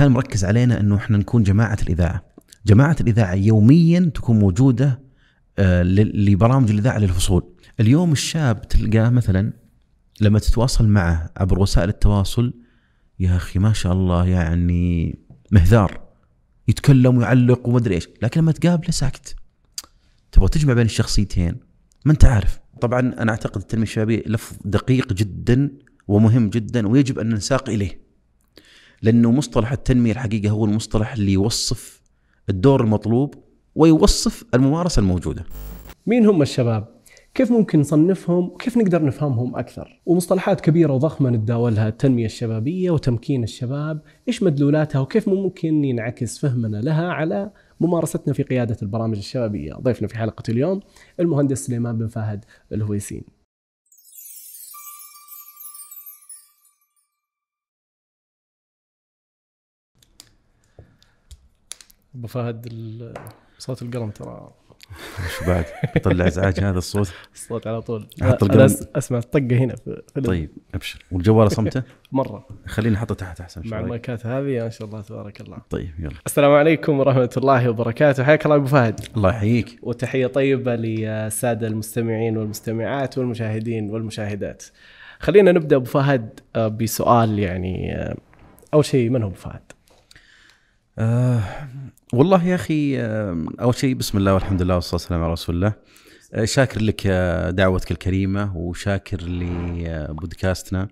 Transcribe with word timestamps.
كان 0.00 0.12
مركز 0.12 0.44
علينا 0.44 0.80
إنه 0.80 0.96
إحنا 0.96 1.18
نكون 1.18 1.42
جماعة 1.42 1.78
الإذاعة. 1.82 2.24
جماعة 2.66 2.96
الإذاعة 3.00 3.34
يوميا 3.34 4.10
تكون 4.14 4.38
موجودة 4.38 5.02
آه، 5.58 5.82
لبرامج 5.82 6.70
الإذاعة 6.70 6.98
للفصول. 6.98 7.44
اليوم 7.80 8.12
الشاب 8.12 8.68
تلقاه 8.68 9.08
مثلا 9.08 9.52
لما 10.20 10.38
تتواصل 10.38 10.88
معه 10.88 11.30
عبر 11.36 11.58
وسائل 11.58 11.88
التواصل 11.88 12.54
يا 13.18 13.36
أخي 13.36 13.58
ما 13.58 13.72
شاء 13.72 13.92
الله 13.92 14.26
يعني 14.26 15.18
مهذار 15.50 16.00
يتكلم 16.68 17.18
ويعلق 17.18 17.68
ومدري 17.68 17.94
إيش. 17.94 18.08
لكن 18.22 18.40
لما 18.40 18.52
تقابله 18.52 18.90
ساكت. 18.90 19.36
تبغى 20.32 20.48
تجمع 20.48 20.72
بين 20.72 20.86
الشخصيتين؟ 20.86 21.56
ما 22.04 22.12
أنت 22.12 22.24
عارف. 22.24 22.60
طبعا 22.80 23.00
أنا 23.00 23.30
أعتقد 23.30 23.60
التنميه 23.60 23.84
الشبابيه 23.84 24.22
لفظ 24.26 24.56
دقيق 24.64 25.12
جدا 25.12 25.70
ومهم 26.08 26.50
جدا 26.50 26.88
ويجب 26.88 27.18
أن 27.18 27.34
نساق 27.34 27.68
إليه. 27.68 28.09
لأنه 29.02 29.30
مصطلح 29.30 29.72
التنمية 29.72 30.12
الحقيقة 30.12 30.50
هو 30.50 30.64
المصطلح 30.64 31.12
اللي 31.12 31.32
يوصف 31.32 32.02
الدور 32.48 32.80
المطلوب 32.80 33.34
ويوصف 33.74 34.44
الممارسة 34.54 35.00
الموجودة 35.00 35.44
مين 36.06 36.26
هم 36.26 36.42
الشباب؟ 36.42 37.00
كيف 37.34 37.52
ممكن 37.52 37.80
نصنفهم؟ 37.80 38.44
وكيف 38.44 38.76
نقدر 38.76 39.04
نفهمهم 39.04 39.56
أكثر؟ 39.56 40.00
ومصطلحات 40.06 40.60
كبيرة 40.60 40.92
وضخمة 40.92 41.30
نتداولها 41.30 41.88
التنمية 41.88 42.26
الشبابية 42.26 42.90
وتمكين 42.90 43.42
الشباب، 43.42 44.02
إيش 44.28 44.42
مدلولاتها 44.42 44.98
وكيف 45.00 45.28
ممكن 45.28 45.84
ينعكس 45.84 46.38
فهمنا 46.38 46.76
لها 46.76 47.08
على 47.08 47.50
ممارستنا 47.80 48.34
في 48.34 48.42
قيادة 48.42 48.76
البرامج 48.82 49.16
الشبابية؟ 49.16 49.74
ضيفنا 49.74 50.08
في 50.08 50.18
حلقة 50.18 50.42
اليوم 50.48 50.80
المهندس 51.20 51.66
سليمان 51.66 51.98
بن 51.98 52.06
فهد 52.06 52.44
الهويسين. 52.72 53.39
أبو 62.14 62.26
فهد 62.26 62.68
صوت 63.58 63.82
القلم 63.82 64.10
ترى. 64.10 64.50
شو 65.38 65.44
بعد؟ 65.46 65.64
طلع 66.02 66.26
ازعاج 66.26 66.60
هذا 66.60 66.78
الصوت؟ 66.78 67.12
الصوت 67.34 67.66
على 67.66 67.82
طول. 67.82 68.06
حط 68.22 68.44
أنا 68.44 68.64
القلم. 68.64 68.86
أسمع 68.96 69.18
الطقة 69.18 69.56
هنا 69.56 69.76
في 69.76 70.02
طيب 70.24 70.50
أبشر. 70.74 71.04
والجوال 71.12 71.52
صمته؟ 71.52 71.82
مرة. 72.12 72.46
خليني 72.66 72.96
أحطه 72.96 73.14
تحت 73.14 73.40
أحسن 73.40 73.62
مع 73.64 73.80
المايكات 73.80 74.26
هذه 74.26 74.62
ما 74.62 74.68
شاء 74.68 74.88
الله 74.88 75.00
تبارك 75.00 75.40
الله. 75.40 75.58
طيب 75.70 75.90
يلا. 75.98 76.14
السلام 76.26 76.52
عليكم 76.52 76.98
ورحمة 77.00 77.30
الله 77.36 77.70
وبركاته، 77.70 78.24
حياك 78.24 78.44
الله 78.44 78.56
أبو 78.56 78.66
فهد. 78.66 79.00
الله 79.16 79.30
يحييك. 79.30 79.78
وتحية 79.82 80.26
طيبة 80.26 80.76
للساده 80.76 81.66
المستمعين 81.66 82.36
والمستمعات 82.36 83.18
والمشاهدين 83.18 83.90
والمشاهدات. 83.90 84.62
خلينا 85.18 85.52
نبدأ 85.52 85.76
أبو 85.76 85.84
فهد 85.84 86.40
آه، 86.56 86.68
بسؤال 86.68 87.38
يعني 87.38 87.96
آه، 87.96 88.16
أول 88.74 88.84
شيء 88.84 89.10
من 89.10 89.22
هو 89.22 89.28
أبو 89.28 89.36
فهد؟ 89.36 89.62
آه 90.98 91.40
والله 92.12 92.44
يا 92.44 92.54
أخي 92.54 93.00
أول 93.60 93.74
شيء 93.74 93.94
بسم 93.94 94.18
الله 94.18 94.34
والحمد 94.34 94.62
لله 94.62 94.74
والصلاة 94.74 94.94
والسلام 94.94 95.22
على 95.22 95.32
رسول 95.32 95.54
الله. 95.54 95.72
آه 96.34 96.44
شاكر 96.44 96.82
لك 96.82 97.06
دعوتك 97.54 97.90
الكريمة 97.90 98.56
وشاكر 98.56 99.22
لبودكاستنا 99.22 100.88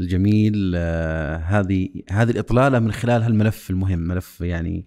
الجميل. 0.00 0.72
آه 0.76 1.36
هذه 1.36 1.88
هذه 2.10 2.30
الإطلالة 2.30 2.78
من 2.78 2.92
خلال 2.92 3.22
هالملف 3.22 3.70
المهم 3.70 3.98
ملف 3.98 4.40
يعني 4.40 4.86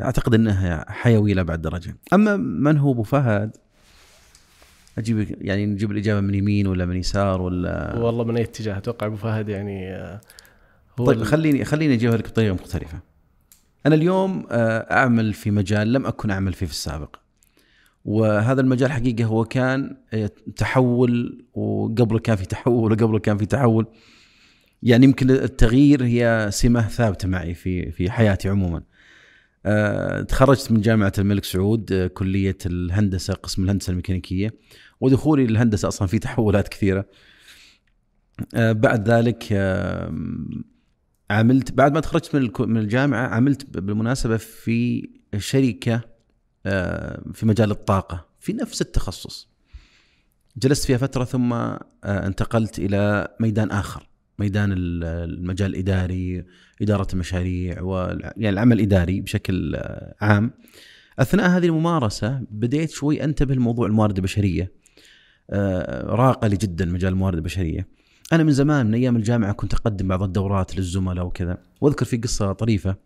أعتقد 0.00 0.34
إنه 0.34 0.84
حيوي 0.88 1.34
لابعد 1.34 1.62
درجة. 1.62 1.96
أما 2.12 2.36
من 2.36 2.78
هو 2.78 2.92
أبو 2.92 3.02
فهد؟ 3.02 3.56
أجيب 4.98 5.36
يعني 5.40 5.66
نجيب 5.66 5.90
الإجابة 5.90 6.20
من 6.20 6.34
يمين 6.34 6.66
ولا 6.66 6.86
من 6.86 6.96
يسار 6.96 7.42
ولا؟ 7.42 7.96
والله 7.98 8.24
من 8.24 8.36
أي 8.36 8.42
اتجاه 8.42 8.78
أتوقع 8.78 9.06
أبو 9.06 9.16
فهد 9.16 9.48
يعني 9.48 9.90
آه، 9.94 10.20
هو 10.98 11.06
طيب 11.06 11.22
خليني 11.22 11.64
خليني 11.64 11.94
أجيبها 11.94 12.16
لك 12.16 12.28
بطريقة 12.28 12.54
مختلفة. 12.54 13.07
أنا 13.86 13.94
اليوم 13.94 14.46
آه، 14.50 14.78
أعمل 14.78 15.32
في 15.32 15.50
مجال 15.50 15.92
لم 15.92 16.06
أكن 16.06 16.30
أعمل 16.30 16.52
فيه 16.52 16.66
في 16.66 16.72
السابق. 16.72 17.16
وهذا 18.04 18.60
المجال 18.60 18.92
حقيقة 18.92 19.24
هو 19.24 19.44
كان 19.44 19.96
آه، 20.12 20.30
تحول 20.56 21.44
وقبل 21.54 22.18
كان 22.18 22.36
في 22.36 22.46
تحول 22.46 22.92
وقبل 22.92 23.18
كان 23.18 23.38
في 23.38 23.46
تحول. 23.46 23.86
يعني 24.82 25.04
يمكن 25.04 25.30
التغيير 25.30 26.04
هي 26.04 26.48
سمة 26.52 26.88
ثابتة 26.88 27.28
معي 27.28 27.54
في 27.54 27.92
في 27.92 28.10
حياتي 28.10 28.48
عموما. 28.48 28.82
آه، 29.66 30.22
تخرجت 30.22 30.72
من 30.72 30.80
جامعة 30.80 31.12
الملك 31.18 31.44
سعود 31.44 32.10
كلية 32.14 32.58
الهندسة 32.66 33.34
قسم 33.34 33.64
الهندسة 33.64 33.90
الميكانيكية 33.90 34.54
ودخولي 35.00 35.46
للهندسة 35.46 35.88
أصلا 35.88 36.08
في 36.08 36.18
تحولات 36.18 36.68
كثيرة. 36.68 37.06
بعد 38.54 39.08
ذلك 39.10 39.52
عملت 41.30 41.72
بعد 41.72 41.92
ما 41.92 42.00
تخرجت 42.00 42.34
من 42.36 42.50
من 42.60 42.76
الجامعة 42.80 43.26
عملت 43.26 43.78
بالمناسبة 43.78 44.36
في 44.36 45.08
شركة 45.38 46.00
آه، 46.66 47.22
في 47.34 47.46
مجال 47.46 47.70
الطاقة 47.70 48.26
في 48.40 48.52
نفس 48.52 48.82
التخصص. 48.82 49.48
جلست 50.56 50.84
فيها 50.86 50.96
فترة 50.98 51.24
ثم 51.24 51.52
آه، 51.52 51.78
انتقلت 52.04 52.78
إلى 52.78 53.28
ميدان 53.40 53.70
آخر 53.70 54.08
ميدان 54.38 54.72
ال- 54.72 55.04
المجال 55.04 55.70
الإداري 55.74 56.44
إدارة 56.82 57.06
المشاريع 57.12 57.74
يعني 58.36 58.48
العمل 58.48 58.76
الإداري 58.76 59.20
بشكل 59.20 59.74
آه، 59.74 60.14
عام. 60.20 60.50
أثناء 61.18 61.48
هذه 61.50 61.66
الممارسة 61.66 62.40
بديت 62.50 62.90
شوي 62.90 63.24
أنتبه 63.24 63.54
لموضوع 63.54 63.86
الموارد 63.86 64.16
البشرية. 64.16 64.72
آه، 65.50 66.06
راق 66.06 66.44
لي 66.46 66.56
جدا 66.56 66.84
مجال 66.84 67.12
الموارد 67.12 67.36
البشرية. 67.36 67.88
أنا 68.32 68.42
من 68.42 68.52
زمان 68.52 68.86
من 68.86 68.94
أيام 68.94 69.16
الجامعة 69.16 69.52
كنت 69.52 69.74
أقدم 69.74 70.08
بعض 70.08 70.22
الدورات 70.22 70.76
للزملاء 70.76 71.26
وكذا. 71.26 71.58
وأذكر 71.80 72.04
في 72.04 72.16
قصة 72.16 72.52
طريفة 72.52 72.96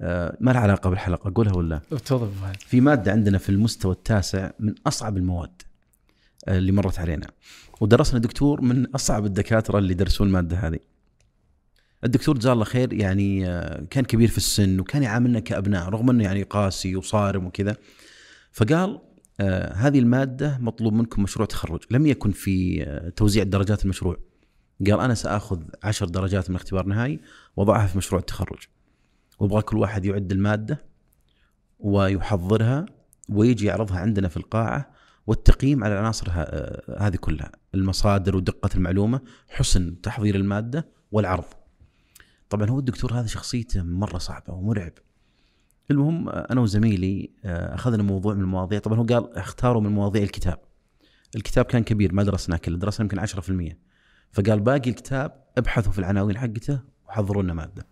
آه، 0.00 0.36
ما 0.40 0.50
لها 0.50 0.60
علاقة 0.60 0.90
بالحلقة 0.90 1.28
أقولها 1.28 1.52
ولا؟ 1.52 1.80
تفضل. 1.90 2.30
في 2.58 2.80
مادة 2.80 3.12
عندنا 3.12 3.38
في 3.38 3.48
المستوى 3.48 3.92
التاسع 3.92 4.50
من 4.60 4.74
أصعب 4.86 5.16
المواد 5.16 5.62
آه، 6.48 6.58
اللي 6.58 6.72
مرت 6.72 6.98
علينا. 6.98 7.26
ودرسنا 7.80 8.20
دكتور 8.20 8.60
من 8.60 8.86
أصعب 8.86 9.26
الدكاترة 9.26 9.78
اللي 9.78 9.94
درسوا 9.94 10.26
المادة 10.26 10.56
هذه. 10.56 10.78
الدكتور 12.04 12.38
جزاه 12.38 12.52
الله 12.52 12.64
خير 12.64 12.92
يعني 12.92 13.48
آه، 13.48 13.84
كان 13.90 14.04
كبير 14.04 14.28
في 14.28 14.38
السن 14.38 14.80
وكان 14.80 15.02
يعاملنا 15.02 15.40
كأبناء 15.40 15.88
رغم 15.88 16.10
إنه 16.10 16.24
يعني 16.24 16.42
قاسي 16.42 16.96
وصارم 16.96 17.46
وكذا. 17.46 17.76
فقال 18.52 19.00
هذه 19.74 19.98
المادة 19.98 20.58
مطلوب 20.60 20.92
منكم 20.92 21.22
مشروع 21.22 21.46
تخرج. 21.46 21.80
لم 21.90 22.06
يكن 22.06 22.30
في 22.30 22.84
توزيع 23.16 23.44
درجات 23.44 23.84
المشروع. 23.84 24.16
قال 24.86 25.00
أنا 25.00 25.14
سآخذ 25.14 25.62
عشر 25.82 26.06
درجات 26.06 26.50
من 26.50 26.56
اختبار 26.56 26.86
نهائي 26.86 27.20
وأضعها 27.56 27.86
في 27.86 27.98
مشروع 27.98 28.20
التخرج. 28.20 28.58
وأبغى 29.38 29.62
كل 29.62 29.78
واحد 29.78 30.04
يعد 30.04 30.32
المادة 30.32 30.84
ويحضرها 31.78 32.86
ويجي 33.28 33.66
يعرضها 33.66 33.98
عندنا 33.98 34.28
في 34.28 34.36
القاعة 34.36 34.90
والتقييم 35.26 35.84
على 35.84 35.94
العناصر 35.94 36.26
آه، 36.30 37.06
هذه 37.06 37.16
كلها. 37.16 37.52
المصادر 37.74 38.36
ودقة 38.36 38.70
المعلومة 38.74 39.20
حسن 39.48 40.00
تحضير 40.00 40.34
المادة 40.34 40.88
والعرض. 41.12 41.44
طبعا 42.50 42.70
هو 42.70 42.78
الدكتور 42.78 43.12
هذا 43.12 43.26
شخصيته 43.26 43.82
مرة 43.82 44.18
صعبة 44.18 44.52
ومرعب. 44.54 44.92
المهم 45.90 46.28
آه، 46.28 46.46
أنا 46.50 46.60
وزميلي 46.60 47.30
آه، 47.44 47.74
أخذنا 47.74 48.02
موضوع 48.02 48.34
من 48.34 48.40
المواضيع. 48.40 48.78
طبعا 48.78 48.98
هو 48.98 49.04
قال 49.04 49.36
اختاروا 49.36 49.82
من 49.82 49.90
مواضيع 49.90 50.22
الكتاب. 50.22 50.58
الكتاب 51.36 51.64
كان 51.64 51.84
كبير 51.84 52.14
ما 52.14 52.22
درسناه 52.22 52.56
كله 52.56 52.78
درسنا 52.78 53.04
يمكن 53.04 53.18
10% 53.18 53.87
فقال 54.32 54.60
باقي 54.60 54.90
الكتاب 54.90 55.44
ابحثوا 55.58 55.92
في 55.92 55.98
العناوين 55.98 56.38
حقته 56.38 56.80
وحضروا 57.08 57.42
لنا 57.42 57.54
مادة. 57.54 57.86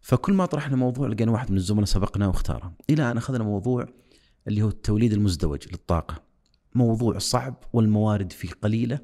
فكل 0.00 0.32
ما 0.32 0.46
طرحنا 0.46 0.76
موضوع 0.76 1.08
لقينا 1.08 1.32
واحد 1.32 1.50
من 1.50 1.56
الزملاء 1.56 1.84
سبقنا 1.84 2.26
واختاره. 2.26 2.72
إلى 2.90 3.10
أن 3.10 3.16
أخذنا 3.16 3.44
موضوع 3.44 3.86
اللي 4.48 4.62
هو 4.62 4.68
التوليد 4.68 5.12
المزدوج 5.12 5.68
للطاقة. 5.72 6.22
موضوع 6.74 7.18
صعب 7.18 7.54
والموارد 7.72 8.32
فيه 8.32 8.48
قليلة 8.62 8.98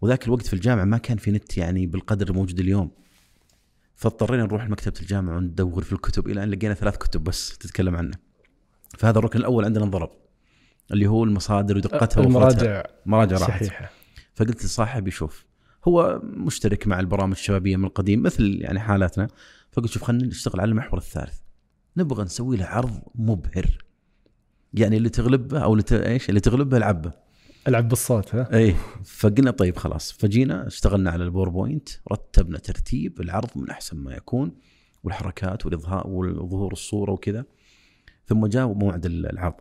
وذاك 0.00 0.26
الوقت 0.26 0.46
في 0.46 0.52
الجامعة 0.52 0.84
ما 0.84 0.98
كان 0.98 1.16
في 1.16 1.30
نت 1.30 1.58
يعني 1.58 1.86
بالقدر 1.86 2.30
الموجود 2.30 2.60
اليوم. 2.60 2.90
فاضطرينا 3.94 4.42
نروح 4.42 4.64
لمكتبة 4.64 5.00
الجامعة 5.00 5.36
وندور 5.36 5.82
في 5.82 5.92
الكتب 5.92 6.28
إلى 6.28 6.42
أن 6.42 6.50
لقينا 6.50 6.74
ثلاث 6.74 6.96
كتب 6.96 7.24
بس 7.24 7.58
تتكلم 7.58 7.96
عنه. 7.96 8.16
فهذا 8.98 9.18
الركن 9.18 9.38
الأول 9.38 9.64
عندنا 9.64 9.84
انضرب 9.84 10.10
اللي 10.90 11.06
هو 11.06 11.24
المصادر 11.24 11.76
ودقتها. 11.76 12.24
المراجع 12.24 12.82
مراجع 13.06 13.36
راحت. 13.36 13.50
صحيحة. 13.50 13.90
فقلت 14.34 14.64
لصاحبي 14.64 15.10
شوف 15.10 15.44
هو 15.84 16.20
مشترك 16.22 16.86
مع 16.86 17.00
البرامج 17.00 17.32
الشبابية 17.32 17.76
من 17.76 17.84
القديم 17.84 18.22
مثل 18.22 18.58
يعني 18.60 18.80
حالاتنا. 18.80 19.28
فقلت 19.70 19.90
شوف 19.90 20.04
خلينا 20.04 20.26
نشتغل 20.26 20.60
على 20.60 20.68
المحور 20.68 20.98
الثالث. 20.98 21.38
نبغى 21.96 22.24
نسوي 22.24 22.56
له 22.56 22.66
عرض 22.66 23.00
مبهر. 23.14 23.84
يعني 24.74 24.96
اللي 24.96 25.08
تغلبه 25.08 25.58
أو 25.58 25.74
اللي. 25.74 25.84
إيش؟ 25.92 26.28
اللي 26.28 26.40
تغلبه 26.40 26.76
العبة. 26.76 27.12
ألعب 27.68 27.88
بالصوت 27.88 28.34
ها؟ 28.34 28.56
اي 28.56 28.74
فقلنا 29.04 29.50
طيب 29.50 29.76
خلاص. 29.76 30.12
فجينا 30.12 30.66
اشتغلنا 30.66 31.10
على 31.10 31.24
البوربوينت 31.24 31.88
رتبنا 32.12 32.58
ترتيب 32.58 33.20
العرض 33.20 33.50
من 33.56 33.70
أحسن 33.70 33.96
ما 33.96 34.14
يكون 34.14 34.52
والحركات 35.04 35.66
والإظهار 35.66 36.06
وظهور 36.06 36.72
الصورة 36.72 37.12
وكذا. 37.12 37.44
ثم 38.26 38.46
جاء 38.46 38.72
موعد 38.72 39.06
العرض. 39.06 39.54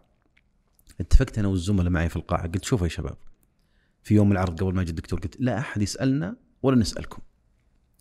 اتفقت 0.99 1.39
أنا 1.39 1.47
والزملاء 1.47 1.89
معي 1.89 2.09
في 2.09 2.15
القاعة. 2.15 2.47
قلت 2.47 2.65
شوفوا 2.65 2.87
يا 2.87 2.91
شباب 2.91 3.17
في 4.07 4.15
يوم 4.15 4.31
العرض 4.31 4.63
قبل 4.63 4.73
ما 4.75 4.81
يجي 4.81 4.91
الدكتور 4.91 5.19
قلت 5.19 5.35
لا 5.39 5.57
أحد 5.57 5.81
يسألنا 5.81 6.35
ولا 6.63 6.75
نسألكم. 6.77 7.21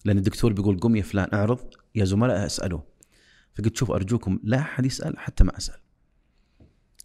لأن 0.04 0.18
الدكتور 0.18 0.52
بيقول 0.52 0.78
قم 0.78 0.96
يا 0.96 1.02
فلان 1.02 1.28
أعرض 1.34 1.60
يا 1.94 2.04
زملاء 2.04 2.46
اساله 2.46 2.82
فقلت 3.54 3.76
شوف 3.76 3.90
أرجوكم 3.90 4.38
لا 4.42 4.58
أحد 4.58 4.86
يسأل 4.86 5.18
حتى 5.18 5.44
ما 5.44 5.56
أسأل. 5.56 5.78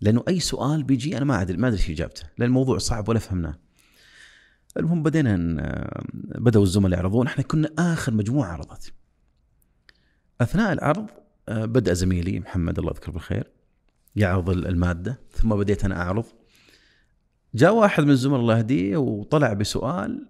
لأنه 0.01 0.23
أي 0.27 0.39
سؤال 0.39 0.83
بيجي 0.83 1.17
أنا 1.17 1.25
ما 1.25 1.41
أدري 1.41 1.57
ما 1.57 1.67
أدري 1.67 1.79
إيش 1.79 1.89
إجابته 1.89 2.23
لأن 2.37 2.47
الموضوع 2.47 2.77
صعب 2.77 3.09
ولا 3.09 3.19
فهمناه. 3.19 3.59
المهم 4.77 5.03
بدينا 5.03 5.37
بدأوا 6.13 6.63
الزملاء 6.63 6.99
يعرضون 6.99 7.27
إحنا 7.27 7.43
كنا 7.43 7.69
آخر 7.79 8.13
مجموعة 8.13 8.51
عرضت. 8.51 8.93
أثناء 10.41 10.73
العرض 10.73 11.09
آه، 11.49 11.65
بدأ 11.65 11.93
زميلي 11.93 12.39
محمد 12.39 12.79
الله 12.79 12.91
يذكره 12.91 13.11
بالخير 13.11 13.51
يعرض 14.15 14.49
ال- 14.49 14.67
المادة 14.67 15.19
ثم 15.31 15.55
بديت 15.55 15.85
أنا 15.85 16.01
أعرض. 16.01 16.25
جاء 17.55 17.73
واحد 17.75 18.03
من 18.03 18.09
الزملاء 18.09 18.39
الله 18.39 18.57
يهديه 18.57 18.97
وطلع 18.97 19.53
بسؤال 19.53 20.27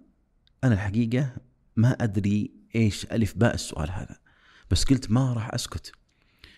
أنا 0.64 0.74
الحقيقة 0.74 1.34
ما 1.76 1.92
أدري 1.92 2.50
إيش 2.76 3.06
ألف 3.12 3.34
باء 3.36 3.54
السؤال 3.54 3.90
هذا 3.90 4.16
بس 4.70 4.84
قلت 4.84 5.10
ما 5.10 5.32
راح 5.32 5.54
أسكت. 5.54 5.92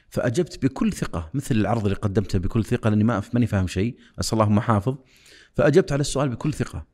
فأجبت 0.09 0.65
بكل 0.65 0.93
ثقة 0.93 1.31
مثل 1.35 1.55
العرض 1.55 1.83
اللي 1.83 1.95
قدمته 1.95 2.39
بكل 2.39 2.65
ثقة 2.65 2.91
لأني 2.91 3.05
ما 3.05 3.23
ماني 3.33 3.47
فاهم 3.47 3.67
شيء 3.67 3.97
أسأل 4.21 4.41
الله 4.41 4.53
ما 4.53 4.61
حافظ. 4.61 4.97
فأجبت 5.55 5.93
على 5.93 6.01
السؤال 6.01 6.29
بكل 6.29 6.55
ثقة. 6.55 6.87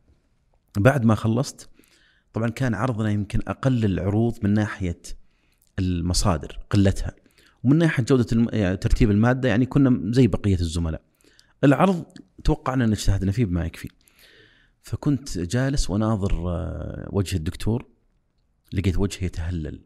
بعد 0.79 1.05
ما 1.05 1.15
خلصت 1.15 1.69
طبعا 2.33 2.49
كان 2.49 2.75
عرضنا 2.75 3.11
يمكن 3.11 3.41
أقل 3.49 3.85
العروض 3.85 4.39
من 4.43 4.55
ناحية 4.55 5.03
المصادر 5.79 6.59
قلتها. 6.71 7.15
ومن 7.65 7.79
ناحية 7.79 8.05
جودة 8.05 8.75
ترتيب 8.75 9.11
المادة 9.11 9.49
يعني 9.49 9.67
كنا 9.67 10.13
زي 10.13 10.27
بقية 10.27 10.61
الزملاء. 10.61 11.03
العرض 11.65 12.05
توقعنا 12.45 12.85
ان 12.85 12.93
اجتهدنا 12.93 13.33
فيه 13.33 13.45
بما 13.45 13.67
يكفي. 13.67 13.89
فكنت 14.83 15.39
جالس 15.39 15.91
وناظر 15.91 16.49
آه، 16.49 17.09
وجه 17.13 17.37
الدكتور. 17.37 17.87
لقيت 18.73 18.99
وجهه 18.99 19.25
يتهلل 19.25 19.81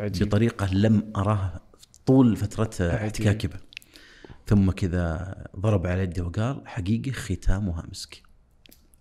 عجيب. 0.00 0.28
بطريقة 0.28 0.74
لم 0.74 1.12
أراه 1.16 1.60
طول 2.06 2.36
فترة. 2.36 2.94
احتكاكي 2.94 3.48
به. 3.48 3.58
ثم 4.46 4.70
كذا 4.70 5.34
ضرب 5.56 5.86
على 5.86 6.02
يدي 6.02 6.20
وقال 6.20 6.62
حقيقه 6.66 7.12
ختامها 7.12 7.84
مسك. 7.90 8.22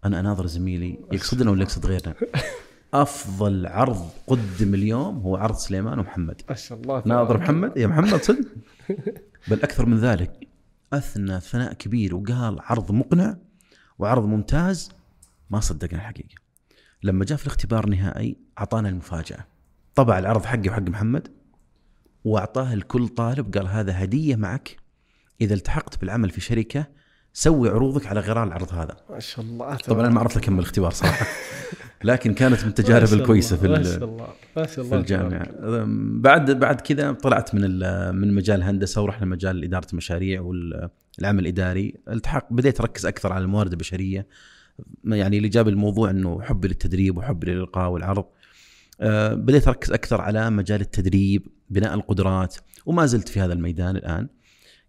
أنا 0.06 0.20
أناظر 0.20 0.46
زميلي 0.48 1.00
يقصدنا 1.12 1.52
ولا 1.52 1.62
يقصد 1.62 1.86
غيرنا. 1.86 2.16
أفضل 2.94 3.68
عرض 3.68 4.10
قدم 4.28 4.74
اليوم 4.74 5.18
هو 5.18 5.36
عرض 5.36 5.56
سليمان 5.56 6.00
ومحمد. 6.00 6.42
ما 6.50 6.56
شاء 6.56 6.82
الله. 6.82 7.04
ناظر 7.06 7.38
محمد؟ 7.38 7.78
يا 7.78 7.88
محمد 7.88 8.24
صدق. 8.24 8.48
بل 9.50 9.64
أكثر 9.64 9.86
من 9.86 9.98
ذلك. 9.98 10.48
أثنى 10.94 11.40
ثناء 11.40 11.74
كبير 11.74 12.16
وقال 12.16 12.60
عرض 12.60 12.92
مقنع 12.92 13.38
وعرض 14.00 14.26
ممتاز. 14.26 14.92
ما 15.50 15.60
صدقنا 15.60 16.00
الحقيقة. 16.00 16.36
لما 17.04 17.26
جاء 17.26 17.38
في 17.38 17.48
الاختبار 17.48 17.84
النهائي 17.84 18.38
أعطانا 18.60 18.90
المفاجأة. 18.90 19.46
طبع 19.96 20.20
العرض 20.20 20.46
حقي 20.46 20.70
وحق 20.70 20.82
محمد 20.82 21.28
وأعطاه 22.26 22.76
لكل 22.76 23.08
طالب 23.08 23.58
قال 23.58 23.68
هذا 23.68 24.04
هدية 24.04 24.36
معك. 24.36 24.78
إذا 25.42 25.54
التحقت 25.54 26.02
بالعمل 26.02 26.30
في 26.30 26.42
شركة 26.42 26.88
سوي 27.34 27.70
عروضك 27.70 28.08
على 28.08 28.20
غرار 28.20 28.44
العرض 28.44 28.74
هذا. 28.74 28.98
ما 29.10 29.20
شاء 29.20 29.46
الله. 29.46 29.76
طبعا 29.76 30.02
أنا 30.02 30.10
ما 30.10 30.20
عرفت 30.20 30.38
أكمل 30.38 30.60
الاختبار 30.60 30.92
صراحة. 30.92 31.26
لكن 32.06 32.34
كانت 32.34 32.64
من 32.64 32.70
التجارب 32.70 33.14
الكويسة 33.14 33.58
في 33.58 33.66
الله، 33.66 33.82
في 34.66 34.96
الجامعة. 34.96 35.48
بعد 36.22 36.52
بعد 36.52 36.82
كذا 36.82 37.12
طلعت 37.12 37.56
من 37.56 37.62
من 38.16 38.34
مجال 38.34 38.60
الهندسة 38.60 39.02
ورحنا 39.02 39.26
مجال 39.26 39.64
إدارة 39.64 39.88
المشاريع 39.92 40.42
والعمل 40.42 41.40
الإداري. 41.40 41.96
التحق 42.10 42.54
بديت 42.54 42.82
أركز 42.82 43.06
أكثر 43.06 43.34
على 43.34 43.44
الموارد 43.44 43.72
البشرية. 43.72 44.28
يعني 45.04 45.38
اللي 45.38 45.50
جاب 45.50 45.68
الموضوع 45.68 46.10
إنه 46.10 46.42
حبي 46.42 46.68
للتدريب 46.68 47.18
وحبي 47.18 47.52
للإلقاء 47.52 47.90
والعرض. 47.90 48.26
آه، 49.02 49.34
بديت 49.34 49.68
أركز 49.68 49.92
أكثر 49.92 50.22
على 50.22 50.50
مجال 50.50 50.82
التدريب 50.82 51.48
بناء 51.70 51.94
القدرات 51.94 52.56
وما 52.86 53.06
زلت 53.06 53.30
في 53.30 53.40
هذا 53.40 53.54
الميدان 53.54 53.96
الآن. 53.96 54.28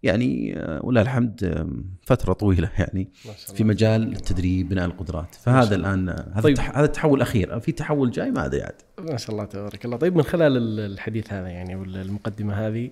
يعني 0.03 0.59
آه، 0.59 0.81
ولله 0.85 1.03
الحمد 1.03 1.67
فترة 2.03 2.33
طويلة 2.33 2.71
يعني 2.79 3.09
في. 3.57 3.65
مجال 3.65 4.13
التدريب 4.13 4.69
بناء 4.69 4.85
القدرات. 4.87 5.35
فهذا 5.35 5.75
الآن 5.75 6.09
آه، 6.09 6.31
هذا 6.33 6.41
طيب. 6.41 6.59
هذا 6.61 6.85
التحول 6.85 7.17
الأخير 7.17 7.61
في 7.61 7.73
تحول 7.73 8.11
جاي 8.11 8.31
ما 8.31 8.45
أدري 8.47 8.63
عاد. 8.63 8.75
ما 8.99 9.17
شاء 9.17 9.31
الله 9.31 9.45
تبارك 9.45 9.85
الله. 9.85 9.97
طيب 9.97 10.17
من 10.17 10.23
خلال 10.23 10.57
ال- 10.57 10.93
الحديث 10.93 11.33
هذا 11.33 11.49
يعني 11.49 11.75
ولا 11.77 12.03
المقدمة 12.03 12.55
هذه 12.55 12.91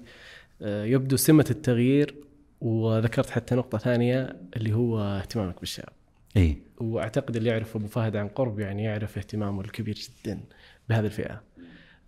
آه، 0.62 0.84
يبدو 0.84 1.16
سمة 1.16 1.46
التغيير 1.50 2.14
وذكرت 2.60 3.30
حتى 3.30 3.54
نقطة 3.54 3.78
ثانية 3.78 4.36
اللي 4.56 4.72
هو 4.72 5.00
اهتمامك 5.00 5.60
بالشباب 5.60 5.92
اي 6.36 6.58
وأعتقد 6.78 7.36
اللي 7.36 7.50
يعرف 7.50 7.76
أبو 7.76 7.86
فهد 7.86 8.16
عن 8.16 8.28
قرب 8.28 8.60
يعني 8.60 8.84
يعرف 8.84 9.18
اهتمامه 9.18 9.60
الكبير 9.60 9.94
جدا 9.94 10.40
بهذه 10.88 11.04
الفئة. 11.06 11.42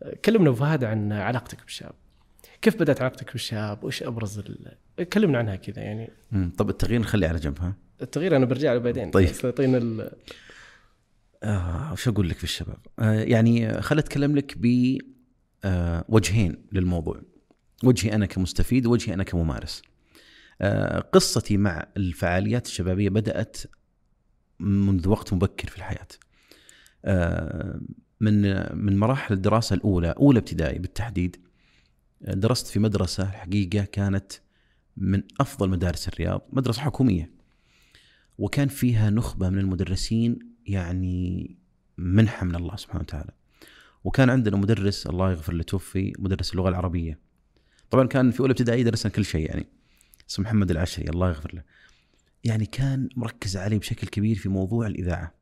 آه، 0.03 0.15
كلمنا 0.25 0.49
أبو 0.49 0.57
فهد 0.59 0.85
عن 0.85 1.13
علاقتك 1.13 1.65
بالشباب 1.65 1.93
كيف 2.67 2.81
بدأت 2.81 3.01
علاقتك 3.01 3.33
بالشباب 3.33 3.85
وايش 3.85 4.03
أبرز 4.03 4.39
ال... 4.39 4.77
كلمنا 5.09 5.39
عنها 5.39 5.57
كذا 5.57 5.83
يعني 5.83 6.11
مم، 6.33 6.53
طب 6.59 6.71
التغيير 6.71 7.01
نخليه 7.01 7.29
على 7.29 7.39
جنب 7.39 7.61
ها 7.61 7.77
التغيير 8.03 8.37
أنا 8.37 8.47
برجع 8.47 8.73
له 8.73 8.79
بعدين 8.79 9.11
طيب. 9.11 9.29
بس 9.29 9.45
اعطينا 9.45 9.79
ال... 9.79 10.11
آه 11.43 11.93
وش 11.93 12.09
أقول 12.09 12.29
لك 12.29 12.37
في 12.37 12.45
الشباب؟ 12.45 12.79
آه 12.99 13.13
يعني 13.13 13.83
خل 13.83 13.99
أتكلم 13.99 14.37
لك 14.37 14.55
ب 14.59 14.99
آه 15.65 16.05
وجهين 16.09 16.67
للموضوع. 16.73 17.21
وجهي 17.85 18.15
أنا 18.15 18.27
كمستفيد 18.27 18.87
ووجهي 18.87 19.15
أنا 19.15 19.25
كممارس. 19.25 19.83
آه 20.61 21.01
قصتي 21.01 21.57
مع 21.57 21.87
الفعاليات 21.97 22.67
الشبابية 22.67 23.09
بدأت 23.09 23.57
منذ 24.61 25.09
وقت 25.09 25.33
مبكر 25.33 25.69
في 25.69 25.77
الحياة. 25.77 26.09
آه 27.05 27.81
من 28.21 28.43
من 28.85 28.99
مراحل 28.99 29.35
الدراسة 29.35 29.75
الأولى 29.75 30.11
أولى 30.11 30.39
ابتدائي 30.39 30.79
بالتحديد 30.79 31.37
درست 32.21 32.67
في 32.67 32.79
مدرسة 32.79 33.23
الحقيقة 33.23 33.85
كانت 33.85 34.33
من 34.97 35.23
أفضل 35.41 35.69
مدارس 35.69 36.09
الرياض، 36.09 36.49
مدرسة 36.53 36.83
حكومية. 36.83 37.31
وكان 38.39 38.69
فيها 38.69 39.11
نخبة 39.11 39.49
من 39.49 39.59
المدرسين 39.59 40.39
يعني 40.67 41.57
منحة 41.99 42.47
من 42.47 42.55
الله 42.55 42.77
سبحانه 42.77 43.01
وتعالى. 43.01 43.33
وكان 44.05 44.31
عندنا 44.31 44.57
مدرس 44.57 45.07
الله 45.07 45.31
يغفر 45.31 45.53
له 45.53 45.63
توفي 45.63 46.13
مدرس 46.19 46.53
اللغة 46.53 46.69
العربية. 46.69 47.19
طبعا 47.91 48.07
كان 48.07 48.31
في 48.31 48.41
أولى 48.41 48.51
ابتدائي 48.51 48.83
درسنا 48.83 49.13
كل 49.13 49.25
شيء 49.25 49.49
يعني. 49.49 49.67
اسمه 50.31 50.45
محمد 50.45 50.71
العشري 50.71 51.11
الله 51.11 51.29
يغفر 51.29 51.55
له. 51.55 51.63
يعني 52.45 52.67
كان 52.67 53.09
مركز 53.17 53.57
علي 53.57 53.79
بشكل 53.79 54.07
كبير 54.07 54.37
في 54.37 54.49
موضوع 54.49 54.87
الإذاعة. 54.87 55.35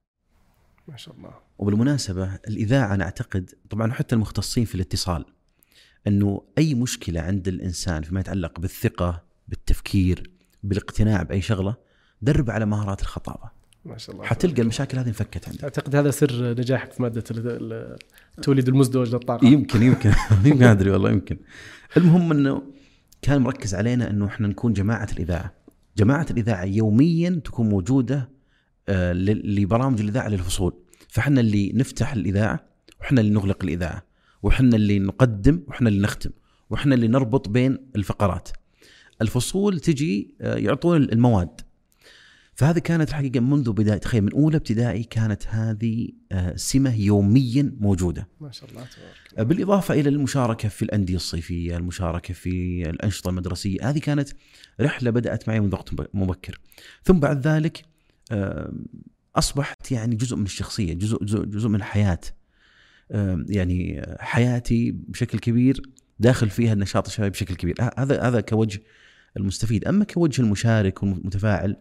ما 0.88 0.96
شاء 0.96 1.14
الله 1.14 1.34
وبالمناسبة 1.58 2.34
الإذاعة 2.34 2.94
أنا 2.94 3.04
أعتقد 3.04 3.50
طبعا 3.70 3.92
حتى 3.92 4.14
المختصين 4.14 4.64
في 4.64 4.74
الاتصال 4.74 5.24
إنه 6.06 6.42
أي 6.58 6.74
مشكلة 6.74 7.20
عند 7.20 7.48
الإنسان 7.48 8.02
فيما 8.02 8.20
يتعلق 8.20 8.60
بالثقة 8.60 9.24
بالتفكير 9.48 10.30
بالاقتناع 10.62 11.22
بأي 11.22 11.40
شغلة 11.40 11.74
درب 12.22 12.50
على 12.50 12.66
مهارات 12.66 13.00
الخطابة. 13.02 13.50
ما 13.84 13.98
شاء 13.98 14.14
الله. 14.14 14.26
حتلقى 14.26 14.62
المشاكل 14.62 14.98
هذه 14.98 15.08
انفكت 15.08 15.48
عندك. 15.48 15.64
أعتقد 15.64 15.96
هذا 15.96 16.10
سر 16.10 16.50
نجاحك 16.58 16.92
في 16.92 17.02
مادة 17.02 17.24
التوليد 18.38 18.68
المزدوج 18.68 19.14
للطاقة. 19.14 19.46
يمكن 19.46 19.82
يمكن. 19.82 20.12
يمكن 20.44 20.64
أدري 20.64 20.90
والله 20.90 21.10
يمكن. 21.10 21.36
المهم 21.96 22.32
إنه 22.32 22.62
كان 23.22 23.42
مركز 23.42 23.74
علينا 23.74 24.10
إنه 24.10 24.26
إحنا 24.26 24.48
نكون 24.48 24.72
جماعة 24.72 25.08
الإذاعة. 25.12 25.54
جماعة 25.96 26.26
الإذاعة 26.30 26.64
يوميا 26.64 27.40
تكون 27.44 27.68
موجودة 27.68 28.28
آه، 28.88 29.12
لبرامج 29.12 30.00
الإذاعة 30.00 30.28
للفصول. 30.28 30.74
فإحنا 31.08 31.40
اللي 31.40 31.72
نفتح 31.74 32.12
الإذاعة 32.12 32.64
وإحنا 33.00 33.20
اللي 33.20 33.32
نغلق 33.32 33.64
الإذاعة. 33.64 34.13
وإحنا 34.44 34.76
اللي 34.76 34.98
نقدم 34.98 35.62
وإحنا 35.66 35.88
اللي 35.88 36.00
نختم 36.00 36.30
وإحنا 36.70 36.94
اللي 36.94 37.08
نربط 37.08 37.48
بين 37.48 37.78
الفقرات. 37.96 38.48
الفصول 39.22 39.80
تجي 39.80 40.34
آه، 40.40 40.56
يعطون 40.56 41.02
المواد. 41.02 41.60
فهذه 42.54 42.78
كانت 42.78 43.08
الحقيقة 43.08 43.40
منذ 43.40 43.72
بداية 43.72 43.98
تخيل 43.98 44.22
من 44.22 44.32
أولى 44.32 44.56
ابتدائي 44.56 45.04
كانت 45.04 45.46
هذه 45.46 46.08
آه، 46.32 46.56
سمة 46.56 47.00
يوميا 47.00 47.76
موجودة. 47.80 48.28
ما 48.40 48.50
شاء 48.50 48.70
الله 48.70 48.80
تبارك 48.82 49.32
الله. 49.32 49.44
بالإضافة 49.44 49.94
إلى 49.94 50.08
المشاركة 50.08 50.68
في 50.68 50.82
الأندية 50.82 51.16
الصيفية 51.16 51.76
المشاركة 51.76 52.34
في 52.34 52.82
الأنشطة 52.90 53.28
المدرسية 53.28 53.90
هذه 53.90 53.98
كانت 53.98 54.28
رحلة 54.80 55.10
بدأت 55.10 55.48
معي 55.48 55.60
منذ 55.60 55.74
وقت 55.74 56.14
مبكر. 56.14 56.60
ثم 57.04 57.20
بعد 57.20 57.46
ذلك 57.46 57.84
آه، 58.32 58.72
أصبحت 59.36 59.92
يعني 59.92 60.16
جزء 60.16 60.36
من 60.36 60.44
الشخصية 60.44 60.92
جزء 60.92 61.24
جزء, 61.24 61.44
جزء 61.44 61.68
من 61.68 61.74
الحياة. 61.74 62.20
آه، 62.22 62.43
يعني 63.48 64.06
حياتي 64.18 64.90
بشكل 64.92 65.38
كبير 65.38 65.82
داخل 66.18 66.50
فيها 66.50 66.72
النشاط 66.72 67.06
الشبابي 67.06 67.30
بشكل 67.30 67.54
كبير. 67.54 67.74
ه- 67.80 67.90
هذا 67.98 68.22
هذا 68.22 68.40
كوجه 68.40 68.82
المستفيد. 69.36 69.84
أما 69.84 70.04
كوجه 70.04 70.42
المشارك 70.42 71.02
والمتفاعل 71.02 71.76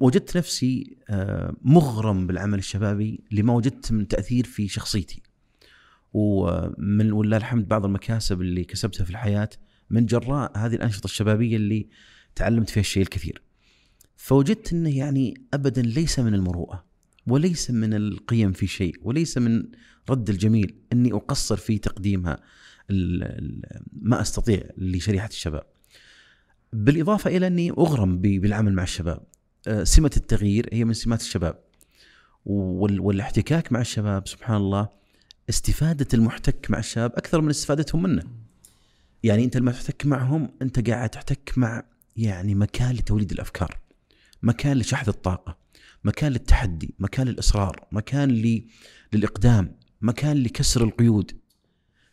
وجدت 0.00 0.36
نفسي 0.36 0.96
آه، 1.10 1.54
مغرم 1.62 2.26
بالعمل 2.26 2.58
الشبابي 2.58 3.20
لما 3.30 3.52
وجدت 3.52 3.92
من 3.92 4.08
تأثير 4.08 4.44
في 4.44 4.68
شخصيتي. 4.68 5.22
ومن 6.12 7.12
ولله 7.12 7.36
الحمد 7.36 7.68
بعض 7.68 7.84
المكاسب 7.84 8.40
اللي 8.40 8.64
كسبتها 8.64 9.04
في 9.04 9.10
الحياة 9.10 9.48
من 9.90 10.06
جراء 10.06 10.58
هذه 10.58 10.74
الأنشطة 10.74 11.04
الشبابية 11.04 11.56
اللي 11.56 11.88
تعلمت 12.34 12.70
فيها 12.70 12.80
الشيء 12.80 13.02
الكثير. 13.02 13.42
فوجدت 14.16 14.72
أنه 14.72 14.96
يعني 14.96 15.34
أبدا 15.54 15.82
ليس 15.82 16.18
من 16.18 16.34
المروءة. 16.34 16.89
وليس 17.30 17.70
من 17.70 17.94
القيم 17.94 18.52
في 18.52 18.66
شيء 18.66 18.96
وليس 19.02 19.38
من 19.38 19.62
رد 20.10 20.30
الجميل 20.30 20.74
أني 20.92 21.12
أقصر 21.12 21.56
في 21.56 21.78
تقديمها 21.78 22.40
ما 23.92 24.20
أستطيع 24.20 24.62
لشريحة 24.78 25.28
الشباب. 25.28 25.62
بالإضافة 26.72 27.36
إلى 27.36 27.46
أني 27.46 27.70
أغرم 27.70 28.18
بالعمل 28.18 28.72
مع 28.74 28.82
الشباب. 28.82 29.22
سمة 29.82 30.10
التغيير 30.16 30.68
هي 30.72 30.84
من 30.84 30.92
سمات 30.92 31.20
الشباب. 31.20 31.58
وال- 32.44 33.00
والاحتكاك 33.00 33.72
مع 33.72 33.80
الشباب 33.80 34.28
سبحان 34.28 34.56
الله 34.56 34.88
استفادة 35.48 36.06
المحتك 36.14 36.70
مع 36.70 36.78
الشباب 36.78 37.12
أكثر 37.12 37.40
من 37.40 37.50
استفادتهم 37.50 38.02
منه. 38.02 38.22
يعني 39.22 39.44
أنت 39.44 39.56
لما 39.56 39.72
تحتك 39.72 40.06
معهم 40.06 40.50
أنت 40.62 40.90
قاعد 40.90 41.08
تحتك 41.08 41.52
مع 41.56 41.84
يعني 42.16 42.54
مكان 42.54 42.94
لتوليد 42.94 43.32
الأفكار. 43.32 43.78
مكان 44.42 44.76
لشحذ 44.76 45.08
الطاقة. 45.08 45.59
مكان 46.04 46.32
للتحدي، 46.32 46.94
مكان 46.98 47.26
للإصرار، 47.28 47.86
مكان 47.92 48.30
ل- 48.30 48.66
للإقدام، 49.12 49.76
مكان 50.00 50.36
لكسر 50.36 50.84
القيود. 50.84 51.32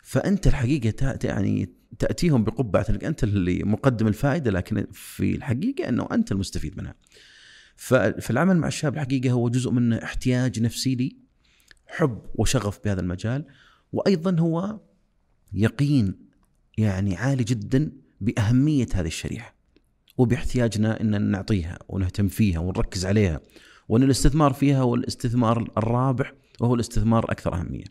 فأنت 0.03 0.47
الحقيقة 0.47 0.91
تأ- 0.91 1.25
يعني 1.25 1.69
تأتيهم 1.99 2.43
بقبعة 2.43 2.85
انك 2.89 3.03
أنت 3.03 3.23
اللي 3.23 3.63
مقدم 3.63 4.07
الفائدة 4.07 4.51
لكن 4.51 4.87
في 4.91 5.35
الحقيقة 5.35 5.89
أنه 5.89 6.07
أنت 6.11 6.31
المستفيد 6.31 6.77
منها. 6.77 6.95
فالعمل 8.21 8.57
مع 8.57 8.67
الشاب 8.67 8.93
الحقيقة 8.93 9.31
هو 9.31 9.49
جزء 9.49 9.71
منه 9.71 10.03
احتياج 10.03 10.59
نفسي 10.59 10.95
لي 10.95 11.15
حب 11.87 12.21
وشغف 12.35 12.79
بهذا 12.85 13.01
المجال 13.01 13.45
وأيضا 13.93 14.39
هو 14.39 14.79
يقين 15.53 16.15
يعني 16.77 17.15
عالي 17.15 17.43
جدا 17.43 17.91
بأهمية 18.21 18.87
هذه 18.93 19.07
الشريحة 19.07 19.55
وباحتياجنا 20.17 21.01
إن 21.01 21.21
نعطيها 21.31 21.79
ونهتم 21.89 22.27
فيها 22.27 22.59
ونركز 22.59 23.05
عليها 23.05 23.41
وأن 23.89 24.03
الاستثمار 24.03 24.53
فيها 24.53 24.81
هو 24.81 24.95
الاستثمار 24.95 25.71
الرابح 25.77 26.33
وهو 26.59 26.75
الاستثمار 26.75 27.25
الاكثر 27.25 27.53
أهمية. 27.53 27.83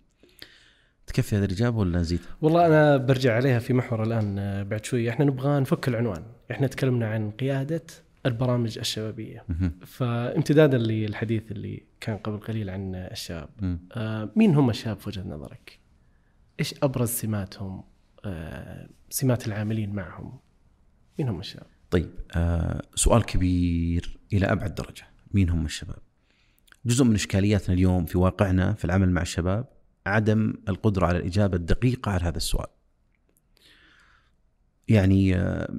تكفي 1.06 1.36
هذه 1.36 1.44
الإجابة 1.44 1.78
ولا 1.78 1.98
نزيد؟ 1.98 2.20
والله 2.42 2.66
أنا 2.66 2.96
برجع 2.96 3.36
عليها 3.36 3.58
في 3.58 3.72
محور 3.72 4.02
الآن 4.02 4.38
آه، 4.38 4.62
بعد 4.62 4.84
شوي. 4.84 5.10
إحنا 5.10 5.24
نبغى 5.24 5.60
نفك 5.60 5.88
العنوان. 5.88 6.22
إحنا 6.50 6.66
تكلمنا 6.66 7.08
عن 7.08 7.30
قيادة 7.30 7.82
البرامج 8.26 8.78
الشبابية. 8.78 9.44
مهم. 9.48 9.72
فامتدادا 9.86 10.78
للحديث 10.78 11.52
اللي 11.52 11.82
كان 12.00 12.16
قبل 12.16 12.38
قليل 12.38 12.70
عن 12.70 12.94
الشباب. 12.94 13.48
آه، 13.92 14.30
مين 14.36 14.54
هم 14.54 14.70
الشباب 14.70 14.98
في 15.00 15.08
وجهة 15.08 15.22
نظرك؟ 15.28 15.78
إيش 16.60 16.74
أبرز 16.82 17.08
سماتهم؟ 17.08 17.84
آه، 18.24 18.88
سمات 19.10 19.46
العاملين 19.46 19.92
معهم؟ 19.94 20.38
مين 21.18 21.28
هم 21.28 21.40
الشباب؟ 21.40 21.66
طيب 21.90 22.10
آه 22.36 22.82
سؤال 22.94 23.24
كبير 23.24 24.18
إلى 24.32 24.46
أبعد 24.46 24.74
درجة، 24.74 25.04
مين 25.34 25.50
هم 25.50 25.64
الشباب؟ 25.64 25.98
جزء 26.86 27.04
من 27.04 27.14
إشكالياتنا 27.14 27.74
اليوم 27.74 28.04
في 28.04 28.18
واقعنا 28.18 28.72
في 28.72 28.84
العمل 28.84 29.10
مع 29.10 29.22
الشباب 29.22 29.68
عدم 30.06 30.54
القدرة 30.68 31.06
على 31.06 31.18
الإجابة 31.18 31.56
الدقيقة 31.56 32.10
على 32.12 32.24
هذا 32.24 32.36
السؤال. 32.36 32.66
يعني 34.88 35.36
آه، 35.36 35.74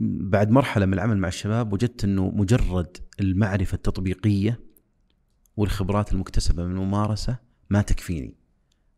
بعد 0.00 0.50
مرحلة 0.50 0.86
من 0.86 0.94
العمل 0.94 1.18
مع 1.18 1.28
الشباب 1.28 1.72
وجدت 1.72 2.04
إنه 2.04 2.30
مجرد 2.30 2.96
المعرفة 3.20 3.74
التطبيقية 3.74 4.60
والخبرات 5.56 6.12
المكتسبة 6.12 6.64
من 6.64 6.70
الممارسة 6.70 7.36
ما 7.70 7.82
تكفيني. 7.82 8.34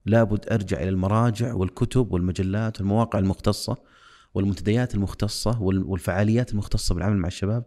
لابد 0.06 0.48
أرجع 0.52 0.76
إلى 0.80 0.88
المراجع 0.88 1.54
والكتب 1.54 2.12
والمجلات 2.12 2.80
والمواقع 2.80 3.18
المختصة 3.18 3.76
والمنتديات 4.34 4.94
المختصة 4.94 5.62
وال- 5.62 5.84
والفعاليات 5.84 6.52
المختصة 6.52 6.94
بالعمل 6.94 7.16
مع 7.16 7.26
الشباب 7.28 7.64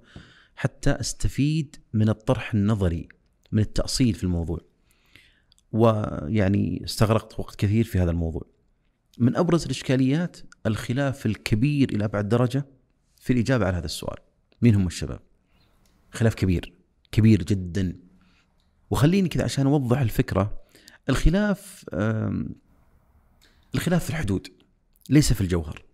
حتى 0.58 0.92
أستفيد 0.92 1.76
من 1.94 2.10
الطرح 2.10 2.54
النظري 2.54 3.08
من 3.52 3.62
التأصيل 3.62 4.14
في 4.14 4.24
الموضوع. 4.24 4.60
ويعني 5.72 6.82
استغرقت 6.86 7.40
وقت 7.40 7.56
كثير 7.56 7.86
في 7.86 8.00
هذا 8.00 8.12
الموضوع. 8.12 8.42
من 9.18 9.36
أبرز 9.36 9.64
الإشكاليات 9.64 10.38
الخلاف 10.66 11.26
الكبير 11.26 11.90
إلى 11.90 12.06
أبعد 12.06 12.30
درجة 12.30 12.66
في 13.20 13.34
الإجابة 13.34 13.66
على 13.66 13.78
هذا 13.78 13.86
السؤال. 13.86 14.18
مين 14.62 14.76
هم 14.76 14.88
الشباب؟ 14.88 15.20
خلاف 16.12 16.36
كبير 16.36 16.74
كبير 17.12 17.44
جدا. 17.44 18.00
وخليني 18.90 19.30
كذا 19.30 19.44
عشان 19.44 19.68
أوضح 19.68 20.00
الفكرة 20.00 20.62
الخلاف 21.10 21.86
الخلاف 23.76 24.04
في 24.04 24.10
الحدود 24.10 24.48
ليس 25.10 25.34
في 25.34 25.42
الجوهر. 25.42 25.86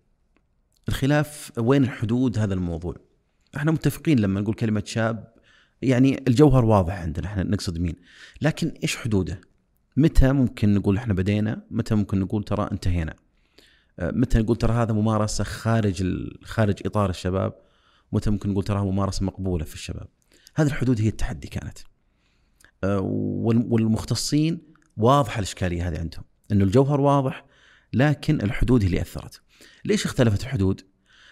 الخلاف 0.88 1.52
وين 1.58 1.84
الحدود 1.84 2.38
هذا 2.38 2.54
الموضوع؟ 2.54 2.96
إحنا 3.56 3.72
متفقين 3.72 4.18
لما 4.18 4.40
نقول 4.40 4.54
كلمة 4.54 4.82
شاب 4.86 5.34
يعني 5.82 6.22
الجوهر 6.28 6.64
واضح 6.64 6.94
عندنا 6.94 7.26
إحنا 7.26 7.42
نقصد 7.42 7.78
مين. 7.78 7.94
لكن 8.42 8.72
إيش 8.82 8.96
حدوده؟ 8.96 9.40
متى 9.96 10.32
ممكن 10.32 10.74
نقول 10.74 10.96
إحنا 10.96 11.14
بدينا؟ 11.14 11.62
متى 11.70 11.94
ممكن 11.94 12.20
نقول 12.20 12.44
ترى 12.44 12.68
انتهينا؟ 12.72 13.14
آه، 13.98 14.10
متى 14.10 14.38
نقول 14.38 14.56
ترى 14.56 14.72
هذا 14.72 14.92
ممارسة 14.92 15.44
خارج 15.44 16.04
خارج 16.44 16.74
إطار 16.86 17.10
الشباب؟ 17.10 17.52
متى 18.12 18.30
ممكن 18.30 18.50
نقول 18.50 18.64
ترى 18.64 18.80
ممارسة 18.80 19.24
مقبولة 19.26 19.64
في 19.64 19.74
الشباب؟ 19.74 20.06
هذه 20.54 20.66
الحدود 20.66 21.00
هي 21.00 21.08
التحدي 21.08 21.48
كانت. 21.48 21.78
آه، 22.84 23.00
وال- 23.00 23.66
والمختصين 23.68 24.58
واضحة 24.96 25.38
الإشكالية 25.38 25.88
هذه 25.88 25.98
عندهم 25.98 26.24
إنه 26.52 26.64
الجوهر 26.64 27.00
واضح 27.00 27.44
لكن 27.92 28.40
الحدود 28.40 28.80
هي 28.82 28.86
اللي 28.86 29.00
أثرت. 29.00 29.40
ليش 29.84 30.04
اختلفت 30.04 30.42
الحدود؟ 30.42 30.80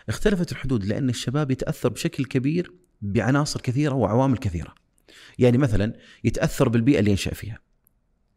اختلفت 0.08 0.52
الحدود 0.52 0.84
لأن 0.84 1.08
الشباب 1.08 1.50
يتأثر 1.50 1.88
بشكل 1.88 2.24
كبير 2.24 2.72
بعناصر 3.02 3.60
كثيرة 3.60 3.94
وعوامل 3.94 4.38
كثيرة. 4.38 4.74
يعني 5.38 5.58
مثلا 5.58 5.92
يتأثر 6.24 6.68
بالبيئة 6.68 6.98
اللي 6.98 7.10
ينشأ 7.10 7.34
فيها. 7.34 7.58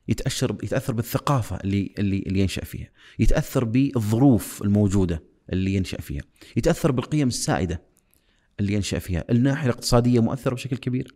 يتاثر 0.07 0.57
يتأثر 0.63 0.93
بالثقافة 0.93 1.55
اللي 1.55 1.93
اللي 1.99 2.19
اللي 2.19 2.39
ينشأ 2.39 2.65
فيها. 2.65 2.89
يتأثر 3.19 3.63
بالظروف 3.63 4.61
الموجودة 4.61 5.23
اللي 5.53 5.73
ينشأ 5.73 6.01
فيها. 6.01 6.21
يتأثر 6.57 6.91
بالقيم 6.91 7.27
السائدة 7.27 7.81
اللي 8.59 8.73
ينشأ 8.73 8.99
فيها. 8.99 9.23
الناحية 9.29 9.69
الاقتصادية 9.69 10.19
مؤثرة 10.19 10.55
بشكل 10.55 10.77
كبير. 10.77 11.15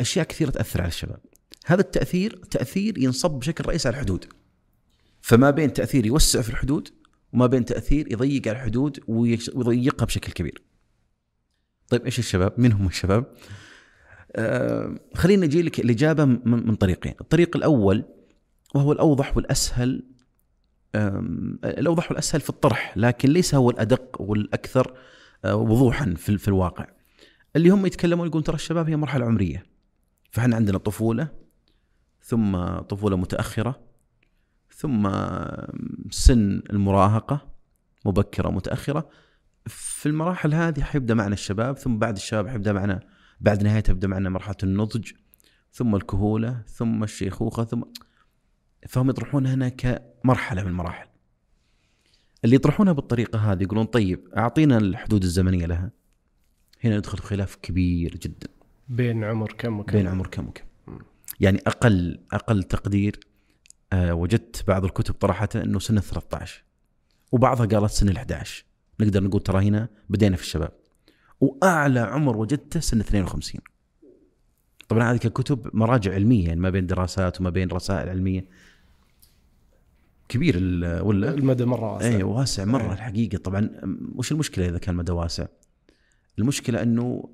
أشياء 0.00 0.26
كثيرة 0.26 0.50
تأثر 0.50 0.80
على 0.80 0.88
الشباب. 0.88 1.20
هذا 1.66 1.80
التأثير 1.80 2.36
تأثير 2.36 2.98
ينصب 2.98 3.30
بشكل 3.30 3.64
رئيسي 3.64 3.88
على 3.88 3.94
الحدود. 3.94 4.24
فما 5.22 5.50
بين 5.50 5.72
تأثير 5.72 6.06
يوسع 6.06 6.42
في 6.42 6.50
الحدود 6.50 6.88
وما 7.32 7.46
بين 7.46 7.64
تأثير 7.64 8.12
يضيق 8.12 8.48
على 8.48 8.56
الحدود 8.56 9.00
ويضيقها 9.08 10.06
بشكل 10.06 10.32
كبير. 10.32 10.62
طيب 11.88 12.04
إيش 12.04 12.18
الشباب؟ 12.18 12.52
مين 12.60 12.72
هم 12.72 12.86
الشباب؟ 12.86 13.24
آه 14.36 14.98
خلينا 15.14 15.46
نجي 15.46 15.62
لك 15.62 15.80
الإجابة 15.80 16.24
من, 16.24 16.66
من 16.66 16.74
طريقين، 16.74 17.14
الطريق 17.20 17.56
الأول 17.56 18.04
وهو 18.74 18.92
الأوضح 18.92 19.36
والأسهل 19.36 20.02
الأوضح 21.64 22.10
والأسهل 22.10 22.40
في 22.40 22.50
الطرح 22.50 22.96
لكن 22.96 23.28
ليس 23.28 23.54
هو 23.54 23.70
الأدق 23.70 24.20
والأكثر 24.20 24.94
آه، 25.44 25.56
وضوحا 25.56 26.14
في, 26.16 26.38
في 26.38 26.48
الواقع. 26.48 26.86
اللي 27.56 27.68
هم 27.68 27.86
يتكلمون 27.86 28.26
يقولون 28.26 28.44
ترى 28.44 28.54
الشباب 28.54 28.88
هي 28.88 28.96
مرحلة 28.96 29.26
عمرية. 29.26 29.66
فإحنا 30.30 30.56
عندنا 30.56 30.78
طفولة 30.78 31.28
ثم 32.22 32.56
طفولة 32.78 33.16
متأخرة 33.16 33.80
ثم 34.78 35.10
سن 36.10 36.62
المراهقة 36.70 37.48
مبكرة 38.06 38.50
متأخرة. 38.50 39.08
في 39.66 40.06
المراحل 40.06 40.54
هذه 40.54 40.82
حيبدأ 40.82 41.14
معنا 41.14 41.34
الشباب 41.34 41.76
ثم 41.76 41.98
بعد 41.98 42.16
الشباب 42.16 42.48
حيبدأ 42.48 42.72
معنا 42.72 43.00
بعد 43.40 43.62
نهاية 43.62 43.80
تبدا 43.80 44.08
معنا 44.08 44.30
مرحلة 44.30 44.56
النضج 44.62 45.12
ثم 45.72 45.94
الكهولة 45.94 46.62
ثم 46.66 47.04
الشيخوخة 47.04 47.64
ثم 47.64 47.82
فهم 48.88 49.10
يطرحونها 49.10 49.54
هنا 49.54 49.68
كمرحلة 49.68 50.62
من 50.62 50.68
المراحل. 50.68 51.06
اللي 52.44 52.56
يطرحونها 52.56 52.92
بالطريقة 52.92 53.52
هذه 53.52 53.62
يقولون 53.62 53.84
طيب 53.84 54.28
أعطينا 54.36 54.78
الحدود 54.78 55.22
الزمنية 55.22 55.66
لها. 55.66 55.90
هنا 56.84 56.96
ندخل 56.98 57.18
في 57.18 57.24
خلاف 57.24 57.56
كبير 57.56 58.16
جدا. 58.16 58.48
بين 58.88 59.24
عمر 59.24 59.52
كم 59.58 59.80
وكم؟ 59.80 59.92
بين 59.92 60.06
عمر 60.06 60.26
كم 60.26 60.48
وكم. 60.48 60.64
يعني 61.40 61.62
أقل 61.66 62.20
أقل 62.32 62.62
تقدير 62.62 63.20
وجدت 63.94 64.64
بعض 64.68 64.84
الكتب 64.84 65.14
طرحتها 65.14 65.64
إنه 65.64 65.78
سنة 65.78 66.00
13 66.00 66.64
وبعضها 67.32 67.66
قالت 67.66 67.92
سنة 67.92 68.12
11 68.16 68.64
نقدر 69.00 69.22
نقول 69.22 69.42
ترى 69.42 69.68
هنا 69.68 69.88
بدينا 70.08 70.36
في 70.36 70.42
الشباب. 70.42 70.72
وأعلى 71.40 72.00
عمر 72.00 72.36
وجدته 72.36 72.80
سنة 72.80 73.00
52 73.00 73.60
طبعا 74.88 75.12
هذه 75.12 75.16
ككتب 75.16 75.70
مراجع 75.76 76.14
علمية 76.14 76.46
يعني 76.46 76.60
ما 76.60 76.70
بين 76.70 76.86
دراسات 76.86 77.40
وما 77.40 77.50
بين 77.50 77.68
رسائل 77.68 78.08
علمية. 78.08 78.48
كبير 80.28 80.56
ولا؟ 81.02 81.34
المدى 81.34 81.64
مرة 81.64 81.92
واسع. 81.92 82.08
اي 82.08 82.22
واسع 82.22 82.64
مرة 82.64 82.88
أي. 82.88 82.92
الحقيقة. 82.92 83.38
طبعا 83.38 83.70
وش 84.14 84.32
المشكلة 84.32 84.68
إذا 84.68 84.78
كان 84.78 84.94
مدى 84.94 85.12
واسع؟ 85.12 85.46
المشكلة 86.38 86.82
إنه 86.82 87.32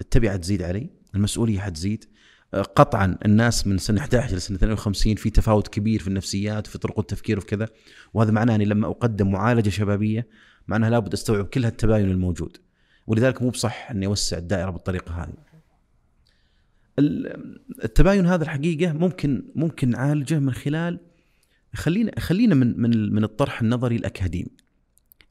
التبعة 0.00 0.36
تزيد 0.36 0.62
علي، 0.62 0.90
المسؤولية 1.14 1.60
حتزيد. 1.60 2.04
آه، 2.04 2.19
قطعا 2.54 3.18
الناس 3.24 3.66
من 3.66 3.78
سنه 3.78 4.00
11 4.00 4.36
لسنه 4.36 4.56
52 4.56 5.14
في 5.14 5.30
تفاوت 5.30 5.68
كبير 5.68 6.00
في 6.00 6.08
النفسيات 6.08 6.68
وفي 6.68 6.78
طرق 6.78 6.98
التفكير 6.98 7.38
وفي 7.38 7.46
كذا. 7.46 7.68
وهذا 8.14 8.30
معناه 8.30 8.54
أني 8.54 8.64
لما 8.64 8.86
أقدم 8.86 9.30
معالجة 9.30 9.70
شبابية 9.70 10.28
معناها 10.68 10.90
لابد 10.90 11.12
أستوعب 11.12 11.44
كل 11.44 11.64
هالتباين 11.64 12.10
الموجود. 12.10 12.56
ولذلك 13.06 13.42
مو 13.42 13.50
بصح 13.50 13.90
أني 13.90 14.06
أوسع 14.06 14.38
الدائرة 14.38 14.70
بالطريقة 14.70 15.22
هذه. 15.22 15.32
ال- 16.98 17.60
التباين 17.84 18.26
هذا 18.26 18.44
الحقيقة 18.44 18.92
ممكن 18.92 19.42
ممكن 19.54 19.90
نعالجه 19.90 20.38
من 20.38 20.52
خلال 20.52 21.00
خلينا 21.74 22.20
خلينا 22.20 22.54
من 22.54 22.80
من 22.80 23.14
من 23.14 23.24
الطرح 23.24 23.60
النظري 23.60 23.96
الأكاديمي. 23.96 24.50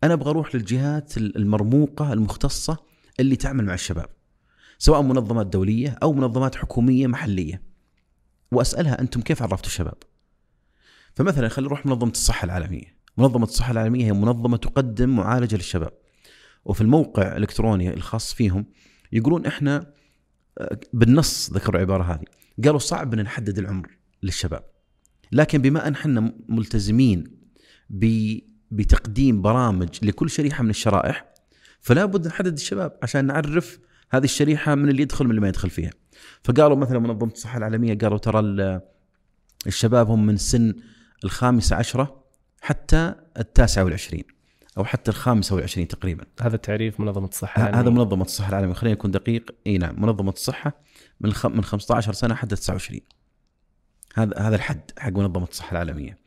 أنا 0.04 0.14
أبغى 0.14 0.30
أروح 0.30 0.56
للجهات 0.56 1.18
المرموقة 1.18 2.14
المختصة 2.14 2.78
اللي 3.20 3.36
تعمل 3.36 3.66
مع 3.66 3.74
الشباب. 3.74 4.10
سواء 4.80 5.02
منظمات 5.02 5.48
دولية 5.48 5.98
أو 6.04 6.14
منظمات 6.14 6.56
حكومية 6.56 7.08
محلية 7.08 7.62
وأسألها 8.52 9.02
أنتم 9.02 9.22
كيف 9.22 9.42
عرفتوا 9.42 9.66
الشباب؟ 9.66 9.98
فمثلا 11.16 11.48
خلينا 11.48 11.68
نروح 11.68 11.86
منظمة 11.86 12.12
الصحة 12.12 12.46
العالمية، 12.46 12.98
منظمة 13.18 13.44
الصحة 13.44 13.72
العالمية 13.72 14.06
هي 14.06 14.14
منظمة 14.14 14.58
تقدم 14.58 15.10
معالجة 15.16 15.56
للشباب. 15.56 15.92
وفي 16.66 16.82
الموقع 16.82 17.28
الإلكتروني 17.28 17.94
الخاص 17.94 18.34
فيهم 18.34 18.66
يقولون 19.12 19.46
إحنا 19.46 19.94
آه، 20.58 20.80
بالنص 20.94 21.54
ذكروا 21.54 21.76
العبارة 21.76 22.04
هذه، 22.04 22.26
قالوا 22.64 22.80
صعب 22.80 23.14
إن 23.14 23.22
نحدد 23.22 23.58
العمر 23.58 23.98
للشباب. 24.24 24.64
لكن 25.32 25.62
بما 25.62 25.88
أن 25.88 25.94
إحنا 25.94 26.34
ملتزمين 26.50 27.40
بتقديم 28.72 29.42
برامج 29.42 29.90
لكل 30.02 30.30
شريحة 30.30 30.64
من 30.64 30.70
الشرائح 30.70 31.26
فلا 31.80 32.06
بد 32.06 32.28
نحدد 32.28 32.54
الشباب 32.54 32.98
عشان 33.04 33.26
نعرف 33.26 33.80
هذه 34.12 34.24
الشريحة 34.24 34.75
من 34.75 34.89
اللي 34.89 35.01
يدخل 35.01 35.25
من 35.25 35.32
اللي 35.32 35.42
ما 35.42 35.48
يدخل 35.48 35.70
فيها. 35.70 35.92
فقالوا 36.44 36.78
مثلا 36.78 37.00
منظمة 37.00 37.32
الصحة 37.32 37.58
العالمية 37.58 37.98
قالوا 37.98 38.18
ترى 38.18 38.39
ال- 38.39 38.82
الشباب 39.68 40.10
هم 40.10 40.25
من 40.25 40.38
سن 40.38 40.74
الخامسه 41.24 41.75
عشرة 41.75 42.24
حتى 42.62 43.16
التاسعه 43.39 43.84
والعشرين 43.84 44.24
أو 44.78 44.86
حتى 44.86 45.12
الخامسه 45.12 45.56
والعشرين 45.56 45.88
تقريبا. 45.88 46.25
هذا 46.42 46.58
تعريف 46.58 47.00
منظمة 47.00 47.28
الصحة 47.28 47.63
ه- 47.63 47.80
هذا. 47.80 47.89
منظمة 47.89 48.22
الصحة 48.24 48.50
العالمية 48.50 48.74
خلينا 48.74 48.94
نكون 48.96 49.12
دقيق 49.12 49.56
إي 49.68 49.78
نعم 49.78 50.01
منظمة 50.01 50.32
الصحة 50.32 50.82
من 51.22 51.30
الخ... 51.30 51.46
من 51.46 51.63
15 51.63 52.13
سنة 52.13 52.36
حتى 52.36 52.56
29 52.56 53.00
هذا 54.16 54.38
هذا 54.38 54.56
الحد 54.56 54.92
حق 55.00 55.10
منظمة 55.12 55.44
الصحة 55.44 55.72
العالمية 55.72 56.18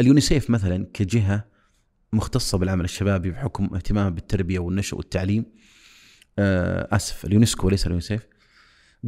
اليونيسيف 0.00 0.50
مثلا 0.50 0.86
كجهة 0.94 1.44
مختصة 2.12 2.58
بالعمل 2.58 2.84
الشبابي 2.84 3.30
بحكم 3.30 3.74
اهتمامها 3.74 4.10
بالتربية 4.10 4.58
والنشء 4.58 4.96
والتعليم 4.96 5.44
آسف 6.38 7.24
اليونسكو 7.24 7.66
وليس 7.66 7.86
اليونيسيف 7.86 8.26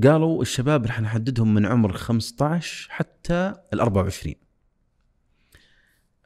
قالوا 0.04 0.42
الشباب 0.42 0.86
راح 0.86 1.00
نحددهم 1.00 1.54
من 1.54 1.66
عمر 1.66 1.92
15 1.92 2.86
حتى 2.90 3.54
ال 3.72 3.80
24 3.80 4.34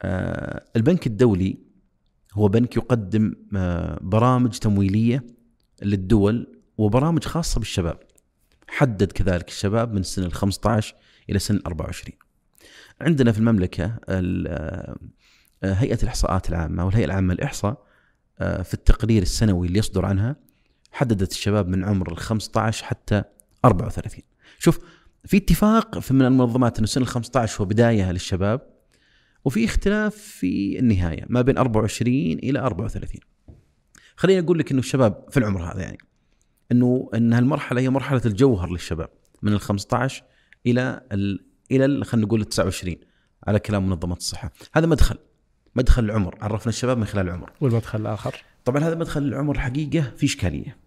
آه 0.01 0.65
البنك 0.75 1.07
الدولي 1.07 1.57
هو 2.33 2.47
بنك 2.47 2.75
يقدم 2.75 3.35
آه، 3.55 3.99
برامج 4.01 4.49
تمويلية 4.57 5.23
للدول 5.81 6.59
وبرامج 6.77 7.23
خاصة 7.25 7.59
بالشباب. 7.59 7.99
حدد 8.67 9.11
كذلك 9.11 9.47
الشباب 9.47 9.93
من 9.93 10.03
سن 10.03 10.23
ال 10.23 10.33
15 10.33 10.95
إلى 11.29 11.39
سن 11.39 11.55
ال 11.55 11.65
24. 11.65 12.17
عندنا 13.01 13.31
في 13.31 13.37
المملكة 13.39 13.97
ال- 14.09 14.47
آه، 14.47 14.95
آه، 15.63 15.73
هيئة 15.73 15.97
الإحصاءات 16.03 16.49
العامة 16.49 16.85
والهيئة 16.85 17.05
العامة 17.05 17.33
للإحصاء 17.33 17.83
آه، 18.39 18.61
في 18.61 18.73
التقرير 18.73 19.21
السنوي 19.21 19.67
اللي 19.67 19.79
يصدر 19.79 20.05
عنها 20.05 20.35
حددت 20.93 21.31
الشباب 21.31 21.67
من 21.67 21.83
عمر 21.83 22.11
ال 22.11 22.17
15 22.17 22.85
حتى 22.85 23.23
34. 23.65 24.21
شوف 24.59 24.79
في 25.25 25.37
اتفاق 25.37 25.99
في 25.99 26.13
من 26.13 26.21
المنظمات 26.25 26.77
إنه 26.77 26.87
سن 26.87 27.01
ال 27.01 27.07
15 27.07 27.61
هو 27.61 27.65
بداية 27.65 28.11
للشباب 28.11 28.61
وفي 29.45 29.65
اختلاف 29.65 30.15
في 30.15 30.79
النهاية 30.79 31.25
ما 31.29 31.41
بين 31.41 31.57
24 31.57 32.15
إلى 32.15 32.59
34 32.59 33.19
خليني 34.15 34.39
أقول 34.45 34.59
لك 34.59 34.71
إنه 34.71 34.79
الشباب 34.79 35.25
في 35.31 35.37
العمر 35.37 35.63
هذا 35.73 35.81
يعني 35.81 35.97
إنه 36.71 37.09
إن 37.15 37.33
هالمرحلة 37.33 37.81
هي 37.81 37.89
مرحلة 37.89 38.21
الجوهر 38.25 38.71
للشباب 38.71 39.09
من 39.41 39.53
ال 39.53 39.59
15 39.61 40.23
إلى 40.65 41.01
ال 41.11 41.45
إلى 41.71 41.85
ال- 41.85 42.05
خلينا 42.05 42.27
نقول 42.27 42.41
ال 42.41 42.45
29 42.49 42.95
على 43.47 43.59
كلام 43.59 43.89
منظمة 43.89 44.15
الصحة. 44.15 44.51
هذا 44.73 44.85
مدخل 44.87 45.17
مدخل 45.75 46.03
العمر 46.05 46.35
عرفنا 46.41 46.69
الشباب 46.69 46.97
من 46.97 47.05
خلال 47.05 47.25
العمر. 47.27 47.51
والمدخل 47.61 48.01
الآخر. 48.01 48.35
طبعا 48.65 48.83
هذا 48.83 48.95
مدخل 48.95 49.23
العمر 49.23 49.55
الحقيقة 49.55 50.11
في 50.17 50.25
إشكالية. 50.25 50.77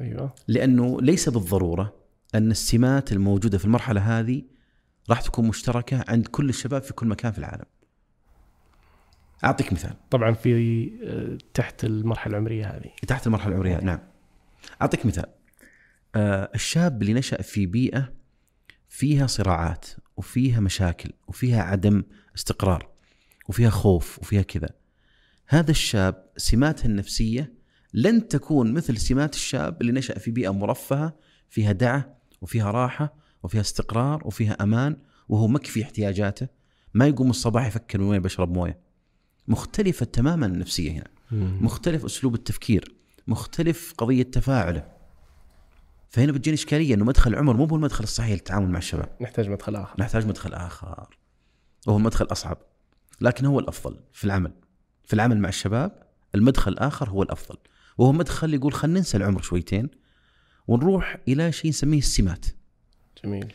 أيوه. 0.00 0.34
لأنه 0.48 1.00
ليس 1.00 1.28
بالضرورة 1.28 1.94
أن 2.34 2.50
السمات 2.50 3.12
الموجودة 3.12 3.58
في 3.58 3.64
المرحلة 3.64 4.20
هذه 4.20 4.42
راح 5.10 5.20
تكون 5.20 5.48
مشتركة 5.48 6.04
عند 6.08 6.26
كل 6.26 6.48
الشباب 6.48 6.82
في 6.82 6.92
كل 6.92 7.06
مكان 7.06 7.32
في 7.32 7.38
العالم. 7.38 7.64
أعطيك 9.44 9.72
مثال. 9.72 9.94
طبعا 10.10 10.32
في 10.32 10.90
آه، 11.04 11.38
تحت 11.54 11.84
المرحلة 11.84 12.32
العمرية 12.32 12.66
هذه. 12.66 12.90
تحت 13.06 13.26
المرحلة 13.26 13.52
العمرية 13.52 13.76
نعم. 13.76 13.98
أعطيك 14.82 15.06
مثال. 15.06 15.26
آه 16.14 16.50
الشاب 16.54 17.02
اللي 17.02 17.12
نشأ 17.12 17.42
في 17.42 17.66
بيئة 17.66 18.12
فيها 18.88 19.26
صراعات 19.26 19.86
وفيها 20.16 20.60
مشاكل 20.60 21.10
وفيها 21.28 21.62
عدم 21.62 22.02
استقرار 22.36 22.88
وفيها 23.48 23.70
خوف 23.70 24.18
وفيها 24.18 24.42
كذا. 24.42 24.68
هذا 25.46 25.70
الشاب 25.70 26.26
سماته 26.36 26.86
النفسية 26.86 27.52
لن 27.96 28.28
تكون 28.28 28.74
مثل 28.74 28.96
سمات 28.96 29.34
الشاب 29.34 29.80
اللي 29.80 29.92
نشأ 29.92 30.18
في 30.18 30.30
بيئة 30.30 30.50
مرفهة 30.52 31.16
فيها 31.48 31.72
دعة 31.72 32.16
وفيها 32.40 32.70
راحة 32.70 33.14
وفيها 33.42 33.60
استقرار 33.60 34.22
وفيها 34.26 34.52
أمان 34.52 34.96
وهو 35.28 35.48
مكفي 35.48 35.82
احتياجاته. 35.82 36.48
ما 36.94 37.06
يقوم 37.06 37.30
الصباح 37.30 37.66
يفكر 37.66 38.00
من 38.00 38.06
وين 38.06 38.22
بشرب 38.22 38.52
موية. 38.52 38.78
مختلفة 39.48 40.06
تماما 40.06 40.46
النفسية 40.46 40.90
هنا. 40.90 41.06
مختلف 41.60 42.04
أسلوب 42.04 42.34
التفكير. 42.34 42.94
مختلف 43.26 43.94
قضية 43.98 44.22
تفاعله. 44.22 44.88
فهنا 46.08 46.32
بتجيني 46.32 46.54
إشكالية 46.54 46.94
إنه 46.94 47.04
مدخل 47.04 47.30
العمر 47.30 47.56
مو 47.56 47.64
هو 47.64 47.76
المدخل 47.76 48.04
الصحيح 48.04 48.32
للتعامل 48.32 48.70
مع 48.70 48.78
الشباب. 48.78 49.16
نحتاج 49.20 49.48
مدخل 49.48 49.76
آخر. 49.76 50.00
نحتاج 50.00 50.26
مدخل 50.26 50.54
آخر. 50.54 51.18
وهو 51.86 51.98
مدخل 51.98 52.24
أصعب. 52.24 52.58
لكن 53.20 53.46
هو 53.46 53.60
الأفضل 53.60 54.00
في 54.12 54.24
العمل. 54.24 54.52
في 55.04 55.12
العمل 55.12 55.38
مع 55.38 55.48
الشباب 55.48 56.02
المدخل 56.34 56.72
الآخر 56.72 57.10
هو 57.10 57.22
الأفضل. 57.22 57.56
وهو 57.98 58.12
مدخل 58.12 58.54
يقول 58.54 58.72
خلينا 58.72 58.98
ننسى 58.98 59.16
العمر 59.16 59.42
شويتين 59.42 59.90
ونروح 60.68 61.18
إلى 61.28 61.52
شيء 61.52 61.68
نسميه 61.70 61.98
السمات. 61.98 62.46
جميل. 63.24 63.52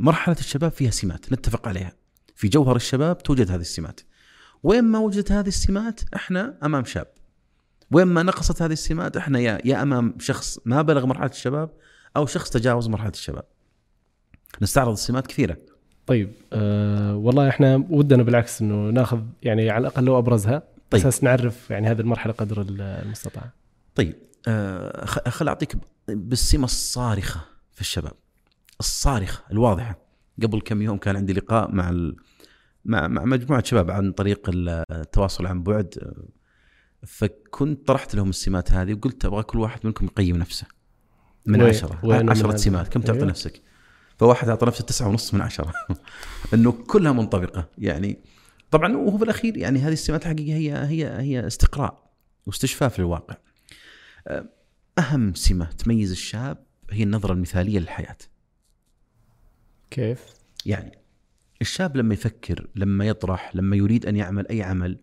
مرحلة 0.00 0.36
الشباب 0.38 0.72
فيها 0.72 0.90
سمات 0.90 1.32
نتفق 1.32 1.68
عليها. 1.68 1.92
في 2.34 2.48
جوهر 2.48 2.76
الشباب 2.76 3.18
توجد 3.18 3.50
هذه 3.50 3.60
السمات. 3.60 4.00
وين 4.62 4.84
ما 4.84 4.98
وجدت 4.98 5.32
هذه 5.32 5.48
السمات 5.48 6.00
إحنا 6.16 6.58
أمام 6.64 6.84
شاب. 6.84 7.06
وين 7.90 8.06
ما 8.06 8.22
نقصت 8.22 8.62
هذه 8.62 8.72
السمات 8.72 9.16
إحنا 9.16 9.38
يا 9.38 9.58
يا 9.64 9.82
أمام 9.82 10.14
شخص 10.18 10.58
ما 10.64 10.82
بلغ 10.82 11.06
مرحلة 11.06 11.30
الشباب 11.30 11.70
أو 12.16 12.26
شخص 12.26 12.50
تجاوز 12.50 12.88
مرحلة 12.88 13.10
الشباب. 13.10 13.44
نستعرض 14.62 14.92
السمات 14.92 15.26
كثيرة. 15.26 15.56
طيب 16.06 16.32
أه 16.52 17.16
والله 17.16 17.48
إحنا 17.48 17.86
ودنا 17.90 18.22
بالعكس 18.22 18.62
إنه 18.62 18.90
ناخذ 18.90 19.20
يعني 19.42 19.70
على 19.70 19.80
الأقل 19.80 20.04
لو 20.04 20.18
أبرزها. 20.18 20.62
طيب. 20.90 21.00
أساس 21.00 21.24
نعرف 21.24 21.70
يعني 21.70 21.88
هذه 21.88 22.00
المرحلة 22.00 22.32
قدر 22.32 22.66
المستطاع 22.68 23.50
طيب 23.94 24.14
آه 24.48 25.04
خل 25.06 25.48
أعطيك 25.48 25.76
بالسمة 26.08 26.64
الصارخة 26.64 27.40
في 27.72 27.80
الشباب 27.80 28.12
الصارخة 28.80 29.42
الواضحة 29.52 29.98
قبل 30.42 30.60
كم 30.60 30.82
يوم 30.82 30.98
كان 30.98 31.16
عندي 31.16 31.32
لقاء 31.32 31.70
مع 31.70 31.90
ال... 31.90 32.16
مع 32.84 33.08
مع 33.08 33.24
مجموعة 33.24 33.64
شباب 33.64 33.90
عن 33.90 34.12
طريق 34.12 34.50
التواصل 34.54 35.46
عن 35.46 35.62
بعد 35.62 36.14
فكنت 37.06 37.88
طرحت 37.88 38.14
لهم 38.14 38.28
السمات 38.30 38.72
هذه 38.72 38.94
وقلت 38.94 39.24
أبغى 39.24 39.42
كل 39.42 39.58
واحد 39.58 39.80
منكم 39.84 40.04
يقيم 40.04 40.36
نفسه 40.36 40.66
من 41.46 41.62
عشرة 41.62 42.00
عشرة؟ 42.30 42.56
سمات 42.56 42.88
كم 42.88 43.00
تعطي 43.00 43.18
أيوه. 43.18 43.28
نفسك 43.28 43.62
فواحد 44.18 44.48
أعطى 44.48 44.66
نفسه 44.66 44.84
تسعة 44.84 45.08
ونص 45.08 45.34
من 45.34 45.40
عشرة 45.40 45.72
إنه 46.54 46.72
كلها 46.72 47.12
منطبقة 47.12 47.68
يعني 47.78 48.18
طبعا 48.70 48.96
وهو 48.96 49.18
في 49.18 49.24
الأخير 49.24 49.56
يعني 49.56 49.78
هذه 49.78 49.92
السمات 49.92 50.24
حقيقة 50.24 50.56
هي 50.56 50.72
هي 50.72 51.20
هي 51.20 51.46
استقراء 51.46 52.10
واستشفاف 52.46 52.98
للواقع. 52.98 53.36
أه، 54.28 54.48
أهم 54.98 55.34
سمة 55.34 55.64
تميز 55.64 56.10
الشاب 56.10 56.64
هي 56.90 57.02
النظرة 57.02 57.32
المثالية 57.32 57.78
للحياة. 57.78 58.16
كيف؟ 59.90 60.26
يعني 60.66 60.98
الشاب 61.60 61.96
لما 61.96 62.14
يفكر 62.14 62.66
لما 62.74 63.04
يطرح 63.04 63.56
لما 63.56 63.76
يريد 63.76 64.06
أن 64.06 64.16
يعمل 64.16 64.48
أي 64.48 64.62
عمل 64.62 64.98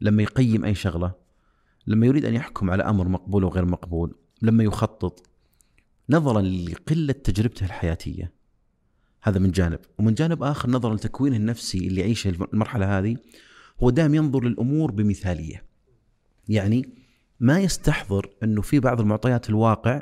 لما 0.00 0.22
يقيم 0.22 0.64
أي 0.64 0.74
شغلة 0.74 1.12
لما 1.86 2.06
يريد 2.06 2.24
أن 2.24 2.34
يحكم 2.34 2.70
على 2.70 2.82
أمر 2.82 3.08
مقبول 3.08 3.44
وغير 3.44 3.64
مقبول 3.64 4.14
لما 4.42 4.64
يخطط 4.64 5.26
نظرا 6.10 6.42
لقلة 6.42 7.12
تجربته 7.12 7.66
الحياتية. 7.66 8.32
هذا 9.22 9.38
من 9.38 9.50
جانب. 9.50 9.78
ومن 9.98 10.14
جانب 10.14 10.42
آخر 10.42 10.70
نظرا 10.70 10.94
لتكوينه 10.94 11.36
النفسي 11.36 11.78
اللي 11.78 12.00
يعيشه 12.00 12.28
المرحلة 12.28 12.98
هذه 12.98 13.16
هو 13.82 13.90
دائما 13.90 14.16
ينظر 14.16 14.44
للأمور 14.44 14.90
بمثالية. 14.90 15.64
يعني 16.48 16.88
ما 17.40 17.60
يستحضر 17.60 18.30
إنه 18.42 18.62
في 18.62 18.80
بعض 18.80 19.00
المعطيات 19.00 19.50
الواقع 19.50 20.00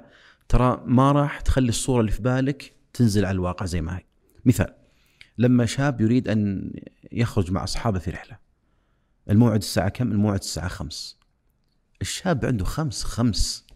ترى 0.49 0.83
ما 0.87 1.13
راح 1.13 1.41
تخلي 1.41 1.69
الصورة 1.69 2.01
اللي 2.01 2.13
في 2.13 2.23
بالك 2.23 2.73
تنزل 2.93 3.25
على 3.25 3.35
الواقع 3.35 3.67
زي 3.67 3.81
ما 3.81 3.97
هي. 3.97 4.05
مثال 4.45 4.75
لما 5.39 5.67
شاب 5.67 6.01
يريد 6.01 6.29
أن 6.29 6.71
يخرج 7.13 7.51
مع 7.53 7.65
أصحابه 7.65 7.99
في 7.99 8.11
رحلة 8.11 8.39
الموعد 9.31 9.59
الساعة 9.59 9.89
كم؟ 9.89 10.13
الموعد 10.13 10.39
الساعة 10.39 10.69
خمس. 10.69 11.19
الشاب 12.03 12.45
عنده 12.45 12.65
خمس 12.65 13.05
خمس. 13.05 13.67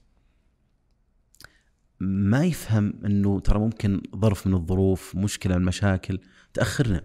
ما 2.05 2.45
يفهم 2.45 2.95
إنه 3.05 3.41
ترى 3.41 3.59
ممكن 3.59 4.03
ظرف 4.17 4.47
من 4.47 4.55
الظروف 4.55 5.17
مشكلة 5.17 5.55
من 5.55 5.63
المشاكل 5.63 6.19
تأخرنا. 6.55 7.05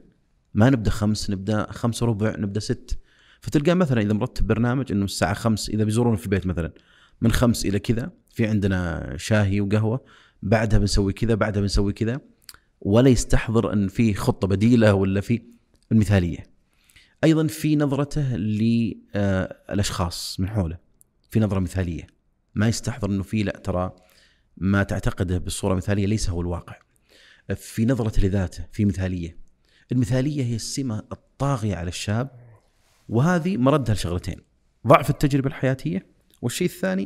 ما 0.54 0.70
نبدأ 0.70 0.92
خمس 0.92 1.30
نبدأ 1.30 1.72
خمس 1.72 2.04
وربع 2.04 2.36
نبدأ 2.38 2.60
ست. 2.60 3.00
فتلقى 3.42 3.76
مثلا 3.76 4.02
إذا 4.02 4.14
مرتب 4.14 4.48
برنامج 4.48 4.92
إنه 4.92 5.06
الساعة 5.06 5.34
خمس 5.34 5.70
إذا 5.70 5.84
بيزورونا 5.84 6.18
في 6.18 6.26
البيت 6.26 6.48
مثلا 6.48 6.72
من 7.22 7.32
خمس 7.32 7.66
إلى 7.66 7.80
كذا 7.80 8.12
في 8.30 8.48
عندنا 8.48 9.14
شاهي 9.18 9.62
وقهوة 9.62 10.06
بعدها 10.44 10.80
بنسوي 10.80 11.14
كذا 11.14 11.36
بعدها 11.36 11.62
بنسوي 11.62 11.94
كذا 11.94 12.22
ولا 12.82 13.10
يستحضر 13.10 13.74
إن 13.74 13.88
في 13.88 14.14
خطة 14.14 14.48
بديلة 14.48 14.94
ولا 14.94 15.22
في 15.22 15.42
المثالية. 15.92 16.58
أيضا 17.24 17.48
في 17.48 17.76
نظرته 17.76 18.36
للاشخاص 18.36 20.40
من 20.40 20.50
حوله 20.50 20.78
في 21.30 21.40
نظرة 21.40 21.60
مثالية. 21.60 22.08
ما 22.56 22.68
يستحضر 22.68 23.10
إنه 23.10 23.24
في 23.24 23.44
لا 23.44 23.62
ترى 23.64 23.96
ما 24.58 24.84
تعتقده 24.84 25.38
بالصورة 25.38 25.76
مثاليه 25.76 26.06
ليس 26.06 26.30
هو 26.30 26.42
الواقع. 26.42 26.76
في 27.56 27.86
نظرته 27.86 28.22
لذاته 28.22 28.66
في 28.72 28.86
مثالية. 28.86 29.38
المثالية 29.92 30.44
هي 30.44 30.56
السمة 30.56 31.04
الطاغية 31.12 31.76
على 31.76 31.90
الشاب 31.90 32.32
وهذه 33.10 33.58
مردها 33.58 33.96
لشغلتين 33.96 34.38
ضعف 34.88 35.10
التجربة 35.10 35.48
الحياتية 35.48 36.06
والشيء 36.42 36.68
الثاني 36.68 37.06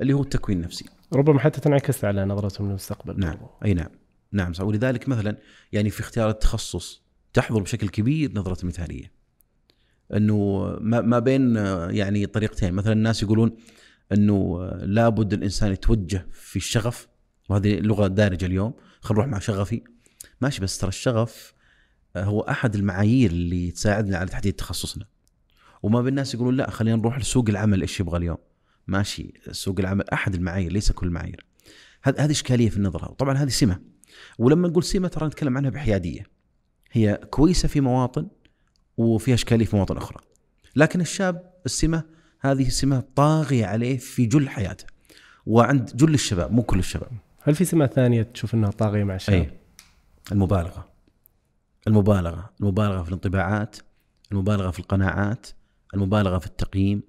اللي 0.00 0.12
هو 0.12 0.22
التكوين 0.22 0.58
النفسي. 0.58 0.84
ربما 1.12 1.40
حتى 1.40 1.60
تنعكس 1.60 2.04
على 2.04 2.24
نظرتهم 2.24 2.68
للمستقبل 2.68 3.20
نعم 3.20 3.38
أي 3.64 3.74
نعم 3.74 3.90
نعم 4.32 4.52
صح 4.52 4.64
ولذلك 4.64 5.08
مثلا 5.08 5.36
يعني 5.72 5.90
في 5.90 6.00
اختيار 6.00 6.30
التخصص 6.30 7.02
تحضر 7.32 7.60
بشكل 7.60 7.88
كبير 7.88 8.32
نظرة 8.34 8.62
المثالية 8.62 9.12
إنه 10.14 10.62
ما 10.80 11.18
بين 11.18 11.56
يعني 11.90 12.26
طريقتين 12.26 12.72
مثلا 12.72 12.92
الناس 12.92 13.22
يقولون 13.22 13.56
إنه 14.12 14.66
لابد 14.82 15.32
الإنسان 15.32 15.72
يتوجه 15.72 16.26
في 16.32 16.56
الشغف 16.56 17.08
وهذه 17.48 17.80
لغة 17.80 18.06
دارجة 18.06 18.46
اليوم 18.46 18.74
خلينا 19.00 19.22
نروح 19.22 19.26
مع 19.26 19.38
شغفي. 19.38 19.82
ماشي 20.40 20.60
بس 20.60 20.78
ترى 20.78 20.88
الشغف 20.88 21.54
آه، 22.16 22.24
هو 22.24 22.40
أحد 22.40 22.74
المعايير 22.74 23.30
اللي 23.30 23.70
تساعدنا 23.70 24.16
على 24.16 24.28
تحديد 24.28 24.52
تخصصنا. 24.52 25.04
وما 25.82 26.00
بين 26.00 26.08
الناس 26.08 26.34
يقولون 26.34 26.56
لا 26.56 26.70
خلينا 26.70 26.96
نروح 26.96 27.18
لسوق 27.18 27.48
العمل 27.48 27.80
إيش 27.80 28.00
يبغى 28.00 28.18
اليوم؟ 28.18 28.38
ماشي 28.86 29.34
سوق 29.50 29.80
العمل 29.80 30.10
أحد 30.10 30.34
المعايير 30.34 30.72
ليس 30.72 30.92
كل 30.92 31.06
المعايير 31.06 31.44
هذه 32.04 32.30
إشكالية 32.30 32.68
في 32.70 32.76
النظره 32.76 33.10
وطبعا 33.10 33.34
هذه 33.34 33.48
سمة. 33.48 33.80
ولما 34.38 34.68
نقول 34.68 34.84
سمة 34.84 35.08
ترى 35.08 35.26
نتكلم 35.26 35.56
عنها 35.56 35.70
بحيادية. 35.70 36.26
هي 36.92 37.20
كويسة 37.30 37.68
في 37.68 37.80
مواطن 37.80 38.28
وفيها 38.96 39.34
إشكالية 39.34 39.64
في 39.64 39.76
مواطن 39.76 39.96
أخرى. 39.96 40.20
لكن 40.76 41.00
الشاب 41.00 41.52
السمة 41.66 42.04
هذه 42.44 42.68
سمة 42.68 43.04
طاغية 43.16 43.66
عليه 43.66 43.98
في 43.98 44.26
جل 44.26 44.48
حياته. 44.48 44.84
وعند 45.46 45.96
جل 45.96 46.14
الشباب 46.14 46.52
مو 46.52 46.62
كل 46.62 46.78
الشباب. 46.78 47.10
هل 47.42 47.54
في 47.54 47.64
سمات 47.64 47.94
ثانية 47.94 48.22
تشوف 48.22 48.54
إنها 48.54 48.70
طاغية 48.70 49.04
مع 49.04 49.14
الشباب؟ 49.14 49.40
أي. 49.40 49.50
المبالغة. 50.32 50.88
المبالغة. 51.86 52.50
المبالغة 52.60 53.02
في 53.02 53.08
الانطباعات 53.08 53.76
المبالغة 54.32 54.70
في 54.70 54.78
القناعات 54.78 55.46
المبالغة 55.94 56.38
في 56.38 56.46
التقييم 56.46 57.02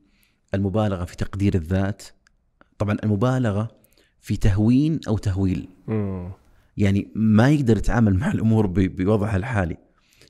المبالغة 0.53 1.05
في 1.05 1.15
تقدير 1.15 1.55
الذات. 1.55 2.03
طبعا 2.77 2.97
المبالغة 3.03 3.71
في 4.21 4.37
تهوين 4.37 4.99
أو 5.07 5.17
تهويل. 5.17 5.69
يعني 6.77 7.11
ما 7.15 7.49
يقدر 7.49 7.77
يتعامل 7.77 8.13
مع 8.13 8.31
الأمور 8.31 8.67
بوضعها 8.67 9.37
الحالي. 9.37 9.77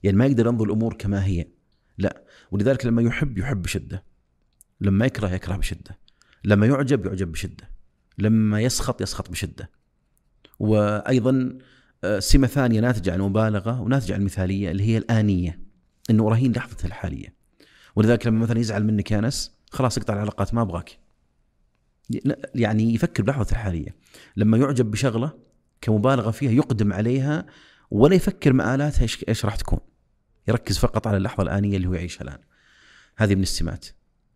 يعني 0.04 0.18
ما 0.18 0.26
يقدر 0.26 0.48
ينظر 0.48 0.66
الأمور 0.66 0.94
كما 0.94 1.26
هي. 1.26 1.48
لا. 1.98 2.24
ولذلك 2.52 2.86
لما 2.86 3.02
يحب 3.02 3.38
يحب 3.38 3.62
بشدة. 3.62 4.04
لما 4.82 5.06
يكره 5.06 5.30
يكره 5.30 5.56
بشدة. 5.56 6.00
لما 6.44 6.66
يعجب 6.66 7.06
يعجب 7.06 7.32
بشدة. 7.32 7.70
لما 8.18 8.62
يسخط 8.62 9.02
يسخط 9.02 9.30
بشدة. 9.30 9.70
وأيضا 10.60 11.58
آه، 12.04 12.20
سمة 12.20 12.48
ثانية 12.48 12.80
ناتجة 12.80 13.14
عن 13.14 13.20
المبالغه 13.20 13.82
وناتجة 13.82 14.14
عن 14.14 14.20
المثاليه 14.20 14.72
اللي 14.72 14.84
هي 14.84 14.98
الآنية. 14.98 15.60
إنه 16.10 16.30
رهين 16.30 16.52
لحظته 16.52 16.86
الحالية. 16.86 17.36
ولذلك 17.96 18.28
لما 18.28 18.40
مثلا 18.40 18.60
يزعل 18.60 18.84
منك 18.84 19.12
يا 19.12 19.20
أنس 19.20 19.52
خلاص 19.72 19.98
اقطع 19.98 20.14
العلاقات 20.14 20.54
ما 20.54 20.62
أبغاك. 20.62 21.00
يعني 22.56 22.94
يفكر 22.94 23.24
بلحظته 23.24 23.52
الحالية. 23.52 23.96
لما 24.36 24.58
يعجب 24.58 24.92
بشغلة 24.92 25.34
كمبالغة 25.82 26.32
فيها 26.32 26.52
يقدم 26.52 26.94
عليها 26.94 27.46
ولا 27.92 28.16
يفكر 28.16 28.54
مآلاتها 28.54 29.08
إيش 29.28 29.46
راح 29.46 29.56
تكون. 29.56 29.80
يركز 30.48 30.78
فقط 30.78 31.08
على 31.08 31.18
اللحظة 31.18 31.44
الآنية 31.44 31.78
اللي 31.78 31.88
هو 31.88 31.94
يعيشها 31.94 32.24
الآن. 32.24 32.40
هذه 33.18 33.36
من 33.36 33.42
السمات. 33.42 33.86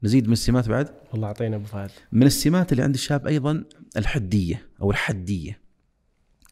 نزيد 0.03 0.27
من 0.27 0.33
السمات 0.33 0.69
بعد؟ 0.69 0.93
والله 1.11 1.27
أعطينا 1.27 1.55
أبو 1.55 1.65
فهد. 1.65 1.91
من 2.11 2.23
السمات 2.23 2.71
اللي 2.71 2.83
عند 2.83 2.93
الشاب 2.93 3.27
أيضا 3.27 3.63
الحدية 3.97 4.67
أو 4.81 4.91
الحدية. 4.91 5.61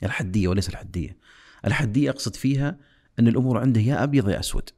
الحدية 0.03 0.47
وليس 0.47 0.69
الحدية. 0.69 1.17
الحدية 1.65 2.09
أقصد 2.09 2.35
فيها 2.35 2.77
أن 3.19 3.27
الأمور 3.27 3.57
عنده 3.57 3.81
يا 3.81 4.03
أبيض 4.03 4.29
يا 4.29 4.39
أسود. 4.39 4.69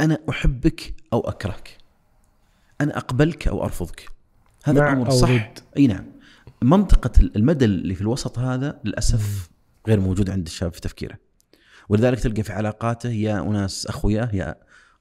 أنا 0.00 0.18
أحبك 0.30 0.94
أو 1.12 1.20
أكرهك. 1.20 1.78
أنا 2.80 2.96
أقبلك 2.96 3.48
أو 3.48 3.64
أرفضك. 3.64 4.08
هذا 4.64 4.82
الأمر 4.82 5.10
صح؟ 5.10 5.30
ضد. 5.30 5.58
أي 5.76 5.86
نعم. 5.86 6.04
منطقة 6.62 7.10
المدى 7.20 7.64
اللي 7.64 7.94
في 7.94 8.00
الوسط 8.00 8.38
هذا 8.38 8.80
للأسف 8.84 9.50
غير 9.88 10.00
موجود 10.00 10.30
عند 10.30 10.46
الشاب 10.46 10.72
في 10.72 10.80
تفكيره. 10.80 11.18
ولذلك 11.88 12.20
تلقى 12.20 12.42
في 12.42 12.52
علاقاته 12.52 13.10
يا 13.10 13.40
أناس 13.40 13.86
اخويا 13.86 14.30
يا 14.32 14.56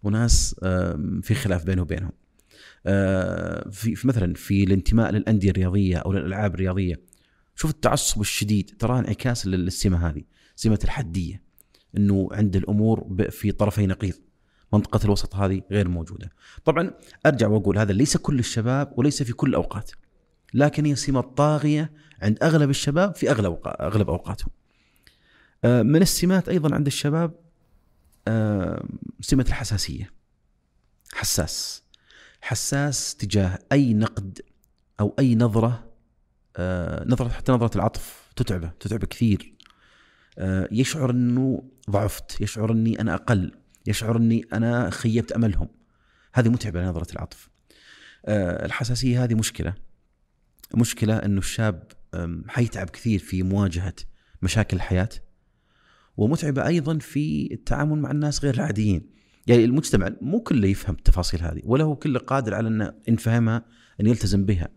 أناس 0.05 0.55
في 1.21 1.33
خلاف 1.33 1.63
بينه 1.63 1.81
وبينهم. 1.81 2.11
في 3.71 3.95
في 3.95 4.07
مثلا 4.07 4.33
في 4.33 4.63
الانتماء 4.63 5.11
للأندية 5.11 5.49
الرياضية 5.51 5.97
أو 5.97 6.13
للألعاب 6.13 6.53
الرياضية 6.55 7.01
شوف 7.55 7.71
التعصب 7.71 8.21
الشديد 8.21 8.75
ترى 8.79 8.99
انعكاس 8.99 9.47
لل- 9.47 9.65
للسمة 9.65 10.09
هذه 10.09 10.23
سمة 10.55 10.79
الحدية 10.83 11.41
إنه 11.97 12.29
عند 12.31 12.55
الأمور 12.55 13.25
في 13.29 13.51
طرفي 13.51 13.87
نقيض 13.87 14.13
منطقة 14.73 15.05
الوسط 15.05 15.35
هذه 15.35 15.61
غير 15.71 15.87
موجودة. 15.87 16.31
طبعا 16.65 16.91
أرجع 17.25 17.47
وأقول 17.47 17.77
هذا 17.77 17.93
ليس 17.93 18.17
كل 18.17 18.39
الشباب 18.39 18.93
وليس 18.97 19.23
في 19.23 19.33
كل 19.33 19.49
الاوقات 19.49 19.91
لكن 20.53 20.85
هي 20.85 20.95
سمة 20.95 21.21
طاغية 21.21 21.91
عند 22.21 22.37
أغلب 22.43 22.69
الشباب 22.69 23.15
في 23.15 23.31
أغلب 23.31 23.59
أغلب 23.65 24.09
أوقاتهم. 24.09 24.49
آه، 25.63 25.81
من 25.81 26.01
السمات 26.01 26.49
أيضا 26.49 26.75
عند 26.75 26.87
الشباب 26.87 27.35
آه، 28.27 28.85
سمة 29.21 29.45
الحساسية 29.47 30.11
حساس. 31.13 31.83
حساس 32.45 33.15
تجاه 33.15 33.59
أي 33.71 33.93
نقد 33.93 34.41
أو 34.99 35.15
أي 35.19 35.35
نظرة 35.35 35.91
آه، 36.57 37.05
نظرة 37.07 37.29
حتى 37.29 37.51
نظرة 37.51 37.75
العطف 37.75 38.31
تتعبه 38.35 38.71
تتعبه 38.79 39.07
كثير. 39.07 39.53
آه، 40.37 40.67
يشعر 40.71 41.09
إنه 41.09 41.63
ضعفت 41.89 42.41
يشعر 42.41 42.71
إني 42.71 43.01
أنا 43.01 43.13
أقل 43.13 43.51
يشعر 43.87 44.17
إني 44.17 44.45
أنا 44.53 44.89
خيبت 44.89 45.31
أملهم. 45.31 45.67
هذه 46.33 46.49
متعبة 46.49 46.89
نظرة 46.89 47.11
العطف. 47.13 47.49
آه، 48.25 48.65
الحساسية 48.65 49.23
هذه 49.23 49.33
مشكلة. 49.33 49.73
مشكلة 50.75 51.17
إنه 51.17 51.39
الشاب 51.39 51.91
حيتعب 52.47 52.89
كثير 52.89 53.19
في 53.19 53.43
مواجهة 53.43 53.95
مشاكل 54.41 54.77
الحياة 54.77 55.09
ومتعبة 56.17 56.67
أيضا 56.67 56.97
في 56.97 57.49
التعامل 57.51 57.99
مع 57.99 58.11
الناس 58.11 58.43
غير 58.43 58.53
العاديين. 58.53 59.14
يعني 59.47 59.65
المجتمع 59.65 60.11
مو 60.21 60.39
كله 60.41 60.67
يفهم 60.67 60.95
التفاصيل 60.95 61.41
هذه 61.41 61.61
ولا 61.63 61.83
هو 61.83 61.95
كله 61.95 62.19
قادر 62.19 62.53
على 62.53 62.67
إنه 62.67 62.93
ان 63.09 63.15
فهمها 63.15 63.65
إن 64.01 64.07
يلتزم 64.07 64.45
بها. 64.45 64.69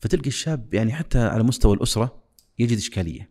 فتلقى 0.00 0.28
الشاب 0.28 0.74
يعني 0.74 0.92
حتى 0.92 1.18
على 1.18 1.42
مستوى 1.42 1.74
الأسرة 1.74 2.22
يجد 2.58 2.76
إشكالية. 2.76 3.30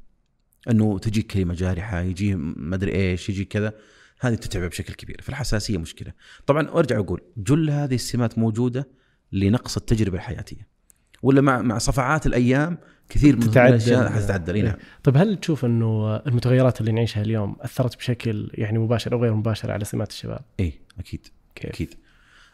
إنه 0.70 1.00
تجيك 1.00 1.32
كلمة 1.32 1.54
جارحة 1.54 2.00
يجيه 2.02 2.36
ما 2.36 2.76
ادري 2.76 2.96
إيش 2.96 3.30
يجي 3.30 3.46
كذا 3.46 3.74
هذه 4.20 4.36
تتعبه 4.36 4.68
بشكل 4.68 4.94
كبير. 4.94 5.22
فالحساسيه 5.22 5.78
مشكلة. 5.78 6.14
طبعا 6.46 6.70
وارجع 6.70 7.00
أقول 7.00 7.22
جل 7.38 7.70
هذه 7.70 7.96
السمات 7.96 8.38
موجودة 8.38 8.90
لنقص 9.32 9.78
التجربة 9.78 10.18
الحياتية. 10.18 10.77
ولا 11.22 11.42
مع 11.42 11.62
مع 11.62 11.78
صفعات 11.78 12.26
الأيام 12.26 12.78
كثير 13.10 13.36
من. 13.36 13.44
الأشياء 13.44 14.10
حتتعدل 14.10 14.64
نعم 14.64 14.76
طيب 15.04 15.18
هل 15.18 15.38
تشوف 15.38 15.66
إنه 15.66 16.16
المتغيرات 16.16 16.82
اللي 16.82 16.92
نعيشها 16.92 17.22
اليوم 17.22 17.56
أثرت 17.62 17.98
بشكل 17.98 18.52
يعني 18.54 18.80
مباشر 18.80 19.14
أو 19.14 19.22
غير 19.22 19.34
مباشر 19.34 19.72
على 19.72 19.86
سمات 19.86 20.10
الشباب؟ 20.10 20.42
اي 20.60 20.74
أكيد 21.00 21.28
كيف؟ 21.56 21.70
أكيد 21.70 21.94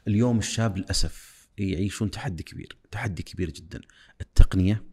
اليوم 0.08 0.38
الشاب 0.38 0.78
للأسف 0.78 1.47
يعيشون 1.58 2.12
تحدي 2.12 2.43
كبير 2.43 2.78
تحدي 2.91 3.23
كبير 3.23 3.49
جدا 3.49 3.82
التقنية 4.21 4.84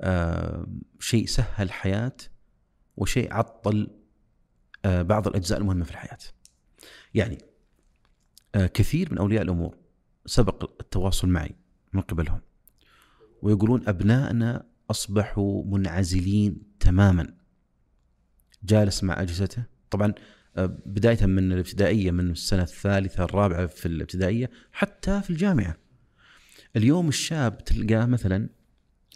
آه 0.00 0.66
شيء 1.00 1.26
سهل 1.26 1.66
الحياة 1.66 2.16
وشيء 2.96 3.32
عطل 3.32 3.90
آه 4.84 5.02
بعض 5.02 5.28
الأجزاء 5.28 5.58
المهمة 5.58 5.84
في 5.84 5.90
الحياة 5.90 6.18
يعني 7.14 7.38
آه 8.54 8.66
كثير 8.66 9.12
من 9.12 9.18
أولياء 9.18 9.42
الأمور 9.42 9.76
سبق 10.26 10.80
التواصل 10.80 11.28
معي 11.28 11.54
من 11.92 12.00
قبلهم 12.00 12.40
ويقولون 13.42 13.88
ابنائنا 13.88 14.66
أصبحوا 14.90 15.64
منعزلين 15.64 16.62
تماما. 16.80 17.34
جالس 18.64 19.04
مع 19.04 19.22
أجهزته. 19.22 19.64
طبعا 19.90 20.14
آه، 20.56 20.78
بدايه 20.86 21.26
من 21.26 21.52
الابتدائية 21.52 22.10
من 22.10 22.30
السنة 22.30 22.62
الثالثة 22.62 23.24
الرابعة 23.24 23.66
في 23.66 23.86
الابتدائية 23.86 24.50
حتى 24.72 25.22
في 25.22 25.30
الجامعة. 25.30 25.76
اليوم 26.76 27.08
الشاب 27.08 27.64
تلقاه 27.64 28.06
مثلا 28.06 28.48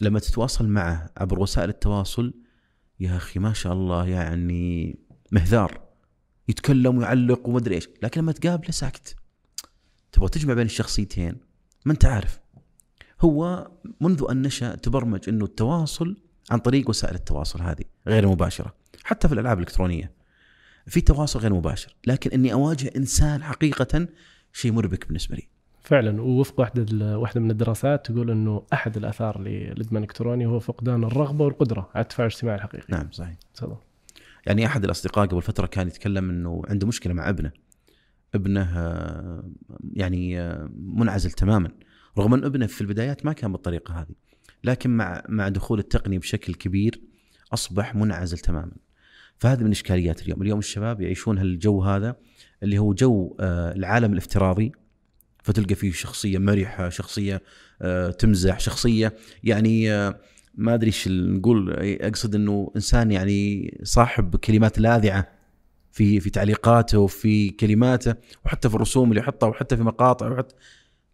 لما 0.00 0.18
تتواصل 0.18 0.68
معه 0.68 1.10
عبر 1.16 1.38
وسائل 1.38 1.68
التواصل 1.68 2.34
يا 3.00 3.16
أخي 3.16 3.40
ما 3.40 3.52
شاء 3.52 3.72
الله 3.72 4.06
يعني 4.06 4.98
مهذار. 5.32 5.86
يتكلم 6.48 6.98
ويعلق 6.98 7.48
ومدري 7.48 7.74
إيش. 7.74 7.88
لكن 8.02 8.20
لما 8.20 8.32
تقابله 8.32 8.70
ساكت. 8.70 9.16
تبغى 10.12 10.28
تجمع 10.28 10.54
بين 10.54 10.66
الشخصيتين؟ 10.66 11.36
ما 11.84 11.92
أنت 11.92 12.04
عارف. 12.04 12.40
هو 13.20 13.70
منذ 14.00 14.24
أن 14.30 14.42
نشأ 14.42 14.74
تبرمج 14.74 15.28
إنه 15.28 15.44
التواصل 15.44 16.16
عن 16.50 16.58
طريق 16.58 16.88
وسائل 16.88 17.14
التواصل 17.14 17.62
هذه 17.62 17.84
غير 18.06 18.28
مباشرة 18.28 18.74
حتى 19.04 19.28
في 19.28 19.34
الألعاب 19.34 19.58
الإلكترونية 19.58 20.12
في 20.86 21.00
تواصل 21.00 21.40
غير 21.40 21.54
مباشر 21.54 21.96
لكن 22.06 22.30
إني 22.30 22.52
أواجه 22.52 22.90
إنسان 22.96 23.42
حقيقة 23.42 24.08
شيء 24.52 24.72
مربك 24.72 25.06
بالنسبة 25.06 25.36
لي 25.36 25.48
فعلا 25.82 26.22
ووفق 26.22 26.60
واحدة 26.60 27.18
واحدة 27.18 27.40
من 27.40 27.50
الدراسات 27.50 28.06
تقول 28.06 28.30
إنه 28.30 28.62
أحد 28.72 28.96
الآثار 28.96 29.40
للإدمان 29.40 30.02
الإلكتروني 30.02 30.46
هو 30.46 30.58
فقدان 30.58 31.04
الرغبة 31.04 31.44
والقدرة 31.44 31.90
على 31.94 32.02
التفاعل 32.02 32.28
الاجتماعي 32.28 32.56
الحقيقي. 32.56 32.86
نعم 32.88 33.08
صحيح. 33.12 33.36
تفضل. 33.54 33.76
يعني 34.46 34.66
أحد 34.66 34.84
الأصدقاء 34.84 35.26
قبل 35.26 35.42
فترة 35.42 35.66
كان 35.66 35.86
يتكلم 35.86 36.30
إنه 36.30 36.62
عنده 36.68 36.86
مشكلة 36.86 37.14
مع 37.14 37.28
ابنه. 37.28 37.52
ابنه 38.34 38.78
آه، 38.78 39.50
يعني 39.92 40.40
آه، 40.40 40.70
منعزل 40.76 41.30
تماما 41.30 41.70
رغم 42.18 42.34
أن 42.34 42.44
ابنه 42.44 42.66
في 42.66 42.80
البدايات 42.80 43.26
ما 43.26 43.32
كان 43.32 43.52
بالطريقة 43.52 44.00
هذه. 44.00 44.14
لكن 44.64 44.90
مع 44.90 45.22
مع 45.28 45.48
دخول 45.48 45.78
التقنيه 45.78 46.18
بشكل 46.18 46.54
كبير 46.54 47.00
أصبح 47.52 47.94
منعزل 47.94 48.38
تماما. 48.38 48.72
فهذه 49.38 49.62
من 49.62 49.70
إشكاليات 49.70 50.22
اليوم، 50.22 50.42
اليوم 50.42 50.58
الشباب 50.58 51.00
يعيشون 51.00 51.38
هالجو 51.38 51.82
هذا 51.82 52.16
اللي 52.62 52.78
هو 52.78 52.94
جو 52.94 53.36
آه، 53.40 53.72
العالم 53.72 54.12
الافتراضي 54.12 54.72
فتلقى 55.42 55.74
فيه 55.74 55.92
شخصية 55.92 56.38
مرحة 56.38 56.88
شخصية 56.88 57.42
آه، 57.82 58.10
تمزح 58.10 58.60
شخصية 58.60 59.14
يعني 59.44 59.92
آه، 59.92 60.20
ما 60.54 60.74
أدري 60.74 60.86
إيش 60.86 61.08
نقول 61.08 61.76
أقصد 62.00 62.34
إنه 62.34 62.72
إنسان 62.76 63.10
يعني 63.10 63.70
صاحب 63.82 64.36
كلمات 64.36 64.78
لاذعة 64.78 65.28
في 65.92 66.20
في 66.20 66.30
تعليقاته 66.30 66.98
وفي 66.98 67.50
كلماته 67.50 68.14
وحتى 68.44 68.68
في 68.68 68.74
الرسوم 68.74 69.10
اللي 69.10 69.20
يحطها 69.20 69.46
وحتى 69.46 69.76
في 69.76 69.82
مقاطع 69.82 70.30
وحتى 70.32 70.54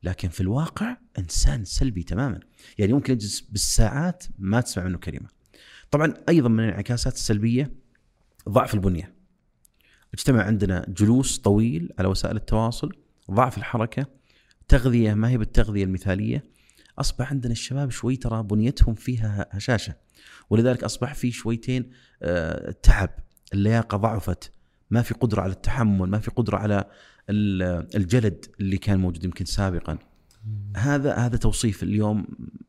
لكن 0.03 0.29
في 0.29 0.41
الواقع 0.41 0.97
إنسان 1.19 1.65
سلبي 1.65 2.03
تماما. 2.03 2.41
يعني 2.79 2.93
ممكن 2.93 3.13
يجلس 3.13 3.41
بالساعات 3.41 4.25
ما 4.39 4.61
تسمع 4.61 4.85
منه 4.85 4.99
كلمة. 4.99 5.29
طبعا 5.91 6.15
أيضا 6.29 6.49
من 6.49 6.61
الانعكاسات 6.65 7.15
السلبية 7.15 7.73
ضعف 8.49 8.75
البنية. 8.75 9.15
اجتمع 10.15 10.43
عندنا 10.43 10.87
جلوس 10.89 11.39
طويل 11.39 11.93
على 11.99 12.09
وسائل 12.09 12.37
التواصل 12.37 12.93
ضعف 13.31 13.59
الحركة 13.59 14.07
تغذية 14.69 15.15
ما 15.15 15.29
هي 15.29 15.39
بالتغذية 15.39 15.85
المثالية. 15.85 16.45
أصبح 16.99 17.31
عندنا 17.31 17.53
الشباب 17.53 17.91
شوي 17.91 18.17
ترى 18.17 18.43
بنيتهم 18.43 18.95
فيها 18.95 19.47
هشاشة. 19.51 19.95
ولذلك 20.51 20.85
أصبح 20.85 21.15
في 21.15 21.31
شويتين 21.31 21.91
آه، 22.23 22.71
تعب. 22.71 23.11
اللياقة 23.53 23.97
ضعفت. 23.97 24.53
ما 24.91 25.03
في 25.03 25.15
قدرة 25.15 25.41
على 25.41 25.53
التحمل 25.53 26.09
ما 26.09 26.19
في 26.19 26.31
قدرة 26.31 26.57
على 26.57 26.85
الجلد 27.31 28.47
اللي 28.61 28.77
كان 28.77 28.99
موجود 28.99 29.25
يمكن 29.25 29.45
سابقا. 29.45 29.99
هذا 30.77 31.15
هذا 31.15 31.37
توصيف 31.37 31.83
اليوم 31.83 32.27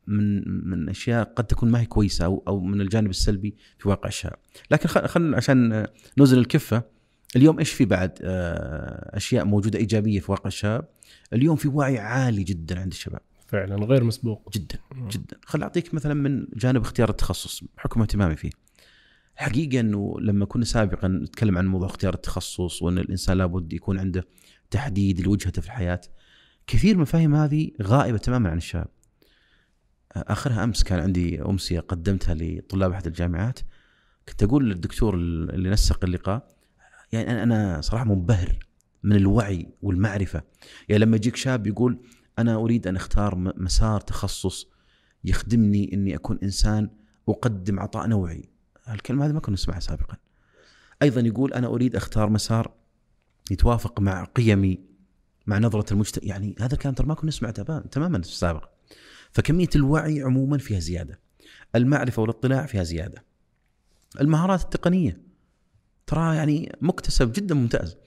من 0.08 0.48
من 0.70 0.90
أشياء 0.90 1.34
قد 1.36 1.44
تكون 1.44 1.72
ما 1.72 1.82
هي 1.82 1.86
كويسة 1.86 2.26
أو 2.26 2.44
أو 2.48 2.60
من 2.60 2.82
الجانب 2.82 3.10
السلبي 3.10 3.56
في 3.80 3.90
واقع 3.90 4.08
الشباب 4.08 4.38
لكن 4.72 4.88
خلينا 4.88 5.38
عشان 5.38 5.88
نوزن 6.18 6.38
الكفة 6.38 6.84
اليوم 7.36 7.60
إيش 7.60 7.72
في 7.72 7.86
بعد؟ 7.86 8.20
آه، 8.22 9.18
أشياء 9.18 9.46
موجودة 9.46 9.80
إيجابية 9.80 10.20
في 10.20 10.32
واقع 10.32 10.48
الشباب 10.48 10.88
اليوم 11.34 11.56
في 11.56 11.68
وعي 11.68 11.98
عالي 11.98 12.44
جدا 12.44 12.80
عند 12.80 12.92
الشباب. 12.92 13.22
فعلا 13.48 13.86
غير 13.86 14.04
مسبوق. 14.04 14.50
جدا 14.54 14.80
جدا. 15.08 15.38
خل 15.46 15.64
أعطيك 15.64 15.94
مثلا 15.94 16.14
من 16.14 16.48
جانب 16.56 16.82
اختيار 16.82 17.10
التخصص 17.10 17.64
بحكم 17.78 18.02
اهتمامي 18.02 18.36
فيه. 18.36 18.50
الحقيقة 19.36 19.80
إنه 19.80 20.16
لما 20.20 20.46
كنا 20.46 20.66
سابقا 20.66 21.08
نتكلم 21.08 21.58
عن 21.58 21.68
موضوع 21.68 21.88
اختيار 21.88 22.14
التخصص 22.14 22.82
وإن 22.82 22.98
الإنسان 22.98 23.38
لابد 23.38 23.74
يكون 23.74 24.00
عنده 24.00 24.28
تحديد 24.72 25.22
لوجهته 25.22 25.62
في 25.62 25.68
الحياة 25.68 26.02
كثير 26.68 26.94
من 26.94 26.98
المفاهيم 26.98 27.36
هذه 27.36 27.72
غائبة 27.82 28.18
تماما 28.18 28.50
عن 28.50 28.58
الشباب. 28.58 28.88
آخرها 30.16 30.64
أمس 30.64 30.84
كان 30.84 31.00
عندي 31.00 31.42
أمسية 31.42 31.80
قدمتها 31.80 32.36
لطلاب 32.36 32.92
أحد 32.92 33.08
الجامعات 33.08 33.60
كنت 34.30 34.44
أقول 34.44 34.70
للدكتور 34.70 35.16
اللي 35.16 35.70
نسق 35.70 36.04
اللقاء 36.04 36.56
يعني 37.12 37.44
أنا 37.44 37.82
صراحة 37.82 38.06
منبهر 38.06 38.60
من 39.04 39.16
الوعي 39.16 39.68
والمعرفة. 39.82 40.42
يعني 40.90 41.06
لما 41.06 41.16
يجيك 41.16 41.36
شاب 41.36 41.68
يقول 41.68 42.00
أنا 42.40 42.56
أريد 42.56 42.88
أن 42.88 42.96
أختار 42.96 43.36
مسار 43.58 44.02
تخصص 44.02 44.68
يخدمني 45.26 45.94
إني 45.94 46.16
أكون 46.16 46.40
إنسان 46.44 46.90
أقدم 47.30 47.80
عطاء 47.80 48.08
نوعي. 48.08 48.53
الكلمة 48.90 49.26
هذه 49.26 49.32
ما 49.32 49.40
كنا 49.40 49.54
نسمعها 49.54 49.80
سابقا. 49.80 50.18
أيضا 51.02 51.22
يقول 51.22 51.54
أنا 51.54 51.68
أريد 51.68 51.96
أختار 51.96 52.30
مسار 52.30 52.74
يتوافق 53.52 54.00
مع 54.00 54.24
قيمي 54.24 54.80
مع 55.48 55.60
نظرة 55.60 55.94
المجتمع 55.94 56.24
يعني 56.26 56.56
هذا 56.60 56.74
الكلام 56.74 56.94
ترى 56.94 57.08
ما 57.08 57.14
كنا 57.14 57.28
نسمعه 57.28 57.52
تماما 57.80 58.22
في 58.22 58.28
السابق 58.28 58.70
فكمية 59.32 59.70
الوعي 59.76 60.22
عموما 60.22 60.58
فيها 60.58 60.80
زيادة. 60.80 61.20
المعرفة 61.76 62.22
والاطلاع 62.22 62.66
فيها 62.66 62.84
زيادة. 62.84 63.24
المهارات 64.22 64.62
التقنية. 64.62 65.22
ترى 66.08 66.36
يعني 66.36 66.76
مكتسب 66.82 67.32
جدا 67.32 67.56
ممتاز. 67.56 67.98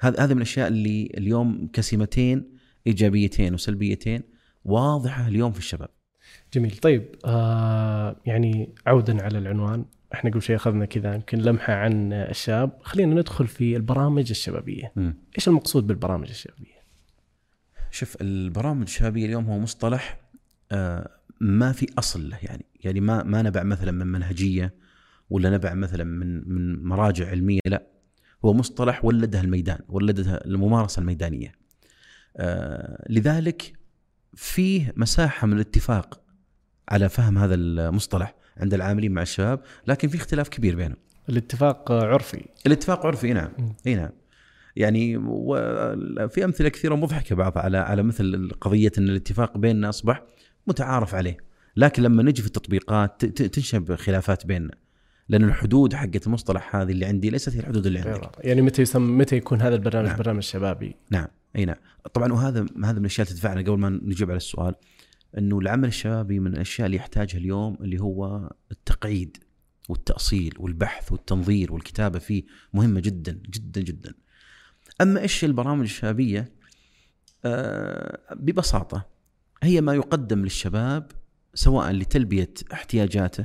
هذا 0.00 0.24
هذا 0.24 0.34
من 0.34 0.36
الأشياء 0.36 0.68
اللي 0.68 1.12
اليوم 1.18 1.68
كسمتين 1.72 2.56
إيجابيتين 2.86 3.54
وسلبيتين 3.54 4.22
واضحة 4.64 5.28
اليوم 5.28 5.52
في 5.52 5.58
الشباب. 5.58 5.88
جميل. 6.54 6.76
طيب 6.76 7.16
آه 7.24 8.16
يعني 8.26 8.74
عودا 8.86 9.22
على 9.22 9.38
العنوان. 9.38 9.84
إحنا 10.14 10.30
قبل 10.30 10.42
شيء 10.42 10.56
أخذنا 10.56 10.84
كذا 10.84 11.14
يمكن 11.14 11.38
لمحة 11.38 11.72
عن 11.72 12.12
الشاب 12.12 12.78
خلينا 12.82 13.14
ندخل 13.14 13.46
في 13.46 13.76
البرامج 13.76 14.30
الشبابية. 14.30 14.92
م. 14.96 15.12
إيش 15.38 15.48
المقصود 15.48 15.86
بالبرامج 15.86 16.28
الشبابية؟ 16.28 16.80
شوف 17.90 18.16
البرامج 18.20 18.82
الشبابية 18.82 19.26
اليوم 19.26 19.44
هو 19.44 19.58
مصطلح 19.58 20.20
آه 20.72 21.10
ما 21.40 21.72
في 21.72 21.86
أصل 21.98 22.30
له 22.30 22.38
يعني 22.42 22.64
يعني 22.84 23.00
ما 23.00 23.22
ما 23.22 23.42
نبع 23.42 23.62
مثلا 23.62 23.92
من 23.92 24.06
منهجية 24.06 24.74
ولا 25.30 25.50
نبع 25.50 25.74
مثلا 25.74 26.04
من 26.04 26.48
من 26.48 26.84
مراجع 26.84 27.28
علمية 27.28 27.60
لا 27.66 27.86
هو 28.44 28.52
مصطلح 28.52 29.04
ولده 29.04 29.40
الميدان 29.40 29.78
ولدها 29.88 30.44
الممارسة 30.44 31.00
الميدانية 31.00 31.52
آه 32.36 33.06
لذلك 33.08 33.72
فيه 34.34 34.92
مساحة 34.96 35.46
من 35.46 35.52
الاتفاق 35.52 36.20
على 36.88 37.08
فهم 37.08 37.38
هذا 37.38 37.54
المصطلح 37.54 38.34
عند 38.60 38.74
العاملين 38.74 39.12
مع 39.12 39.22
الشباب 39.22 39.60
لكن 39.86 40.08
في 40.08 40.16
اختلاف 40.16 40.48
كبير 40.48 40.76
بينهم. 40.76 40.96
الاتفاق 41.28 41.92
عرفي. 41.92 42.44
الاتفاق 42.66 43.06
عرفي 43.06 43.32
نعم. 43.32 43.50
إي 43.86 43.94
نعم. 43.94 44.10
يعني 44.76 45.18
في 46.28 46.44
أمثلة 46.44 46.68
كثيرة 46.68 46.94
مضحكة 46.94 47.36
بعض 47.36 47.58
على 47.58 47.78
على 47.78 48.02
مثل 48.02 48.50
قضية 48.60 48.92
إن 48.98 49.08
الاتفاق 49.08 49.58
بيننا 49.58 49.88
أصبح 49.88 50.22
متعارف 50.66 51.14
عليه. 51.14 51.36
لكن 51.76 52.02
لما 52.02 52.22
نجي 52.22 52.42
في 52.42 52.48
التطبيقات 52.48 53.24
تنشب 53.24 53.94
خلافات 53.94 54.46
بيننا 54.46 54.74
لأن 55.28 55.44
الحدود 55.44 55.94
حقت 55.94 56.26
المصطلح 56.26 56.76
هذه 56.76 56.90
اللي 56.90 57.06
عندي 57.06 57.30
ليست 57.30 57.54
هي 57.54 57.60
الحدود 57.60 57.86
اللي 57.86 57.98
عندك. 57.98 58.30
يعني 58.38 58.62
متى 58.62 58.82
يسمى 58.82 59.12
متى 59.12 59.36
يكون 59.36 59.62
هذا 59.62 59.74
البرنامج 59.74 60.08
نعم. 60.08 60.18
برنامج 60.18 60.42
شبابي؟ 60.42 60.96
نعم. 61.10 61.26
إي 61.56 61.64
نعم. 61.64 61.76
طبعا 62.14 62.32
وهذا 62.32 62.66
هذا 62.84 62.92
من 62.92 62.98
الأشياء 62.98 63.26
اللي 63.26 63.38
تدفعنا 63.38 63.60
قبل 63.60 63.78
ما 63.78 63.88
نجيب 63.88 64.30
على 64.30 64.36
السؤال. 64.36 64.74
إنه 65.38 65.58
العمل 65.58 65.88
الشبابي 65.88 66.40
من 66.40 66.54
الأشياء 66.54 66.86
اللي 66.86 66.96
يحتاجها 66.96 67.38
اليوم 67.38 67.78
اللي 67.80 68.00
هو 68.00 68.50
التقعيد 68.72 69.36
والتأصيل 69.88 70.54
والبحث 70.58 71.12
والتنظير 71.12 71.72
والكتابة 71.72 72.18
فيه 72.18 72.42
مهمة 72.72 73.00
جدا 73.00 73.32
جدا 73.50 73.80
جدا. 73.80 74.14
أما 75.00 75.20
إيش 75.20 75.44
البرامج 75.44 75.82
الشبابية؟ 75.82 76.52
آه 77.44 78.34
ببساطة 78.34 79.06
هي 79.62 79.80
ما 79.80 79.94
يقدم 79.94 80.42
للشباب 80.42 81.12
سواء 81.54 81.90
لتلبية 81.90 82.54
احتياجاته 82.72 83.44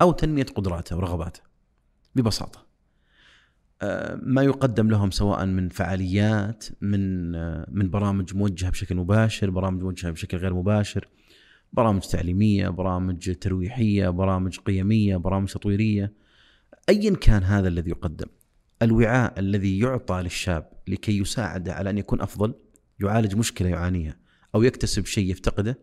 أو 0.00 0.12
تنمية 0.12 0.44
قدراته 0.44 0.96
ورغباته. 0.96 1.40
ببساطة. 2.14 2.66
آه، 3.82 4.20
ما 4.22 4.42
يقدم 4.42 4.90
لهم 4.90 5.10
سواء 5.10 5.46
من 5.46 5.68
فعاليات 5.68 6.64
من 6.80 7.34
آه، 7.34 7.66
من 7.70 7.90
برامج 7.90 8.34
موجهة 8.34 8.70
بشكل 8.70 8.94
مباشر، 8.94 9.50
برامج 9.50 9.82
موجهة 9.82 10.10
بشكل 10.10 10.36
غير 10.36 10.54
مباشر، 10.54 11.08
برامج 11.76 12.00
تعليمية، 12.00 12.68
برامج 12.68 13.34
ترويحية، 13.40 14.08
برامج 14.08 14.58
قيمية، 14.58 15.16
برامج 15.16 15.48
تطويرية، 15.48 16.12
ايا 16.88 17.16
كان 17.16 17.42
هذا 17.42 17.68
الذي 17.68 17.90
يقدم. 17.90 18.26
الوعاء 18.82 19.40
الذي 19.40 19.78
يعطى 19.78 20.20
للشاب 20.22 20.68
لكي 20.88 21.18
يساعده 21.18 21.74
على 21.74 21.90
أن 21.90 21.98
يكون 21.98 22.20
أفضل، 22.20 22.54
يعالج 23.00 23.36
مشكلة 23.36 23.68
يعانيها 23.68 24.16
أو 24.54 24.62
يكتسب 24.62 25.06
شيء 25.06 25.30
يفتقده. 25.30 25.78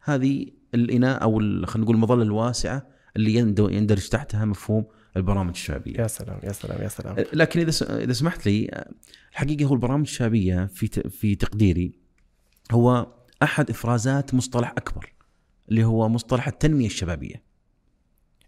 هذه 0.00 0.46
الإناء 0.74 1.22
أو 1.22 1.38
خلينا 1.38 1.66
نقول 1.76 1.94
المظلة 1.96 2.22
الواسعة 2.22 2.86
اللي 3.16 3.34
يندرج 3.58 4.08
تحتها 4.08 4.44
مفهوم 4.44 4.84
البرامج 5.16 5.50
الشعبية. 5.50 6.00
يا 6.00 6.06
سلام 6.06 6.40
يا 6.44 6.52
سلام 6.52 6.82
يا 6.82 6.88
سلام. 6.88 7.16
لكن 7.32 7.60
إذا 7.60 8.02
إذا 8.04 8.12
سمحت 8.12 8.46
لي 8.46 8.84
الحقيقة 9.32 9.64
هو 9.64 9.74
البرامج 9.74 10.06
الشعبية 10.06 10.66
في 10.66 10.86
في 11.10 11.34
تقديري 11.34 11.92
هو 12.72 13.15
أحد 13.42 13.70
إفرازات 13.70 14.34
مصطلح 14.34 14.70
أكبر 14.70 15.12
اللي 15.68 15.84
هو 15.84 16.08
مصطلح 16.08 16.48
التنمية 16.48 16.86
الشبابية. 16.86 17.42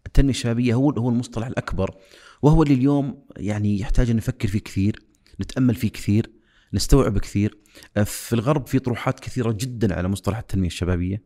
التنمية 0.07 0.31
الشبابية 0.31 0.74
هو 0.74 0.90
هو 0.90 1.09
المصطلح 1.09 1.46
الأكبر 1.46 1.96
وهو 2.42 2.62
اللي 2.62 2.74
اليوم 2.74 3.22
يعني 3.37 3.81
يحتاج 3.81 4.11
أن 4.11 4.16
نفكر 4.16 4.48
فيه 4.48 4.59
كثير، 4.59 5.03
نتأمل 5.40 5.74
فيه 5.74 5.88
كثير، 5.88 6.31
نستوعب 6.74 7.18
كثير. 7.18 7.59
آه، 7.96 8.03
في 8.03 8.33
الغرب 8.33 8.66
في 8.66 8.79
طروحات 8.79 9.20
كثيرة 9.20 9.53
جدا 9.53 9.94
على 9.94 10.09
مصطلح 10.09 10.38
التنمية 10.38 10.66
الشبابية. 10.66 11.22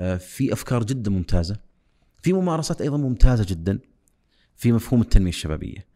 آه، 0.00 0.16
في 0.16 0.52
أفكار 0.52 0.84
جدا 0.84 1.10
ممتازة. 1.10 1.56
في 2.22 2.32
ممارسات 2.32 2.80
أيضا 2.80 2.96
ممتازة 2.96 3.46
جدا 3.48 3.78
في 4.56 4.72
مفهوم 4.72 5.00
التنمية 5.00 5.30
الشبابية. 5.30 5.89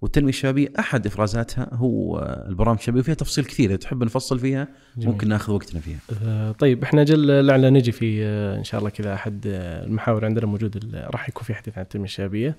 والتنمية 0.00 0.28
الشبابية 0.28 0.72
أحد 0.78 1.06
إفرازاتها 1.06 1.68
هو 1.72 2.18
البرامج 2.48 2.78
الشبابية 2.78 3.00
وفيها 3.00 3.14
تفصيل 3.14 3.44
كثير 3.44 3.70
إذا 3.70 3.76
تحب 3.76 4.04
نفصل 4.04 4.38
فيها 4.38 4.68
جميل. 4.96 5.08
ممكن 5.08 5.28
ناخذ 5.28 5.52
وقتنا 5.52 5.80
فيها. 5.80 5.98
آه، 6.24 6.52
طيب 6.52 6.82
إحنا 6.82 7.04
جل 7.04 7.46
لعل 7.46 7.72
نجي 7.72 7.92
في 7.92 8.24
آه، 8.24 8.58
إن 8.58 8.64
شاء 8.64 8.78
الله 8.78 8.90
كذا 8.90 9.14
أحد 9.14 9.44
آه، 9.46 9.84
المحاور 9.84 10.24
عندنا 10.24 10.46
موجود 10.46 10.94
راح 10.94 11.28
يكون 11.28 11.42
في 11.42 11.54
حديث 11.54 11.78
عن 11.78 11.82
التنمية 11.82 12.06
الشبابية. 12.06 12.56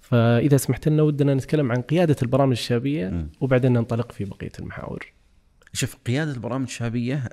فإذا 0.00 0.56
سمحت 0.56 0.88
لنا 0.88 1.02
ودنا 1.02 1.34
نتكلم 1.34 1.72
عن 1.72 1.82
قيادة 1.82 2.16
البرامج 2.22 2.52
الشبابية. 2.52 3.28
وبعدين 3.40 3.72
ننطلق 3.72 4.12
في 4.12 4.24
بقية 4.24 4.52
المحاور 4.58 5.12
شوف 5.72 5.96
قيادة 6.06 6.32
البرامج 6.32 6.66
الشبابية 6.66 7.28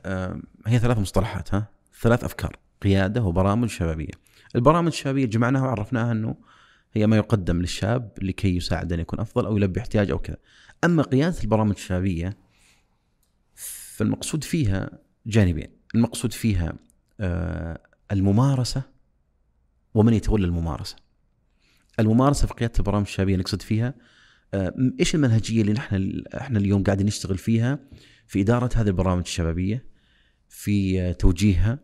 هي 0.68 0.80
ثلاث 0.80 0.98
مصطلحات 0.98 1.54
ها 1.54 1.68
ثلاث 2.02 2.24
أفكار 2.24 2.56
قيادة 2.82 3.24
وبرامج 3.24 3.70
شبابية. 3.70 4.14
البرامج 4.56 4.88
الشبابية 4.88 5.26
جمعناها 5.26 5.64
وعرفناها 5.64 6.12
إنه 6.12 6.36
هي 6.94 7.08
ما 7.08 7.18
يقدم 7.18 7.62
للشاب 7.62 8.12
لكي 8.22 8.56
يساعد 8.56 8.94
أن 8.94 9.00
يكون 9.00 9.20
أفضل 9.20 9.46
أو 9.46 9.58
يلبي 9.58 9.80
احتياج 9.80 10.12
أو 10.12 10.20
كذا. 10.20 10.38
أما 10.84 11.04
قيادة 11.04 11.44
البرامج 11.44 11.76
الشبابية 11.76 12.38
فالمقصود 13.56 14.44
فيها 14.44 14.90
جانبين، 15.26 15.68
المقصود 15.96 16.34
فيها 16.34 16.74
آه، 17.20 17.82
الممارسة 18.12 18.82
ومن 19.94 20.14
يتولى 20.14 20.46
الممارسة. 20.46 20.96
الممارسة 22.00 22.48
في 22.48 22.54
قيادة 22.54 22.74
البرامج 22.80 23.06
الشبابية 23.06 23.36
نقصد 23.36 23.62
فيها 23.62 23.94
آه، 24.54 24.74
إيش 25.00 25.16
المنهجية 25.16 25.62
اللي 25.62 25.74
نحن 25.74 26.24
إحنا 26.38 26.60
اليوم 26.60 26.84
قاعدين 26.84 27.06
نشتغل 27.06 27.38
فيها 27.38 27.80
في 28.28 28.42
إدارة 28.42 28.70
هذه 28.76 28.88
البرامج 28.88 29.24
الشبابية 29.26 29.86
في 30.50 31.14
توجيهها 31.14 31.80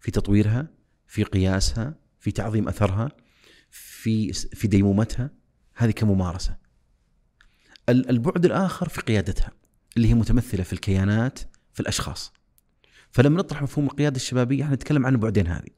في 0.00 0.10
تطويرها 0.10 0.68
في 1.06 1.22
قياسها 1.22 1.94
في 2.20 2.30
تعظيم 2.30 2.68
أثرها 2.68 3.08
في 4.00 4.32
في 4.32 4.68
ديمومتها؟ 4.68 5.30
هذه 5.74 5.90
كممارسة. 5.90 6.56
ال- 7.88 8.10
البعد 8.10 8.44
الآخر 8.44 8.88
في 8.88 9.00
قيادتها 9.00 9.50
اللي 9.96 10.08
هي 10.08 10.14
متمثلة 10.14 10.62
في 10.62 10.72
الكيانات 10.72 11.38
في 11.72 11.80
الأشخاص. 11.80 12.32
فلما 13.10 13.38
نطرح 13.38 13.62
مفهوم 13.62 13.86
القيادة 13.86 14.16
الشبابية 14.16 14.64
إحنا 14.64 14.74
نتكلم 14.74 15.06
عن 15.06 15.12
البعدين 15.12 15.46
هذه. 15.46 15.68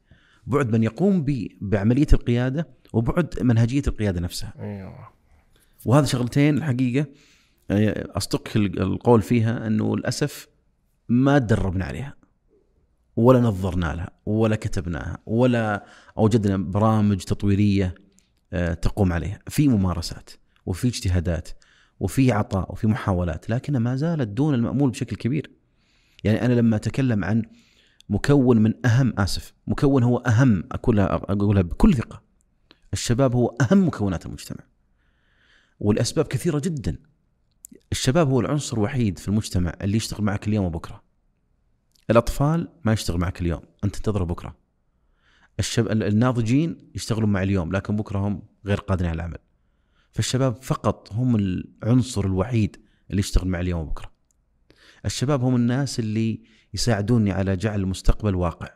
بعد 0.46 0.72
من 0.72 0.82
يقوم 0.82 1.24
بعملية 1.60 2.06
القيادة 2.12 2.68
وبعد 2.92 3.42
منهجية 3.42 3.82
القيادة 3.88 4.20
نفسها. 4.20 4.52
أيوه. 4.58 5.08
وهذا 5.84 6.06
شغلتين 6.06 6.56
الحقيقة 6.58 7.06
آه، 7.70 8.08
أصدق 8.16 8.48
ال- 8.56 8.82
القول 8.82 9.22
فيها 9.22 9.66
أنه 9.66 9.96
للأسف 9.96 10.48
ما 11.08 11.38
تدربنا 11.38 11.84
عليها. 11.84 12.14
ولا 13.16 13.40
نظرنا 13.40 13.86
لها 13.94 14.10
ولا 14.26 14.56
كتبناها 14.56 15.18
ولا 15.26 15.84
أوجدنا 16.18 16.56
برامج 16.56 17.16
تطويرية 17.16 17.94
تقوم 18.82 19.12
عليها 19.12 19.38
في 19.48 19.68
ممارسات 19.68 20.30
وفي 20.66 20.88
اجتهادات 20.88 21.48
وفي 22.00 22.32
عطاء 22.32 22.72
وفي 22.72 22.86
محاولات 22.86 23.50
لكنها 23.50 23.80
ما 23.80 23.96
زالت 23.96 24.28
دون 24.28 24.54
المأمول 24.54 24.90
بشكل 24.90 25.16
كبير. 25.16 25.50
يعني 26.24 26.44
أنا 26.44 26.52
لما 26.52 26.76
أتكلم 26.76 27.24
عن 27.24 27.42
مكون 28.08 28.58
من 28.58 28.86
أهم 28.86 29.14
آسف 29.18 29.54
مكون 29.66 30.02
هو 30.02 30.18
أهم 30.18 30.64
اقولها 30.72 31.14
أقولها 31.14 31.62
بكل 31.62 31.94
ثقة 31.94 32.22
الشباب 32.92 33.34
هو 33.34 33.56
أهم 33.60 33.86
مكونات 33.86 34.26
المجتمع 34.26 34.64
والأسباب 35.80 36.24
كثيرة 36.24 36.58
جدا. 36.58 36.96
الشباب 37.92 38.30
هو 38.30 38.40
العنصر 38.40 38.76
الوحيد 38.76 39.18
في 39.18 39.28
المجتمع 39.28 39.74
اللي 39.82 39.96
يشتغل 39.96 40.24
معك 40.24 40.48
اليوم 40.48 40.64
وبكرة. 40.64 41.02
الأطفال 42.10 42.68
ما 42.84 42.92
يشتغل 42.92 43.18
معك 43.18 43.40
اليوم 43.40 43.60
أنت 43.84 43.96
تنتظره 43.96 44.24
بكرة. 44.24 44.61
الشب... 45.58 45.90
الناضجين 45.90 46.90
يشتغلون 46.94 47.32
مع 47.32 47.42
اليوم 47.42 47.72
لكن 47.72 47.96
بكرة 47.96 48.18
هم 48.18 48.42
غير 48.66 48.80
قادرين 48.80 49.10
على 49.10 49.16
العمل. 49.16 49.38
فالشباب 50.12 50.62
فقط 50.62 51.12
هم 51.12 51.36
العنصر 51.36 52.24
الوحيد 52.24 52.76
اللي 53.10 53.20
يشتغل 53.20 53.48
مع 53.48 53.60
اليوم 53.60 53.80
وبكرة. 53.80 54.12
الشباب 55.04 55.42
هم 55.42 55.56
الناس 55.56 55.98
اللي 55.98 56.40
يساعدوني 56.74 57.32
على 57.32 57.56
جعل 57.56 57.80
المستقبل 57.80 58.34
واقع 58.34 58.68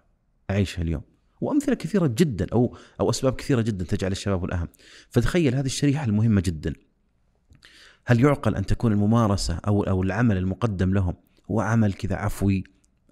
أعيشه 0.51 0.81
اليوم. 0.81 1.03
وأمثلة 1.41 1.75
كثيرة 1.75 2.07
جدا 2.07 2.47
أو 2.53 2.77
أو 3.01 3.11
أسباب 3.11 3.33
كثيرة 3.33 3.61
جدا 3.61 3.85
تجعل 3.85 4.13
الشباب 4.13 4.45
الأهم. 4.45 4.69
فتخيل 5.11 5.55
هذه 5.55 5.67
الشريحة 5.67 6.05
المهمة 6.05 6.41
جدا. 6.41 6.73
هل 8.07 8.21
يعقل 8.21 8.55
أن 8.55 8.67
تكون 8.67 8.93
الممارسة 8.93 9.55
أو 9.55 9.83
أو 9.83 10.03
العمل 10.03 10.37
المقدم 10.37 10.95
لهم 10.95 11.15
هو 11.51 11.61
عمل 11.61 11.93
كذا 11.93 12.17
عفوي 12.17 12.65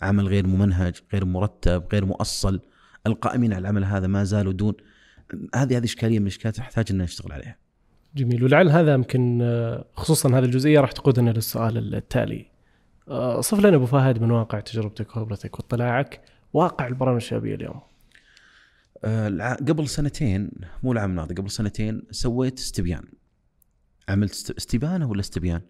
عمل 0.03 0.29
غير 0.29 0.47
ممنهج 0.47 1.01
غير 1.13 1.25
مرتب 1.25 1.85
غير 1.93 2.05
مؤصل؟ 2.05 2.61
القائمين 3.07 3.53
على 3.53 3.61
العمل 3.61 3.85
هذا 3.85 4.07
ما 4.07 4.25
زالوا 4.25 4.53
دون. 4.53 4.75
هذه 5.55 5.77
هذه 5.77 5.85
إشكالية 5.85 6.19
من 6.19 6.27
الاشكالات 6.27 6.57
تحتاج 6.57 6.87
ان 6.91 6.99
نشتغل 6.99 7.33
عليها. 7.33 7.57
جميل. 8.17 8.45
ولعل 8.45 8.71
هذا 8.71 8.95
يمكن 8.95 9.39
آه، 9.43 9.85
خصوصا 9.97 10.39
هذه 10.39 10.45
الجزئية 10.45 10.81
راح 10.81 10.93
تقودنا 10.93 11.31
للسؤال 11.31 11.95
التالي. 11.95 12.47
آه، 13.09 13.41
صف 13.41 13.61
لنا 13.61 13.77
أبو 13.77 13.87
فهد 13.87 14.23
من 14.23 14.31
واقع 14.31 14.61
تجربتك 14.61 15.11
وخبرتك 15.11 15.55
واطلاعك 15.59 16.21
واقع 16.53 16.87
البرامج 16.87 17.17
الشبابية 17.17 17.55
اليوم. 17.55 17.81
آه، 19.05 19.55
قبل 19.55 19.89
سنتين 19.89 20.51
مو 20.83 20.93
العام 20.93 21.11
الماضي 21.11 21.35
قبل 21.35 21.51
سنتين 21.51 22.03
سويت 22.11 22.59
استبيان. 22.59 23.05
عملت 24.09 24.33
است- 24.33 24.51
استبانه 24.51 25.11
ولا 25.11 25.21
استبيان؟ 25.21 25.61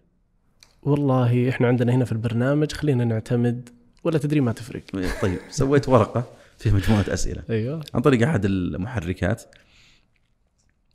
والله 0.83 1.49
إحنا 1.49 1.67
عندنا 1.67 1.93
هنا 1.93 2.05
في 2.05 2.11
البرنامج 2.11 2.71
خلينا 2.71 3.05
نعتمد 3.05 3.69
ولا 4.03 4.17
تدري 4.17 4.39
ما 4.39 4.51
تفرق. 4.51 4.83
طيب 5.21 5.39
سويت 5.49 5.89
ورقة. 5.89 6.27
فيها 6.57 6.73
مجموعة 6.73 7.05
أسئلة. 7.07 7.43
أيوه. 7.49 7.83
عن 7.93 8.01
طريق 8.01 8.27
أحد 8.27 8.45
المحركات 8.45 9.43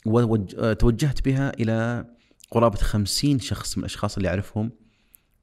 وتوجهت 0.07 1.25
بها 1.25 1.53
إلى 1.61 2.05
قرابة 2.51 2.77
خمسين 2.77 3.38
شخص 3.38 3.79
من 3.79 3.81
الأشخاص 3.81 4.16
اللي 4.16 4.29
أعرفهم 4.29 4.70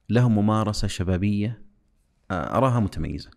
لهم 0.08 0.34
ممارسة 0.34 0.88
شبابية 0.88 1.62
آه، 2.30 2.56
أراها 2.56 2.80
متميزة. 2.80 3.30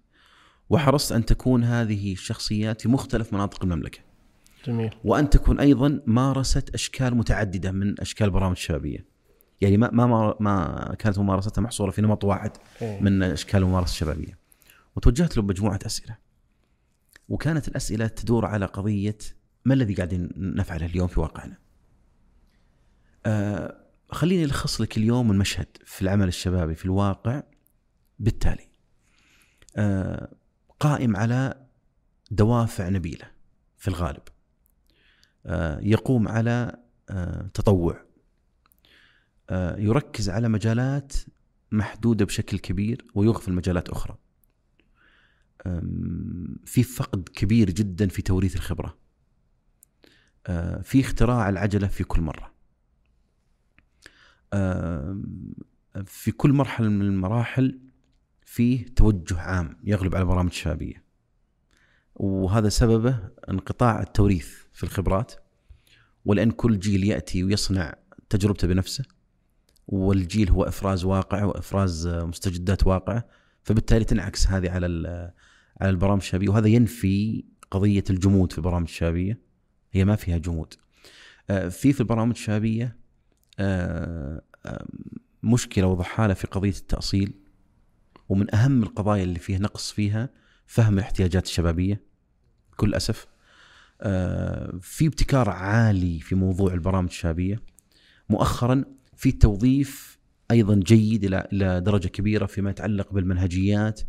وحرصت 0.69 1.11
أن 1.11 1.25
تكون 1.25 1.63
هذه 1.63 2.13
الشخصيات 2.13 2.81
في 2.81 2.89
مختلف 2.89 3.33
مناطق 3.33 3.63
المملكة. 3.63 3.99
جميل. 4.65 4.95
وأن 5.03 5.29
تكون 5.29 5.59
أيضا 5.59 6.01
مارست 6.05 6.69
أشكال 6.69 7.15
متعددة 7.15 7.71
من 7.71 7.99
أشكال 7.99 8.25
البرامج 8.25 8.55
الشبابية. 8.55 9.05
يعني 9.61 9.77
ما 9.77 9.89
ما 9.91 10.35
ما 10.39 10.95
كانت 10.99 11.19
ممارستها 11.19 11.61
محصورة 11.61 11.91
في 11.91 12.01
نمط 12.01 12.23
واحد 12.23 12.51
إيه. 12.81 13.01
من 13.01 13.23
أشكال 13.23 13.61
الممارسة 13.61 13.91
الشبابية. 13.91 14.37
وتوجهت 14.95 15.37
له 15.37 15.43
بمجموعه 15.43 15.79
أسئلة. 15.85 16.17
وكانت 17.31 17.67
الأسئلة 17.67 18.07
تدور 18.07 18.45
على 18.45 18.65
قضية 18.65 19.17
ما 19.65 19.73
الذي 19.73 19.93
قاعدين 19.93 20.29
نفعله 20.37 20.85
اليوم 20.85 21.07
في 21.07 21.19
واقعنا؟ 21.19 21.57
آه 23.25 23.85
خليني 24.09 24.43
ألخص 24.43 24.81
لك 24.81 24.97
اليوم 24.97 25.31
المشهد 25.31 25.67
في 25.85 26.01
العمل 26.01 26.27
الشبابي 26.27 26.75
في 26.75 26.85
الواقع 26.85 27.43
بالتالي. 28.19 28.69
آه 29.75 30.33
قائم 30.79 31.15
على 31.15 31.67
دوافع 32.31 32.89
نبيلة 32.89 33.31
في 33.77 33.87
الغالب. 33.87 34.23
آه 35.45 35.79
يقوم 35.79 36.27
على 36.27 36.77
آه 37.09 37.47
تطوع. 37.53 38.05
آه 39.49 39.77
يركز 39.77 40.29
على 40.29 40.49
مجالات 40.49 41.13
محدودة 41.71 42.25
بشكل 42.25 42.59
كبير 42.59 43.05
ويغفل 43.15 43.53
مجالات 43.53 43.89
أخرى. 43.89 44.17
في 46.65 46.83
فقد 46.83 47.29
كبير 47.29 47.69
جدا 47.69 48.07
في 48.07 48.21
توريث 48.21 48.55
الخبرة. 48.55 48.97
آه، 50.47 50.81
في 50.81 50.99
اختراع 51.01 51.49
العجلة 51.49 51.87
في 51.87 52.03
كل 52.03 52.21
مرة. 52.21 52.53
أم، 54.53 55.53
في 56.05 56.31
كل 56.31 56.53
مرحلة 56.53 56.89
من 56.89 57.01
المراحل 57.01 57.79
فيه 58.45 58.85
توجه 58.85 59.39
عام 59.39 59.77
يغلب 59.83 60.15
على 60.15 60.21
البرامج 60.21 60.49
الشبابيه. 60.49 61.03
وهذا 62.15 62.69
سببه 62.69 63.19
انقطاع 63.49 64.01
التوريث 64.01 64.49
في 64.73 64.83
الخبرات 64.83 65.33
ولأن 66.25 66.51
كل 66.51 66.79
جيل 66.79 67.03
يأتي 67.03 67.43
ويصنع 67.43 67.95
تجربته 68.29 68.67
بنفسه 68.67 69.05
والجيل 69.87 70.49
هو 70.49 70.63
إفراز 70.63 71.05
واقع 71.05 71.43
وإفراز 71.43 72.07
مستجدات 72.07 72.87
واقعة 72.87 73.27
فبالتالي 73.63 74.05
تنعكس 74.05 74.47
هذه 74.47 74.71
على 74.71 74.87
على 75.81 75.89
البرامج 75.89 76.21
الشبابية. 76.21 76.49
وهذا 76.49 76.67
ينفي 76.67 77.43
قضية 77.71 78.03
الجمود 78.09 78.51
في 78.51 78.57
البرامج 78.57 78.87
الشبابية. 78.87 79.39
هي 79.91 80.05
ما 80.05 80.15
فيها 80.15 80.37
جمود. 80.37 80.73
آه، 81.49 81.69
في 81.69 81.93
في 81.93 81.99
البرامج 81.99 82.31
الشبابية 82.31 82.97
آه، 83.59 84.41
مشكلة 85.43 85.87
وضحاله 85.87 86.33
في 86.33 86.47
قضية 86.47 86.69
التأصيل. 86.69 87.33
ومن 88.29 88.55
أهم 88.55 88.83
القضايا 88.83 89.23
اللي 89.23 89.39
فيه 89.39 89.57
نقص 89.57 89.91
فيها 89.91 90.29
فهم 90.65 90.93
الاحتياجات 90.93 91.45
الشبابية. 91.45 92.01
بكل 92.73 92.93
أسف. 92.93 93.27
آه، 94.01 94.79
في 94.81 95.07
ابتكار 95.07 95.49
عالي 95.49 96.19
في 96.19 96.35
موضوع 96.35 96.73
البرامج 96.73 97.09
الشبابية. 97.09 97.61
مؤخرا 98.29 98.83
في 99.15 99.31
توظيف 99.31 100.19
أيضا 100.51 100.75
جيد 100.75 101.23
إلى 101.23 101.47
إلى 101.53 101.81
درجة 101.81 102.07
كبيرة 102.07 102.45
فيما 102.45 102.69
يتعلق 102.69 103.13
بالمنهجيات 103.13 104.01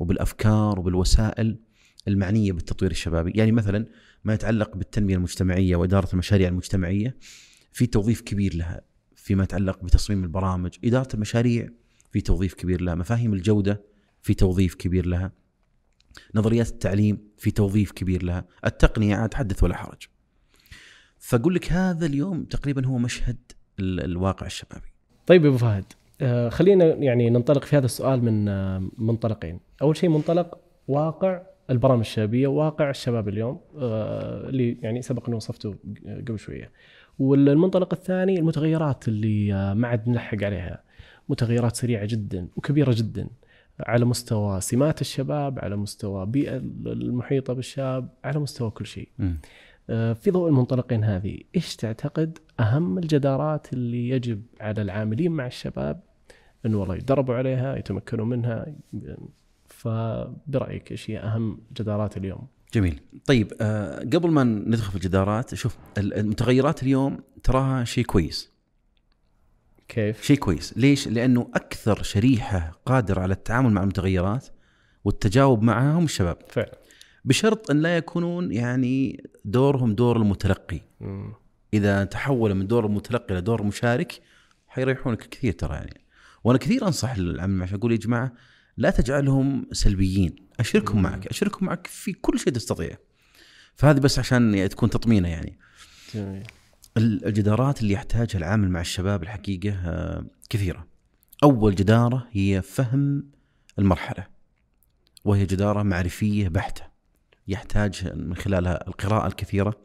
وبالأفكار 0.00 0.80
وبالوسائل 0.80 1.58
المعنية 2.08 2.52
بالتطوير 2.52 2.90
الشبابي، 2.90 3.32
يعني 3.34 3.52
مثلا 3.52 3.86
ما 4.24 4.34
يتعلق 4.34 4.76
بالتنمية 4.76 5.14
المجتمعية 5.16 5.76
وإدارة 5.76 6.08
المشاريع 6.12 6.48
المجتمعية 6.48 7.16
في 7.72 7.86
توظيف 7.86 8.20
كبير 8.20 8.54
لها 8.54 8.80
فيما 9.16 9.44
يتعلق 9.44 9.84
بتصميم 9.84 10.24
البرامج، 10.24 10.70
إدارة 10.84 11.08
المشاريع 11.14 11.68
في 12.12 12.20
توظيف 12.20 12.54
كبير 12.54 12.80
لها، 12.80 12.94
مفاهيم 12.94 13.32
الجودة 13.32 13.82
في 14.22 14.34
توظيف 14.34 14.74
كبير 14.74 15.06
لها. 15.06 15.32
نظريات 16.34 16.68
التعليم 16.68 17.18
في 17.38 17.50
توظيف 17.50 17.92
كبير 17.92 18.22
لها، 18.22 18.44
التقنية 18.64 19.16
عاد 19.16 19.34
حدث 19.34 19.62
ولا 19.62 19.76
حرج. 19.76 20.02
فأقول 21.18 21.54
لك 21.54 21.72
هذا 21.72 22.06
اليوم 22.06 22.44
تقريبا 22.44 22.86
هو 22.86 22.98
مشهد 22.98 23.36
ال- 23.78 24.04
الواقع 24.04 24.46
الشبابي. 24.46 24.88
طيب 25.26 25.44
يا 25.44 25.48
أبو 25.48 25.58
فهد 25.58 25.84
آه، 26.20 26.48
خلينا 26.48 26.84
يعني 26.84 27.30
ننطلق 27.30 27.64
في 27.64 27.76
هذا 27.76 27.84
السؤال 27.84 28.24
من 28.24 28.48
آه، 28.48 28.90
منطلقين 28.98 29.60
أول 29.82 29.96
شيء 29.96 30.08
منطلق 30.08 30.58
واقع 30.88 31.42
البرامج 31.70 32.00
الشبابية 32.00 32.46
واقع 32.46 32.90
الشباب 32.90 33.28
اليوم 33.28 33.60
آه، 33.78 34.48
اللي 34.48 34.78
يعني 34.82 35.02
سبق 35.02 35.26
أنه 35.26 35.36
وصفته 35.36 35.74
قبل 36.06 36.38
شوية. 36.38 36.72
والمنطلق 37.18 37.94
الثاني 37.94 38.38
المتغيرات 38.38 39.08
اللي 39.08 39.54
آه، 39.54 39.74
ما 39.74 39.88
عاد 39.88 40.08
نلحق 40.08 40.44
عليها. 40.44 40.82
متغيرات 41.28 41.76
سريعة 41.76 42.06
جدا 42.06 42.48
وكبيرة 42.56 42.94
جدا 42.96 43.28
على 43.80 44.04
مستوى 44.04 44.60
سمات 44.60 45.00
الشباب 45.00 45.58
على 45.58 45.76
مستوى 45.76 46.26
بيئة 46.26 46.56
المحيطة 46.86 47.52
بالشاب 47.52 48.08
على 48.24 48.40
مستوى 48.40 48.70
كل 48.70 48.86
شيء. 48.86 49.08
آه، 49.90 50.12
في 50.12 50.30
ضوء 50.30 50.48
المنطلقين 50.48 51.04
هذه 51.04 51.38
إيش 51.56 51.76
تعتقد 51.76 52.38
أهم 52.60 52.98
الجدارات 52.98 53.72
اللي 53.72 54.08
يجب 54.08 54.42
على 54.60 54.82
العاملين 54.82 55.32
مع 55.32 55.46
الشباب 55.46 56.00
انه 56.66 56.80
والله 56.80 56.96
يدربوا 56.96 57.34
عليها 57.34 57.76
يتمكنوا 57.76 58.26
منها 58.26 58.66
فبرأيك 59.80 60.90
إيش 60.92 61.10
هي 61.10 61.18
أهم 61.18 61.58
جدارات 61.72 62.16
اليوم؟ 62.16 62.46
جميل. 62.74 63.00
طيب 63.26 63.52
آه 63.60 63.98
قبل 64.00 64.30
ما 64.30 64.44
ندخل 64.44 64.90
في 64.90 64.96
الجدارات 64.96 65.54
شوف 65.54 65.76
ال- 65.98 66.14
المتغيرات 66.14 66.82
اليوم 66.82 67.18
تراها 67.42 67.84
شيء 67.84 68.04
كويس. 68.04 68.50
كيف؟ 69.88 70.22
شيء 70.22 70.36
كويس. 70.36 70.74
ليش؟ 70.78 71.08
لأنه 71.08 71.50
أكثر 71.54 72.02
شريحة 72.02 72.80
قادرة 72.86 73.20
على 73.20 73.32
التعامل 73.34 73.70
مع 73.72 73.82
المتغيرات 73.82 74.46
والتجاوب 75.04 75.62
معها 75.62 75.98
هم 75.98 76.04
الشباب. 76.04 76.36
فعلا. 76.48 76.78
بشرط 77.24 77.70
أن 77.70 77.80
لا 77.80 77.96
يكونون 77.96 78.52
يعني 78.52 79.24
دورهم 79.44 79.94
دور 79.94 80.16
المتلقي. 80.16 80.80
مم. 81.00 81.32
إذا 81.74 82.04
تحول 82.04 82.54
من 82.54 82.66
دور 82.66 82.86
المتلقي 82.86 83.32
إلى 83.34 83.40
دور 83.40 83.60
المشارك 83.60 84.20
حيريحونك 84.68 85.18
كثير 85.28 85.52
ترى 85.52 85.74
يعني. 85.74 86.00
وأنا 86.44 86.58
كثير 86.58 86.86
أنصح 86.86 87.14
العمل 87.14 87.54
معي 87.54 87.74
أقول 87.74 87.92
يا 87.92 87.96
جماعة 87.96 88.32
لا 88.80 88.90
تجعلهم 88.90 89.66
سلبيين 89.72 90.36
أشركهم 90.60 90.96
مم. 90.96 91.02
معك 91.02 91.26
أشركهم 91.26 91.66
معك 91.66 91.86
في 91.86 92.12
كل 92.12 92.38
شيء 92.38 92.52
تستطيع 92.52 92.96
فهذه 93.74 93.98
بس 93.98 94.18
عشان 94.18 94.54
يعني 94.54 94.68
تكون 94.68 94.90
تطمينة 94.90 95.28
يعني 95.28 95.58
جميل 96.14 96.46
الجدارات 96.96 97.80
اللي 97.82 97.94
يحتاجها 97.94 98.38
العامل 98.38 98.70
مع 98.70 98.80
الشباب 98.80 99.22
الحقيقة 99.22 99.70
آه، 99.70 100.24
كثيرة. 100.50 100.86
أول 101.42 101.74
جدارة 101.74 102.28
هي 102.30 102.62
فهم 102.62 103.30
المرحلة. 103.78 104.26
وهي 105.24 105.46
جدارة 105.46 105.82
معرفية 105.82 106.48
بحتة. 106.48 106.82
يحتاج 107.48 108.12
من 108.14 108.36
خلالها 108.36 108.88
القراءة 108.88 109.26
الكثيرة، 109.26 109.80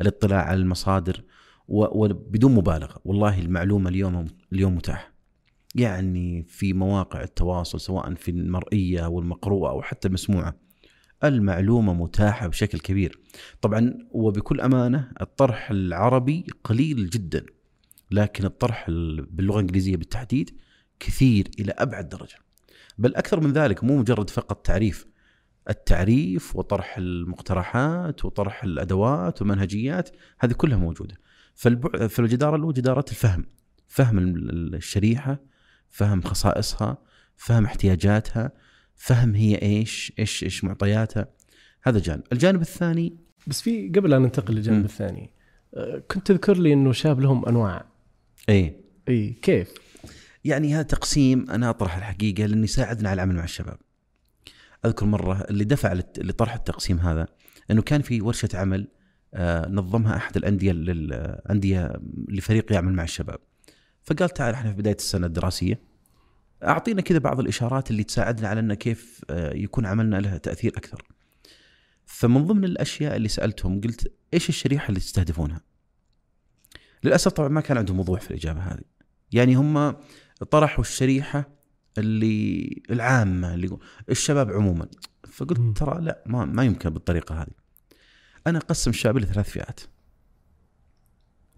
الاطلاع 0.00 0.42
على 0.42 0.60
المصادر 0.60 1.24
وبدون 1.68 2.54
مبالغة، 2.54 3.00
والله 3.04 3.38
المعلومة 3.38 3.90
اليوم 3.90 4.26
اليوم 4.52 4.76
متاحة. 4.76 5.07
يعني 5.74 6.42
في 6.48 6.72
مواقع 6.72 7.22
التواصل 7.22 7.80
سواء 7.80 8.14
في 8.14 8.30
المرئية 8.30 9.04
أو 9.04 9.20
المقروءة 9.20 9.70
أو 9.70 9.82
حتى 9.82 10.08
المسموعة. 10.08 10.54
المعلومة 11.24 11.92
متاحة 11.94 12.46
بشكل 12.46 12.78
كبير. 12.80 13.20
طبعا 13.60 13.94
وبكل 14.10 14.60
أمانة 14.60 15.10
الطرح 15.20 15.70
العربي 15.70 16.46
قليل 16.64 17.10
جدا 17.10 17.46
لكن 18.10 18.44
الطرح 18.44 18.88
ال- 18.88 19.26
باللغة 19.26 19.54
الإنجليزية 19.56 19.96
بالتحديد 19.96 20.50
كثير 21.00 21.48
إلى 21.60 21.72
أبعد 21.72 22.08
درجة 22.08 22.36
بل 22.98 23.14
أكثر 23.14 23.40
من 23.40 23.52
ذلك 23.52 23.84
مو 23.84 23.98
مجرد 23.98 24.30
فقط 24.30 24.66
تعريف 24.66 25.06
التعريف 25.70 26.56
وطرح 26.56 26.98
المقترحات 26.98 28.24
وطرح 28.24 28.64
الأدوات 28.64 29.42
والمنهجيات 29.42 30.10
هذه 30.38 30.52
كلها 30.52 30.76
موجودة 30.78 31.14
فالبع... 31.54 32.06
فالجداره 32.06 32.56
الأولى 32.56 32.72
جدارة 32.80 33.04
الفهم 33.10 33.44
فهم 33.86 34.18
ال- 34.18 34.74
الشريحة 34.74 35.40
فهم 35.90 36.22
خصائصها 36.22 36.98
فهم 37.36 37.64
احتياجاتها 37.64 38.52
فهم 38.94 39.34
هي 39.34 39.62
إيش 39.62 40.12
إيش 40.18 40.44
إيش 40.44 40.64
معطياتها 40.64 41.26
هذا 41.82 41.98
جانب 41.98 42.22
الجانب 42.32 42.60
الثاني 42.60 43.16
بس 43.46 43.62
في 43.62 43.88
قبل 43.88 44.14
ان 44.14 44.22
ننتقل 44.22 44.54
للجانب. 44.54 44.84
الثاني 44.84 45.30
آه، 45.74 46.02
كنت 46.10 46.26
تذكر 46.26 46.58
لي 46.58 46.72
إنه 46.72 46.92
شاب 46.92 47.20
لهم 47.20 47.46
أنواع 47.46 47.84
إيه 48.48 48.80
إي 49.08 49.32
كيف؟ 49.42 49.74
يعني 50.44 50.74
هذا 50.74 50.82
تقسيم 50.82 51.50
أنا 51.50 51.70
اطرح 51.70 51.96
الحقيقة 51.96 52.46
لأنه 52.46 52.64
يساعدنا 52.64 53.08
على 53.08 53.14
العمل 53.14 53.36
مع 53.36 53.44
الشباب. 53.44 53.78
أذكر 54.84 55.06
مرة 55.06 55.46
اللي 55.50 55.64
دفع 55.64 55.92
لطرح 56.18 56.54
التقسيم 56.54 56.98
هذا 56.98 57.26
إنه 57.70 57.82
كان 57.82 58.02
في 58.02 58.20
ورشة 58.20 58.48
عمل 58.54 58.88
آه، 59.34 59.68
نظمها 59.68 60.16
أحد 60.16 60.36
الأندية 60.36 60.72
للانديه 60.72 61.92
لفريق 62.28 62.72
يعمل 62.72 62.92
مع 62.92 63.02
الشباب. 63.02 63.38
فقال 64.08 64.30
تعال 64.30 64.54
إحنا 64.54 64.70
في 64.70 64.76
بداية 64.76 64.94
السنة 64.94 65.26
الدراسية 65.26 65.80
أعطينا 66.64 67.02
كذا 67.02 67.18
بعض 67.18 67.40
الإشارات 67.40 67.90
اللي 67.90 68.04
تساعدنا 68.04 68.48
على 68.48 68.60
ان 68.60 68.74
كيف 68.74 69.20
آه، 69.30 69.54
يكون 69.54 69.86
عملنا 69.86 70.16
له 70.16 70.36
تأثير 70.36 70.72
أكثر. 70.76 71.02
فمن 72.06 72.46
ضمن 72.46 72.64
الأشياء 72.64 73.16
اللي 73.16 73.28
سألتهم 73.28 73.80
قلت 73.80 74.12
إيش 74.34 74.48
الشريحة 74.48 74.88
اللي 74.88 75.00
تستهدفونها؟ 75.00 75.60
للأسف 77.04 77.32
طبعا 77.32 77.48
ما 77.48 77.60
كان 77.60 77.78
عندهم 77.78 78.00
وضوح 78.00 78.20
في 78.20 78.30
الإجابة 78.30 78.60
هذه. 78.60 78.84
يعني 79.32 79.54
هم 79.54 79.96
طرحوا 80.50 80.84
الشريحة 80.84 81.48
اللي 81.98 82.82
العامة 82.90 83.54
اللي 83.54 83.78
الشباب 84.10 84.50
عموما. 84.50 84.88
فقلت 85.32 85.78
ترى 85.78 86.00
لا 86.00 86.22
ما, 86.26 86.44
ما 86.44 86.64
يمكن 86.64 86.90
بالطريقة 86.90 87.42
هذه 87.42 87.52
أنا 88.46 88.58
أقسم 88.58 88.90
الشباب 88.90 89.16
إلى 89.16 89.26
ثلاث 89.26 89.50
فئات 89.50 89.80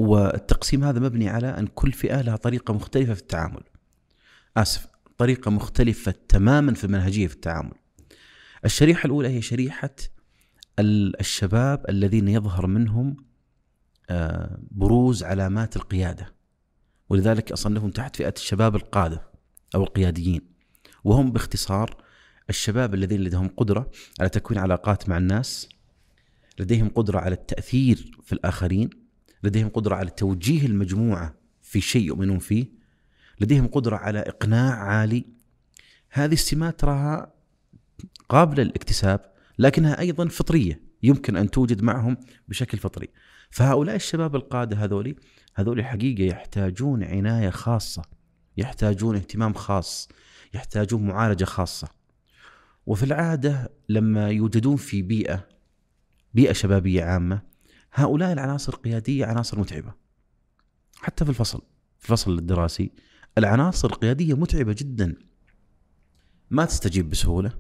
والتقسيم 0.01 0.85
هذا 0.85 1.01
مبني 1.01 1.29
على 1.29 1.47
أن 1.49 1.67
كل 1.67 1.93
فئة 1.93 2.21
لها 2.21 2.37
طريقة 2.37 2.75
مختلفة 2.75 3.15
في 3.15 3.21
التعامل. 3.21 3.63
آسف 4.57 4.87
طريقة 5.19 5.51
مختلفة 5.51 6.15
تماما 6.29 6.75
في 6.75 6.85
المنهجيه 6.85 7.27
في 7.27 7.35
التعامل. 7.35 7.73
الشريحة 8.65 9.07
الأولى 9.07 9.29
هي 9.29 9.43
شريحة 9.43 9.95
ال- 10.79 11.21
الشباب 11.21 11.85
الذين 11.89 12.29
يظهر 12.29 12.67
منهم 12.67 13.17
آه، 14.11 14.59
بروز 14.71 15.23
علامات 15.25 15.77
القيادة. 15.77 16.35
ولذلك 17.09 17.53
اصنفهم 17.53 17.91
تحت 17.91 18.17
فئة 18.17 18.35
الشباب 18.37 18.77
القادة 18.77 19.23
أو 19.75 19.83
القياديين. 19.83 20.41
وهم 21.05 21.33
باختصار 21.33 21.97
الشباب 22.51 22.95
الذين 22.95 23.21
لديهم 23.21 23.49
قدرة 23.49 23.91
على 24.21 24.29
تكوين 24.29 24.61
علاقات 24.61 25.09
مع 25.09 25.17
الناس 25.19 25.69
لديهم 26.59 26.89
قدرة 26.89 27.19
على 27.19 27.35
التأثير 27.35 28.11
في 28.25 28.33
الآخرين 28.33 28.91
لديهم 29.43 29.69
قدرة 29.69 29.95
على 29.95 30.11
توجيه 30.11 30.67
المجموعة 30.67 31.35
في 31.63 31.81
شيء 31.81 32.03
يؤمنون 32.03 32.39
فيه 32.39 32.67
لديهم 33.41 33.67
قدرة 33.67 33.97
على 33.97 34.19
إقناع 34.19 34.75
عالي. 34.75 35.25
هذه 36.11 36.33
السمات 36.33 36.81
تراها 36.81 37.33
قابلة 38.29 38.63
للاكتساب 38.63 39.33
لكنها 39.59 40.01
أيضا 40.01 40.29
فطرية 40.29 40.81
يمكن 41.03 41.37
أن 41.37 41.51
توجد 41.51 41.83
معهم 41.83 42.17
بشكل 42.49 42.79
فطري. 42.79 43.09
فهؤلاء 43.51 43.97
الشباب 43.97 44.37
القادة 44.37 44.77
هذولي 44.77 45.17
هذول 45.55 45.85
حقيقة 45.85 46.23
يحتاجون 46.25 47.05
عناية 47.05 47.51
خاصة 47.51 48.03
يحتاجون 48.57 49.17
اهتمام 49.17 49.55
خاص 49.55 50.09
يحتاجون 50.55 51.07
معالجة 51.07 51.45
خاصة. 51.45 51.89
وفي 52.87 53.03
العادة 53.03 53.73
لما 53.89 54.31
يوجدون 54.31 54.77
في 54.77 55.03
بيئة 55.03 55.49
بيئة 56.35 56.53
شبابية 56.53 57.05
عامة 57.05 57.50
هؤلاء 57.93 58.33
العناصر 58.33 58.73
القيادية 58.75 59.27
عناصر 59.27 59.59
متعبة. 59.61 59.93
حتى 60.97 61.25
في 61.25 61.31
الفصل 61.31 61.63
في 61.99 62.11
الفصل 62.11 62.39
الدراسي 62.39 62.91
العناصر 63.39 63.89
القيادية 63.89 64.35
متعبة 64.35 64.77
جدا. 64.79 65.15
ما 66.51 66.65
تستجيب 66.65 67.11
بسهولة. 67.11 67.53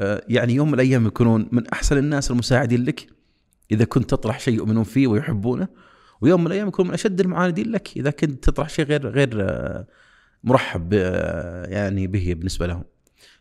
آه، 0.00 0.24
يعني 0.28 0.54
يوم 0.54 0.68
من 0.68 0.74
الأيام 0.74 1.06
يكونون 1.06 1.48
من 1.52 1.68
أحسن 1.68 1.98
الناس 1.98 2.30
المساعدين 2.30 2.84
لك 2.84 3.06
إذا 3.70 3.84
كنت 3.84 4.10
تطرح 4.10 4.40
شيء 4.40 4.54
يؤمنون 4.54 4.84
فيه 4.84 5.06
ويحبونه 5.06 5.68
ويوم 6.20 6.40
من 6.40 6.46
الأيام 6.46 6.68
يكون 6.68 6.86
من 6.88 6.94
أشد 6.94 7.20
المعاندين 7.20 7.70
لك 7.72 7.96
إذا 7.96 8.10
كنت 8.10 8.44
تطرح 8.44 8.68
شيء 8.68 8.84
غير 8.84 9.06
غير 9.08 9.30
آه، 9.50 9.86
مرحب 10.44 10.92
يعني 11.68 12.06
به 12.06 12.34
بالنسبة 12.34 12.66
لهم. 12.66 12.84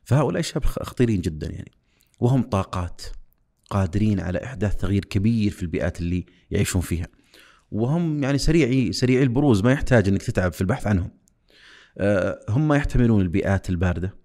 فهؤلاء 0.03 0.39
الشباب 0.39 0.65
خ- 0.65 0.83
خطيرين 0.83 1.21
جدا 1.21 1.47
يعني. 1.47 1.71
وهم 2.19 2.43
طاقات. 2.43 3.01
قادرين 3.71 4.19
على 4.19 4.43
إحداث 4.43 4.75
تغيير 4.75 5.05
كبير 5.05 5.51
في 5.51 5.63
البيئات 5.63 5.99
اللي 5.99 6.25
يعيشون 6.51 6.81
فيها. 6.81 7.07
وهم 7.71 8.23
يعني 8.23 8.37
سريعي 8.37 8.91
سريعي 8.91 9.23
البروز 9.23 9.63
ما 9.63 9.71
يحتاج 9.71 10.07
إنك 10.07 10.21
تتعب 10.21 10.53
في 10.53 10.61
البحث 10.61 10.87
عنهم. 10.87 11.11
آه، 11.97 12.39
هم 12.49 12.73
يحتملون 12.73 13.21
البيئات 13.21 13.69
الباردة. 13.69 14.15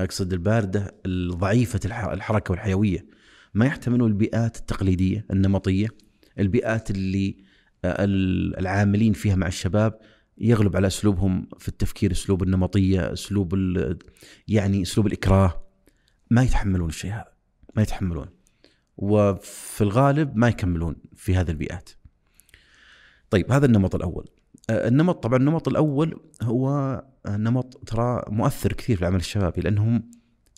أقصد 0.00 0.32
الباردة 0.32 0.94
الضعيفة 1.06 1.80
الح- 1.84 2.04
الحركة 2.04 2.52
والحيوية. 2.52 3.06
ما 3.54 3.66
يحتملون 3.66 4.10
البيئات 4.10 4.56
التقليدية 4.56 5.26
النمطية، 5.30 5.88
البيئات 6.38 6.90
اللي 6.90 7.36
آه، 7.84 8.04
ال- 8.04 8.58
العاملين 8.58 9.12
فيها 9.12 9.36
مع 9.36 9.46
الشباب 9.46 9.98
يغلب 10.38 10.76
على 10.76 10.86
أسلوبهم 10.86 11.48
في 11.58 11.68
التفكير 11.68 12.12
أسلوب 12.12 12.42
النمطية، 12.42 13.12
أسلوب 13.12 13.54
يعني 14.48 14.82
أسلوب 14.82 15.06
الإكراه. 15.06 15.64
ما 16.30 16.42
يتحملون 16.42 16.88
الشيء 16.88 17.10
هذا. 17.12 17.32
ما 17.76 17.82
يتحملون. 17.82 18.26
وفي 18.96 19.80
الغالب 19.80 20.36
ما 20.36 20.48
يكملون 20.48 20.96
في 21.16 21.36
هذه 21.36 21.50
البيئات. 21.50 21.90
طيب 23.30 23.52
هذا 23.52 23.66
النمط 23.66 23.94
الأول. 23.94 24.28
آه، 24.70 24.88
النمط 24.88 25.22
طبعا 25.22 25.38
النمط 25.38 25.68
الأول 25.68 26.20
هو 26.42 26.68
آه، 27.26 27.36
نمط 27.36 27.82
ترى 27.86 28.22
مؤثر 28.28 28.72
كثير 28.72 28.96
في 28.96 29.02
العمل 29.02 29.16
الشبابي 29.16 29.60
لأنهم 29.60 30.10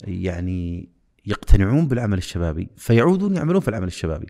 يعني 0.03 0.89
يقتنعون 1.25 1.87
بالعمل 1.87 2.17
الشبابي 2.17 2.69
فيعودون 2.77 3.35
يعملون 3.35 3.61
في 3.61 3.67
العمل 3.67 3.87
الشبابي. 3.87 4.27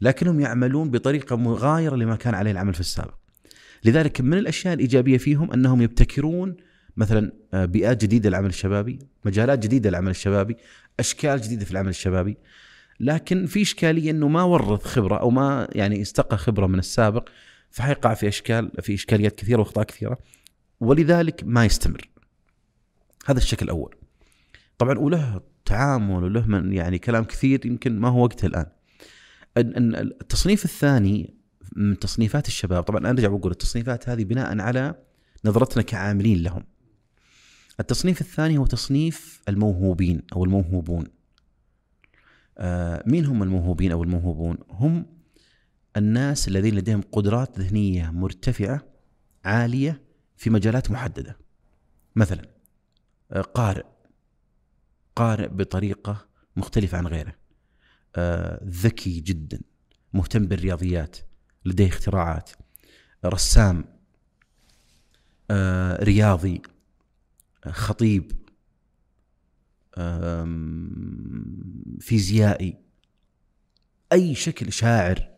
لكنهم 0.00 0.40
يعملون 0.40 0.90
بطريقة 0.90 1.36
مغايرة 1.36 1.96
لما 1.96 2.16
كان 2.16 2.34
عليه 2.34 2.50
العمل 2.50 2.74
في 2.74 2.80
السابق. 2.80 3.14
لذلك 3.84 4.20
من 4.20 4.38
الأشياء 4.38 4.74
الإيجابية 4.74 5.18
فيهم 5.18 5.52
أنهم 5.52 5.82
يبتكرون 5.82 6.56
مثلا 6.96 7.32
آه، 7.54 7.64
بيئات 7.64 8.02
جديدة 8.02 8.28
للعمل 8.28 8.48
الشبابي، 8.48 8.98
مجالات 9.24 9.58
جديدة 9.58 9.90
للعمل 9.90 10.10
الشبابي، 10.10 10.56
أشكال 11.00 11.40
جديدة 11.40 11.64
في 11.64 11.70
العمل 11.70 11.88
الشبابي. 11.88 12.36
لكن 13.00 13.46
في 13.46 13.62
إشكالية 13.62 14.10
إنه 14.10 14.28
ما 14.28 14.42
ورث 14.42 14.84
خبرة 14.84 15.16
أو 15.16 15.30
ما 15.30 15.68
يعني 15.72 16.02
استقى 16.02 16.38
خبرة 16.38 16.66
من 16.66 16.78
السابق 16.78 17.28
فحيقع 17.70 18.14
في 18.14 18.28
إشكال 18.28 18.70
في 18.82 18.94
إشكاليات 18.94 19.34
كثيرة 19.34 19.58
وأخطاء 19.58 19.84
كثيرة 19.84 20.18
ولذلك 20.80 21.42
ما 21.44 21.64
يستمر. 21.64 22.10
هذا 23.26 23.38
الشكل 23.38 23.64
الأول. 23.64 23.94
طبعا 24.78 24.98
وله 24.98 25.40
تعامل 25.64 26.24
وله 26.24 26.46
من 26.46 26.72
يعني 26.72 26.98
كلام 26.98 27.24
كثير 27.24 27.66
يمكن 27.66 27.98
ما 27.98 28.08
هو 28.08 28.24
وقته 28.24 28.46
الآن. 28.46 28.66
التصنيف 29.56 30.64
الثاني 30.64 31.34
من 31.76 31.98
تصنيفات 31.98 32.48
الشباب 32.48 32.82
طبعا 32.82 33.00
أنا 33.00 33.10
ارجع 33.10 33.28
واقول 33.28 33.52
التصنيفات 33.52 34.08
هذه 34.08 34.24
بناء 34.24 34.60
على 34.60 34.94
نظرتنا 35.44 35.82
كعاملين 35.82 36.42
لهم. 36.42 36.64
التصنيف 37.80 38.20
الثاني 38.20 38.58
هو 38.58 38.66
تصنيف 38.66 39.42
الموهوبين 39.48 40.22
أو 40.32 40.44
الموهوبون. 40.44 41.19
آه، 42.60 43.02
مين 43.06 43.26
هم 43.26 43.42
الموهوبين 43.42 43.92
أو 43.92 44.02
الموهوبون؟ 44.02 44.58
هم 44.70 45.06
الناس 45.96 46.48
الذين 46.48 46.74
لديهم 46.74 47.02
قدرات 47.12 47.58
ذهنية 47.58 48.10
مرتفعة 48.10 48.82
عالية 49.44 50.02
في 50.36 50.50
مجالات 50.50 50.90
محددة. 50.90 51.38
مثلا 52.16 52.42
آه، 53.32 53.40
قارئ 53.40 53.84
قارئ 55.16 55.48
بطريقة 55.48 56.26
مختلفة 56.56 56.98
عن 56.98 57.06
غيره. 57.06 57.34
آه، 58.16 58.60
ذكي 58.64 59.20
جدا 59.20 59.60
مهتم 60.12 60.46
بالرياضيات 60.46 61.16
لديه 61.64 61.88
اختراعات 61.88 62.50
رسام 63.24 63.84
رياضي 66.02 66.62
خطيب 67.68 68.32
فيزيائي. 72.00 72.76
أي 74.12 74.34
شكل 74.34 74.72
شاعر. 74.72 75.30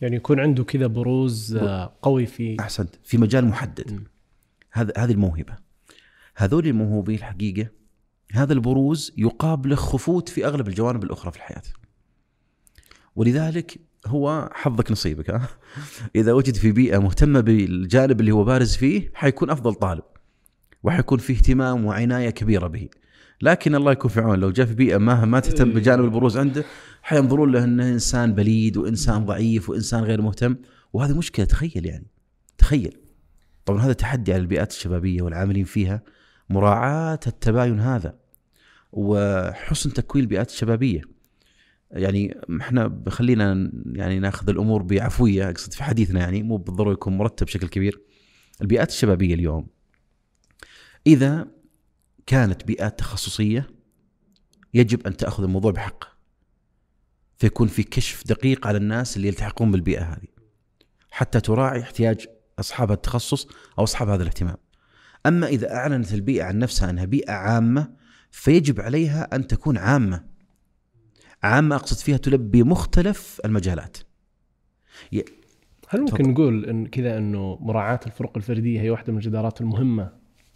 يعني 0.00 0.16
يكون 0.16 0.40
عنده 0.40 0.64
كذا 0.64 0.86
بروز 0.86 1.56
آه، 1.56 1.98
قوي 2.02 2.26
في 2.26 2.56
أحسنت. 2.60 2.94
في 3.04 3.18
مجال 3.18 3.44
محدد. 3.44 4.02
هذا 4.72 4.92
هذه 4.96 5.12
الموهبة. 5.12 5.56
هذول 6.36 6.66
الموهوبين 6.66 7.16
الحقيقة 7.18 7.68
هذا 8.32 8.52
البروز 8.52 9.12
يقابله 9.16 9.76
خفوت 9.76 10.28
في 10.28 10.46
أغلب 10.46 10.68
الجوانب 10.68 11.04
الأخرى 11.04 11.30
في 11.30 11.36
الحياة. 11.36 11.62
ولذلك 13.16 13.80
هو 14.06 14.50
حظك 14.52 14.90
نصيبك 14.90 15.30
ها؟ 15.30 15.48
إذا 16.16 16.32
وجد 16.32 16.54
في 16.54 16.72
بيئة 16.72 16.98
مهتمة 16.98 17.40
بالجانب 17.40 18.20
اللي 18.20 18.32
هو 18.32 18.44
بارز 18.44 18.76
فيه 18.76 19.10
حيكون 19.14 19.50
أفضل 19.50 19.74
طالب. 19.74 20.04
وحيكون 20.82 21.18
فيه 21.18 21.34
اهتمام 21.34 21.84
وعناية 21.84 22.30
كبيرة 22.30 22.66
به. 22.66 22.88
لكن 23.42 23.74
الله 23.74 23.92
يكون 23.92 24.10
في 24.10 24.20
عون 24.20 24.38
لو 24.38 24.50
جاء 24.50 24.66
في 24.66 24.74
بيئة 24.74 24.98
ما 24.98 25.24
ما 25.24 25.40
تهتم 25.40 25.72
بجانب 25.72 26.04
البروز 26.04 26.36
عنده 26.36 26.64
حينظرون 27.02 27.52
له 27.52 27.64
إنه 27.64 27.88
إنسان 27.88 28.34
بليد 28.34 28.76
وإنسان 28.76 29.24
ضعيف 29.24 29.70
وإنسان 29.70 30.04
غير 30.04 30.22
مهتم. 30.22 30.56
وهذه 30.92 31.18
مشكلة 31.18 31.46
تخيل 31.46 31.86
يعني 31.86 32.06
تخيل. 32.58 32.96
طبعا 33.64 33.82
هذا 33.82 33.92
تحدي 33.92 34.32
على 34.32 34.40
البيئات 34.40 34.70
الشبابية 34.70 35.22
والعاملين 35.22 35.64
فيها 35.64 36.02
مراعاة 36.50 37.20
التباين 37.26 37.80
هذا 37.80 38.18
وحسن 38.92 39.92
تكوين 39.92 40.24
البيئات 40.24 40.50
الشبابية. 40.50 41.00
يعني 41.90 42.36
إحنا 42.60 43.02
خلينا 43.08 43.72
يعني 43.92 44.18
ناخذ 44.18 44.48
الأمور 44.48 44.82
بعفوية 44.82 45.50
أقصد 45.50 45.72
في 45.72 45.84
حديثنا 45.84 46.20
يعني 46.20 46.42
مو 46.42 46.56
بالضرورة 46.56 46.92
يكون 46.92 47.18
مرتب 47.18 47.46
بشكل 47.46 47.68
كبير. 47.68 48.00
البيئات 48.60 48.88
الشبابية 48.88 49.34
اليوم 49.34 49.66
إذا 51.06 51.57
كانت 52.28 52.64
بيئات 52.64 52.98
تخصصية 52.98 53.66
يجب 54.74 55.06
أن 55.06 55.16
تأخذ 55.16 55.42
الموضوع 55.42 55.72
بحقه 55.72 56.08
فيكون 57.36 57.68
في 57.68 57.82
كشف 57.82 58.26
دقيق 58.26 58.66
على 58.66 58.78
الناس 58.78 59.16
اللي 59.16 59.28
يلتحقون 59.28 59.70
بالبيئة 59.70 60.02
هذه 60.02 60.28
حتى 61.10 61.40
تراعي 61.40 61.80
احتياج 61.80 62.26
أصحاب 62.58 62.92
التخصص 62.92 63.48
أو 63.78 63.84
أصحاب 63.84 64.08
هذا 64.08 64.22
الاهتمام. 64.22 64.56
أما 65.26 65.46
إذا 65.46 65.74
أعلنت 65.74 66.14
البيئة 66.14 66.44
عن 66.44 66.58
نفسها 66.58 66.90
أنها 66.90 67.04
بيئة 67.04 67.32
عامة 67.32 67.92
فيجب 68.30 68.80
عليها 68.80 69.36
أن 69.36 69.46
تكون 69.46 69.78
عامة. 69.78 70.24
عامة 71.42 71.76
أقصد 71.76 71.96
فيها 71.96 72.16
تلبي 72.16 72.62
مختلف 72.62 73.40
المجالات. 73.44 73.96
هل 75.88 76.00
ممكن 76.00 76.16
تفضل. 76.16 76.30
نقول 76.30 76.64
إن 76.64 76.86
كذا 76.86 77.18
إنه 77.18 77.58
مراعاة 77.60 78.00
الفروق 78.06 78.32
الفردية 78.36 78.80
هي 78.80 78.90
واحدة 78.90 79.12
من 79.12 79.18
الجدارات 79.18 79.60
المهمة 79.60 80.12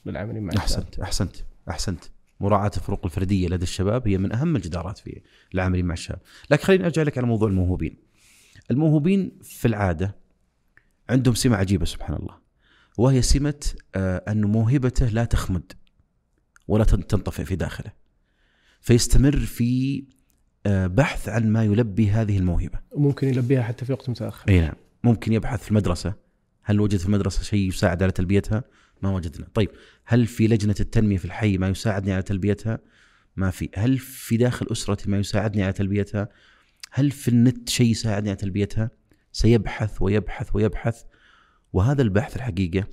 للعاملين 0.06 0.42
مع؟ 0.42 0.52
أحسنت 0.56 0.98
أحسنت 0.98 1.36
أحسنت. 1.70 2.04
مراعاة 2.40 2.70
الفروق 2.76 3.04
الفردية 3.04 3.48
لدى 3.48 3.62
الشباب 3.62 4.08
هي 4.08 4.18
من 4.18 4.32
أهم 4.32 4.56
الجدارات 4.56 4.98
في 4.98 5.20
العاملين 5.54 5.86
مع 5.86 5.92
الشباب. 5.94 6.20
لكن 6.50 6.64
خليني 6.64 6.84
أرجع 6.84 7.02
لك 7.02 7.18
على 7.18 7.26
موضوع 7.26 7.48
الموهوبين. 7.48 7.96
الموهوبين 8.70 9.32
في 9.42 9.68
العادة 9.68 10.16
عندهم 11.10 11.34
سمة 11.34 11.56
عجيبة 11.56 11.84
سبحان 11.84 12.16
الله 12.16 12.38
وهي 12.98 13.22
سمة 13.22 13.64
آه، 13.94 14.24
أن 14.28 14.44
موهبته 14.44 15.06
لا 15.08 15.24
تخمد 15.24 15.72
ولا 16.68 16.84
تن- 16.84 17.06
تنطفئ 17.06 17.44
في 17.44 17.56
داخله 17.56 17.92
فيستمر 18.80 19.36
في 19.36 20.04
آه، 20.66 20.86
بحث 20.86 21.28
عن 21.28 21.52
ما 21.52 21.64
يلبي 21.64 22.10
هذه 22.10 22.38
الموهبة. 22.38 22.78
وممكن 22.90 23.28
يلبيها 23.28 23.62
حتى 23.62 23.84
في 23.84 23.92
وقت 23.92 24.10
متأخر. 24.10 24.48
اي 24.48 24.60
نعم. 24.60 24.74
ممكن 25.04 25.32
يبحث 25.32 25.62
في 25.62 25.70
المدرسة 25.70 26.14
هل 26.62 26.80
وجد 26.80 26.98
في 26.98 27.06
المدرسة 27.06 27.42
شيء 27.42 27.68
يساعد 27.68 28.02
على 28.02 28.12
تلبيتها؟ 28.12 28.64
ما 29.02 29.10
وجدنا، 29.10 29.46
طيب 29.54 29.70
هل 30.04 30.26
في 30.26 30.46
لجنة 30.46 30.74
التنمية 30.80 31.16
في 31.16 31.24
الحي 31.24 31.58
ما 31.58 31.68
يساعدني 31.68 32.12
على 32.12 32.22
تلبيتها؟ 32.22 32.78
ما 33.36 33.50
في، 33.50 33.70
هل 33.74 33.98
في 33.98 34.36
داخل 34.36 34.66
أسرتي 34.72 35.10
ما 35.10 35.18
يساعدني 35.18 35.62
على 35.62 35.72
تلبيتها؟ 35.72 36.28
هل 36.90 37.10
في 37.10 37.28
النت 37.28 37.68
شيء 37.68 37.90
يساعدني 37.90 38.28
على 38.28 38.36
تلبيتها؟ 38.36 38.90
سيبحث 39.32 40.02
ويبحث 40.02 40.56
ويبحث 40.56 41.02
وهذا 41.72 42.02
البحث 42.02 42.36
الحقيقة 42.36 42.86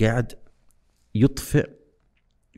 قاعد 0.00 0.32
يطفئ 1.14 1.70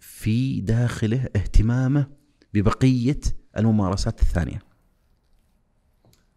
في 0.00 0.60
داخله 0.60 1.28
اهتمامه 1.36 2.06
ببقية 2.54 3.20
الممارسات 3.58 4.22
الثانية. 4.22 4.58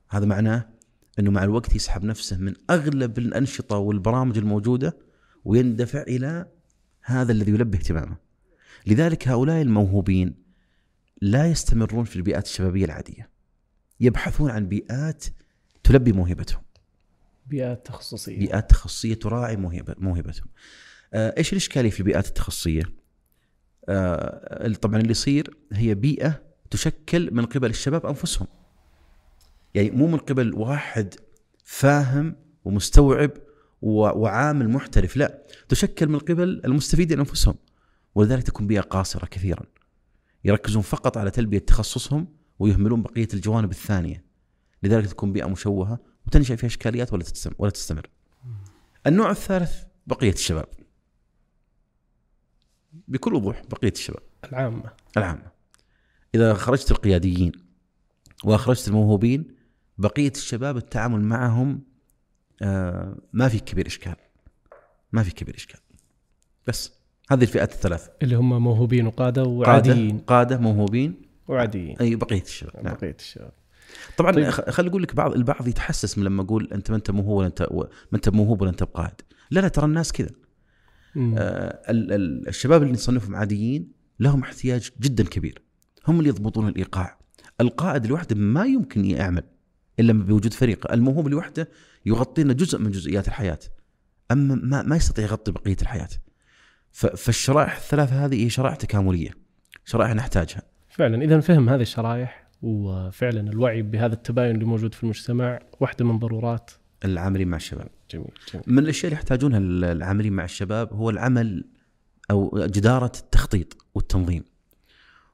هذا 0.09 0.25
معناه 0.25 0.69
إنه 1.19 1.31
مع 1.31 1.43
الوقت 1.43 1.75
يسحب 1.75 2.03
نفسه 2.03 2.37
من 2.37 2.53
أغلب 2.69 3.17
الأنشطة 3.17 3.77
والبرامج 3.77 4.37
الموجودة 4.37 4.97
ويندفع 5.45 6.01
إلى 6.01 6.45
هذا 7.01 7.31
الذي 7.31 7.51
يلبي 7.51 7.77
اهتمامه. 7.77 8.17
لذلك 8.87 9.27
هؤلاء 9.27 9.61
الموهوبين 9.61 10.35
لا 11.21 11.47
يستمرون 11.47 12.05
في 12.05 12.15
البيئات 12.15 12.45
الشبابية 12.45 12.85
العادية. 12.85 13.29
يبحثون 13.99 14.51
عن 14.51 14.67
بيئات 14.67 15.25
تلبي 15.83 16.11
موهبتهم، 16.11 16.61
بيئات 17.45 17.85
تخصصية 17.85 18.39
بيئات 18.39 18.69
تخصصية 18.69 19.13
تراعي 19.13 19.55
موهبه 19.55 19.95
موهبتهم. 19.97 20.47
آه، 21.13 21.33
إيش 21.37 21.51
الإشكالية 21.51 21.89
في 21.89 21.99
البيئات 21.99 22.27
التخصصية؟ 22.27 22.83
آه، 23.89 24.73
طبعا 24.73 24.99
اللي 24.99 25.11
يصير 25.11 25.57
هي 25.73 25.95
بيئة 25.95 26.41
تشكل 26.71 27.33
من 27.33 27.45
قبل 27.45 27.69
الشباب 27.69 28.05
أنفسهم. 28.05 28.47
يعني 29.73 29.91
مو 29.91 30.07
من 30.07 30.17
قبل 30.17 30.53
واحد 30.53 31.15
فاهم 31.63 32.35
ومستوعب 32.65 33.31
وعامل 33.83 34.69
محترف 34.69 35.17
لا 35.17 35.43
تشكل 35.69 36.07
من 36.07 36.19
قبل 36.19 36.61
المستفيدين 36.65 37.19
أنفسهم 37.19 37.55
ولذلك 38.15 38.43
تكون 38.43 38.67
بيئة 38.67 38.81
قاصرة 38.81 39.25
كثيرا 39.25 39.63
يركزون 40.45 40.81
فقط 40.81 41.17
على 41.17 41.31
تلبية 41.31 41.59
تخصصهم 41.59 42.27
ويهملون 42.59 43.01
بقية 43.01 43.27
الجوانب 43.33 43.71
الثانية 43.71 44.23
لذلك 44.83 45.07
تكون 45.07 45.33
بيئة 45.33 45.45
مشوهة 45.45 45.99
وتنشأ 46.27 46.55
فيها 46.55 46.67
أشكاليات 46.67 47.13
ولا 47.13 47.23
تستمر 47.23 47.55
ولا 47.57 47.71
تستمر. 47.71 48.09
النوع 49.07 49.31
الثالث 49.31 49.83
بقية 50.07 50.33
الشباب. 50.33 50.65
بكل 53.07 53.33
وضوح 53.33 53.63
بقية 53.71 53.91
الشباب 53.91 54.23
العامة 54.43 54.93
العامة. 55.17 55.51
إذا 56.35 56.53
خرجت 56.53 56.91
القياديين 56.91 57.51
وأخرجت 58.43 58.87
الموهوبين 58.87 59.55
بقية 59.97 60.31
الشباب 60.35 60.77
التعامل 60.77 61.21
معهم 61.21 61.92
آه، 62.61 63.15
ما 63.33 63.47
في 63.47 63.59
كبير 63.59 63.87
إشكال. 63.87 64.15
ما 65.11 65.23
في 65.23 65.31
كبير 65.31 65.55
إشكال. 65.55 65.79
بس 66.67 66.93
هذه 67.31 67.41
الفئات 67.41 67.71
الثلاث 67.73 68.07
اللي 68.21 68.35
هم 68.35 68.63
موهوبين 68.63 69.07
وقادة 69.07 69.41
قادة 69.43 69.49
وعاديين 69.49 70.17
قادة 70.19 70.57
موهوبين 70.57 71.21
وعاديين 71.47 71.97
أي 72.01 72.15
بقية 72.15 72.41
الشباب 72.41 72.83
نعم. 72.83 72.93
بقية 72.93 73.15
الشباب 73.19 73.51
طبعا 74.17 74.31
طيب. 74.31 74.43
طيب. 74.51 74.69
خل 74.69 74.87
أقول 74.87 75.03
لك 75.03 75.15
بعض 75.15 75.33
البعض 75.33 75.67
يتحسس 75.67 76.17
من 76.17 76.23
لما 76.23 76.41
أقول 76.43 76.69
أنت 76.73 76.91
ما 76.91 76.97
أنت 76.97 77.11
موهوب 77.11 77.37
ولا 77.37 77.47
أنت 77.47 77.61
ما 77.71 77.87
أنت 78.15 78.29
موهوب 78.29 78.61
ولا 78.61 78.69
أنت 78.69 78.83
بقائد 78.83 79.21
لا 79.51 79.59
لا 79.59 79.67
ترى 79.67 79.85
الناس 79.85 80.11
كذا. 80.11 80.29
آه 81.17 81.91
ال- 81.91 82.11
ال- 82.13 82.47
الشباب 82.47 82.81
اللي 82.81 82.93
نصنفهم 82.93 83.35
عاديين 83.35 83.91
لهم 84.19 84.41
احتياج 84.43 84.89
جدا 85.01 85.23
كبير 85.23 85.61
هم 86.07 86.17
اللي 86.19 86.29
يضبطون 86.29 86.67
الإيقاع 86.67 87.17
القائد 87.61 88.05
لوحده 88.07 88.35
ما 88.35 88.65
يمكن 88.65 89.05
يعمل 89.05 89.43
إلا 89.99 90.13
بوجود 90.13 90.53
فريق 90.53 90.91
الموهوب 90.91 91.27
لوحده 91.27 91.69
يغطي 92.05 92.43
لنا 92.43 92.53
جزء 92.53 92.79
من 92.79 92.91
جزئيات 92.91 93.27
الحياة. 93.27 93.59
أما 94.31 94.55
ما, 94.55 94.81
ما 94.81 94.95
يستطيع 94.95 95.25
يغطي 95.25 95.51
بقية 95.51 95.77
الحياة. 95.81 96.09
فالشرائح 96.91 97.75
الثلاثة 97.75 98.25
هذه 98.25 98.45
هي 98.45 98.49
شرائح 98.49 98.75
تكاملية 98.75 99.31
شرائح 99.85 100.11
نحتاجها. 100.11 100.61
فعلا 100.89 101.23
اذا 101.23 101.39
فهم 101.39 101.69
هذه 101.69 101.81
الشرائح 101.81 102.47
وفعلا 102.61 103.51
الوعي 103.51 103.81
بهذا 103.81 104.13
التباين 104.13 104.55
اللي 104.55 104.65
موجود 104.65 104.93
في 104.93 105.03
المجتمع 105.03 105.59
واحدة 105.79 106.05
من 106.05 106.19
ضرورات. 106.19 106.71
العاملين 107.05 107.47
مع 107.47 107.57
الشباب. 107.57 107.89
جميل 108.11 108.27
جميل. 108.53 108.63
من 108.67 108.79
الأشياء 108.79 109.05
اللي 109.05 109.15
يحتاجونها 109.15 109.59
العاملين 109.91 110.33
مع 110.33 110.43
الشباب 110.43 110.93
هو 110.93 111.09
العمل 111.09 111.65
أو 112.31 112.65
جدارة 112.65 113.11
التخطيط 113.19 113.77
والتنظيم. 113.95 114.43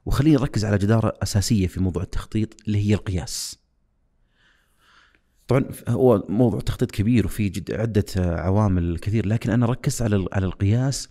وخلينا 0.06 0.40
نركز 0.40 0.64
على 0.64 0.78
جدارة 0.78 1.14
أساسية 1.22 1.66
في 1.66 1.80
موضوع 1.80 2.02
التخطيط 2.02 2.56
اللي 2.66 2.88
هي 2.88 2.94
القياس. 2.94 3.59
طبعا 5.50 5.64
هو 5.88 6.24
موضوع 6.28 6.60
تخطيط 6.60 6.90
كبير 6.90 7.26
وفي 7.26 7.62
عدة 7.70 8.04
عوامل 8.16 8.98
كثير 8.98 9.26
لكن 9.26 9.50
أنا 9.50 9.66
ركزت 9.66 10.02
على 10.02 10.26
على 10.32 10.46
القياس 10.46 11.08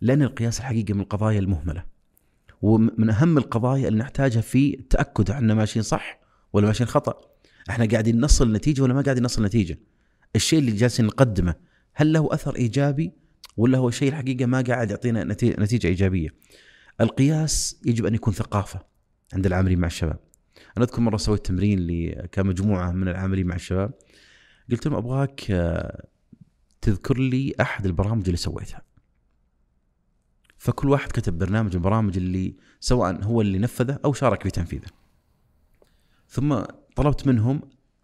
لأن 0.00 0.22
القياس 0.22 0.58
الحقيقة 0.60 0.94
من 0.94 1.00
القضايا 1.00 1.38
المهملة. 1.38 1.84
ومن 2.62 3.10
أهم 3.10 3.38
القضايا 3.38 3.88
اللي 3.88 3.98
نحتاجها 3.98 4.40
في 4.40 4.74
التاكد 4.78 5.30
إحنا 5.30 5.54
ماشيين 5.54 5.82
صح 5.82 6.20
ولا 6.52 6.66
ماشيين 6.66 6.88
خطأ. 6.88 7.14
إحنا 7.70 7.84
قاعدين 7.86 8.20
نصل 8.20 8.52
نتيجة 8.52 8.82
ولا 8.82 8.94
ما 8.94 9.00
قاعدين 9.02 9.24
نصل 9.24 9.44
نتيجة. 9.44 9.78
الشيء 10.36 10.58
اللي 10.58 10.70
جالسين 10.72 11.06
نقدمه 11.06 11.54
هل 11.94 12.12
له 12.12 12.28
أثر 12.32 12.56
إيجابي 12.56 13.12
ولا 13.56 13.78
هو 13.78 13.90
شيء 13.90 14.08
الحقيقة 14.08 14.46
ما 14.46 14.60
قاعد 14.60 14.90
يعطينا 14.90 15.24
نتي- 15.24 15.50
نتيجة 15.58 15.86
إيجابية؟ 15.86 16.28
القياس 17.00 17.80
يجب 17.86 18.06
أن 18.06 18.14
يكون 18.14 18.32
ثقافة 18.32 18.80
عند 19.34 19.46
العاملين 19.46 19.78
مع 19.78 19.86
الشباب. 19.86 20.18
أنا 20.76 20.84
أذكر 20.84 21.00
مرة 21.00 21.16
سويت 21.16 21.46
تمرين 21.46 21.78
ل- 21.80 22.26
كمجموعة 22.32 22.92
من 22.92 23.08
العاملين 23.08 23.46
مع 23.46 23.54
الشباب 23.54 23.90
قلت 24.70 24.86
لهم 24.86 24.94
أبغاك 24.96 25.50
آه، 25.50 26.06
تذكر 26.80 27.18
لي 27.18 27.54
أحد 27.60 27.86
البرامج 27.86 28.24
اللي 28.24 28.36
سويتها. 28.36 28.82
فكل 30.58 30.88
واحد 30.90 31.12
كتب 31.12 31.38
برنامج 31.38 31.74
البرامج 31.74 32.16
اللي 32.16 32.56
سواء 32.80 33.24
هو 33.24 33.40
اللي 33.40 33.58
نفذه 33.58 33.98
أو 34.04 34.12
شارك 34.12 34.42
في 34.42 34.50
تنفيذه. 34.50 34.86
ثم 36.28 36.60
طلبت 36.96 37.26
منهم 37.26 37.60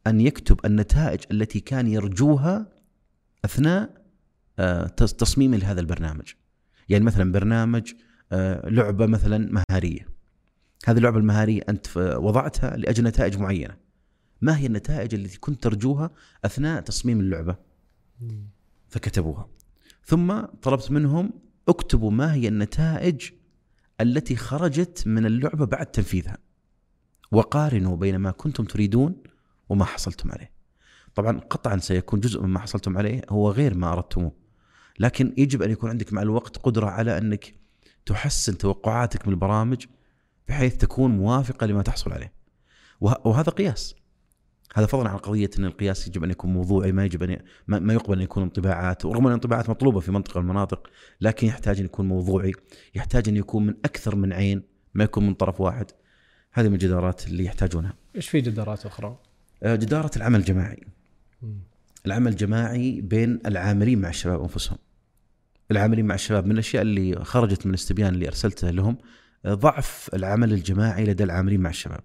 أن 0.07 0.21
يكتب 0.21 0.67
النتائج 0.67 1.21
التي 1.31 1.61
كان 1.61 1.87
يرجوها 1.87 2.73
أثناء 3.45 4.05
آه، 4.59 4.87
تص- 4.87 5.15
تصميمه 5.17 5.57
لهذا 5.57 5.81
البرنامج. 5.81 6.33
يعني 6.89 7.05
مثلا 7.05 7.33
برنامج 7.33 7.93
آه، 8.33 8.69
لعبة 8.69 9.07
مثلا 9.07 9.63
مهارية. 9.71 10.14
هذه 10.87 10.97
اللعبة 10.97 11.19
المهارية 11.19 11.63
أنت 11.69 11.87
ف- 11.87 11.97
وضعتها 11.99 12.77
لأجل 12.77 13.05
نتائج 13.05 13.39
معينة. 13.39 13.77
ما 14.41 14.59
هي 14.59 14.67
النتائج 14.67 15.15
التي 15.15 15.39
كنت 15.39 15.63
ترجوها 15.63 16.11
أثناء 16.45 16.81
تصميم 16.81 17.21
اللعبة؟ 17.21 17.57
فكتبوها. 18.89 19.49
ثم 20.05 20.41
طلبت 20.41 20.91
منهم 20.91 21.33
اكتبوا 21.69 22.11
ما 22.11 22.35
هي 22.35 22.49
النتائج 22.49 23.31
التي 24.01 24.37
خرجت 24.37 25.03
من 25.07 25.27
اللعبة 25.27 25.67
بعد 25.67 25.87
تنفيذها. 25.87 26.39
وقارنوا 27.33 27.97
بين 27.97 28.17
ما 28.17 28.31
كنتم 28.31 28.65
تريدون 28.65 29.17
وما 29.69 29.85
حصلتم 29.85 30.33
عليه. 30.33 30.51
طبعا 31.15 31.39
قطعا 31.39 31.77
سيكون 31.77 32.21
جزء 32.21 32.43
مما 32.43 32.59
حصلتم 32.59 32.99
عليه 32.99 33.23
هو 33.31 33.51
غير 33.51 33.75
ما 33.75 33.93
أردتموه. 33.93 34.33
لكن 34.99 35.35
يجب 35.39 35.63
أن 35.63 35.71
يكون 35.71 35.91
عندك 35.91 36.13
مع 36.13 36.23
الوقت 36.23 36.57
قدرة 36.57 36.87
على 36.87 37.19
أنك 37.19 37.55
تحسن 38.07 38.59
توقعاتك 38.59 39.27
من 39.29 39.35
البرامج 39.35 39.87
بحيث 40.49 40.77
تكون 40.77 41.11
موافقة 41.11 41.67
لما 41.67 41.83
تحصل 41.83 42.13
عليه. 42.13 42.33
وه- 43.01 43.27
وهذا 43.27 43.51
قياس. 43.51 43.95
هذا 44.75 44.87
فضلا 44.87 45.09
عن 45.09 45.17
قضية 45.17 45.51
إن 45.59 45.65
القياس 45.65 46.09
يجب 46.09 46.25
أن 46.25 46.31
يكون 46.31 46.53
موضوعي 46.53 46.93
ما 46.93 47.05
يجب 47.05 47.23
أن 47.23 47.31
ي- 47.31 47.43
ما 47.69 47.93
يقبل 47.95 48.17
أن 48.17 48.23
يكون 48.23 48.43
انطباعات 48.43 49.05
ورغم 49.05 49.21
أن 49.21 49.27
الانطباعات 49.27 49.71
مطلوبة 49.71 50.01
في 50.01 50.13
منطقة 50.13 50.41
من 50.41 50.45
المناطق 50.51 50.91
لكن 51.21 51.47
يحتاج 51.47 51.79
أن 51.79 51.85
يكون 51.85 52.09
موضوعي، 52.09 52.53
يحتاج 52.95 53.29
أن 53.29 53.37
يكون 53.37 53.67
من 53.67 53.75
أكثر 53.85 54.17
من 54.17 54.33
عين 54.33 54.63
ما 54.95 55.05
يكون 55.05 55.27
من 55.27 55.35
طرف 55.35 55.61
واحد. 55.61 55.91
هذه 56.53 56.69
من 56.69 56.75
الجدارات 56.75 57.27
اللي 57.27 57.45
يحتاجونها. 57.45 57.95
إيش 58.17 58.29
في 58.29 58.41
جدارات 58.41 58.87
أخرى؟ 58.87 59.19
آه، 59.63 59.75
جدارة 59.77 60.11
العمل 60.17 60.41
الجماعي 60.41 60.87
العمل 62.07 62.33
الجماعي 62.33 63.01
بين 63.01 63.41
العاملين 63.47 64.01
مع 64.01 64.09
الشباب 64.09 64.41
أنفسهم 64.41 64.79
العاملين 65.71 66.07
مع 66.07 66.15
الشباب 66.15 66.47
من 66.47 66.53
الأشياء 66.53 66.83
اللي 66.83 67.25
خرجت 67.25 67.67
من 67.67 67.71
الاستبيان 67.75 68.15
اللي 68.15 68.29
أرسلته 68.29 68.71
لهم 68.71 68.99
ضعف 69.47 70.11
العمل 70.15 70.53
الجماعي 70.53 71.05
لدى 71.05 71.25
العاملين 71.25 71.61
مع 71.61 71.71
الشباب. 71.71 72.01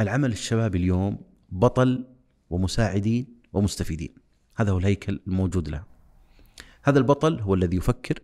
العمل 0.00 0.32
الشبابي 0.32 0.78
اليوم 0.78 1.18
بطل 1.48 2.06
ومساعدين 2.50 3.40
ومستفيدين. 3.52 4.14
هذا 4.56 4.70
هو 4.70 4.78
الهيكل 4.78 5.20
الموجود 5.26 5.68
له 5.68 5.84
هذا 6.82 6.98
البطل 6.98 7.40
هو 7.40 7.54
الذي 7.54 7.76
يفكر 7.76 8.18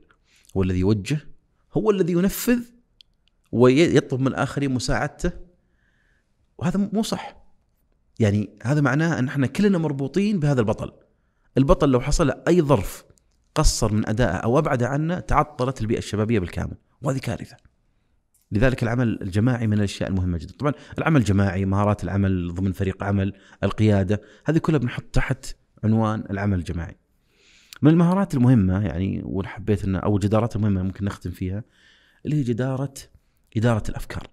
هو 0.57 0.63
الذي 0.63 0.79
يوجه 0.79 1.21
هو 1.73 1.91
الذي 1.91 2.13
ينفذ 2.13 2.61
ويطلب 3.53 4.21
من 4.21 4.27
الآخرين 4.27 4.75
مساعدته. 4.75 5.33
وهذا 6.59 6.91
مو 6.93 7.03
صح. 7.03 7.37
يعني 8.19 8.59
هذا 8.63 8.81
معناه 8.81 9.19
أن 9.19 9.29
إحنا 9.29 9.47
كلنا 9.47 9.79
مربوطين 9.79 10.41
بهذا 10.41 10.61
البطل. 10.61 10.93
البطل 11.59 11.89
لو 11.89 12.01
حصل 12.01 12.31
أي 12.49 12.63
ظرف 12.63 13.05
قصر 13.55 13.93
من 13.93 14.09
ادائه 14.09 14.37
أو 14.37 14.59
أبعد 14.59 14.83
عنه 14.83 15.21
تعطلت 15.21 15.81
البيئة 15.81 15.99
الشبابية 15.99 16.39
بالكامل، 16.39 16.77
وهذه 17.03 17.19
كارثة. 17.19 17.57
لذلك 18.53 18.83
العمل 18.83 19.23
الجماعي 19.23 19.67
من 19.67 19.73
الأشياء 19.73 20.11
المهمة 20.11 20.39
جدا، 20.39 20.53
طبعا 20.59 20.73
العمل 20.99 21.21
الجماعي، 21.21 21.65
مهارات 21.65 22.05
العمل 22.05 22.55
ضمن 22.55 22.73
فريق 22.73 23.05
عمل، 23.05 23.33
القيادة، 23.63 24.23
هذه 24.45 24.59
كلها 24.59 24.79
بنحط 24.79 25.03
تحت 25.03 25.57
عنوان 25.85 26.25
العمل 26.31 26.59
الجماعي. 26.59 26.97
من 27.83 27.91
المهارات 27.91 28.35
المهمة 28.35 28.87
يعني 28.87 29.23
واللي 29.25 29.49
حبيت 29.49 29.85
إن 29.85 29.97
أو 29.97 30.17
الجدارات 30.17 30.57
المهمه 30.57 30.83
ممكن 30.83 31.05
نختم 31.05 31.31
فيها 31.31 31.65
اللي 32.27 32.37
هي 32.37 32.43
جدارة 32.43 32.95
إدارة 33.57 33.83
الأفكار. 33.89 34.27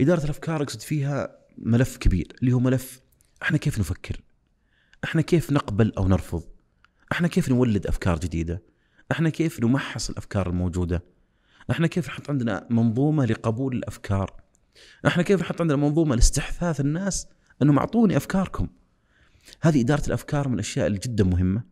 إدارة 0.00 0.24
الأفكار 0.24 0.62
أقصد 0.62 0.80
فيها 0.80 1.38
ملف 1.58 1.96
كبير 1.96 2.36
اللي 2.40 2.52
هو 2.52 2.60
ملف 2.60 3.00
إحنا 3.42 3.58
كيف 3.58 3.78
نفكر؟ 3.78 4.20
إحنا 5.04 5.22
كيف 5.22 5.52
نقبل 5.52 5.92
أو 5.98 6.08
نرفض؟ 6.08 6.42
إحنا 7.12 7.28
كيف 7.28 7.48
نولد 7.48 7.86
أفكار 7.86 8.18
جديدة؟ 8.18 8.62
إحنا 9.12 9.28
كيف 9.28 9.60
نمحص 9.60 10.10
الأفكار 10.10 10.48
الموجودة؟ 10.48 11.02
إحنا 11.70 11.86
كيف 11.86 12.08
نحط 12.08 12.30
عندنا 12.30 12.66
منظومة 12.70 13.24
لقبول 13.24 13.76
الأفكار؟ 13.76 14.32
إحنا 15.06 15.22
كيف 15.22 15.40
نحط 15.40 15.60
عندنا 15.60 15.76
منظومة 15.76 16.14
لاستحثاث 16.14 16.80
الناس 16.80 17.26
انهم 17.62 17.78
اعطوني 17.78 18.16
أفكاركم؟ 18.16 18.68
هذه 19.60 19.80
إدارة 19.80 20.06
الأفكار 20.06 20.48
من 20.48 20.54
الأشياء 20.54 20.86
اللي 20.86 20.98
جدا 20.98 21.24
مهمة 21.24 21.62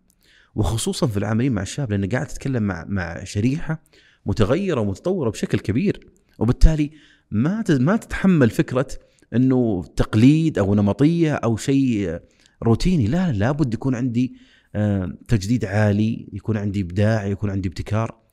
وخصوصا 0.54 1.06
في 1.06 1.16
العاملين 1.16 1.52
مع 1.52 1.62
الشباب 1.62 1.90
لأن 1.90 2.08
قاعد 2.08 2.26
تتكلم 2.26 2.62
مع 2.62 2.84
مع 2.88 3.24
شريحة 3.24 3.82
متغيرة 4.26 4.80
ومتطورة 4.80 5.30
بشكل 5.30 5.58
كبير 5.58 6.06
وبالتالي 6.38 6.90
ما 7.30 7.64
ما 7.68 7.96
تتحمل 7.96 8.50
فكرة 8.50 8.88
إنه 9.34 9.84
تقليد 9.96 10.58
أو 10.58 10.74
نمطية 10.74 11.34
أو 11.34 11.56
شيء 11.56 12.20
روتيني 12.62 13.06
لا 13.06 13.32
لابد 13.32 13.74
يكون 13.74 13.94
عندي 13.94 14.36
آه، 14.74 15.12
تجديد 15.28 15.64
عالي 15.64 16.28
يكون 16.32 16.56
عندي 16.56 16.80
إبداع 16.80 17.26
يكون 17.26 17.50
عندي 17.50 17.68
ابتكار 17.68 18.25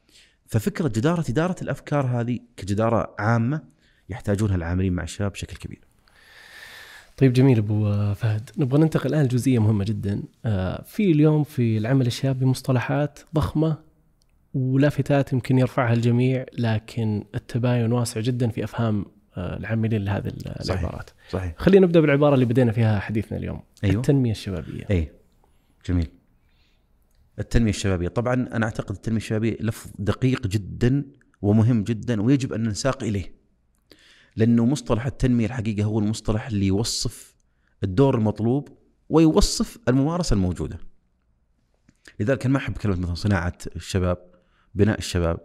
ففكرة 0.54 0.88
جداره 0.88 1.26
إدارة 1.30 1.56
الأفكار 1.62 2.06
هذه 2.06 2.40
كجدارة 2.58 3.16
عامة 3.20 3.62
يحتاجونها 4.10 4.56
العاملين 4.56 4.94
مع 4.94 5.04
الشباب 5.04 5.32
بشكل 5.32 5.58
كبير. 5.58 5.82
طيب 7.18 7.34
جميل 7.34 7.58
أبو 7.58 8.14
فهد. 8.14 8.50
نبغى 8.58 8.82
ننتقل 8.82 9.10
الآن 9.10 9.26
لجزئية 9.26 9.60
مهمة 9.60 9.84
جدا. 9.84 10.24
آه، 10.46 10.84
في 10.84 11.12
اليوم 11.12 11.44
في 11.44 11.78
العمل 11.78 12.08
الشابي 12.08 12.46
مصطلحات 12.46 13.20
ضخمة 13.36 13.78
ولافتات 14.54 15.34
يمكن 15.34 15.60
يرفعها 15.60 15.94
الجميع 15.94 16.46
لكن 16.58 17.24
التباين 17.36 17.92
واسع 17.92 18.22
جدا 18.22 18.50
في 18.50 18.64
أفهام 18.64 19.06
آه، 19.38 19.58
العاملين 19.58 20.06
لهذه 20.06 20.34
صحيح. 20.62 20.80
العبارات. 20.80 21.10
صحيح. 21.30 21.54
خلينا 21.58 21.86
نبدأ 21.86 22.00
بالعبارة 22.00 22.34
اللي 22.34 22.46
بدينا 22.46 22.72
فيها 22.72 23.00
حديثنا 23.00 23.38
اليوم 23.38 23.62
أيوه. 23.84 23.96
التنمية 23.96 24.32
الشبابية. 24.32 24.86
أي. 24.92 25.12
جميل. 25.86 26.08
التنمية 27.40 27.70
الشبابية. 27.70 28.08
طبعا 28.08 28.34
أنا 28.34 28.66
أعتقد 28.66 28.96
التنمية 28.96 29.18
الشبابية 29.18 29.58
لفظ 29.60 29.92
دقيق 30.00 30.48
جدا 30.48 31.06
ومهم 31.42 31.84
جدا 31.84 32.22
ويجب 32.22 32.54
أن 32.54 32.68
نساق 32.68 33.04
إليه 33.04 33.36
لأنه 34.36 34.66
مصطلح 34.66 35.06
التنمية 35.06 35.46
الحقيقة 35.46 35.84
هو 35.84 36.00
المصطلح 36.00 36.48
اللي 36.48 36.68
يوصف 36.68 37.36
الدور 37.84 38.16
المطلوب 38.16 38.70
ويوصف 39.10 39.78
الممارسة 39.88 40.34
الموجودة. 40.34 40.80
لذلك 42.20 42.46
أنا 42.46 42.54
ما 42.54 42.60
أحب 42.60 42.78
كلمة 42.78 42.96
مثلا 42.96 43.16
صناعة 43.16 43.58
الشباب 43.76 44.18
بناء 44.76 44.98
الشباب. 44.98 45.40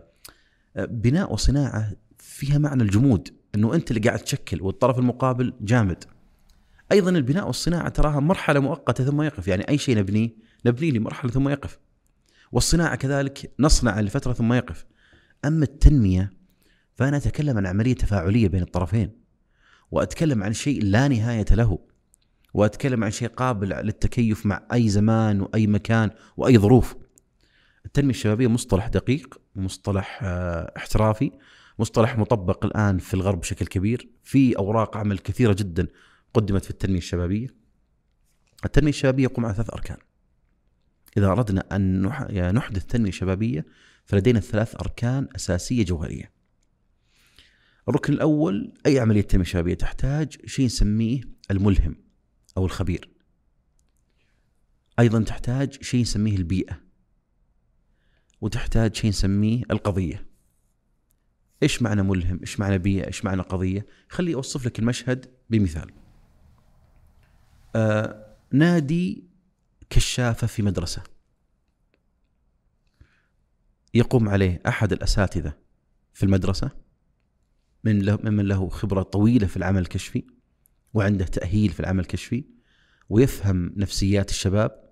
بناء 0.76 1.32
وصناعة 1.32 1.92
فيها 2.18 2.58
معنى 2.58 2.82
الجمود 2.82 3.28
إنه 3.54 3.74
أنت 3.74 3.90
اللي 3.90 4.00
قاعد 4.00 4.18
تشكل 4.18 4.62
والطرف 4.62 4.98
المقابل 4.98 5.54
جامد. 5.60 6.04
أيضا 6.92 7.10
البناء 7.10 7.46
والصناعة 7.46 7.88
تراها 7.88 8.20
مرحلة 8.20 8.60
مؤقتة 8.60 9.04
ثم 9.04 9.22
يقف 9.22 9.48
يعني 9.48 9.68
أي 9.68 9.78
شيء 9.78 9.98
نبنيه 9.98 10.30
نبنيه 10.66 10.90
لمرحله 10.90 11.30
ثم 11.30 11.48
يقف. 11.48 11.78
والصناعة 12.52 12.96
كذلك 12.96 13.52
نصنع 13.60 14.00
لفترة 14.00 14.32
ثم 14.32 14.52
يقف. 14.52 14.86
أما 15.44 15.64
التنمية 15.64 16.32
فأنا 16.94 17.16
أتكلم 17.16 17.56
عن 17.56 17.66
عملية 17.66 17.94
تفاعلية 17.94 18.48
بين 18.48 18.62
الطرفين 18.62 19.10
وأتكلم 19.90 20.42
عن 20.42 20.52
شيء 20.52 20.84
لا 20.84 21.08
نهاية 21.08 21.46
له 21.50 21.78
وأتكلم 22.54 23.04
عن 23.04 23.10
شيء 23.10 23.28
قابل 23.28 23.68
للتكيف 23.68 24.46
مع 24.46 24.62
أي 24.72 24.88
زمان 24.88 25.40
وأي 25.40 25.66
مكان 25.66 26.10
وأي 26.36 26.58
ظروف. 26.58 26.96
التنمية 27.86 28.10
الشبابية 28.10 28.46
مصطلح 28.46 28.88
دقيق 28.88 29.40
مصطلح 29.56 30.20
آه، 30.22 30.72
احترافي 30.76 31.32
مصطلح 31.78 32.18
مطبق 32.18 32.64
الآن 32.64 32.98
في 32.98 33.14
الغرب 33.14 33.40
بشكل 33.40 33.66
كبير. 33.66 34.08
في 34.22 34.58
أوراق 34.58 34.96
عمل 34.96 35.18
كثيرة 35.18 35.52
جدا 35.52 35.86
قدمت 36.34 36.64
في 36.64 36.70
التنمية 36.70 36.98
الشبابية. 36.98 37.48
التنمية 38.64 38.90
الشبابية 38.90 39.22
يقوم 39.22 39.44
على 39.46 39.54
ثلاث 39.54 39.70
أركان. 39.70 39.96
أن 41.16 42.10
نح- 42.10 42.30
يعني 42.30 42.52
نحدث 42.58 42.84
تنمية 42.86 43.10
شبابية 43.10 43.66
فلدينا 44.04 44.40
ثلاث 44.40 44.74
أركان 44.74 45.28
أساسية 45.36 45.84
جوهرية. 45.84 46.32
الركن 47.88 48.12
الأول 48.12 48.74
أي 48.86 48.98
عملية 48.98 49.20
تنمية 49.20 49.44
شبابية 49.44 49.74
تحتاج 49.74 50.46
شيء 50.46 50.66
نسميه 50.66 51.20
الملهم 51.50 51.96
أو 52.56 52.64
الخبير. 52.64 53.10
أيضا 54.98 55.22
تحتاج 55.22 55.82
شيء 55.82 56.00
نسميه 56.00 56.36
البيئة 56.36 56.80
وتحتاج 58.40 58.94
شيء 58.94 59.10
نسميه 59.10 59.62
القضية. 59.70 60.26
إيش 61.62 61.82
معنى 61.82 62.02
ملهم؟ 62.02 62.40
إيش 62.40 62.60
معنى 62.60 62.78
بيئة؟ 62.78 63.06
إيش 63.06 63.24
معنى 63.24 63.42
قضية؟ 63.42 63.86
خلي 64.08 64.34
أوصف 64.34 64.66
لك 64.66 64.78
المشهد 64.78 65.26
بمثال. 65.50 65.90
آه 67.76 68.36
نادي 68.52 69.27
كشافة 69.90 70.46
في 70.46 70.62
مدرسة. 70.62 71.02
يقوم 73.94 74.28
عليه 74.28 74.62
أحد 74.66 74.92
الأساتذة 74.92 75.52
في 76.14 76.22
المدرسة 76.22 76.70
من 77.84 78.02
له 78.02 78.18
ممن 78.24 78.44
له 78.44 78.68
خبرة 78.68 79.02
طويلة 79.02 79.46
في 79.46 79.56
العمل 79.56 79.80
الكشفي 79.80 80.24
وعنده 80.94 81.24
تأهيل 81.24 81.70
في 81.70 81.80
العمل 81.80 82.00
الكشفي 82.00 82.44
ويفهم 83.08 83.72
نفسيات 83.76 84.30
الشباب 84.30 84.88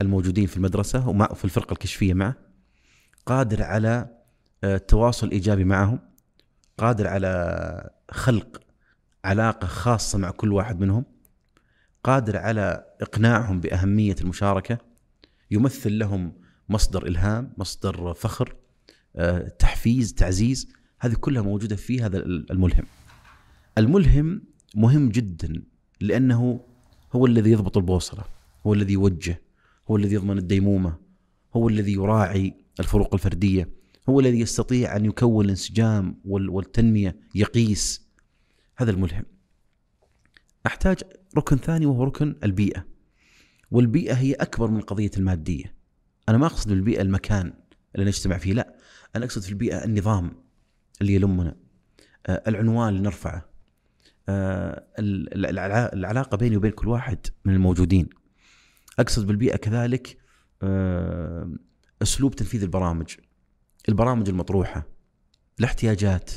الموجودين 0.00 0.46
في 0.46 0.56
المدرسة 0.56 1.08
ومع 1.08 1.26
في 1.26 1.44
الفرقة 1.44 1.72
الكشفية 1.72 2.14
معه. 2.14 2.34
قادر 3.26 3.62
على 3.62 4.08
آه، 4.64 4.76
التواصل 4.76 5.26
الايجابي 5.26 5.64
معهم. 5.64 6.00
قادر 6.78 7.06
على 7.06 7.90
خلق 8.10 8.62
علاقة 9.24 9.66
خاصة 9.66 10.18
مع 10.18 10.30
كل 10.30 10.52
واحد 10.52 10.80
منهم. 10.80 11.04
قادر 12.04 12.36
على 12.36 12.84
إقناعهم 13.00 13.60
بأهمية 13.60 14.16
المشاركة 14.20 14.78
يمثل 15.50 15.98
لهم 15.98 16.32
مصدر 16.68 17.06
إلهام 17.06 17.52
مصدر 17.58 18.14
فخر 18.14 18.56
آه، 19.16 19.48
تحفيز 19.48 20.14
تعزيز 20.14 20.68
هذه 21.00 21.14
كلها 21.14 21.42
موجودة 21.42 21.76
في 21.76 22.02
هذا 22.02 22.18
الملهم. 22.26 22.84
الملهم 23.78 24.42
مهم 24.74 25.08
جدا 25.08 25.62
لأنه 26.00 26.60
هو 27.12 27.26
الذي 27.26 27.50
يضبط 27.50 27.76
البوصلة 27.76 28.24
هو 28.66 28.74
الذي 28.74 28.92
يوجه 28.92 29.42
هو 29.90 29.96
الذي 29.96 30.14
يضمن 30.14 30.38
الديمومة 30.38 30.96
هو 31.56 31.68
الذي 31.68 31.92
يراعي 31.92 32.54
الفروق 32.80 33.14
الفردية 33.14 33.68
هو 34.08 34.20
الذي 34.20 34.40
يستطيع 34.40 34.96
أن 34.96 35.04
يكون 35.04 35.44
الانسجام 35.44 36.16
وال- 36.24 36.48
والتنمية 36.50 37.16
يقيس. 37.34 38.06
هذا 38.76 38.90
الملهم. 38.90 39.24
أحتاج 40.66 40.98
ركن 41.36 41.56
ثاني 41.56 41.86
وهو 41.86 42.04
ركن 42.04 42.36
البيئة. 42.44 42.86
والبيئة 43.70 44.14
هي 44.14 44.32
أكبر 44.32 44.70
من 44.70 44.80
قضية 44.80 45.10
المادية. 45.16 45.74
أنا 46.28 46.38
ما 46.38 46.46
أقصد 46.46 46.68
بالبيئه 46.68 47.02
المكان 47.02 47.52
اللي 47.94 48.06
نجتمع 48.06 48.38
فيه 48.38 48.52
لا. 48.52 48.76
أنا 49.16 49.24
أقصد 49.24 49.42
في 49.42 49.48
البيئة 49.48 49.84
النظام 49.84 50.32
اللي 51.00 51.14
يلمنا. 51.14 51.56
آه، 52.26 52.42
العنوان 52.46 52.88
اللي 52.88 53.00
نرفعه. 53.02 53.48
آه، 54.28 54.86
ال- 54.98 55.34
ال- 55.34 55.46
العلا- 55.46 55.92
العلاقة 55.94 56.36
بيني 56.36 56.56
وبين 56.56 56.70
كل 56.70 56.88
واحد 56.88 57.18
من 57.44 57.54
الموجودين. 57.54 58.08
أقصد 58.98 59.26
بالبيئة 59.26 59.56
كذلك 59.56 60.18
آه، 60.62 61.52
أسلوب 62.02 62.34
تنفيذ 62.34 62.62
البرامج. 62.62 63.14
البرامج 63.88 64.28
المطروحة 64.28 64.86
الاحتياجات 65.60 66.30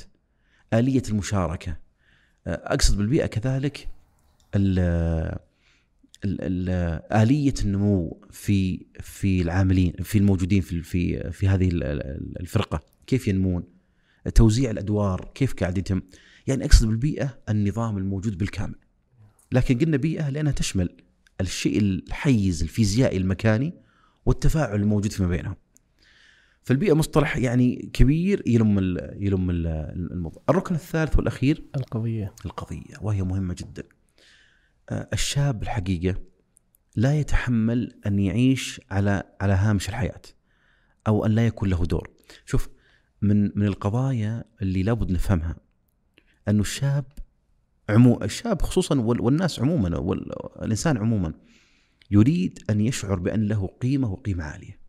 آلية 0.74 1.04
المشاركة. 1.10 1.78
أقصد 2.48 2.98
بالبيئة 2.98 3.26
كذلك 3.26 3.90
ال 4.56 5.40
آلية 7.12 7.54
النمو 7.66 8.22
في 8.32 8.86
في 9.00 9.42
العاملين 9.42 9.94
في 10.04 10.18
الموجودين 10.18 10.62
في 10.62 10.82
في 10.82 11.32
في 11.32 11.48
هذه 11.48 11.68
ال- 11.70 11.84
ال- 11.84 12.40
الفرقة. 12.40 12.80
كيف 13.08 13.28
ينمون؟ 13.28 13.64
توزيع 14.36 14.72
الأدوار 14.72 15.32
كيف 15.36 15.54
قاعد 15.54 15.78
يتم؟ 15.78 16.02
يعني 16.48 16.66
أقصد 16.66 16.88
بالبيئة 16.88 17.38
النظام 17.50 17.98
الموجود 17.98 18.38
بالكامل. 18.38 18.76
لكن 19.52 19.78
قلنا 19.80 19.98
بيئة 19.98 20.30
لأنها 20.30 20.52
تشمل 20.52 20.90
الشيء 21.42 21.80
الحيز 21.82 22.62
الفيزيائي 22.64 23.18
المكاني 23.18 23.74
والتفاعل 24.26 24.76
الموجود 24.82 25.12
فيما 25.12 25.30
بينهم. 25.30 25.56
فالبيئة 26.64 26.94
مصطلح 26.94 27.38
يعني 27.38 27.90
كبير 27.94 28.44
يلم 28.48 28.80
ال 28.80 29.18
يلم 29.20 29.50
ال- 29.50 29.68
الموضوع. 30.12 30.44
الركن 30.50 30.76
الثالث 30.76 31.18
والأخير؟ 31.18 31.64
القضية. 31.76 32.34
القضية 32.46 32.96
وهي 33.02 33.24
مهمة 33.24 33.56
جدا. 33.60 33.84
الشاب 34.92 35.64
الحقيقة 35.64 36.16
لا 36.96 37.20
يتحمل 37.20 38.00
أن 38.08 38.20
يعيش 38.20 38.82
على 38.92 39.24
على 39.42 39.54
هامش 39.54 39.90
الحياة 39.90 40.22
أو 41.08 41.26
أن 41.26 41.32
لا 41.32 41.48
يكون 41.48 41.70
له 41.70 41.86
دور. 41.86 42.10
شوف 42.46 42.70
من 43.22 43.44
من 43.60 43.66
القضايا 43.66 44.44
اللي 44.62 44.84
لابد 44.84 45.12
نفهمها 45.12 45.56
أنه 46.48 46.62
الشاب 46.62 47.06
عمو 47.90 48.20
الشاب 48.24 48.62
خصوصا 48.62 49.00
وال- 49.00 49.22
والناس 49.22 49.60
عموما 49.60 49.98
والإنسان 49.98 50.98
عموما 50.98 51.34
يريد 52.12 52.60
أن 52.70 52.82
يشعر 52.82 53.20
بأن 53.20 53.48
له 53.48 53.68
قيمة 53.82 54.12
وقيمة 54.12 54.44
عالية. 54.44 54.80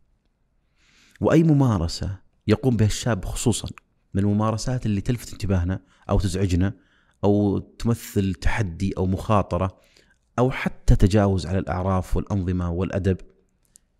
وأي 1.21 1.43
ممارسة 1.43 2.19
يقوم 2.47 2.77
بها 2.77 2.87
الشاب 2.87 3.25
خصوصا 3.25 3.69
من 4.13 4.23
الممارسات 4.23 4.85
اللي 4.85 5.01
تلفت 5.01 5.31
انتباهنا 5.33 5.81
أو 6.09 6.19
تزعجنا 6.19 6.73
أو 7.23 7.59
تمثل 7.59 8.33
تحدي 8.33 8.93
أو 8.97 9.05
مخاطرة 9.05 9.79
أو 10.39 10.51
حتى 10.51 10.95
تجاوز 10.95 11.45
على 11.45 11.59
الأعراف 11.59 12.17
والأنظمة 12.17 12.71
والأدب 12.71 13.17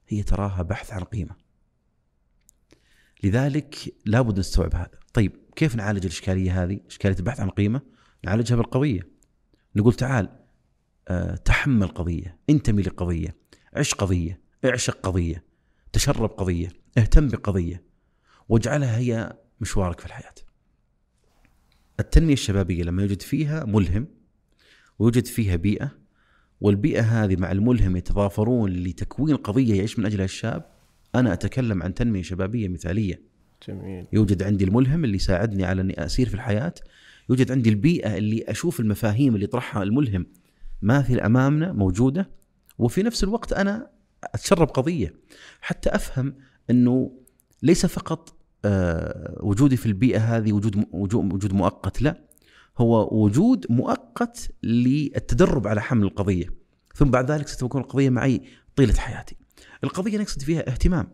هي 0.07 0.23
تراها 0.23 0.61
بحث 0.61 0.93
عن 0.93 1.03
قيمة. 1.03 1.35
لذلك 3.23 3.95
لابد 4.05 4.39
نستوعب 4.39 4.75
هذا. 4.75 4.99
طيب 5.13 5.31
كيف 5.55 5.75
نعالج 5.75 6.05
الإشكالية 6.05 6.63
هذه؟ 6.63 6.79
إشكالية 6.87 7.17
البحث 7.17 7.39
عن 7.39 7.49
قيمة 7.49 7.81
نعالجها 8.23 8.55
بالقضية. 8.55 9.07
نقول 9.75 9.93
تعال 9.93 10.29
آه، 11.07 11.35
تحمل 11.35 11.87
قضية، 11.87 12.39
انتمي 12.49 12.81
لقضيه، 12.81 13.35
عش 13.73 13.93
قضية، 13.93 14.41
اعشق 14.65 14.99
قضية، 15.01 15.43
تشرب 15.93 16.29
قضية، 16.29 16.69
اهتم 16.97 17.27
بقضية 17.27 17.83
واجعلها 18.49 18.97
هي 18.97 19.37
مشوارك 19.61 19.99
في 19.99 20.05
الحياة. 20.05 20.33
التنمية 21.99 22.33
الشبابية 22.33 22.83
لما 22.83 23.01
يوجد 23.01 23.21
فيها 23.21 23.65
ملهم 23.65 24.07
ويوجد 24.99 25.25
فيها 25.25 25.55
بيئة 25.55 25.91
والبيئة 26.61 27.01
هذه 27.01 27.35
مع 27.35 27.51
الملهم 27.51 27.95
يتضافرون 27.95 28.71
لتكوين 28.71 29.35
قضية 29.35 29.75
يعيش 29.75 29.99
من 29.99 30.05
أجلها 30.05 30.25
الشاب 30.25 30.65
أنا 31.15 31.33
أتكلم 31.33 31.83
عن 31.83 31.93
تنمية 31.93 32.21
شبابية 32.21 32.67
مثالية. 32.67 33.21
جميل. 33.67 34.05
يوجد 34.13 34.43
عندي 34.43 34.63
الملهم 34.63 35.03
اللي 35.03 35.15
يساعدني 35.15 35.65
على 35.65 35.81
أني 35.81 36.05
أسير 36.05 36.29
في 36.29 36.33
الحياة 36.33 36.73
يوجد 37.29 37.51
عندي 37.51 37.69
البيئة 37.69 38.17
اللي 38.17 38.43
أشوف 38.47 38.79
المفاهيم 38.79 39.35
اللي 39.35 39.43
يطرحها 39.43 39.83
الملهم. 39.83 40.25
ماثل 40.81 41.19
أمامنا 41.19 41.71
موجودة 41.71 42.29
وفي 42.77 43.03
نفس 43.03 43.23
الوقت 43.23 43.53
أنا 43.53 43.89
أتشرب 44.23 44.67
قضية. 44.67 45.13
حتى 45.61 45.89
أفهم 45.89 46.35
أنه 46.69 47.11
ليس 47.63 47.85
فقط 47.85 48.37
آه، 48.65 49.37
وجودي 49.39 49.77
في 49.77 49.85
البيئة 49.85 50.19
هذه 50.19 50.53
وجود 50.53 50.85
وجود 50.93 51.53
مؤقت 51.53 52.01
لا. 52.01 52.26
هو 52.77 53.23
وجود 53.23 53.65
مؤقت 53.69 54.51
للتدرب 54.63 55.67
على 55.67 55.81
حمل 55.81 56.03
القضية. 56.03 56.53
ثم 56.95 57.11
بعد 57.11 57.31
ذلك 57.31 57.47
ستكون 57.47 57.81
القضية 57.81 58.09
معي 58.09 58.41
طيلة 58.75 58.93
حياتي. 58.93 59.35
القضية 59.83 60.17
نقصد 60.17 60.41
فيها 60.41 60.67
اهتمام. 60.67 61.07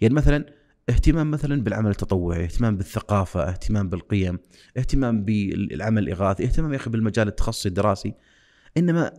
يعني 0.00 0.14
مثلا 0.14 0.46
اهتمام 0.88 1.30
مثلا 1.30 1.62
بالعمل 1.62 1.90
التطوعي 1.90 2.44
اهتمام 2.44 2.76
بالثقافة 2.76 3.48
اهتمام 3.48 3.88
بالقيم 3.88 4.38
اهتمام 4.76 5.24
بالعمل 5.24 6.02
الإغاثي 6.02 6.44
اهتمام 6.44 6.72
يا 6.72 6.76
أخي 6.76 6.90
بالمجال 6.90 7.28
التخصصي 7.28 7.68
الدراسي. 7.68 8.14
إنما 8.76 9.12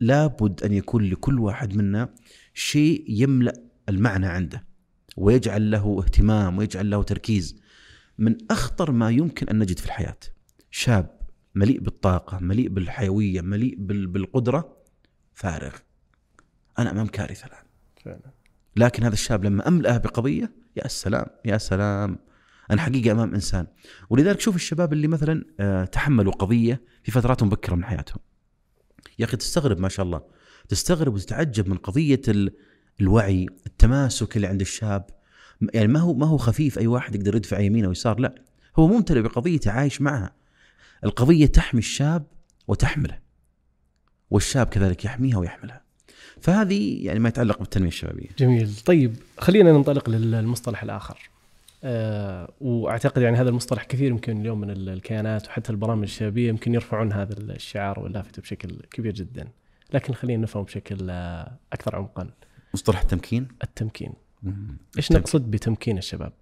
لابد 0.00 0.62
أن 0.62 0.72
يكون 0.72 1.04
لكل 1.04 1.38
واحد 1.38 1.76
منا 1.76 2.14
شيء 2.54 3.04
يملأ 3.08 3.52
المعنى 3.88 4.26
عنده 4.26 4.64
ويجعل 5.16 5.70
له 5.70 5.98
اهتمام 5.98 6.58
ويجعل 6.58 6.90
له 6.90 7.02
تركيز. 7.02 7.60
من 8.18 8.36
أخطر 8.50 8.90
ما 8.90 9.10
يمكن 9.10 9.48
أن 9.48 9.58
نجد 9.58 9.78
في 9.78 9.86
الحياة 9.86 10.18
شاب 10.70 11.19
مليء 11.54 11.80
بالطاقة 11.80 12.38
مليء 12.38 12.68
بالحيوية 12.68 13.40
مليء 13.40 13.74
بالقدرة 13.78 14.76
فارغ. 15.34 15.74
أنا 16.78 16.90
أمام 16.90 17.06
كارثة 17.06 17.46
الآن. 17.46 17.64
فعلا. 18.04 18.32
لكن 18.76 19.02
هذا 19.02 19.14
الشاب 19.14 19.44
لما 19.44 19.68
أملأه 19.68 19.96
بقضية 19.96 20.52
يا 20.76 20.88
سلام 20.88 21.26
يا 21.44 21.58
سلام. 21.58 22.18
أنا 22.70 22.82
حقيقه 22.82 23.12
أمام 23.12 23.34
إنسان. 23.34 23.66
ولذلك 24.10 24.40
شوف 24.40 24.56
الشباب 24.56 24.92
اللي 24.92 25.08
مثلا 25.08 25.44
آه، 25.60 25.84
تحملوا 25.84 26.32
قضية 26.32 26.82
في 27.02 27.10
فترات 27.10 27.42
مبكرة 27.42 27.74
من 27.74 27.84
حياتهم. 27.84 28.18
يا 29.18 29.24
أخي 29.24 29.36
تستغرب 29.36 29.80
ما 29.80 29.88
شاء 29.88 30.06
الله. 30.06 30.22
تستغرب 30.68 31.14
وتتعجب 31.14 31.68
من 31.68 31.76
قضية 31.76 32.20
الوعي 33.00 33.46
التماسك 33.66 34.36
اللي 34.36 34.46
عند 34.46 34.60
الشاب. 34.60 35.06
يعني 35.74 35.88
ما 35.88 36.00
هو 36.00 36.14
ما 36.14 36.26
هو 36.26 36.36
خفيف 36.36 36.78
أي 36.78 36.86
واحد 36.86 37.14
يقدر 37.14 37.36
يدفع 37.36 37.58
يمين 37.58 37.84
أو 37.84 37.90
يسار 37.90 38.20
لا. 38.20 38.34
هو 38.78 38.86
ممتلئ 38.86 39.20
بقضيته 39.20 39.70
عايش 39.70 40.00
معها. 40.00 40.39
القضية 41.04 41.46
تحمي 41.46 41.78
الشاب 41.78 42.26
وتحمله 42.68 43.18
والشاب 44.30 44.66
كذلك 44.66 45.04
يحميها 45.04 45.38
ويحملها. 45.38 45.82
فهذه 46.40 47.06
يعني 47.06 47.18
ما 47.18 47.28
يتعلق 47.28 47.58
بالتنمية 47.58 47.88
الشبابية. 47.88 48.28
جميل. 48.38 48.76
طيب 48.84 49.16
خلينا 49.38 49.72
ننطلق 49.72 50.10
للمصطلح 50.10 50.82
الآخر. 50.82 51.30
أه 51.84 52.52
وأعتقد 52.60 53.22
يعني 53.22 53.36
هذا 53.36 53.48
المصطلح 53.48 53.84
كثير 53.84 54.10
يمكن 54.10 54.40
اليوم 54.40 54.60
من 54.60 54.70
الكيانات 54.70 55.46
وحتى 55.46 55.72
البرامج 55.72 56.02
الشبابية 56.02 56.48
يمكن 56.48 56.74
يرفعون 56.74 57.12
هذا 57.12 57.34
الشعار 57.38 58.00
واللافته 58.00 58.42
بشكل 58.42 58.76
كبير 58.90 59.12
جدا. 59.14 59.48
لكن 59.92 60.14
خلينا 60.14 60.42
نفهم 60.42 60.62
بشكل 60.62 61.10
آه، 61.10 61.52
أكثر 61.72 61.96
عمقا. 61.96 62.30
مصطلح 62.74 63.00
التمكين؟ 63.00 63.48
التمكين. 63.64 64.12
إيش 64.96 65.12
نقصد 65.12 65.50
بتمكين 65.50 65.98
الشباب؟ 65.98 66.32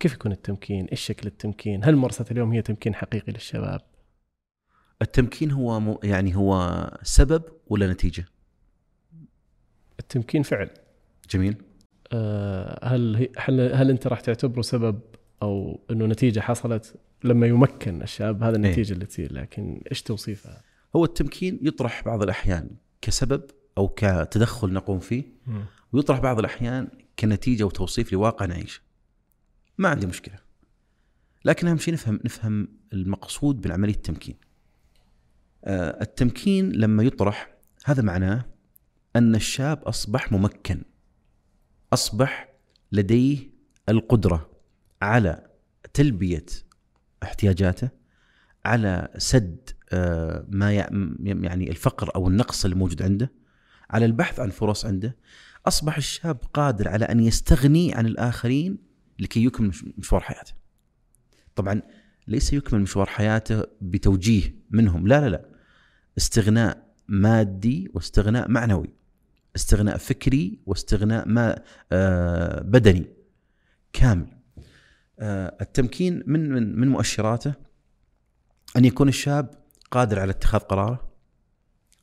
كيف 0.00 0.12
يكون 0.12 0.32
التمكين؟ 0.32 0.86
إيش 0.86 1.00
شكل 1.00 1.26
التمكين؟ 1.26 1.84
هل 1.84 1.96
ممارسة 1.96 2.24
اليوم 2.30 2.52
هي 2.52 2.62
تمكين 2.62 2.94
حقيقي 2.94 3.32
للشباب؟ 3.32 3.80
التمكين 5.02 5.50
هو 5.50 5.80
م... 5.80 5.98
يعني 6.04 6.36
هو 6.36 6.90
سبب 7.02 7.42
ولا 7.66 7.92
نتيجة 7.92 8.24
التمكين 10.00 10.42
فعل 10.42 10.70
جميل 11.30 11.56
أه 12.12 12.94
هل 12.94 13.28
هل 13.38 13.60
هل 13.60 13.90
أنت 13.90 14.06
راح 14.06 14.20
تعتبره 14.20 14.62
سبب 14.62 15.00
أو 15.42 15.80
إنه 15.90 16.06
نتيجة 16.06 16.40
حصلت 16.40 16.94
لما 17.24 17.46
يمكن 17.46 18.02
الشاب 18.02 18.42
هذا 18.42 18.56
النتيجة 18.56 18.88
إيه؟ 18.88 18.94
اللي 18.94 19.06
تصير 19.06 19.32
لكن 19.32 19.82
إيش 19.90 20.02
توصيفها؟ 20.02 20.62
هو 20.96 21.04
التمكين 21.04 21.58
يطرح 21.62 22.04
بعض 22.04 22.22
الأحيان 22.22 22.70
كسبب 23.00 23.42
أو 23.78 23.88
كتدخل 23.88 24.72
نقوم 24.72 24.98
فيه 24.98 25.24
م. 25.46 25.60
ويطرح 25.92 26.20
بعض 26.20 26.38
الأحيان 26.38 26.88
كنتيجة 27.18 27.64
وتوصيف 27.64 28.12
لواقع 28.12 28.46
نعيشه. 28.46 28.80
ما 29.78 29.88
عندي 29.88 30.06
مشكلة. 30.06 30.34
لكن 31.44 31.66
أهم 31.66 31.78
شيء 31.78 31.94
نفهم 31.94 32.20
نفهم 32.24 32.68
المقصود 32.92 33.60
بالعملية 33.60 33.94
التمكين. 33.94 34.36
آه 35.64 36.02
التمكين 36.02 36.72
لما 36.72 37.02
يطرح 37.02 37.54
هذا 37.84 38.02
معناه 38.02 38.44
أن 39.16 39.34
الشاب 39.34 39.82
أصبح 39.82 40.32
ممكن. 40.32 40.82
أصبح 41.92 42.48
لديه 42.92 43.38
القدرة 43.88 44.50
على 45.02 45.46
تلبية 45.94 46.46
احتياجاته 47.22 47.88
على 48.64 49.08
سد 49.18 49.70
آه، 49.92 50.46
ما 50.48 50.72
يعني 50.72 51.70
الفقر 51.70 52.14
أو 52.14 52.28
النقص 52.28 52.64
اللي 52.64 52.76
موجود 52.76 53.02
عنده 53.02 53.32
على 53.90 54.04
البحث 54.04 54.40
عن 54.40 54.50
فرص 54.50 54.86
عنده 54.86 55.16
أصبح 55.66 55.96
الشاب 55.96 56.38
قادر 56.54 56.88
على 56.88 57.04
أن 57.04 57.20
يستغني 57.20 57.94
عن 57.94 58.06
الآخرين 58.06 58.78
لكي 59.18 59.44
يكمل 59.44 59.72
مشوار 59.98 60.20
حياته. 60.20 60.52
طبعا 61.54 61.82
ليس 62.28 62.52
يكمل 62.52 62.80
مشوار 62.80 63.06
حياته 63.06 63.64
بتوجيه 63.80 64.54
منهم، 64.70 65.06
لا 65.06 65.20
لا 65.20 65.28
لا. 65.28 65.51
استغناء 66.18 66.94
مادي 67.08 67.90
واستغناء 67.94 68.50
معنوي. 68.50 68.94
استغناء 69.56 69.96
فكري 69.96 70.58
واستغناء 70.66 71.28
ما 71.28 71.62
آه، 71.92 72.62
بدني 72.62 73.06
كامل. 73.92 74.26
آه، 75.18 75.56
التمكين 75.60 76.22
من 76.26 76.52
من 76.52 76.80
من 76.80 76.88
مؤشراته 76.88 77.54
أن 78.76 78.84
يكون 78.84 79.08
الشاب 79.08 79.50
قادر 79.90 80.20
على 80.20 80.30
اتخاذ 80.30 80.60
قراره 80.60 81.12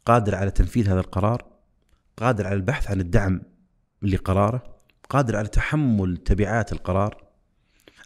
قادر 0.05 0.35
على 0.35 0.51
تنفيذ 0.51 0.89
هذا 0.89 0.99
القرار 0.99 1.45
قادر 2.17 2.47
على 2.47 2.55
البحث 2.55 2.91
عن 2.91 3.01
الدعم 3.01 3.41
لقراره 4.01 4.79
قادر 5.09 5.35
على 5.35 5.47
تحمل 5.47 6.17
تبعات 6.17 6.71
القرار 6.71 7.23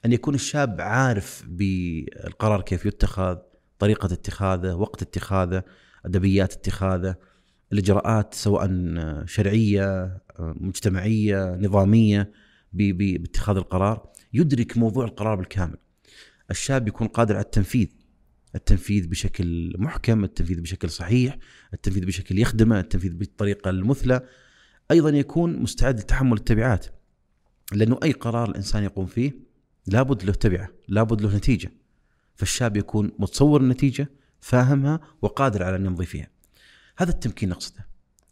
أن 0.05 0.11
يكون 0.11 0.35
الشاب 0.35 0.81
عارف 0.81 1.43
بالقرار 1.47 2.61
كيف 2.61 2.85
يتخذ 2.85 3.37
طريقة 3.79 4.13
اتخاذه 4.13 4.73
وقت 4.73 5.01
اتخاذه 5.01 5.63
أدبيات 6.05 6.53
اتخاذه 6.53 7.15
الإجراءات 7.71 8.33
سواء 8.33 8.69
شرعية 9.25 10.17
مجتمعية 10.39 11.55
نظامية 11.55 12.31
باتخاذ 12.73 13.57
القرار. 13.57 14.09
يدرك 14.33 14.77
موضوع 14.77 15.05
القرار 15.05 15.35
بالكامل. 15.35 15.77
الشاب 16.51 16.87
يكون 16.87 17.07
قادر 17.07 17.35
على 17.35 17.43
التنفيذ 17.43 17.87
التنفيذ 18.55 19.07
بشكل 19.07 19.75
محكم 19.77 20.23
التنفيذ 20.23 20.61
بشكل 20.61 20.89
صحيح 20.89 21.37
التنفيذ 21.73 22.05
بشكل 22.05 22.39
يخدمه 22.39 22.79
التنفيذ 22.79 23.13
بالطريقة 23.13 23.69
المثلى. 23.69 24.21
أيضا 24.91 25.09
يكون 25.09 25.59
مستعد 25.59 25.99
لتحمل 25.99 26.37
التبعات 26.37 26.85
لأنه 27.71 27.99
أي 28.03 28.11
قرار 28.11 28.49
الإنسان 28.49 28.83
يقوم 28.83 29.05
فيه 29.05 29.31
لابد 29.87 30.23
له 30.23 30.33
تبعة 30.33 30.69
لابد 30.87 31.21
له 31.21 31.37
نتيجة. 31.37 31.71
فالشاب 32.35 32.77
يكون 32.77 33.11
متصور 33.19 33.61
النتيجة 33.61 34.09
فاهمها 34.43 34.99
وقادر 35.21 35.63
على 35.63 35.75
أن 35.75 35.85
يمضي 35.85 36.05
فيها. 36.05 36.27
هذا 36.97 37.11
التمكين 37.11 37.49
نقصده. 37.49 37.87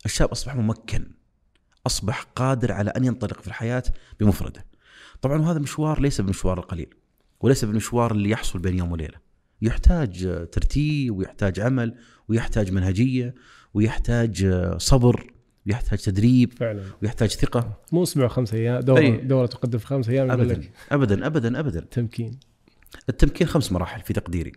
الشاب 0.05 0.30
أصبح 0.30 0.55
ممكن 0.55 1.12
أصبح 1.86 2.22
قادر 2.36 2.72
على 2.72 2.89
أن 2.89 3.05
ينطلق 3.05 3.41
في 3.41 3.47
الحياة 3.47 3.84
بمفرده. 4.20 4.66
طبعا 5.22 5.51
هذا 5.51 5.59
مشوار 5.59 6.01
ليس 6.01 6.22
بالمشوار 6.22 6.59
القليل 6.59 6.93
وليس 7.39 7.66
بالمشوار 7.66 8.12
اللي 8.12 8.30
يحصل 8.30 8.59
بين 8.59 8.78
يوم 8.78 8.91
وليلة. 8.91 9.18
يحتاج 9.62 10.47
ترتيب 10.51 11.16
ويحتاج 11.16 11.59
عمل 11.59 11.95
ويحتاج 12.28 12.72
منهجية 12.72 13.36
ويحتاج 13.74 14.47
صبر 14.78 15.34
ويحتاج 15.68 15.99
تدريب 15.99 16.53
فعلا. 16.53 16.84
ويحتاج 17.01 17.30
ثقة. 17.30 17.80
مو 17.91 18.03
أسبوع 18.03 18.28
خمس 18.28 18.53
أيام 18.53 18.80
دوره 18.80 18.99
أي. 18.99 19.18
دورة 19.18 19.45
تقدم 19.45 19.80
في 19.80 19.86
خمس 19.86 20.09
أيام 20.09 20.32
ابدا 20.32 20.53
لك. 20.53 20.72
ابدا 20.91 21.28
ابدا 21.28 21.59
ابدا. 21.59 21.80
تمكين. 21.80 22.39
التمكين 23.09 23.47
خمس 23.47 23.72
مراحل 23.72 24.01
في 24.01 24.14
تقديري. 24.14 24.51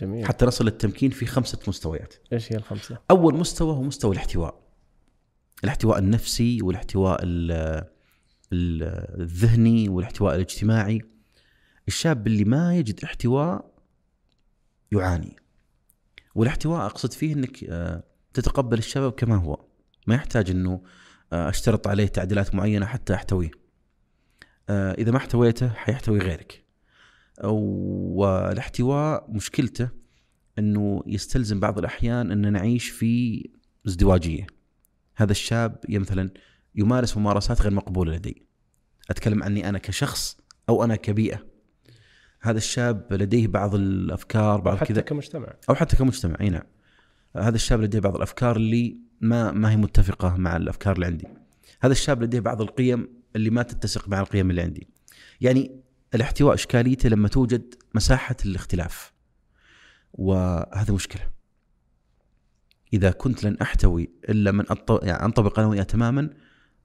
جميل. 0.00 0.26
حتى 0.26 0.46
نصل 0.46 0.64
للتمكين 0.64 1.10
في 1.10 1.26
خمسة 1.26 1.58
مستويات. 1.68 2.14
إيش 2.32 2.52
هي 2.52 2.56
الخمسة؟ 2.56 2.98
أول 3.10 3.34
مستوى 3.34 3.72
هو 3.72 3.82
مستوى 3.82 4.12
الاحتواء. 4.12 4.60
الاحتواء 5.64 5.98
النفسي 5.98 6.62
والاحتواء 6.62 7.20
الذهني 8.52 9.88
والاحتواء 9.88 10.34
الاجتماعي. 10.34 11.00
الشاب 11.88 12.26
اللي 12.26 12.44
ما 12.44 12.76
يجد 12.76 13.04
احتواء 13.04 13.70
يعاني. 14.92 15.36
والاحتواء 16.34 16.86
أقصد 16.86 17.12
فيه 17.12 17.34
إنك 17.34 17.64
آه، 17.64 18.02
تتقبل 18.34 18.78
الشباب 18.78 19.12
كما 19.12 19.36
هو. 19.36 19.64
ما 20.06 20.14
يحتاج 20.14 20.50
إنه 20.50 20.82
آه، 21.32 21.48
أشترط 21.48 21.88
عليه 21.88 22.06
تعديلات 22.06 22.54
معينة 22.54 22.86
حتى 22.86 23.14
أحتويه. 23.14 23.50
آه، 24.68 24.92
إذا 24.92 25.10
ما 25.10 25.16
احتويته 25.16 25.68
حيحتوي 25.68 26.18
غيرك. 26.18 26.59
والاحتواء 27.44 29.30
مشكلته 29.30 29.88
إنه 30.58 31.02
يستلزم 31.06 31.60
بعض 31.60 31.78
الأحيان 31.78 32.30
إن 32.30 32.52
نعيش 32.52 32.88
في 32.88 33.44
ازدواجية. 33.86 34.46
هذا 35.16 35.32
الشاب 35.32 35.80
مثلا 35.88 36.30
يمارس 36.74 37.16
ممارسات 37.16 37.62
غير 37.62 37.72
مقبولة 37.72 38.12
لدي. 38.12 38.46
أتكلم 39.10 39.42
عني 39.42 39.68
أنا 39.68 39.78
كشخص 39.78 40.36
أو 40.68 40.84
أنا 40.84 40.96
كبيئة. 40.96 41.46
هذا 42.40 42.58
الشاب 42.58 43.06
لديه 43.12 43.46
بعض 43.46 43.74
الأفكار 43.74 44.60
بعض 44.60 44.76
كذا. 44.76 44.86
حتى 44.86 45.02
كمجتمع. 45.02 45.54
أو 45.68 45.74
حتى 45.74 45.96
كمجتمع 45.96 46.36
أي 46.40 46.50
نعم. 46.50 46.62
هذا 47.36 47.54
الشاب 47.54 47.80
لديه 47.80 48.00
بعض 48.00 48.16
الأفكار 48.16 48.56
اللي 48.56 48.96
ما 49.20 49.52
ما 49.52 49.70
هي 49.70 49.76
متفقة 49.76 50.36
مع 50.36 50.56
الأفكار 50.56 50.94
اللي 50.94 51.06
عندي. 51.06 51.28
هذا 51.80 51.92
الشاب 51.92 52.22
لديه 52.22 52.40
بعض 52.40 52.60
القيم 52.60 53.08
اللي 53.36 53.50
ما 53.50 53.62
تتسق 53.62 54.08
مع 54.08 54.20
القيم 54.20 54.50
اللي 54.50 54.62
عندي. 54.62 54.88
يعني 55.40 55.80
الاحتواء 56.14 56.54
إشكاليته 56.54 57.08
لما 57.08 57.28
توجد 57.28 57.74
مساحة 57.94 58.36
الاختلاف. 58.44 59.12
وهذا 60.12 60.94
مشكلة. 60.94 61.22
إذا 62.92 63.10
كنت 63.10 63.44
لن 63.44 63.56
أحتوي 63.62 64.10
إلا 64.28 64.52
من 64.52 64.64
أط... 64.70 65.04
يعني 65.04 65.24
أنطبق 65.24 65.58
أنا 65.58 65.68
وياه 65.68 65.82
تماما 65.82 66.30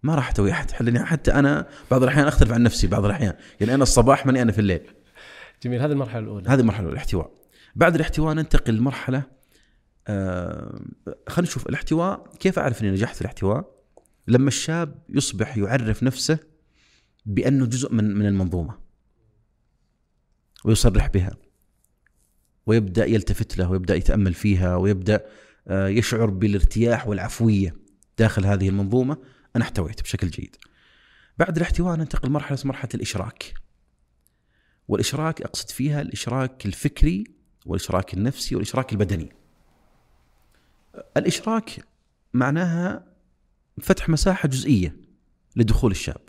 ما 0.04 0.16
راح 0.16 0.28
أحتوي 0.28 0.52
أحد. 0.52 0.84
لأني 0.84 1.06
حتى 1.06 1.34
أنا 1.34 1.68
بعض 1.92 2.04
الأحيان 2.04 2.28
أختلف 2.28 2.52
عن 2.52 2.64
نفسي 2.64 2.88
بعض 2.88 3.06
الأحيان. 3.06 3.34
يعني 3.60 3.74
أنا 3.74 3.84
الصباح 3.84 4.26
ماني 4.26 4.42
أنا 4.42 4.52
في 4.52 4.60
الليل. 4.60 4.82
جميل. 5.64 5.82
هذه 5.82 5.92
المرحلة 5.92 6.24
الأولى. 6.24 6.50
هذه 6.50 6.60
المرحلة 6.60 6.90
الاحتواء. 6.90 7.32
بعد 7.76 7.96
الاحتواء 7.96 8.34
ننتقل 8.36 8.74
لمرحلة 8.74 9.24
آه 10.08 10.82
خلينا 11.28 11.50
نشوف 11.50 11.70
الاحتواء. 11.70 12.32
كيف 12.40 12.60
أعرف 12.60 12.82
إني 12.82 12.92
نجحت 12.92 13.16
في 13.16 13.22
الاحتواء؟ 13.22 13.76
لما 14.28 14.48
الشاب 14.48 15.04
يصبح 15.10 15.58
يعرف 15.58 16.04
نفسه 16.04 16.40
بأنه 17.26 17.66
جزء 17.66 17.94
من 17.94 18.16
من 18.16 18.26
المنظومة. 18.26 18.85
ويصرح 20.66 21.08
بها 21.08 21.32
ويبدأ 22.66 23.06
يلتفت 23.06 23.58
له 23.58 23.72
ويبدأ 23.72 23.96
يتأمل 23.96 24.34
فيها 24.34 24.76
ويبدأ 24.76 25.26
آه، 25.68 25.88
يشعر 25.88 26.26
بالارتياح 26.26 27.08
والعفوية 27.08 27.76
داخل 28.18 28.46
هذه 28.46 28.70
المنظومة 28.70 29.18
أنا 29.56 29.64
احتويت 29.64 30.02
بشكل 30.02 30.30
جيد. 30.30 30.56
بعد 31.38 31.58
الاحتواء 31.58 31.98
ننتقل 31.98 32.30
مرحلة 32.30 32.58
مرحلة 32.66 32.90
الإشراك. 32.96 33.54
والإشراك 34.88 35.42
أقصد 35.42 35.70
فيها 35.70 36.02
الإشراك 36.02 36.66
الفكري 36.66 37.24
والإشراك 37.66 38.14
النفسي 38.14 38.56
والإشراك 38.56 38.92
البدني. 38.92 39.30
الإشراك 41.18 41.86
معناها 42.34 43.08
فتح 43.82 44.10
مساحة 44.10 44.50
جزئية 44.50 44.96
لدخول 45.56 45.92
الشاب. 45.92 46.22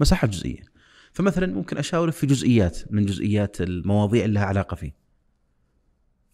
مساحة 0.00 0.26
جزئية. 0.26 0.73
فمثلا 1.14 1.46
ممكن 1.46 1.78
أشاوره 1.78 2.10
في 2.10 2.26
جزئيات 2.26 2.78
من 2.90 3.06
جزئيات 3.06 3.60
المواضيع 3.60 4.24
اللي 4.24 4.34
لها 4.34 4.44
علاقة 4.44 4.74
فيه. 4.74 4.94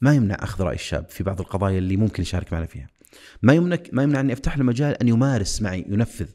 ما 0.01 0.15
يمنع 0.15 0.37
أخذ 0.41 0.65
رأي 0.65 0.75
الشاب 0.75 1.09
في 1.09 1.25
بعض 1.25 1.41
القضايا 1.41 1.79
اللي 1.79 1.97
ممكن 1.97 2.23
يشارك 2.23 2.53
معنا 2.53 2.67
فيها. 2.67 2.87
ما 3.43 3.53
يمنع 3.53 3.77
ما 3.93 4.03
يمنع 4.03 4.21
أني 4.21 4.33
أفتح 4.33 4.59
له 4.59 4.65
مجال 4.65 4.95
أن 4.95 5.09
يمارس 5.09 5.63
معي 5.63 5.85
ينفذ 5.89 6.29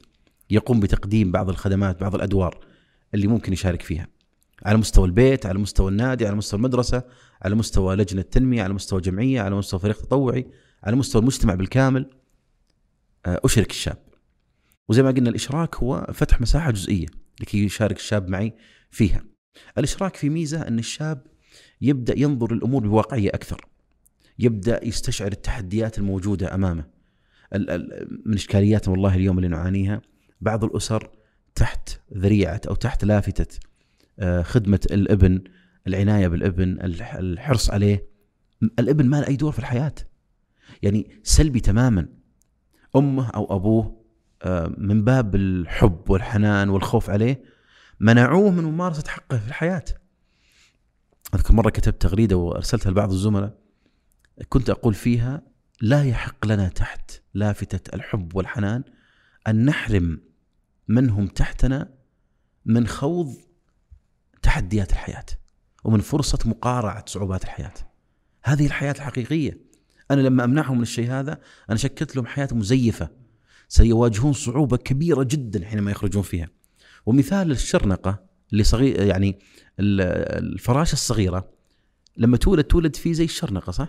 يقوم 0.50 0.80
بتقديم 0.80 1.32
بعض 1.32 1.48
الخدمات 1.48 2.00
بعض 2.00 2.14
الأدوار 2.14 2.66
اللي 3.14 3.26
ممكن 3.26 3.52
يشارك 3.52 3.82
فيها. 3.82 4.08
على 4.62 4.78
مستوى 4.78 5.06
البيت، 5.06 5.46
على 5.46 5.58
مستوى 5.58 5.90
النادي، 5.90 6.26
على 6.26 6.36
مستوى 6.36 6.58
المدرسة، 6.58 7.02
على 7.42 7.54
مستوى 7.54 7.96
لجنة 7.96 8.22
تنمية، 8.22 8.62
على 8.62 8.74
مستوى 8.74 9.00
جمعية، 9.00 9.40
على 9.40 9.54
مستوى 9.54 9.80
فريق 9.80 10.02
تطوعي، 10.02 10.46
على 10.82 10.96
مستوى 10.96 11.20
المجتمع 11.20 11.54
بالكامل. 11.54 12.10
آه، 13.26 13.40
أشرك 13.44 13.70
الشاب. 13.70 13.98
وزي 14.88 15.02
ما 15.02 15.10
قلنا 15.10 15.30
الإشراك 15.30 15.76
هو 15.76 16.06
فتح 16.14 16.40
مساحة 16.40 16.70
جزئية 16.70 17.06
لكي 17.40 17.64
يشارك 17.64 17.96
الشاب 17.96 18.28
معي 18.28 18.54
فيها. 18.90 19.24
الإشراك 19.78 20.16
في 20.16 20.28
ميزة 20.28 20.68
أن 20.68 20.78
الشاب 20.78 21.26
يبدأ 21.80 22.18
ينظر 22.18 22.54
للأمور 22.54 22.86
بواقعية 22.86 23.30
أكثر. 23.30 23.66
يبدأ 24.38 24.84
يستشعر 24.84 25.32
التحديات 25.32 25.98
الموجودة 25.98 26.54
أمامه. 26.54 26.84
من 28.26 28.34
إشكاليات 28.34 28.88
والله 28.88 29.14
اليوم 29.14 29.38
اللي 29.38 29.48
نعانيها 29.48 30.02
بعض 30.40 30.64
الأسر 30.64 31.10
تحت 31.54 32.00
ذريعة 32.14 32.60
أو 32.68 32.74
تحت 32.74 33.04
لافتة 33.04 33.58
آه، 34.18 34.42
خدمة 34.42 34.80
الابن، 34.90 35.44
العناية 35.86 36.28
بالابن، 36.28 36.78
الحرص 36.80 37.70
عليه. 37.70 38.08
الابن 38.78 39.06
ما 39.06 39.20
له 39.20 39.26
أي 39.28 39.36
دور 39.36 39.52
في 39.52 39.58
الحياة. 39.58 39.94
يعني 40.82 41.20
سلبي 41.22 41.60
تماما. 41.60 42.08
أمه 42.96 43.30
أو 43.30 43.56
أبوه 43.56 44.05
من 44.78 45.04
باب 45.04 45.34
الحب 45.34 46.10
والحنان 46.10 46.68
والخوف 46.68 47.10
عليه 47.10 47.44
منعوه 48.00 48.50
من 48.50 48.64
ممارسة 48.64 49.08
حقه 49.08 49.38
في 49.38 49.48
الحياة. 49.48 49.84
أذكر 51.34 51.54
مرة 51.54 51.70
كتبت 51.70 52.02
تغريدة 52.02 52.36
وأرسلتها 52.36 52.90
لبعض 52.90 53.10
الزملاء 53.12 53.58
كنت 54.48 54.70
أقول 54.70 54.94
فيها 54.94 55.42
لا 55.80 56.04
يحق 56.04 56.46
لنا 56.46 56.68
تحت 56.68 57.10
لافتة 57.34 57.94
الحب 57.94 58.36
والحنان 58.36 58.84
أن 59.48 59.64
نحرم 59.64 60.20
من 60.88 61.10
هم 61.10 61.26
تحتنا 61.26 61.88
من 62.64 62.86
خوض 62.86 63.36
تحديات 64.42 64.92
الحياة 64.92 65.24
ومن 65.84 66.00
فرصة 66.00 66.38
مقارعة 66.44 67.04
صعوبات 67.08 67.44
الحياة. 67.44 67.74
هذه 68.44 68.66
الحياة 68.66 68.92
الحقيقية. 68.92 69.60
أنا 70.10 70.20
لما 70.20 70.44
أمنعهم 70.44 70.76
من 70.76 70.82
الشيء 70.82 71.10
هذا 71.10 71.40
أنا 71.70 71.78
شكلت 71.78 72.16
لهم 72.16 72.26
حياة 72.26 72.48
مزيفة 72.52 73.08
سيواجهون 73.68 74.32
صعوبة 74.32 74.76
كبيرة 74.76 75.22
جدا 75.22 75.64
حينما 75.64 75.90
يخرجون 75.90 76.22
فيها. 76.22 76.48
ومثال 77.06 77.50
الشرنقة 77.50 78.26
اللي 78.52 78.64
صغير 78.64 79.02
يعني 79.02 79.38
الفراشه 79.80 80.92
الصغيرة 80.92 81.48
لما 82.16 82.36
تولد 82.36 82.64
تولد 82.64 82.96
فيه 82.96 83.12
زي 83.12 83.24
الشرنقة 83.24 83.70
صح؟ 83.70 83.88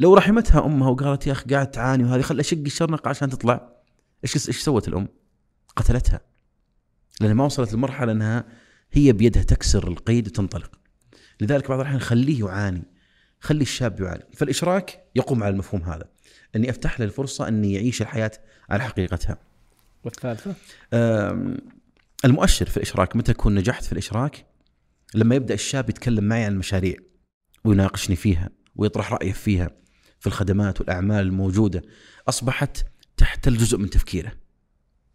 لو 0.00 0.14
رحمتها 0.14 0.66
أمها 0.66 0.88
وقالت 0.88 1.26
يا 1.26 1.32
أخي 1.32 1.44
قاعد 1.44 1.70
تعاني 1.70 2.04
وهذه 2.04 2.20
خل 2.20 2.40
أشق 2.40 2.58
الشرنقة 2.58 3.08
عشان 3.08 3.30
تطلع 3.30 3.72
إيش 4.24 4.48
إيش 4.48 4.58
سوت 4.58 4.88
الأم؟ 4.88 5.08
قتلتها 5.76 6.20
لأن 7.20 7.32
ما 7.32 7.44
وصلت 7.44 7.72
لمرحلة 7.72 8.12
أنها 8.12 8.44
هي 8.92 9.12
بيدها 9.12 9.42
تكسر 9.42 9.88
القيد 9.88 10.28
وتنطلق 10.28 10.70
لذلك 11.40 11.68
بعض 11.68 11.80
الأحيان 11.80 12.00
خليه 12.00 12.44
يعاني 12.44 12.82
خلي 13.40 13.62
الشاب 13.62 14.00
يعاني 14.00 14.24
فالإشراك 14.36 15.06
يقوم 15.14 15.42
على 15.42 15.52
المفهوم 15.52 15.82
هذا 15.82 16.04
أني 16.56 16.70
أفتح 16.70 17.00
له 17.00 17.06
الفرصة 17.06 17.48
أني 17.48 17.72
يعيش 17.72 18.02
الحياة 18.02 18.30
على 18.70 18.82
حقيقتها. 18.82 19.38
والثالثة؟ 20.04 20.54
المؤشر 22.24 22.66
في 22.66 22.76
الإشراك 22.76 23.16
متى 23.16 23.32
اكون 23.32 23.54
نجحت 23.54 23.84
في 23.84 23.92
الإشراك؟ 23.92 24.46
لما 25.14 25.34
يبدأ 25.34 25.54
الشاب 25.54 25.90
يتكلم 25.90 26.24
معي 26.24 26.44
عن 26.44 26.52
المشاريع 26.52 26.96
ويناقشني 27.64 28.16
فيها 28.16 28.50
ويطرح 28.76 29.12
رأيه 29.12 29.32
فيها 29.32 29.70
في 30.20 30.26
الخدمات 30.26 30.80
والأعمال 30.80 31.26
الموجودة 31.26 31.82
أصبحت 32.28 32.86
تحتل 33.16 33.56
جزء 33.56 33.78
من 33.78 33.90
تفكيره. 33.90 34.32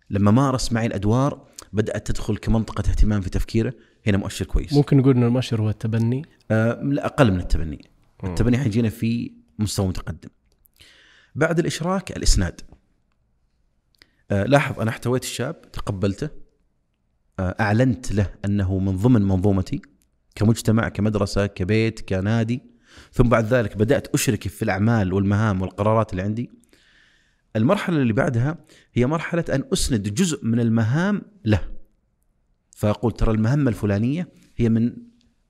لما 0.10 0.32
مارس 0.32 0.72
معي 0.72 0.86
الأدوار 0.86 1.48
بدأت 1.74 2.08
تدخل 2.08 2.38
كمنطقة 2.38 2.90
اهتمام 2.90 3.22
في 3.22 3.30
تفكيره. 3.30 3.74
هنا 4.08 4.18
مؤشر 4.18 4.46
كويس. 4.46 4.74
ممكن 4.74 4.98
نقول 4.98 5.18
إن 5.18 5.24
المؤشر 5.24 5.62
هو 5.62 5.70
التبني؟ 5.70 6.26
آه 6.52 6.82
لا 6.84 7.06
أقل 7.06 7.32
من 7.32 7.40
التبني. 7.40 7.90
التبني 8.24 8.58
حيجينا 8.58 8.90
في 8.90 9.32
مستوى 9.60 9.88
متقدم. 9.88 10.30
بعد 11.36 11.60
الإشراك 11.60 12.18
الإسناد. 12.18 12.62
آه 12.62 12.71
لاحظ 14.32 14.80
أنا 14.80 14.90
احتويت 14.90 15.24
الشاب 15.24 15.72
تقبلته 15.72 16.30
آه 17.40 17.56
أعلنت 17.60 18.12
له 18.12 18.34
أنه 18.46 18.80
من 18.80 18.98
ضمن 18.98 19.22
منظومتي 19.22 19.82
كمجتمع 20.36 20.90
كمدرسة 20.90 21.46
كبيت 21.46 22.10
كنادي. 22.10 22.62
ثم 23.14 23.30
بعد 23.30 23.46
ذلك 23.46 23.78
بدأت 23.78 24.08
اشرك 24.14 24.48
في 24.48 24.62
الأعمال 24.62 25.14
والمهام 25.14 25.62
والقرارات 25.62 26.12
اللي 26.12 26.22
عندي. 26.22 26.50
المرحلة 27.56 27.98
اللي 27.98 28.14
بعدها 28.14 28.58
هي 28.94 29.06
مرحلة 29.06 29.46
أن 29.50 29.64
أسند 29.74 30.14
جزء 30.14 30.46
من 30.46 30.60
المهام 30.60 31.22
له. 31.46 31.72
فأقول 32.72 33.12
ترى 33.12 33.32
المهمة 33.32 33.70
الفلانية 33.70 34.30
هي 34.58 34.70
من 34.70 34.94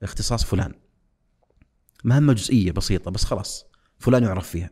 اختصاص 0.04 0.46
فلان. 0.46 0.74
مهمة 2.04 2.34
جزئية 2.34 2.72
بسيطة 2.72 3.12
بس 3.12 3.26
خلاص 3.26 3.66
فلان 4.00 4.24
يعرف 4.24 4.50
فيها. 4.50 4.70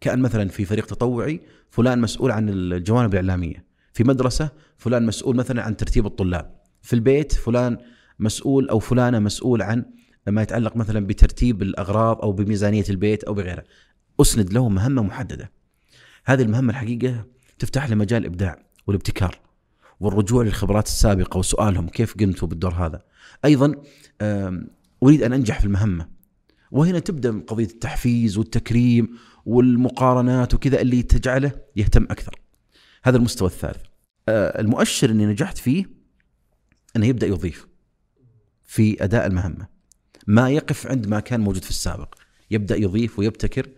كأن 0.00 0.18
مثلا 0.18 0.48
في 0.48 0.64
فريق 0.64 0.86
تطوعي 0.86 1.40
فلان 1.70 2.00
مسؤول 2.00 2.30
عن 2.30 2.48
الجوانب 2.48 3.12
الإعلامية. 3.12 3.64
في 3.92 4.04
مدرسة 4.04 4.50
فلان 4.76 5.06
مسؤول 5.06 5.36
مثلا 5.36 5.62
عن 5.62 5.76
ترتيب 5.76 6.06
الطلاب. 6.06 6.60
في 6.82 6.92
البيت 6.92 7.32
فلان 7.32 7.78
مسؤول 8.18 8.68
أو 8.68 8.78
فلانة 8.78 9.18
مسؤول 9.18 9.62
عن 9.62 9.84
ما 10.26 10.42
يتعلق 10.42 10.76
مثلا 10.76 11.06
بترتيب 11.06 11.62
الأغراض 11.62 12.20
أو 12.22 12.32
بميزانية 12.32 12.84
البيت 12.90 13.24
أو 13.24 13.34
بغيره 13.34 13.64
أسند 14.20 14.52
له 14.52 14.68
مهمة 14.68 15.02
محددة. 15.02 15.52
هذه 16.24 16.42
المهمة 16.42 16.70
الحقيقة 16.70 17.24
تفتح 17.58 17.88
له 17.88 17.96
مجال 17.96 18.22
الابداع 18.22 18.66
والابتكار 18.86 19.38
والرجوع 20.00 20.44
للخبرات 20.44 20.86
السابقة 20.86 21.38
وسؤالهم 21.38 21.88
كيف 21.88 22.14
قمتوا 22.14 22.48
بالدور 22.48 22.72
هذا؟ 22.74 23.02
أيضا 23.44 23.74
أريد 25.02 25.22
أن 25.22 25.32
أنجح 25.32 25.60
في 25.60 25.66
المهمة. 25.66 26.08
وهنا 26.70 26.98
تبدأ 26.98 27.40
قضية 27.46 27.64
التحفيز 27.64 28.38
والتكريم 28.38 29.16
والمقارنات 29.50 30.54
وكذا 30.54 30.80
اللي 30.80 31.02
تجعله 31.02 31.52
يهتم 31.76 32.04
أكثر. 32.04 32.40
هذا 33.04 33.16
المستوى 33.16 33.48
الثالث. 33.48 33.82
آه، 34.28 34.60
المؤشر 34.60 35.10
اني 35.10 35.26
نجحت 35.26 35.58
فيه 35.58 35.86
إنه 36.96 37.06
يبدأ 37.06 37.26
يضيف 37.26 37.66
في 38.64 39.04
أداء 39.04 39.26
المهمة. 39.26 39.66
ما 40.26 40.50
يقف 40.50 40.86
عند 40.86 41.06
ما 41.06 41.20
كان 41.20 41.40
موجود 41.40 41.64
في 41.64 41.70
السابق. 41.70 42.14
يبدأ 42.50 42.76
يضيف 42.76 43.18
ويبتكر 43.18 43.68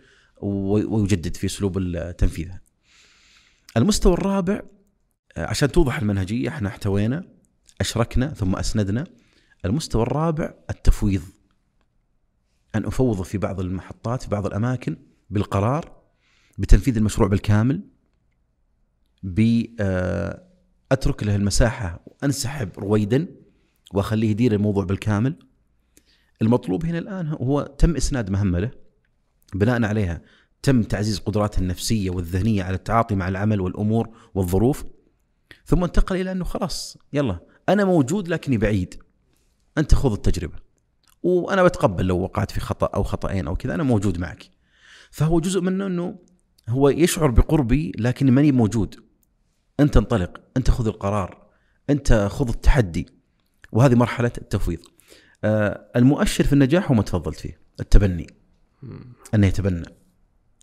ويجدد 0.41 1.35
في 1.35 1.45
اسلوب 1.45 1.73
تنفيذها. 2.17 2.61
المستوى 3.77 4.13
الرابع 4.13 4.61
آه، 5.37 5.45
عشان 5.45 5.71
توضح 5.71 5.99
المنهجية 5.99 6.49
إحنا 6.49 6.69
احتوينا 6.69 7.23
أشركنا 7.81 8.33
ثم 8.33 8.55
أسندنا. 8.55 9.07
المستوى 9.65 10.01
الرابع 10.01 10.53
التفويض. 10.69 11.23
أن 12.75 12.85
أفوض 12.85 13.21
في 13.21 13.37
بعض 13.37 13.59
المحطات 13.59 14.23
في 14.23 14.29
بعض 14.29 14.45
الأماكن 14.45 14.97
بالقرار 15.33 15.91
بتنفيذ 16.57 16.97
المشروع 16.97 17.29
بالكامل 17.29 17.81
بأترك 19.23 19.79
آه، 21.23 21.25
له 21.25 21.35
المساحة 21.35 22.03
وأنسحب 22.05 22.69
رويدا 22.79 23.27
وأخليه 23.93 24.29
يدير 24.29 24.53
الموضوع 24.53 24.83
بالكامل. 24.83 25.35
المطلوب 26.41 26.85
هنا 26.85 26.97
الآن 26.97 27.27
هو 27.27 27.75
تم 27.77 27.95
إسناد 27.95 28.29
مهمة 28.29 28.59
له 28.59 28.71
بناء 29.55 29.83
عليها 29.83 30.21
تم 30.63 30.83
تعزيز 30.83 31.19
قدراته 31.19 31.59
النفسية 31.59 32.09
والذهنية 32.09 32.63
على 32.63 32.75
التعاطي 32.75 33.15
مع 33.15 33.27
العمل 33.27 33.61
والأمور 33.61 34.09
والظروف 34.33 34.85
ثم 35.65 35.83
انتقل 35.83 36.15
إلى 36.15 36.31
أنه 36.31 36.43
خلاص 36.43 36.97
يلا 37.13 37.39
أنا 37.69 37.85
موجود 37.85 38.27
لكني 38.27 38.57
بعيد 38.57 39.03
أنت 39.77 39.95
خذ 39.95 40.11
التجربة 40.11 40.55
وأنا 41.23 41.63
بتقبل 41.63 42.05
لو 42.05 42.19
وقعت 42.19 42.51
في 42.51 42.59
خطأ 42.59 42.85
أو 42.85 43.03
خطأين 43.03 43.47
أو 43.47 43.55
كذا 43.55 43.75
أنا 43.75 43.83
موجود 43.83 44.17
معك. 44.17 44.52
فهو 45.13 45.39
جزء 45.39 45.61
منه 45.61 45.87
إنه 45.87 46.19
هو 46.69 46.89
يشعر 46.89 47.31
بقربي 47.31 47.91
لكن 47.97 48.31
ماني 48.31 48.51
موجود. 48.51 48.95
أنت 49.79 49.97
انطلق 49.97 50.41
أنت 50.57 50.71
خذ 50.71 50.87
القرار 50.87 51.47
أنت 51.89 52.13
خذ 52.13 52.49
التحدي. 52.49 53.05
وهذه 53.71 53.95
مرحلة 53.95 54.31
التفويض. 54.37 54.79
آه 55.43 55.91
المؤشر 55.95 56.43
في 56.43 56.53
النجاح 56.53 56.91
هو 56.91 56.95
ما 56.95 57.03
تفضلت 57.03 57.39
فيه 57.39 57.59
التبني. 57.79 58.27
أنه 59.33 59.47
يتبنى. 59.47 59.85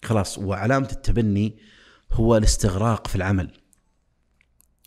خلاص 0.04 0.38
وعلامة 0.38 0.88
التبني 0.92 1.58
هو 2.12 2.36
الاستغراق 2.36 3.06
في 3.06 3.16
العمل. 3.16 3.52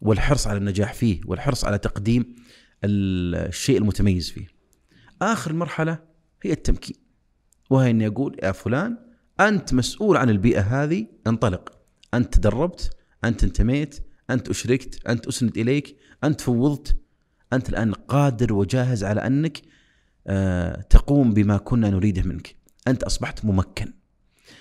والحرص 0.01 0.47
على 0.47 0.57
النجاح 0.57 0.93
فيه 0.93 1.21
والحرص 1.25 1.65
على 1.65 1.77
تقديم 1.77 2.35
الشيء 2.83 3.77
المتميز 3.77 4.31
فيه. 4.31 4.47
آخر 5.21 5.53
مرحلة 5.53 5.99
هي 6.41 6.51
التمكين. 6.51 6.97
وهي 7.69 7.89
إني 7.89 8.07
أقول 8.07 8.37
يا 8.43 8.51
فلان 8.51 9.12
أنت 9.39 9.73
مسؤول 9.73 10.17
عن 10.17 10.29
البيئة 10.29 10.61
هذه 10.61 11.07
انطلق. 11.27 11.77
أنت 12.13 12.33
تدربت 12.33 12.97
أنت 13.23 13.43
انتميت 13.43 13.99
أنت 14.29 14.49
أشركت 14.49 15.07
أنت 15.07 15.27
أسند 15.27 15.57
إليك 15.57 15.97
أنت 16.23 16.41
فوضت. 16.41 16.97
أنت 17.53 17.69
الآن 17.69 17.93
قادر 17.93 18.53
وجاهز 18.53 19.03
على 19.03 19.27
أنك 19.27 19.61
آه 20.27 20.81
تقوم 20.81 21.33
بما 21.33 21.57
كنا 21.57 21.89
نريده 21.89 22.21
منك. 22.21 22.55
أنت 22.87 23.03
أصبحت 23.03 23.45
ممكن. 23.45 23.93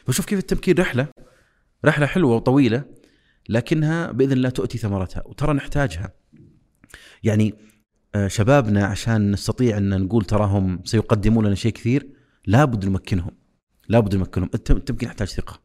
فشوف 0.06 0.26
كيف 0.26 0.38
التمكين. 0.38 0.78
رحلة 0.78 1.08
رحلة 1.84 2.06
حلوة 2.06 2.36
وطويلة 2.36 2.84
لكنها 3.48 4.12
بإذن 4.12 4.32
الله 4.32 4.48
تؤتي 4.48 4.78
ثمرتها 4.78 5.22
وترى 5.26 5.52
نحتاجها. 5.52 6.12
يعني 7.22 7.54
آه، 8.14 8.28
شبابنا 8.28 8.84
عشان 8.84 9.30
نستطيع 9.30 9.76
أن 9.78 10.02
نقول 10.02 10.24
تراهم 10.24 10.82
سيقدمون 10.84 11.46
لنا 11.46 11.54
شيء 11.54 11.72
كثير 11.72 12.08
لابد 12.46 12.84
نمكنهم. 12.84 13.41
لابد 13.92 14.16
نمكنهم 14.16 14.50
التمكين 14.54 15.08
يحتاج 15.08 15.28
ثقة. 15.28 15.60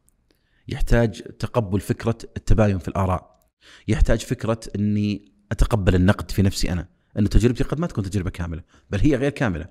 يحتاج 0.67 1.21
تقبل 1.21 1.79
فكرة 1.79 2.17
التباين 2.37 2.77
في 2.77 2.87
الآراء. 2.87 3.47
يحتاج 3.87 4.21
فكرة 4.21 4.59
إني 4.75 5.31
أتقبل 5.51 5.95
النقد 5.95 6.31
في 6.31 6.41
نفسي 6.41 6.71
أنا. 6.71 6.89
إن 7.19 7.29
تجربتي 7.29 7.63
قد 7.63 7.79
ما 7.79 7.87
تكون 7.87 8.03
تجربة 8.03 8.29
كاملة 8.29 8.63
بل 8.89 8.99
هي 8.99 9.15
غير 9.15 9.31
كاملة. 9.31 9.69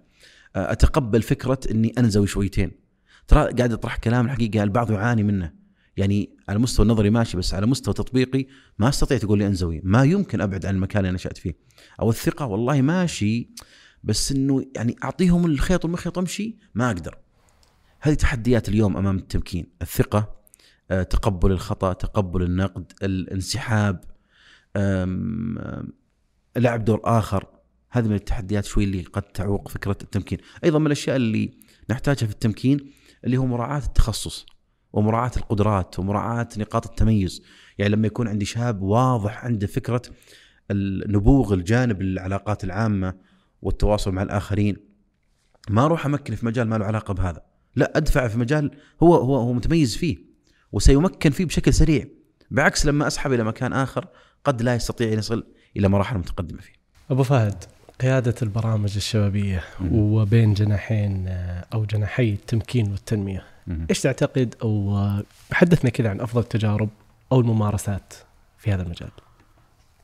أتقبل 0.54 1.22
فكرة 1.22 1.60
إني 1.70 1.92
انزوي 1.98 2.26
شويتين. 2.26 2.72
ترى 3.28 3.52
قاعد 3.52 3.72
أطرح 3.72 3.96
كلام 3.96 4.24
الحقيقة 4.26 4.62
البعض 4.62 4.90
يعاني 4.90 5.22
منه. 5.22 5.52
يعني 5.96 6.36
على 6.48 6.58
مستوى 6.58 6.86
النظري 6.86 7.10
ماشي 7.10 7.36
بس 7.36 7.54
على 7.54 7.66
مستوى 7.66 7.94
تطبيقي 7.94 8.46
ما 8.78 8.88
أستطيع 8.88 9.18
تقول 9.18 9.38
لي 9.38 9.46
انزوي 9.46 9.80
ما 9.84 10.04
يمكن 10.04 10.40
أبعد 10.40 10.66
عن 10.66 10.74
المكان 10.74 11.04
اللي 11.04 11.14
نشات 11.14 11.38
فيه. 11.38 11.56
أو 12.00 12.10
الثقة 12.10 12.46
والله 12.46 12.82
ماشي 12.82 13.50
بس 14.04 14.32
إنه 14.32 14.64
يعني 14.76 14.96
أعطيهم 15.04 15.46
الخيط 15.46 15.84
والمخيط 15.84 16.18
امشي 16.18 16.56
ما 16.74 16.86
أقدر. 16.86 17.18
هذه 18.06 18.14
تحديات 18.14 18.68
اليوم 18.68 18.96
أمام 18.96 19.16
التمكين. 19.16 19.66
الثقة 19.82 20.36
آه، 20.90 21.02
تقبل 21.02 21.52
الخطأ 21.52 21.92
تقبل 21.92 22.42
النقد 22.42 22.92
الانسحاب 23.02 24.04
لعب 26.56 26.84
دور 26.84 27.00
آخر. 27.04 27.46
هذه 27.90 28.08
من 28.08 28.14
التحديات 28.14 28.64
شوي 28.64 28.84
اللي 28.84 29.02
قد 29.02 29.22
تعوق 29.22 29.68
فكرة 29.68 29.96
التمكين. 30.02 30.38
أيضا 30.64 30.78
من 30.78 30.86
الأشياء 30.86 31.16
اللي 31.16 31.58
نحتاجها 31.90 32.26
في 32.26 32.32
التمكين 32.32 32.90
اللي 33.24 33.36
هو 33.36 33.46
مراعاة 33.46 33.82
التخصص 33.86 34.46
ومراعاة 34.92 35.32
القدرات 35.36 35.98
ومراعاة 35.98 36.48
نقاط 36.58 36.86
التميز. 36.86 37.42
يعني 37.78 37.92
لما 37.92 38.06
يكون 38.06 38.28
عندي 38.28 38.44
شاب 38.44 38.82
واضح 38.82 39.44
عنده 39.44 39.66
فكرة 39.66 40.02
النبوغ 40.70 41.54
الجانب 41.54 42.00
العلاقات 42.00 42.64
العامة 42.64 43.14
والتواصل 43.62 44.12
مع 44.12 44.22
الآخرين 44.22 44.76
ما 45.70 45.84
أروح 45.84 46.06
أمكن 46.06 46.34
في 46.34 46.46
مجال 46.46 46.68
ما 46.68 46.76
له 46.76 46.84
علاقة 46.84 47.14
بهذا. 47.14 47.55
لا 47.76 47.96
أدفع 47.96 48.28
في 48.28 48.38
مجال 48.38 48.70
هو 49.02 49.14
هو 49.14 49.36
هو 49.36 49.52
متميز 49.52 49.96
فيه 49.96 50.16
وسيمكن 50.72 51.30
فيه 51.30 51.44
بشكل 51.44 51.74
سريع 51.74 52.04
بعكس 52.50 52.86
لما 52.86 53.06
أسحب 53.06 53.32
إلى 53.32 53.44
مكان 53.44 53.72
آخر 53.72 54.06
قد 54.44 54.62
لا 54.62 54.74
يستطيع 54.74 55.12
أن 55.12 55.18
يصل 55.18 55.46
إلى 55.76 55.88
مراحل 55.88 56.18
متقدمة 56.18 56.60
فيه. 56.60 56.72
أبو 57.10 57.22
فهد 57.22 57.64
قيادة 58.00 58.34
البرامج 58.42 58.96
الشبابية 58.96 59.62
وبين 59.92 60.54
جناحين 60.54 61.24
أو 61.74 61.84
جناحي 61.84 62.32
التمكين 62.32 62.90
والتنمية 62.90 63.44
إيش 63.90 64.00
تعتقد 64.00 64.54
أو 64.62 65.00
حدثنا 65.52 65.90
كذا 65.90 66.10
عن 66.10 66.20
أفضل 66.20 66.40
التجارب 66.40 66.88
أو 67.32 67.40
الممارسات 67.40 68.14
في 68.58 68.72
هذا 68.72 68.82
المجال؟ 68.82 69.10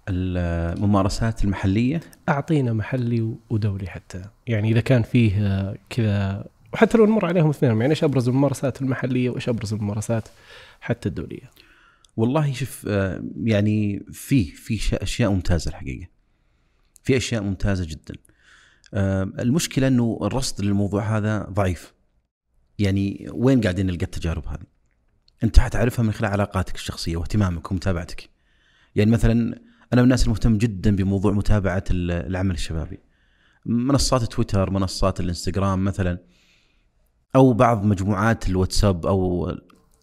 الممارسات 0.09 1.45
المحلية؟ 1.45 2.01
أعطينا 2.29 2.73
محلي 2.73 3.35
ودولي 3.51 3.87
حتى 3.87 4.23
يعني 4.47 4.71
إذا 4.71 4.81
كان 4.81 5.03
فيه 5.03 5.75
كذا 5.91 6.45
وحتى 6.73 6.99
لو 6.99 7.07
نمر 7.07 7.27
عليهم 7.27 7.51
اثنين 7.51 7.81
يعني 7.81 7.91
إيش 7.91 8.05
أبرز 8.05 8.29
الممارسات 8.29 8.83
المحلية 8.83 9.31
وإيش 9.31 9.49
أبرز 9.49 9.73
الممارسات 9.75 10.29
حتى 10.81 11.09
الدولية 11.09 11.51
والله 12.17 12.53
شوف 12.53 12.85
يعني 13.45 14.07
في 14.13 14.45
في 14.45 15.03
أشياء 15.03 15.31
ممتازة 15.31 15.69
الحقيقة 15.69 16.07
في 17.03 17.17
أشياء 17.17 17.43
ممتازة 17.43 17.85
جدا 17.85 18.15
المشكلة 19.43 19.89
إنه 19.89 20.19
الرصد 20.23 20.65
للموضوع 20.65 21.17
هذا 21.17 21.47
ضعيف 21.51 21.93
يعني 22.79 23.29
وين 23.33 23.61
قاعدين 23.61 23.87
نلقى 23.87 24.05
التجارب 24.05 24.47
هذه؟ 24.47 24.67
أنت 25.45 25.61
حتعرفها 25.61 26.03
من 26.03 26.13
خلال 26.13 26.31
علاقاتك 26.31 26.75
الشخصية 26.75 27.17
واهتمامك 27.17 27.73
ومتابعتك. 27.73 28.31
يعني 28.95 29.11
مثلا 29.11 29.33
أنا 29.93 30.01
من 30.01 30.05
الناس 30.05 30.25
المهتم 30.25 30.59
جدا 30.59 30.97
بموضوع 30.97 31.33
متابعة 31.33 31.85
العمل 31.91 32.55
الشبابي. 32.55 32.99
منصات 33.67 34.25
تويتر، 34.25 34.71
منصات 34.71 35.21
الإنستغرام 35.21 35.85
مثلا 35.85 36.19
أو 37.37 37.53
بعض 37.53 37.85
مجموعات 37.85 38.49
الواتساب 38.49 39.07
أو 39.07 39.47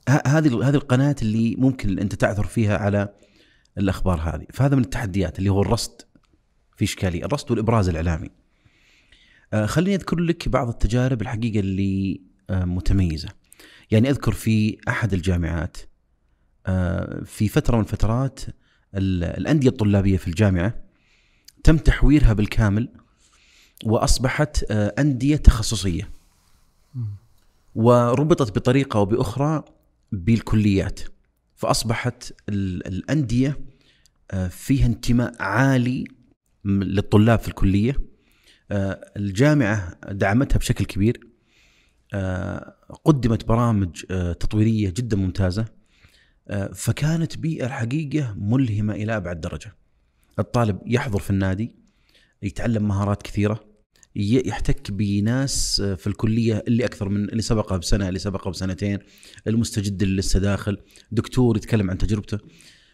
هذه 0.07 0.69
هذه 0.69 0.75
القناة 0.75 1.15
اللي 1.21 1.55
ممكن 1.55 1.99
أنت 1.99 2.15
تعثر 2.15 2.43
فيها 2.43 2.77
على 2.77 3.13
الأخبار 3.77 4.19
هذه، 4.19 4.45
فهذا 4.53 4.75
من 4.75 4.83
التحديات 4.83 5.39
اللي 5.39 5.49
هو 5.49 5.61
الرصد 5.61 6.01
في 6.77 6.85
إشكالية، 6.85 7.25
الرصد 7.25 7.51
والإبراز 7.51 7.89
الإعلامي. 7.89 8.29
آه 9.53 9.65
خليني 9.65 9.95
أذكر 9.95 10.19
لك 10.19 10.49
بعض 10.49 10.67
التجارب 10.67 11.21
الحقيقة 11.21 11.59
اللي 11.59 12.21
متميزة. 12.49 13.29
يعني 13.91 14.09
أذكر 14.09 14.31
في 14.31 14.77
أحد 14.87 15.13
الجامعات 15.13 15.77
آه، 16.67 17.23
في 17.25 17.47
فترة 17.47 17.75
من 17.75 17.81
الفترات 17.81 18.39
الأندية 18.95 19.69
الطلابية 19.69 20.17
في 20.17 20.27
الجامعة 20.27 20.73
تم 21.63 21.77
تحويرها 21.77 22.33
بالكامل 22.33 22.89
وأصبحت 23.85 24.65
آه، 24.71 24.93
أندية 24.99 25.35
تخصصية. 25.35 26.09
وربطت 27.75 28.55
بطريقة 28.55 28.97
أو 28.97 29.05
بأخرى 29.05 29.63
بالكليات. 30.11 30.99
فأصبحت 31.55 32.33
الأندية 32.49 33.59
آه، 34.31 34.47
فيها 34.47 34.85
انتماء 34.85 35.41
عالي 35.41 36.03
للطلاب 36.65 37.39
في 37.39 37.47
الكلية. 37.47 37.95
الجامعة 39.17 39.97
دعمتها 40.11 40.57
بشكل 40.57 40.85
كبير 40.85 41.29
آه، 42.13 42.75
قدمت 43.05 43.45
برامج 43.45 44.05
آه، 44.11 44.33
تطويرية 44.33 44.89
جدا 44.89 45.17
ممتازة 45.17 45.65
آه، 46.47 46.67
فكانت 46.67 47.37
بيئة 47.37 47.65
الحقيقة 47.65 48.35
ملهمة 48.37 48.93
إلى 48.93 49.17
أبعد 49.17 49.41
درجة. 49.41 49.75
الطالب 50.39 50.79
يحضر 50.85 51.19
في 51.19 51.29
النادي 51.29 51.75
يتعلم 52.41 52.87
مهارات 52.87 53.23
كثيرة 53.23 53.68
يحتك 54.15 54.91
بناس 54.91 55.81
في 55.81 56.07
الكلية 56.07 56.63
اللي 56.67 56.85
أكثر 56.85 57.09
من 57.09 57.29
اللي 57.29 57.41
سبقه 57.41 57.77
بسنة 57.77 58.07
اللي 58.07 58.19
سبقه 58.19 58.51
بسنتين 58.51 58.99
المستجد 59.47 60.03
اللي 60.03 60.15
لسه 60.15 60.39
داخل 60.39 60.77
دكتور 61.11 61.57
يتكلم 61.57 61.89
عن 61.89 61.97
تجربته. 61.97 62.37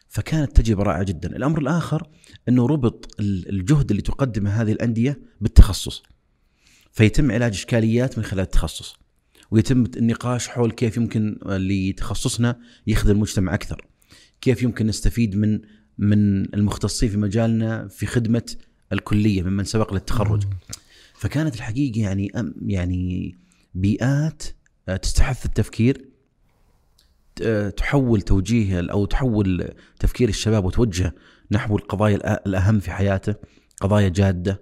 فكانت 0.07 0.61
تجربة 0.61 0.83
رائعة 0.83 1.03
جدا. 1.03 1.35
الأمر 1.35 1.59
الآخر 1.59 2.09
إنه 2.49 2.67
ربط 2.67 3.15
الجهد 3.19 3.89
اللي 3.89 4.01
تقدمه 4.01 4.49
هذه 4.49 4.71
الأندية 4.71 5.19
بالتخصص. 5.41 6.03
فيتم 6.91 7.31
علاج 7.31 7.51
إشكاليات 7.51 8.17
من 8.17 8.23
خلال 8.23 8.43
التخصص. 8.43 8.95
ويتم 9.51 9.83
النقاش 9.97 10.47
حول 10.47 10.71
كيف 10.71 10.97
يمكن 10.97 11.39
لتخصصنا 11.45 12.59
يخدم 12.87 13.11
المجتمع 13.11 13.53
أكثر. 13.53 13.87
كيف 14.41 14.63
يمكن 14.63 14.87
نستفيد 14.87 15.35
من 15.35 15.61
من 15.97 16.53
المختصين 16.55 17.09
في 17.09 17.17
مجالنا 17.17 17.87
في 17.87 18.05
خدمة 18.05 18.55
الكلية 18.93 19.43
ممن 19.43 19.63
سبق 19.63 19.93
للتخرج. 19.93 20.43
فكانت 21.25 21.55
الحقيقة 21.55 22.01
يعني 22.01 22.31
يعني 22.65 23.35
بيئات 23.75 24.43
آه، 24.89 24.95
تستحث 24.95 25.45
التفكير 25.45 26.09
آه، 27.41 27.69
تحول 27.69 28.21
توجيه 28.21 28.91
أو 28.91 29.05
تحول 29.05 29.73
تفكير 29.99 30.29
الشباب 30.29 30.65
وتوجه 30.65 31.15
نحو 31.51 31.77
القضايا 31.77 32.45
الأهم 32.47 32.79
في 32.79 32.91
حياته، 32.91 33.35
قضايا 33.81 34.09
جادة. 34.09 34.61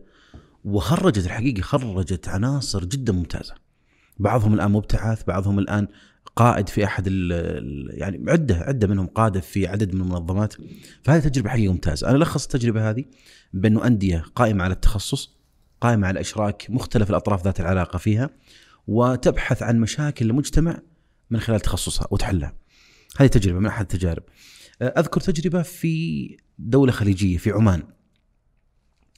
وخرجت 0.64 1.26
الحقيقة 1.26 1.62
خرجت 1.62 2.28
عناصر 2.28 2.86
جدا 2.86 3.14
ممتازة. 3.14 3.56
بعضهم 4.20 4.54
الآن 4.54 4.72
مبتعث 4.72 5.24
بعضهم 5.24 5.60
الآن 5.60 5.88
قائد 6.36 6.70
في 6.70 6.86
أحد 6.86 7.08
يعني 7.90 8.32
عدة 8.32 8.56
عدة 8.56 8.88
منهم 8.88 9.08
قادة 9.08 9.40
في 9.40 9.68
عدد 9.68 9.96
من 9.96 10.02
المنظمات. 10.02 10.54
فهذه 11.04 11.28
تجربة 11.28 11.50
حقيقه 11.50 11.72
ممتازة. 11.72 12.08
أنا 12.08 12.16
ألخص 12.16 12.44
التجربة 12.44 12.90
هذه 12.90 13.06
بأنه 13.54 13.88
أندية 13.88 14.26
قائمة 14.36 14.64
على 14.64 14.74
التخصص. 14.74 15.43
قائمة 15.84 16.08
على 16.08 16.20
اشراك 16.20 16.66
مختلف 16.70 17.10
الأطراف 17.10 17.44
ذات 17.44 17.60
العلاقة 17.60 17.98
فيها 17.98 18.30
وتبحث 18.88 19.64
عن 19.64 19.80
مشاكل 19.80 20.30
المجتمع 20.30 20.80
من 21.30 21.40
خلال 21.40 21.60
تخصصها 21.60 22.08
وتحلها. 22.12 22.56
هذه 23.18 23.28
تجربة 23.28 23.60
من 23.60 23.66
أحد 23.66 23.82
التجارب. 23.82 24.24
أذكر 24.82 25.22
تجربة 25.22 25.62
في 25.62 26.38
دولة 26.60 26.92
خليجية 26.92 27.38
في 27.38 27.52
عمان. 27.52 27.84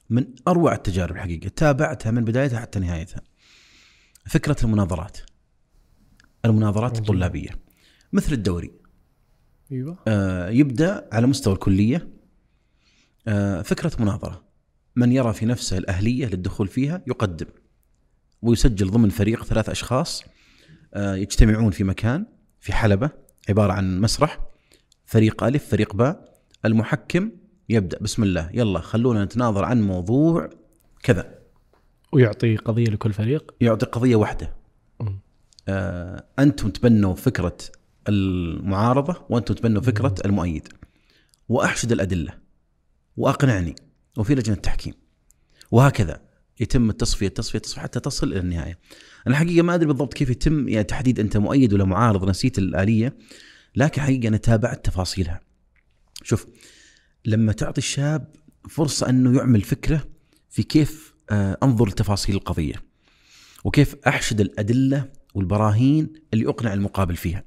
من 0.10 0.26
أروع 0.48 0.74
التجارب 0.74 1.16
الحقيقة. 1.16 1.48
تابعتها 1.48 2.12
من 2.12 2.24
بدايتها 2.24 2.60
حتى 2.60 2.80
نهايتها. 2.80 3.22
فكرة 4.26 4.56
المناظرات. 4.64 5.18
المناظرات 6.46 6.92
عجيب. 6.92 7.04
الطلابيه 7.04 7.50
مثل 8.14 8.34
الدوري. 8.34 8.72
أيوه. 9.72 9.98
آه، 10.08 10.50
يبدأ 10.50 11.10
على 11.12 11.28
مستوى 11.28 11.54
الكلية. 11.54 12.10
آه، 13.28 13.62
فكرة 13.62 13.92
مناظرة. 14.00 14.45
من 14.96 15.12
يرى 15.12 15.34
في 15.34 15.46
نفسه 15.46 15.78
الأهلية 15.78 16.26
للدخول 16.26 16.68
فيها 16.68 17.02
يقدم 17.08 17.48
ويسجل 18.42 18.92
ضمن 18.92 19.10
فريق 19.10 19.44
ثلاث 19.44 19.70
أشخاص 19.70 20.24
آه، 20.94 21.16
يجتمعون 21.16 21.72
في 21.72 21.84
مكان 21.84 22.26
في 22.60 22.74
حلبة 22.74 23.10
عبارة 23.50 23.74
عن 23.74 24.02
مسرح 24.02 24.40
فريق 25.06 25.44
الف 25.44 25.70
فريق 25.70 25.96
باء 25.96 26.36
المحكم 26.66 27.32
يبدأ 27.70 28.00
بسم 28.02 28.24
الله 28.24 28.50
يلا 28.54 28.80
خلونا 28.80 29.26
نتناظر 29.26 29.66
عن 29.66 29.82
موضوع 29.82 30.50
كذا. 31.04 31.40
ويعطي 32.14 32.56
قضية 32.56 32.86
لكل 32.86 33.14
فريق؟ 33.14 33.56
يعطي 33.62 33.86
قضية 33.86 34.16
واحدة. 34.16 34.56
مم. 35.00 35.20
آه، 35.68 36.26
أنتم 36.40 36.70
تبنوا 36.70 37.16
فكرة 37.16 37.58
المعارضة 38.10 39.26
وأنتم 39.30 39.54
تبنوا 39.54 39.82
فكرة 39.82 40.16
المؤيد. 40.26 40.68
وأحشد 41.50 41.92
الأدلة 41.92 42.34
وأقنعني 43.18 43.76
وفي 44.18 44.36
لجنة 44.36 44.56
تحكيم 44.56 44.94
وهكذا 45.72 46.22
يتم 46.60 46.90
التصفية 46.90 47.28
التصفية 47.28 47.58
التصفيه 47.58 47.82
حتى 47.82 48.00
تصل 48.00 48.28
إلى 48.32 48.40
النهاية. 48.40 48.80
أنا 49.28 49.36
حقيقة 49.36 49.64
ما 49.64 49.76
أدري 49.76 49.88
بالضبط 49.88 50.14
كيف 50.14 50.30
يتم 50.30 50.70
يعني 50.70 50.84
تحديد 50.84 51.20
أنت 51.20 51.38
مؤيد 51.38 51.74
ولا 51.74 51.86
معارض 51.86 52.30
نسيت 52.30 52.58
الآلية 52.58 53.18
لكن 53.76 54.02
حقيقة 54.02 54.28
أنا 54.28 54.38
تابعت 54.38 54.86
تفاصيلها. 54.86 55.40
شوف 56.24 56.48
لما 57.26 57.52
تعطي 57.52 57.78
الشاب 57.78 58.36
فرصة 58.70 59.10
أنه 59.10 59.38
يعمل 59.38 59.62
فكرة 59.62 60.08
في 60.50 60.64
كيف 60.64 61.14
آه، 61.30 61.58
أنظر 61.64 61.88
لتفاصيل 61.88 62.36
القضية 62.36 62.84
وكيف 63.64 63.96
أحشد 64.08 64.42
الأدلة 64.42 65.10
والبراهين 65.34 66.14
اللي 66.34 66.50
أقنع 66.50 66.74
المقابل 66.74 67.16
فيها. 67.16 67.44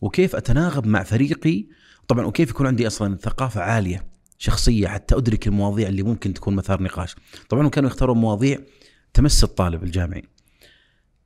وكيف 0.00 0.36
أتناغم 0.36 0.88
مع 0.88 1.02
فريقي 1.02 1.66
طبعا 2.08 2.26
وكيف 2.26 2.50
يكون 2.50 2.66
عندي 2.66 2.86
أصلا 2.86 3.16
ثقافة 3.16 3.60
عالية 3.60 4.06
شخصية 4.38 4.88
حتى 4.88 5.16
أدرك 5.16 5.46
المواضيع 5.46 5.88
اللي 5.88 6.02
ممكن 6.02 6.34
تكون 6.34 6.54
مثار 6.56 6.82
نقاش. 6.82 7.16
طبعا 7.48 7.68
كانوا 7.68 7.90
يختارون 7.90 8.18
مواضيع 8.18 8.58
تمس 9.14 9.44
الطالب 9.44 9.84
الجامعي. 9.84 10.22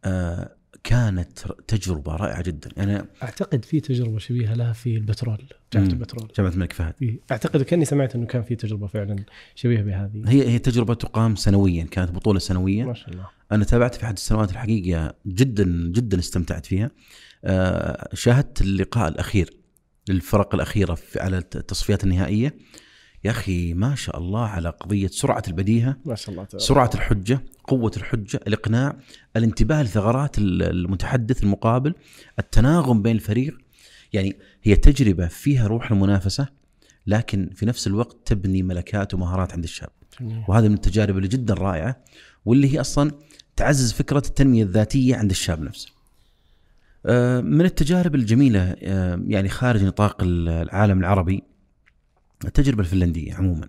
آه 0.05 0.57
كانت 0.85 1.39
تجربة 1.69 2.17
رائعة 2.17 2.43
جدا 2.43 2.71
أنا 2.79 3.07
أعتقد 3.23 3.65
في 3.65 3.81
تجربة 3.81 4.19
شبيهة 4.19 4.55
لها 4.55 4.73
في 4.73 4.97
البترول 4.97 5.39
جامعة. 5.73 5.89
البترول 5.89 6.29
جامعة 6.37 6.51
الملك 6.51 6.73
فهد 6.73 6.95
إيه. 7.03 7.21
أعتقد 7.31 7.63
كأني 7.63 7.85
سمعت 7.85 8.15
إنه 8.15 8.27
كان 8.27 8.43
في 8.43 8.57
تجربة 8.57 8.87
فعلا 8.87 9.17
شبيهة 9.55 9.83
بهذه 9.83 10.23
هي 10.27 10.49
هي 10.49 10.59
تجربة 10.59 10.95
تقام 10.95 11.37
سنويا 11.37 11.85
كانت 11.85 12.11
بطولة 12.11 12.39
سنوية 12.39 12.85
ما 12.85 12.95
شاء 12.95 13.11
الله 13.11 13.27
أنا 13.53 13.65
تابعت 13.65 13.95
في 13.95 14.05
أحد 14.05 14.15
السنوات 14.15 14.51
الحقيقة 14.51 15.15
جدا 15.27 15.91
جدا 15.93 16.19
استمتعت 16.19 16.67
فيها 16.67 16.91
آه، 17.45 18.09
شاهدت 18.15 18.61
اللقاء 18.61 19.09
الأخير 19.09 19.51
للفرق 20.09 20.55
الأخيرة 20.55 20.95
في 20.95 21.21
على 21.21 21.39
التصفيات 21.39 22.05
النهائية 22.05 22.55
يا 23.25 23.31
أخي 23.31 23.75
ما 23.75 23.95
شاء 23.95 24.19
الله 24.19 24.41
على 24.47 24.69
قضية 24.69 25.07
سرعة 25.07 25.43
البديهة 25.49 25.97
ما 26.05 26.15
شاء 26.15 26.31
الله 26.31 26.45
تعالى. 26.45 26.65
سرعة 26.65 26.91
الحجة 26.95 27.41
قوة 27.65 27.93
الحجة 27.97 28.41
الإقناع 28.47 28.97
الانتباه 29.37 29.83
لثغرات 29.83 30.39
ال- 30.39 30.63
المتحدث 30.63 31.43
المقابل 31.43 31.95
التناغم 32.39 33.03
بين 33.03 33.17
الفريق 33.17 33.59
يعني 34.13 34.37
هي 34.63 34.77
تجربة 34.77 35.27
فيها 35.27 35.67
روح 35.67 35.91
المنافسة 35.93 36.49
لكن 37.07 37.51
في 37.55 37.67
نفس 37.67 37.87
الوقت 37.87 38.17
تبني 38.27 38.63
ملكات 38.63 39.15
ومهارات 39.15 39.53
عند 39.53 39.65
الشاب. 39.65 39.91
وهذه 40.49 40.69
من 40.69 40.75
التجارب 40.75 41.17
اللي 41.17 41.29
جدا 41.29 41.55
رائعة 41.55 41.97
واللي 42.45 42.75
هي 42.75 42.81
أصلا 42.81 43.11
تعزز 43.57 43.93
فكرة 43.93 44.23
التنمية 44.29 44.63
الذاتية 44.63 45.17
عند 45.17 45.31
الشاب 45.31 45.63
نفسه. 45.63 45.89
آه، 47.07 47.41
من 47.41 47.65
التجارب 47.65 48.15
الجميلة 48.15 48.77
آه، 48.83 49.23
يعني 49.27 49.49
خارج 49.49 49.85
نطاق 49.85 50.17
العالم 50.23 50.99
العربي 50.99 51.43
التجربة 52.47 52.81
الفنلندية 52.81 53.35
عموما 53.35 53.69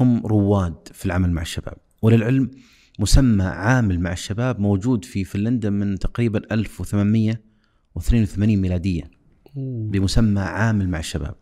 هم 0.00 0.26
رواد 0.26 0.88
في 0.92 1.06
العمل 1.06 1.30
مع 1.30 1.42
الشباب 1.42 1.76
وللعلم 2.02 2.50
مسمى 2.98 3.44
عامل 3.44 4.00
مع 4.00 4.12
الشباب 4.12 4.60
موجود 4.60 5.04
في 5.04 5.24
فنلندا 5.24 5.70
من 5.70 5.98
تقريبا 5.98 6.54
1882 6.54 8.56
ميلاديه 8.56 9.10
أوه. 9.56 9.90
بمسمى 9.90 10.40
عامل 10.40 10.88
مع 10.88 10.98
الشباب 10.98 11.34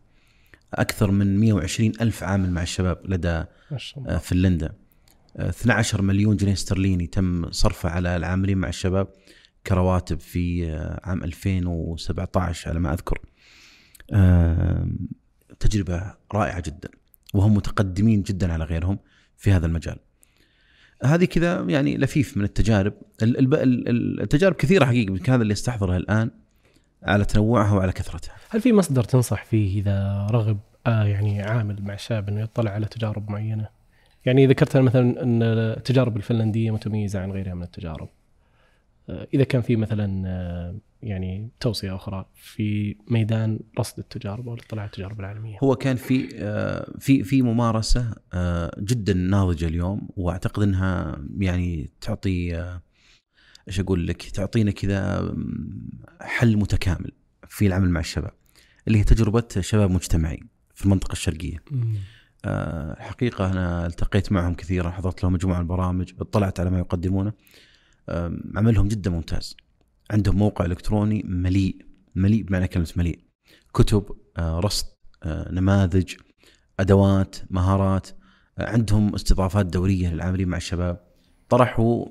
أكثر 0.75 1.11
من 1.11 1.41
120 1.41 1.93
ألف 2.01 2.23
عامل 2.23 2.51
مع 2.51 2.63
الشباب 2.63 3.01
لدى 3.05 3.45
آه، 4.09 4.19
فنلندا 4.19 4.73
آه، 5.37 5.49
12 5.49 6.03
مليون 6.03 6.37
جنيه 6.37 6.53
استرليني 6.53 7.07
تم 7.07 7.51
صرفه 7.51 7.89
على 7.89 8.17
العاملين 8.17 8.59
مع 8.59 8.69
الشباب 8.69 9.09
كرواتب 9.67 10.21
في 10.21 10.71
آه، 10.71 11.01
عام 11.05 11.25
2017 11.25 12.71
على 12.71 12.81
ما 12.81 12.93
أذكر. 12.93 13.19
تجربة 15.61 16.15
رائعة 16.33 16.61
جدا 16.67 16.89
وهم 17.35 17.55
متقدمين 17.55 18.23
جدا 18.23 18.53
على 18.53 18.65
غيرهم 18.65 18.99
في 19.37 19.53
هذا 19.53 19.67
المجال. 19.67 19.97
هذه 21.05 21.25
كذا 21.25 21.61
يعني 21.61 21.97
لفيف 21.97 22.37
من 22.37 22.45
التجارب، 22.45 22.93
التجارب 23.23 24.55
كثيرة 24.55 24.85
حقيقة 24.85 25.11
يمكن 25.11 25.33
هذا 25.33 25.43
اللي 25.43 25.53
استحضرها 25.53 25.97
الآن 25.97 26.31
على 27.03 27.25
تنوعها 27.25 27.73
وعلى 27.73 27.93
كثرتها. 27.93 28.35
هل 28.51 28.61
في 28.61 28.73
مصدر 28.73 29.05
تنصح 29.05 29.45
فيه 29.45 29.81
إذا 29.81 30.27
رغب 30.31 30.59
آه 30.87 31.05
يعني 31.05 31.43
عامل 31.43 31.83
مع 31.83 31.95
الشاب 31.95 32.29
إنه 32.29 32.41
يطلع 32.41 32.71
على 32.71 32.87
تجارب 32.87 33.31
معينة؟ 33.31 33.69
يعني 34.27 34.47
ذكرت 34.47 34.77
مثلا 34.77 35.23
إن 35.23 35.43
التجارب 35.43 36.17
الفنلندية 36.17 36.71
متميزة 36.71 37.21
عن 37.21 37.33
غيرها 37.33 37.55
من 37.55 37.63
التجارب. 37.63 38.09
آه 39.09 39.27
إذا 39.35 39.45
كان 39.45 39.63
في 39.63 39.77
مثلا 39.77 40.23
آه 40.27 40.75
يعني 41.03 41.51
توصية 41.61 41.95
أخرى 41.95 42.27
في 42.35 42.97
ميدان 43.09 43.61
رصد 43.79 43.99
التجارب 43.99 44.49
أو 44.49 44.55
الاطلاع 44.55 44.85
التجارب 44.85 45.21
العالمية. 45.21 45.59
هو 45.63 45.77
كان 45.77 45.97
في 45.97 46.29
آه، 46.35 46.93
في 46.99 47.25
في 47.25 47.43
ممارسة 47.43 48.15
آه، 48.33 48.71
جدا 48.79 49.15
ناضجة 49.15 49.67
اليوم 49.67 50.09
وأعتقد 50.17 50.63
إنها 50.63 51.23
يعني 51.39 51.91
تعطي 52.01 52.57
آه، 52.57 52.83
إيش 53.69 53.81
أقول 53.81 54.07
لك 54.07 54.23
تعطينا 54.23 54.71
كذا 54.71 55.35
حل 56.21 56.57
متكامل 56.57 57.13
في 57.49 57.67
العمل 57.67 57.91
مع 57.91 58.01
الشباب 58.01 58.33
اللي 58.89 58.99
هي 58.99 59.05
تجربة 59.05 59.49
شباب 59.61 59.91
مجتمعي 59.91 60.41
في 60.75 60.85
المنطقة 60.85 61.13
الشرقية. 61.13 61.57
آه، 62.45 62.93
الحقيقة 62.93 63.51
أنا 63.51 63.87
التقيت 63.87 64.33
معهم 64.33 64.55
كثيرا 64.55 64.91
حضرت 64.91 65.23
لهم 65.23 65.33
مجموعة 65.33 65.57
من 65.57 65.63
البرامج 65.63 66.13
اطلعت 66.21 66.61
على 66.61 66.71
ما 66.71 66.79
يقدمونه 66.79 67.33
عملهم 68.57 68.89
جدا 68.89 69.11
ممتاز 69.11 69.57
عندهم 70.11 70.37
موقع 70.37 70.65
إلكتروني 70.65 71.23
مليء 71.27 71.77
مليء 72.15 72.43
بمعنى 72.43 72.69
كلمة 72.69 72.89
مليء. 72.97 73.19
كتب 73.75 74.05
آه، 74.39 74.61
رصد 74.61 74.87
آه، 75.23 75.53
نماذج 75.53 76.15
أدوات 76.81 77.37
مهارات 77.51 78.09
آه، 78.59 78.71
عندهم 78.71 79.15
استضافات 79.15 79.67
دورية 79.67 80.15
للعاملين 80.15 80.49
مع 80.49 80.57
الشباب. 80.57 81.01
طرحوا 81.49 82.07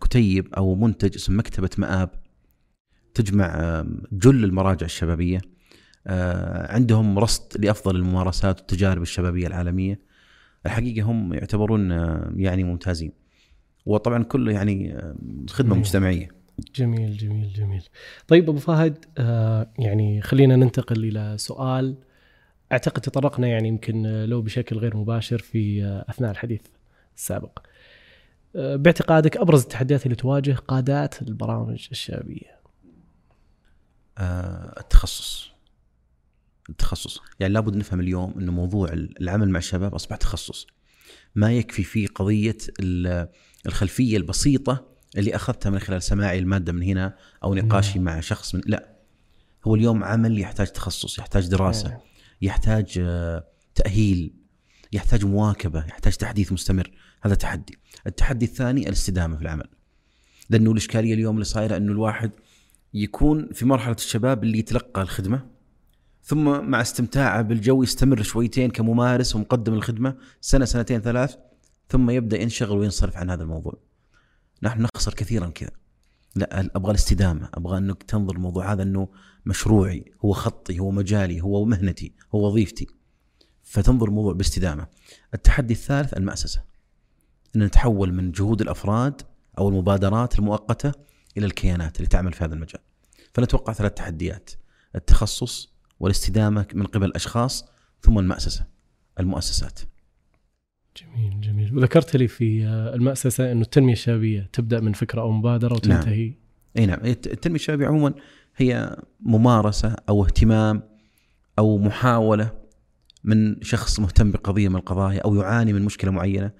كتيب 0.00 0.54
أو 0.54 0.74
منتج 0.74 1.14
اسمه 1.14 1.36
مكتبة 1.36 1.70
مآب. 1.78 2.10
تجمع 3.14 3.82
جل 4.12 4.44
المراجع 4.44 4.86
الشبابية. 4.86 5.40
عندهم 6.68 7.18
رصد 7.18 7.64
لأفضل 7.64 7.96
الممارسات 7.96 8.58
والتجارب 8.58 9.02
الشبابية 9.02 9.46
العالمية. 9.46 10.00
الحقيقة 10.66 11.02
هم 11.02 11.34
يعتبرون 11.34 11.90
يعني 12.36 12.64
ممتازين. 12.64 13.12
وطبعا 13.86 14.22
كله 14.22 14.52
يعني 14.52 15.02
خدمة. 15.50 15.76
مجتمعية. 15.76 16.28
جميل 16.74 17.16
جميل 17.16 17.52
جميل. 17.52 17.82
طيب 18.28 18.48
أبو 18.48 18.58
فهد 18.58 19.04
آه 19.18 19.70
يعني 19.78 20.22
خلينا 20.22 20.56
ننتقل 20.56 21.04
إلى 21.04 21.34
سؤال 21.38 21.96
أعتقد 22.72 23.02
تطرقنا 23.02 23.46
يعني 23.46 23.68
يمكن 23.68 24.06
آه، 24.06 24.26
لو 24.26 24.42
بشكل 24.42 24.76
غير 24.78 24.96
مباشر 24.96 25.38
في 25.38 25.84
آه 25.84 26.04
أثناء 26.08 26.30
الحديث 26.30 26.60
السابق. 27.16 27.58
آه 28.56 28.76
باعتقادك 28.76 29.36
أبرز 29.36 29.62
التحديات 29.62 30.04
اللي 30.06 30.16
تواجه 30.16 30.52
قادات 30.52 31.22
البرامج 31.22 31.86
الشبابيه. 31.90 32.56
آه، 34.18 34.80
التخصص 34.80 35.50
التخصص 36.70 37.20
يعني 37.40 37.52
لابد 37.54 37.76
نفهم 37.76 38.00
اليوم 38.00 38.34
إنه 38.38 38.52
موضوع 38.52 38.88
العمل 38.92 39.48
مع 39.50 39.58
الشباب 39.58 39.94
أصبح 39.94 40.16
تخصص 40.16 40.66
ما 41.34 41.52
يكفي 41.52 41.82
فيه 41.84 42.06
قضية 42.06 42.56
ال- 42.80 43.28
الخلفية 43.66 44.16
البسيطة 44.16 44.95
اللي 45.16 45.34
أخذتها 45.34 45.70
من 45.70 45.78
خلال 45.78 46.02
سماعي 46.02 46.38
المادة 46.38 46.72
من 46.72 46.82
هنا 46.82 47.16
أو 47.44 47.54
نقاشي 47.54 47.98
مع 47.98 48.20
شخص 48.20 48.54
من 48.54 48.60
لا. 48.66 48.96
هو 49.64 49.74
اليوم 49.74 50.04
عمل 50.04 50.38
يحتاج 50.38 50.66
تخصص 50.66 51.18
يحتاج 51.18 51.48
دراسة 51.48 51.98
يحتاج 52.42 52.98
آه، 52.98 53.44
تأهيل 53.74 54.34
يحتاج 54.92 55.24
مواكبة 55.24 55.84
يحتاج 55.86 56.16
تحديث 56.16 56.52
مستمر. 56.52 56.90
هذا 57.22 57.34
تحدي. 57.34 57.78
التحدي 58.06 58.44
الثاني 58.44 58.88
الاستدامة 58.88 59.36
في 59.36 59.42
العمل. 59.42 59.68
لأنه 60.50 60.72
الإشكالية 60.72 61.14
اليوم 61.14 61.34
اللي 61.34 61.44
صايرة 61.44 61.76
إنه 61.76 61.92
الواحد 61.92 62.30
يكون 62.94 63.48
في 63.52 63.64
مرحلة 63.64 63.94
الشباب 63.94 64.44
اللي 64.44 64.58
يتلقى 64.58 65.02
الخدمة 65.02 65.46
ثم 66.22 66.70
مع 66.70 66.80
استمتاعه 66.80 67.42
بالجو 67.42 67.82
يستمر 67.82 68.22
شويتين 68.22 68.70
كممارس 68.70 69.36
ومقدم 69.36 69.74
الخدمة 69.74 70.16
سنة 70.40 70.64
سنتين 70.64 71.00
ثلاث 71.00 71.36
ثم 71.88 72.10
يبدأ 72.10 72.42
ينشغل 72.42 72.78
وينصرف 72.78 73.16
عن 73.16 73.30
هذا 73.30 73.42
الموضوع. 73.42 73.78
نحن 74.62 74.86
نخسر 74.94 75.14
كثيرا 75.14 75.46
كذا. 75.46 75.70
لا 76.34 76.76
أبغى 76.76 76.90
الاستدامة، 76.90 77.48
أبغى 77.54 77.78
أنك 77.78 78.02
تنظر 78.02 78.34
الموضوع 78.36 78.72
هذا 78.72 78.82
إنه 78.82 79.08
مشروعي، 79.46 80.12
هو 80.24 80.32
خطي، 80.32 80.78
هو 80.78 80.90
مجالي، 80.90 81.40
هو 81.40 81.64
مهنتي، 81.64 82.12
هو 82.34 82.46
وظيفتي. 82.46 82.86
فتنظر 83.62 84.08
الموضوع 84.08 84.32
باستدامة. 84.32 84.86
التحدي 85.34 85.74
الثالث 85.74 86.14
المأسسة. 86.14 86.62
إن 87.56 87.62
نتحول 87.62 88.12
من 88.12 88.32
جهود 88.32 88.60
الأفراد 88.60 89.22
أو 89.58 89.68
المبادرات 89.68 90.38
المؤقتة 90.38 90.92
إلى 91.36 91.46
الكيانات 91.46 91.96
اللي 91.96 92.08
تعمل 92.08 92.32
في 92.32 92.44
هذا 92.44 92.54
المجال. 92.54 92.80
فنتوقع 93.34 93.72
ثلاث 93.72 93.94
تحديات 93.94 94.50
التخصص 94.94 95.72
والإستدامة 96.00 96.66
من 96.74 96.86
قبل 96.86 97.04
الاشخاص 97.06 97.64
ثم 98.02 98.18
المأسسة 98.18 98.66
المؤسسات. 99.20 99.80
جميل 100.96 101.40
جميل. 101.40 101.76
وذكرت 101.78 102.16
لي 102.16 102.28
في 102.28 102.66
آه، 102.66 102.94
المؤسسه 102.94 103.52
إنه 103.52 103.60
التنمية 103.62 103.92
الشبابية 103.92 104.50
تبدأ 104.52 104.80
من 104.80 104.92
فكرة 104.92 105.20
أو 105.20 105.30
مبادرة 105.32 105.74
وتنتهي. 105.74 106.32
إي 106.78 106.86
نعم. 106.86 106.98
الت- 107.04 107.26
التنمية 107.26 107.56
الشبابية 107.56 107.86
عموما 107.86 108.14
هي 108.56 108.96
ممارسة 109.20 109.96
أو 110.08 110.24
اهتمام 110.24 110.82
أو 111.58 111.78
محاولة 111.78 112.50
من 113.24 113.62
شخص 113.62 114.00
مهتم 114.00 114.30
بقضية 114.30 114.68
من 114.68 114.76
القضايا 114.76 115.20
أو 115.20 115.34
يعاني 115.34 115.72
من 115.72 115.82
مشكلة 115.82 116.10
معينة. 116.10 116.50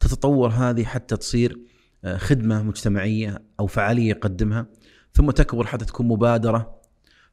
تتطور 0.00 0.48
هذه 0.48 0.84
حتى 0.84 1.16
تصير 1.16 1.58
آه، 2.04 2.16
خدمة 2.16 2.62
مجتمعية 2.62 3.42
أو 3.60 3.66
فعالية 3.66 4.08
يقدمها. 4.10 4.66
ثم 5.12 5.30
تكبر 5.30 5.66
حتى 5.66 5.84
تكون 5.84 6.08
مبادرة. 6.08 6.74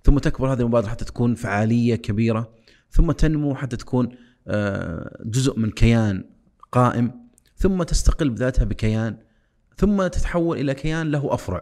ثم 0.03 0.17
تكبر 0.17 0.53
هذه 0.53 0.59
المبادرة 0.59 0.89
حتى 0.89 1.05
تكون 1.05 1.35
فعالية 1.35 1.95
كبيرة. 1.95 2.51
ثم 2.91 3.11
تنمو 3.11 3.55
حتى 3.55 3.77
تكون 3.77 4.09
آه، 4.47 5.17
جزء 5.25 5.59
من 5.59 5.71
كيان 5.71 6.23
قائم 6.71 7.11
ثم 7.55 7.83
تستقل 7.83 8.29
بذاتها 8.29 8.65
بكيان 8.65 9.17
ثم 9.77 10.07
تتحول 10.07 10.57
إلى 10.57 10.73
كيان 10.73 11.11
له 11.11 11.33
أفرع 11.33 11.61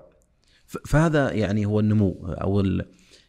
فهذا 0.67 1.31
يعني 1.31 1.65
هو 1.65 1.79
النمو 1.79 2.25
أو 2.27 2.81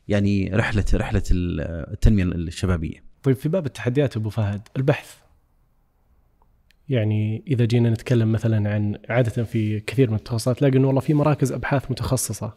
يعني 0.08 0.50
رحلة 0.54 0.84
رحلة 0.94 1.22
ال- 1.30 1.60
التنمية 1.92 2.24
الشبابية. 2.24 3.04
طيب 3.22 3.36
في 3.36 3.48
باب 3.48 3.66
التحديات 3.66 4.16
أبو 4.16 4.28
فهد 4.30 4.68
البحث 4.76 5.16
يعني 6.88 7.42
إذا 7.46 7.64
جينا 7.64 7.90
نتكلم 7.90 8.32
مثلا 8.32 8.74
عن 8.74 8.98
عادة 9.08 9.44
في 9.44 9.80
كثير 9.80 10.10
من 10.10 10.16
التخصصات 10.16 10.58
تلاقي 10.58 10.76
انه 10.76 10.86
والله 10.86 11.00
في 11.00 11.14
مراكز 11.14 11.52
أبحاث 11.52 11.90
متخصصة 11.90 12.54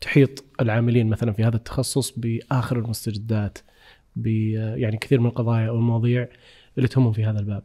تحيط 0.00 0.44
العاملين 0.60 1.06
مثلا 1.06 1.32
في 1.32 1.44
هذا 1.44 1.56
التخصص 1.56 2.18
بآخر 2.18 2.78
المستجدات 2.78 3.58
ب 4.16 4.26
يعني 4.76 4.96
كثير 4.96 5.20
من 5.20 5.26
القضايا 5.26 5.68
أو 5.68 5.76
المواضيع 5.76 6.28
اللي 6.78 6.88
تهمهم 6.88 7.12
في 7.12 7.24
هذا 7.24 7.38
الباب. 7.38 7.62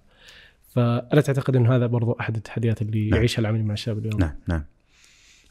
فألا 0.77 1.21
تعتقد 1.21 1.55
انه 1.55 1.75
هذا 1.75 1.85
برضو 1.87 2.11
أحد 2.11 2.35
التحديات 2.35 2.81
اللي 2.81 3.09
نعم. 3.09 3.17
يعيشها 3.17 3.41
العاملين 3.41 3.65
مع 3.65 3.73
الشباب 3.73 3.97
اليوم؟ 3.97 4.19
نعم 4.19 4.35
نعم. 4.47 4.63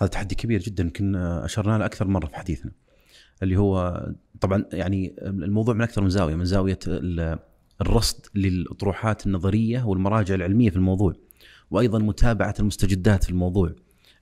هذا 0.01 0.11
تحدي 0.11 0.35
كبير 0.35 0.61
جدا 0.61 0.82
يمكن 0.82 1.16
اشرنا 1.16 1.78
له 1.78 1.86
أكثر 1.86 2.09
مرة 2.09 2.27
في 2.27 2.36
حديثنا. 2.36 2.73
اللي 3.43 3.57
هو 3.57 4.03
طبعا 4.40 4.65
يعني 4.73 5.15
الموضوع 5.23 5.74
من 5.74 5.82
أكثر 5.82 6.03
من 6.03 6.09
زاوية 6.09 6.35
من 6.35 6.44
زاوية 6.44 6.78
ال- 6.86 7.39
الرصد 7.81 8.27
للأطروحات 8.35 9.27
النظرية 9.27 9.82
والمراجع 9.82 10.35
العلمية 10.35 10.70
في 10.70 10.77
الموضوع 10.77 11.12
وأيضا 11.70 11.98
متابعة 11.98 12.55
المستجدات 12.61 13.24
في 13.24 13.31
الموضوع 13.31 13.73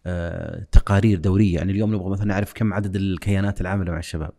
آه، 0.06 0.66
تقارير 0.72 1.18
دورية 1.18 1.55
يعني 1.55 1.72
اليوم 1.72 1.94
نبغى 1.94 2.10
مثلا 2.10 2.26
نعرف 2.26 2.52
كم 2.52 2.72
عدد 2.72 2.97
الكيانات 2.97 3.60
العامله 3.60 3.93
مع 3.93 3.98
الشباب 3.98 4.32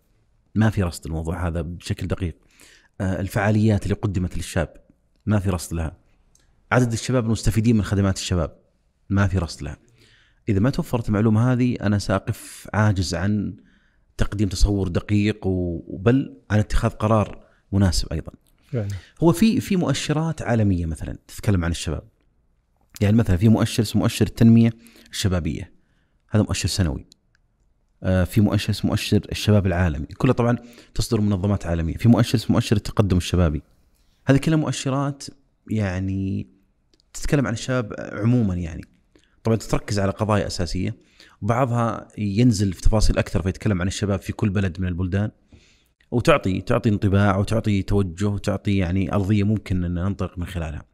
ما 0.56 0.70
في 0.70 0.84
رصد 0.84 1.06
الموضوع 1.06 1.48
هذا 1.48 1.62
بشكل 1.62 2.08
دقيق 2.08 2.36
آه، 3.02 3.20
الفعاليات 3.22 3.84
اللي 3.84 3.96
قدمت 3.96 4.38
للشاب 4.38 4.74
ما 5.26 5.40
في 5.40 5.50
رصد 5.50 5.74
لها 5.74 5.98
عدد 6.76 6.92
الشباب 6.92 7.26
المستفيدين 7.26 7.76
من 7.76 7.84
خدمات 7.84 8.18
الشباب. 8.18 8.56
ما 9.10 9.28
في 9.28 9.38
رصد 9.38 9.64
لها. 9.64 9.78
إذا 10.50 10.60
ما 10.60 10.70
توفرت 10.70 11.08
المعلومة 11.08 11.54
هذه 11.54 11.76
أنا 11.82 12.00
سأقف 12.00 12.68
عاجز 12.74 13.16
عن 13.16 13.56
تقديم 14.18 14.50
تصور 14.50 14.88
دقيق 14.88 15.48
و- 15.48 15.98
بل 15.98 16.38
عن 16.52 16.60
اتخاذ 16.60 16.92
قرار 16.92 17.46
مناسب 17.72 18.14
أيضا. 18.14 18.32
فعلا. 18.72 18.88
هو 19.24 19.32
في 19.32 19.60
في 19.60 19.76
مؤشرات 19.76 20.42
عالمية 20.42 20.86
مثلا 20.86 21.18
تتكلم 21.28 21.66
عن 21.66 21.72
الشباب. 21.72 22.04
يعني 23.02 23.18
مثلا 23.18 23.38
في 23.38 23.50
مؤشر 23.50 23.84
اسمه 23.84 24.02
مؤشر 24.02 24.26
التنمية 24.26 24.72
الشبابية. 25.12 25.74
هذا 26.30 26.44
مؤشر 26.44 26.70
سنوي. 26.70 27.06
آه، 28.04 28.24
في 28.24 28.42
مؤشر 28.42 28.70
اسمه 28.70 28.92
مؤشر 28.92 29.22
الشباب 29.32 29.68
العالمي. 29.68 30.06
كلها 30.06 30.34
طبعا 30.34 30.58
تصدر 30.96 31.22
منظمات 31.22 31.66
عالمية. 31.66 31.98
في 31.98 32.10
مؤشر 32.10 32.36
اسمه 32.36 32.54
مؤشر 32.54 32.76
التقدم 32.76 33.18
الشبابي. 33.18 33.62
هذه 34.26 34.38
كلها 34.38 34.58
مؤشرات 34.58 35.24
يعني 35.72 36.55
تتكلم 37.16 37.48
عن 37.48 37.54
الشباب 37.54 37.94
عموما 38.00 38.56
يعني 38.56 38.82
طبعا 39.44 39.58
تركز 39.58 40.00
على 40.00 40.12
قضايا 40.12 40.48
أساسية 40.48 40.96
وبعضها 41.42 42.08
ينزل 42.18 42.74
في 42.74 42.82
تفاصيل 42.82 43.18
أكثر 43.18 43.42
فيتكلم 43.42 43.82
عن 43.82 43.88
الشباب 43.88 44.22
في 44.22 44.34
كل 44.34 44.50
بلد 44.50 44.80
من 44.82 44.88
البلدان 44.88 45.32
وتعطي 46.12 46.62
تعطي 46.62 46.90
انطباع 46.90 47.38
وتعطي 47.38 47.82
توجه 47.82 48.28
وتعطي 48.28 48.78
يعني 48.78 49.14
أرضية 49.14 49.44
ممكن 49.44 49.84
أن 49.84 49.94
ننطلق 49.94 50.38
من 50.38 50.46
خلالها. 50.46 50.86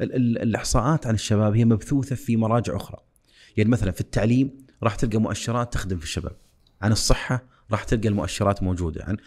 ال- 0.00 0.14
ال- 0.16 0.42
الإحصاءات 0.42 1.06
عن 1.06 1.14
الشباب 1.14 1.56
هي 1.56 1.64
مبثوثة 1.64 2.16
في 2.16 2.36
مراجع 2.36 2.76
أخرى. 2.76 2.98
يعني 3.56 3.70
مثلا 3.70 3.90
في 3.90 4.00
التعليم 4.00 4.50
راح 4.82 4.94
تلقى 4.94 5.18
مؤشرات 5.18 5.72
تخدم 5.72 5.98
في 5.98 6.04
الشباب. 6.04 6.36
عن 6.82 6.92
الصحة 6.92 7.44
راح 7.70 7.84
تلقى 7.84 8.08
المؤشرات 8.08 8.62
موجودة. 8.62 9.04
عن 9.04 9.16
فال- 9.16 9.22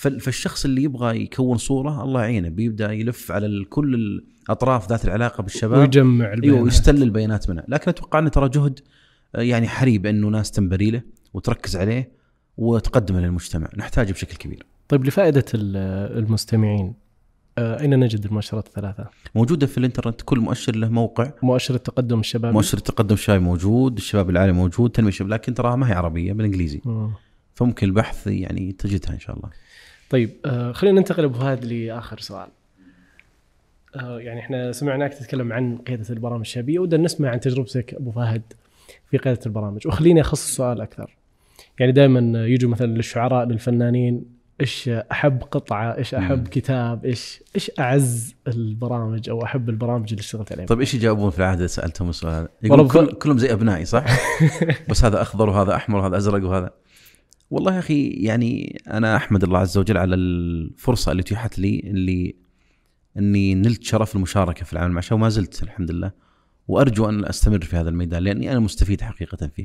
فالشخص 0.00 0.64
اللي 0.64 0.82
يبغى 0.82 1.22
يكون 1.22 1.56
صورة 1.56 2.04
الله 2.04 2.22
يعينه 2.22 2.48
بيبدأ 2.48 2.92
يلف 2.92 3.32
على 3.32 3.64
كل 3.64 3.94
الاطراف 3.94 4.88
ذات 4.88 5.04
العلاقة 5.04 5.42
بالشباب. 5.42 5.80
ويجمع 5.80 6.24
أيوه 6.24 6.34
البيانات. 6.34 6.62
ويستل 6.62 7.02
البيانات 7.02 7.50
منها، 7.50 7.64
لكن 7.68 7.90
أتوقع 7.90 8.18
انه 8.18 8.28
ترى 8.28 8.48
جهد 8.48 8.80
آه، 9.34 9.40
يعني 9.40 9.68
حريب 9.68 10.06
إنه 10.06 10.28
ناس 10.28 10.50
تنبري 10.50 10.90
له 10.90 11.02
وتركز 11.34 11.76
عليه 11.76 12.12
وتقدمه 12.56 13.20
للمجتمع، 13.20 13.68
نحتاجه 13.76 14.12
بشكل 14.12 14.36
كبير. 14.36 14.66
طيب 14.88 15.04
لفائدة 15.04 15.44
ال- 15.54 16.18
المستمعين 16.18 16.94
آه، 17.58 17.80
أين 17.80 18.00
نجد 18.00 18.24
المؤشرات 18.24 18.66
الثلاثة؟ 18.66 19.06
موجودة 19.34 19.66
في 19.66 19.78
الإنترنت 19.78 20.22
كل 20.22 20.40
مؤشر 20.40 20.76
له 20.76 20.88
موقع. 20.88 21.32
مؤشر 21.42 21.74
التقدم 21.74 22.20
الشبابي. 22.20 22.54
مؤشر 22.54 22.78
التقدم 22.78 23.14
الشبابي 23.14 23.44
موجود 23.44 23.96
الشباب 23.96 24.30
العالمي 24.30 24.58
موجود 24.58 24.90
تنمية 24.90 25.08
الشباب 25.08 25.30
لكن 25.30 25.54
تراها 25.54 25.76
ما 25.76 25.88
هي 25.88 25.92
عربية 25.92 26.32
بالإنجليزي. 26.32 26.80
مم. 26.84 27.10
فممكن 27.54 27.86
البحث 27.86 28.26
يعني 28.26 28.72
تجدها 28.72 29.14
إن 29.14 29.18
شاء 29.18 29.36
الله. 29.36 29.50
طيب 30.10 30.30
آه 30.44 30.72
خلينا 30.72 31.00
ننتقل 31.00 31.24
أبو 31.24 31.38
فهد 31.38 31.64
لآخر 31.64 32.18
سؤال. 32.18 32.48
آه 33.96 34.20
يعني 34.20 34.40
إحنا 34.40 34.72
سمعناك 34.72 35.14
تتكلم 35.14 35.52
عن 35.52 35.78
قيادة 35.78 36.14
البرامج 36.14 36.40
الشبابيه 36.40 36.78
ودنا 36.78 37.02
نسمع 37.02 37.28
عن 37.28 37.40
تجربتك 37.40 37.94
أبو 37.94 38.10
فهد 38.10 38.42
في 39.10 39.18
قيادة 39.18 39.40
البرامج 39.46 39.86
وخليني 39.86 40.20
اخصص 40.20 40.48
السؤال 40.48 40.80
أكثر. 40.80 41.16
يعني 41.80 41.92
دائما 41.92 42.46
يجوا 42.46 42.70
مثلا 42.70 42.86
للشعراء 42.86 43.44
للفنانين 43.46 44.40
إيش 44.60 44.88
أحب 44.88 45.42
قطعة، 45.50 45.96
إيش 45.96 46.14
أحب 46.14 46.38
مم. 46.38 46.44
كتاب، 46.44 47.04
إيش 47.04 47.42
إيش 47.54 47.70
أعز 47.78 48.34
البرامج 48.46 49.28
أو 49.28 49.44
أحب 49.44 49.68
البرامج 49.68 50.08
اللي 50.10 50.20
اشتغلت 50.20 50.52
عليها. 50.52 50.66
طيب 50.66 50.80
إيش 50.80 50.94
يجاوبون 50.94 51.30
في 51.30 51.38
العهد 51.38 51.66
سألتهم 51.66 52.08
السؤال 52.08 52.48
يقول 52.62 52.88
كل 52.88 53.12
كلهم 53.12 53.38
زي 53.38 53.52
أبنائي 53.52 53.84
صح؟ 53.84 54.04
بس 54.90 55.04
هذا 55.04 55.22
أخضر 55.22 55.48
وهذا 55.48 55.74
أحمر 55.74 55.98
وهذا 55.98 56.16
أزرق 56.16 56.44
وهذا 56.44 56.70
والله 57.50 57.74
يا 57.74 57.78
أخي 57.78 58.08
يعني 58.08 58.82
أنا 58.88 59.16
أحمد 59.16 59.44
الله 59.44 59.58
عز 59.58 59.78
وجل 59.78 59.96
على 59.96 60.14
الفرصة 60.14 61.12
اللي 61.12 61.20
اتيحت 61.20 61.58
لي 61.58 61.80
اللي 61.80 62.34
إني 63.16 63.54
نلت 63.54 63.82
شرف 63.82 64.16
المشاركة 64.16 64.64
في 64.64 64.72
العمل 64.72 64.92
مع 64.92 65.00
وما 65.12 65.28
زلت 65.28 65.62
الحمد 65.62 65.90
لله 65.90 66.12
وأرجو 66.68 67.08
أن 67.08 67.24
أستمر 67.24 67.60
في 67.60 67.76
هذا 67.76 67.88
الميدان 67.88 68.22
لأني 68.22 68.52
أنا 68.52 68.60
مستفيد 68.60 69.00
حقيقة 69.00 69.46
فيه. 69.46 69.64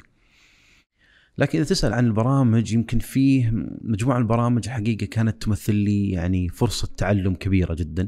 لكن 1.37 1.59
إذا 1.59 1.69
تسأل 1.69 1.93
عن 1.93 2.05
البرامج 2.05 2.73
يمكن 2.73 2.99
فيه 2.99 3.51
مجموعة 3.81 4.17
البرامج 4.17 4.67
الحقيقة 4.67 5.05
كانت 5.05 5.41
تمثل 5.43 5.75
لي 5.75 6.11
يعني 6.11 6.49
فرصة 6.49 6.89
تعلم 6.97 7.33
كبيرة 7.33 7.73
جدا. 7.73 8.07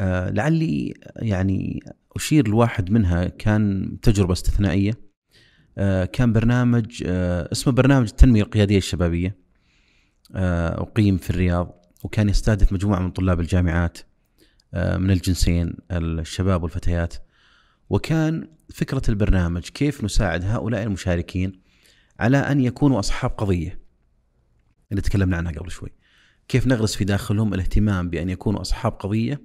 آه 0.00 0.30
لعلي 0.30 0.94
يعني 1.16 1.80
أشير 2.16 2.48
لواحد 2.48 2.90
منها 2.90 3.24
كان 3.24 3.96
تجربة 4.02 4.32
استثنائية. 4.32 5.05
آه 5.78 6.04
كان 6.04 6.32
برنامج 6.32 7.02
آه 7.06 7.48
اسمه 7.52 7.72
برنامج 7.72 8.08
التنمية 8.08 8.42
القيادية 8.42 8.78
الشبابية. 8.78 9.36
آه 10.34 10.80
أقيم 10.82 11.16
في 11.16 11.30
الرياض 11.30 11.84
وكان 12.04 12.28
يستهدف 12.28 12.72
مجموعة 12.72 13.00
من 13.00 13.10
طلاب 13.10 13.40
الجامعات. 13.40 13.98
من 14.76 15.10
الجنسين 15.10 15.74
الشباب 15.90 16.62
والفتيات 16.62 17.14
وكان 17.90 18.48
فكرة 18.74 19.02
البرنامج 19.08 19.62
كيف 19.62 20.04
نساعد 20.04 20.44
هؤلاء 20.44 20.82
المشاركين 20.82 21.60
على 22.20 22.36
أن 22.36 22.60
يكونوا 22.60 22.98
أصحاب 22.98 23.30
قضية 23.30 23.78
اللي 24.90 25.02
تكلمنا 25.02 25.36
عنها 25.36 25.52
قبل 25.52 25.70
شوي 25.70 25.92
كيف 26.48 26.66
نغرس 26.66 26.96
في 26.96 27.04
داخلهم 27.04 27.54
الاهتمام 27.54 28.10
بأن 28.10 28.28
يكونوا 28.28 28.60
أصحاب 28.60 28.92
قضية 28.92 29.40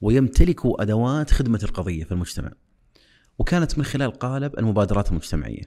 ويمتلكوا 0.00 0.82
أدوات 0.82 1.30
خدمة 1.30 1.60
القضية 1.62 2.04
في 2.04 2.12
المجتمع 2.12 2.52
وكانت 3.40 3.78
من 3.78 3.84
خلال 3.84 4.10
قالب 4.10 4.58
المبادرات 4.58 5.10
المجتمعية. 5.10 5.62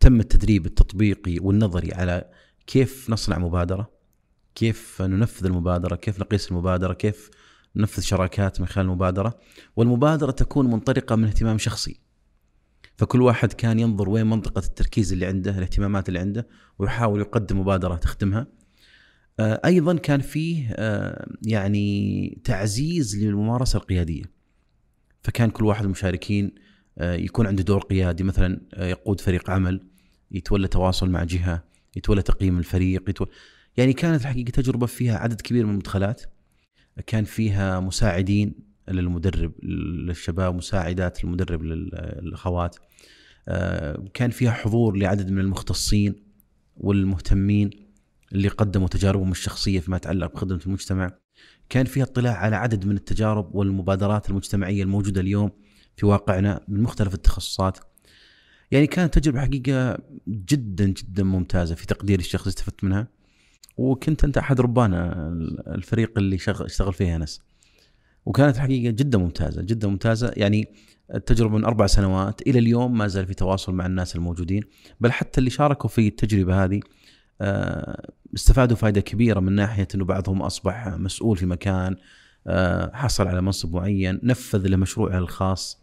تم 0.00 0.20
التدريب 0.20 0.66
التطبيقي 0.66 1.38
والنظري 1.40 1.94
على 1.94 2.30
كيف 2.66 3.10
نصنع 3.10 3.38
مبادرة 3.38 3.90
كيف 4.54 5.02
ننفذ 5.02 5.46
المبادرة 5.46 5.96
كيف 5.96 6.20
نقيس 6.20 6.50
المبادرة 6.50 6.92
كيف 6.92 7.30
ننفذ 7.76 8.02
شراكات 8.02 8.60
من 8.60 8.66
خلال 8.66 8.86
المبادرة. 8.86 9.38
والمبادرة 9.76 10.30
تكون 10.30 10.70
منطلقة 10.70 11.16
من 11.16 11.24
اهتمام 11.24 11.58
شخصي. 11.58 12.00
فكل 12.96 13.22
واحد 13.22 13.52
كان 13.52 13.78
ينظر 13.78 14.08
وين 14.08 14.26
منطقة 14.26 14.62
التركيز 14.66 15.12
اللي 15.12 15.26
عنده 15.26 15.50
الاهتمامات 15.50 16.08
اللي 16.08 16.18
عنده 16.18 16.48
ويحاول 16.78 17.20
يقدم 17.20 17.60
مبادرة 17.60 17.96
تخدمها. 17.96 18.46
آه، 19.40 19.60
أيضا 19.64 19.96
كان 19.96 20.20
فيه 20.20 20.68
آه، 20.72 21.26
يعني 21.42 22.40
تعزيز 22.44 23.24
للممارسة 23.24 23.76
القيادية. 23.76 24.24
فكان 25.22 25.50
كل 25.50 25.64
واحد 25.64 25.80
من 25.80 25.86
المشاركين 25.86 26.61
يكون 27.00 27.46
عنده 27.46 27.62
دور 27.62 27.80
قيادي 27.80 28.24
مثلا 28.24 28.60
يقود 28.76 29.20
فريق 29.20 29.50
عمل 29.50 29.80
يتولى 30.30 30.68
تواصل 30.68 31.10
مع 31.10 31.24
جهة 31.24 31.64
يتولى 31.96 32.22
تقييم 32.22 32.58
الفريق 32.58 33.10
يتولى 33.10 33.30
يعني 33.76 33.92
كانت 33.92 34.22
الحقيقة 34.22 34.50
تجربة 34.50 34.86
فيها 34.86 35.18
عدد 35.18 35.40
كبير 35.40 35.66
من 35.66 35.70
المدخلات. 35.70 36.22
كان 37.06 37.24
فيها 37.24 37.80
مساعدين 37.80 38.54
للمدرب 38.88 39.52
للشباب 39.64 40.54
مساعدات 40.54 41.24
المدرب 41.24 41.62
للأخوات. 41.62 42.76
آه، 43.48 44.04
كان 44.14 44.30
فيها 44.30 44.50
حضور 44.50 44.96
لعدد 44.96 45.30
من 45.30 45.38
المختصين 45.38 46.14
والمهتمين 46.76 47.70
اللي 48.32 48.48
قدموا 48.48 48.88
تجاربهم 48.88 49.30
الشخصية 49.30 49.80
فيما 49.80 49.96
يتعلق 49.96 50.34
بخدمة 50.34 50.60
المجتمع. 50.66 51.10
كان 51.68 51.86
فيها 51.86 52.04
اطلاع 52.04 52.36
على 52.36 52.56
عدد 52.56 52.86
من 52.86 52.96
التجارب 52.96 53.54
والمبادرات 53.54 54.30
المجتمعية 54.30 54.82
الموجودة 54.82 55.20
اليوم. 55.20 55.50
في 56.02 56.06
واقعنا 56.06 56.60
من 56.68 56.82
مختلف 56.82 57.14
التخصصات. 57.14 57.78
يعني 58.70 58.86
كانت 58.86 59.18
تجربة 59.18 59.40
حقيقة 59.40 59.98
جدا 60.28 60.84
جدا 60.84 61.22
ممتازة 61.24 61.74
في 61.74 61.86
تقديري 61.86 62.20
الشخصي 62.20 62.48
استفدت 62.48 62.84
منها. 62.84 63.08
وكنت 63.76 64.24
أنت 64.24 64.38
أحد 64.38 64.60
ربان 64.60 64.94
الفريق 65.66 66.18
اللي 66.18 66.38
اشتغل 66.48 66.92
فيه 66.92 67.16
انس 67.16 67.40
وكانت 68.26 68.56
حقيقة 68.56 68.90
جدا 68.90 69.18
ممتازة 69.18 69.62
جدا 69.62 69.88
ممتازة. 69.88 70.32
يعني 70.36 70.68
التجربة 71.14 71.58
من 71.58 71.64
أربع 71.64 71.86
سنوات 71.86 72.42
إلى 72.42 72.58
اليوم 72.58 72.98
ما 72.98 73.06
زال 73.06 73.26
في 73.26 73.34
تواصل 73.34 73.74
مع 73.74 73.86
الناس 73.86 74.16
الموجودين. 74.16 74.62
بل 75.00 75.12
حتى 75.12 75.38
اللي 75.38 75.50
شاركوا 75.50 75.90
في 75.90 76.08
التجربة 76.08 76.64
هذه 76.64 76.80
آه، 77.40 78.12
استفادوا 78.34 78.76
فائده 78.76 79.00
كبيرة 79.00 79.40
من 79.40 79.52
ناحية 79.52 79.88
إنه 79.94 80.04
بعضهم 80.04 80.42
أصبح 80.42 80.88
مسؤول 80.88 81.36
في 81.36 81.46
مكان 81.46 81.96
آه، 82.46 82.90
حصل 82.94 83.28
على 83.28 83.42
منصب 83.42 83.74
معين 83.74 84.20
نفذ 84.22 84.66
له 84.66 84.76
مشروعه 84.76 85.18
الخاص. 85.18 85.81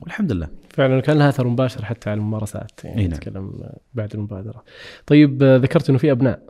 والحمد 0.00 0.32
لله. 0.32 0.48
فعلا 0.70 1.00
كان 1.00 1.18
لها 1.18 1.28
أثر 1.28 1.48
مباشر 1.48 1.84
حتى 1.84 2.10
على 2.10 2.18
الممارسات 2.18 2.84
يعني 2.84 3.02
نعم. 3.02 3.16
نتكلم 3.16 3.62
بعد 3.94 4.14
المبادرة. 4.14 4.64
طيب 5.06 5.42
ذكرت 5.42 5.88
إنه 5.88 5.98
في 5.98 6.10
أبناء. 6.10 6.42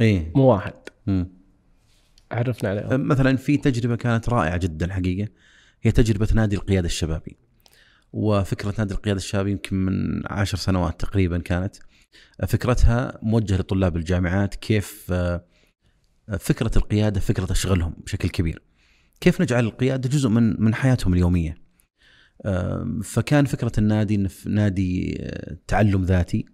إيه 0.00 0.32
مو 0.34 0.42
واحد. 0.42 0.74
م. 1.06 1.24
عرفنا 2.32 2.70
عليهم. 2.70 3.08
مثلا 3.08 3.36
في 3.36 3.56
تجربة 3.56 3.96
كانت 3.96 4.28
رائعة 4.28 4.56
جدا 4.56 4.92
حقيقة 4.92 5.28
هي 5.82 5.92
تجربة 5.92 6.28
نادي 6.34 6.56
القيادة 6.56 6.86
الشبابي. 6.86 7.36
وفكرة 8.12 8.74
نادي 8.78 8.94
القيادة 8.94 9.18
الشبابي 9.18 9.50
يمكن 9.50 9.76
من 9.76 10.22
عشر 10.26 10.58
سنوات 10.58 11.00
تقريبا 11.00 11.38
كانت. 11.38 11.76
فكرتها 12.48 13.18
موجهة 13.22 13.56
لطلاب 13.56 13.96
الجامعات 13.96 14.54
كيف 14.54 15.06
آه، 15.12 15.44
فكرة 16.38 16.70
القيادة 16.76 17.20
فكرة 17.20 17.44
تشغلهم 17.44 17.94
بشكل 18.06 18.28
كبير. 18.28 18.62
كيف 19.20 19.40
نجعل 19.40 19.64
القيادة 19.64 20.08
جزء 20.08 20.28
من 20.28 20.62
من 20.62 20.74
حياتهم 20.74 21.14
اليومية؟ 21.14 21.63
فكان 23.02 23.44
فكرة 23.44 23.72
النادي 23.78 24.28
نادي 24.46 25.16
آه، 25.20 25.56
تعلم 25.66 26.04
ذاتي. 26.04 26.46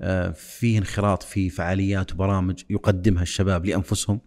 آه، 0.00 0.30
فيه 0.30 0.78
انخراط 0.78 1.22
في 1.22 1.50
فعاليات 1.50 2.12
وبرامج 2.12 2.62
يقدمها 2.70 3.22
الشباب 3.22 3.66
لأنفسهم 3.66 4.20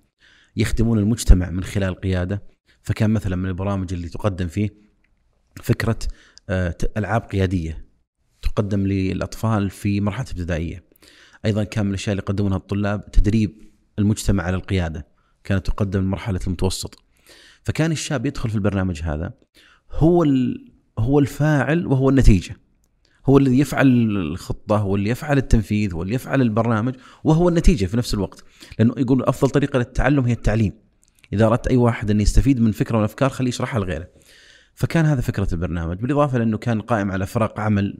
يخدمون 0.55 0.99
المجتمع 0.99 1.49
من 1.49 1.63
خلال 1.63 1.89
القياده 1.89 2.43
فكان 2.81 3.09
مثلا 3.09 3.35
من 3.35 3.49
البرامج 3.49 3.93
اللي 3.93 4.09
تقدم 4.09 4.47
فيه 4.47 4.69
فكرة 5.63 5.99
آه، 6.49 6.75
ألعاب 6.97 7.21
قيادية 7.21 7.85
تقدم 8.41 8.87
للأطفال 8.87 9.69
في 9.69 10.01
مرحلة 10.01 10.25
ابتدائية. 10.31 10.83
أيضا 11.45 11.63
كان 11.63 11.85
من 11.85 11.89
الأشياء 11.89 12.13
اللي 12.13 12.23
يقدمونها 12.23 12.57
الطلاب 12.57 13.11
تدريب 13.11 13.71
المجتمع 13.99 14.43
على 14.43 14.55
القيادة. 14.55 15.07
كانت 15.43 15.65
تقدم 15.65 16.03
مرحله 16.03 16.39
المتوسط. 16.47 17.03
فكان 17.63 17.91
الشاب 17.91 18.25
يدخل 18.25 18.49
في 18.49 18.55
البرنامج 18.55 19.01
هذا 19.03 19.33
هو 19.91 20.23
هو 21.01 21.19
الفاعل 21.19 21.87
وهو 21.87 22.09
النتيجة. 22.09 22.55
هو 23.25 23.37
الذي 23.37 23.59
يفعل 23.59 23.87
الخطة 23.87 24.77
هو 24.77 24.95
اللي 24.95 25.09
يفعل 25.09 25.37
التنفيذ 25.37 25.93
هو 25.93 26.03
اللي 26.03 26.15
يفعل 26.15 26.41
البرنامج 26.41 26.95
وهو 27.23 27.49
النتيجة 27.49 27.85
في 27.85 27.97
نفس 27.97 28.13
الوقت. 28.13 28.43
لأنه 28.79 28.93
يقول 28.97 29.23
أفضل 29.23 29.49
طريقة 29.49 29.79
للتعلم 29.79 30.25
هي 30.25 30.33
التعليم. 30.33 30.73
إذا 31.33 31.45
أردت 31.45 31.67
أي 31.67 31.77
واحد 31.77 32.11
انه 32.11 32.21
يستفيد 32.23 32.61
من 32.61 32.71
فكرة 32.71 32.97
من 32.97 33.03
الافكار 33.03 33.29
خليه 33.29 33.49
يشرحها 33.49 33.79
لغيره. 33.79 34.07
فكان 34.75 35.05
هذا 35.05 35.21
فكرة 35.21 35.47
البرنامج 35.53 35.97
بالإضافة 35.97 36.37
لأنه 36.37 36.57
كان 36.57 36.81
قائم 36.81 37.11
على 37.11 37.25
فرق 37.25 37.59
عمل 37.59 37.97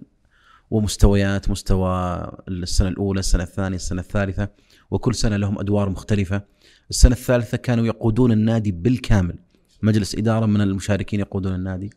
ومستويات 0.71 1.49
مستوى 1.49 2.23
السنة 2.47 2.87
الأولى 2.87 3.19
السنة 3.19 3.43
الثانية 3.43 3.75
السنة 3.75 4.01
الثالثة 4.01 4.49
وكل 4.91 5.15
سنة 5.15 5.37
لهم 5.37 5.59
أدوار 5.59 5.89
مختلفة. 5.89 6.41
السنة 6.89 7.11
الثالثة 7.11 7.57
كانوا 7.57 7.85
يقودون 7.85 8.31
النادي 8.31 8.71
بالكامل. 8.71 9.35
مجلس 9.83 10.15
إدارة 10.15 10.45
من 10.45 10.61
المشاركين 10.61 11.19
يقودون 11.19 11.55
النادي. 11.55 11.89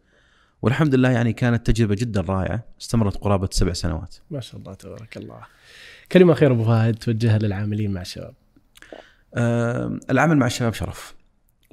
والحمد 0.65 0.95
لله 0.95 1.11
يعني 1.11 1.33
كانت 1.33 1.71
تجربة 1.71 1.95
جدا 1.95 2.21
رائعة 2.21 2.65
استمرت 2.81 3.17
قرابة 3.17 3.49
سبع 3.53 3.73
سنوات. 3.73 4.17
ما 4.31 4.41
شاء 4.41 4.61
الله 4.61 4.75
تبارك 4.75 5.17
الله. 5.17 5.41
كلمة 6.13 6.33
اخيره 6.33 6.53
أبو 6.53 6.65
فهد 6.65 6.95
توجهها 6.95 7.39
للعاملين 7.39 7.93
مع 7.93 8.01
الشباب. 8.01 8.35
آه 9.35 9.99
العمل 10.11 10.37
مع 10.37 10.47
الشباب 10.47 10.75
شرف 10.75 11.15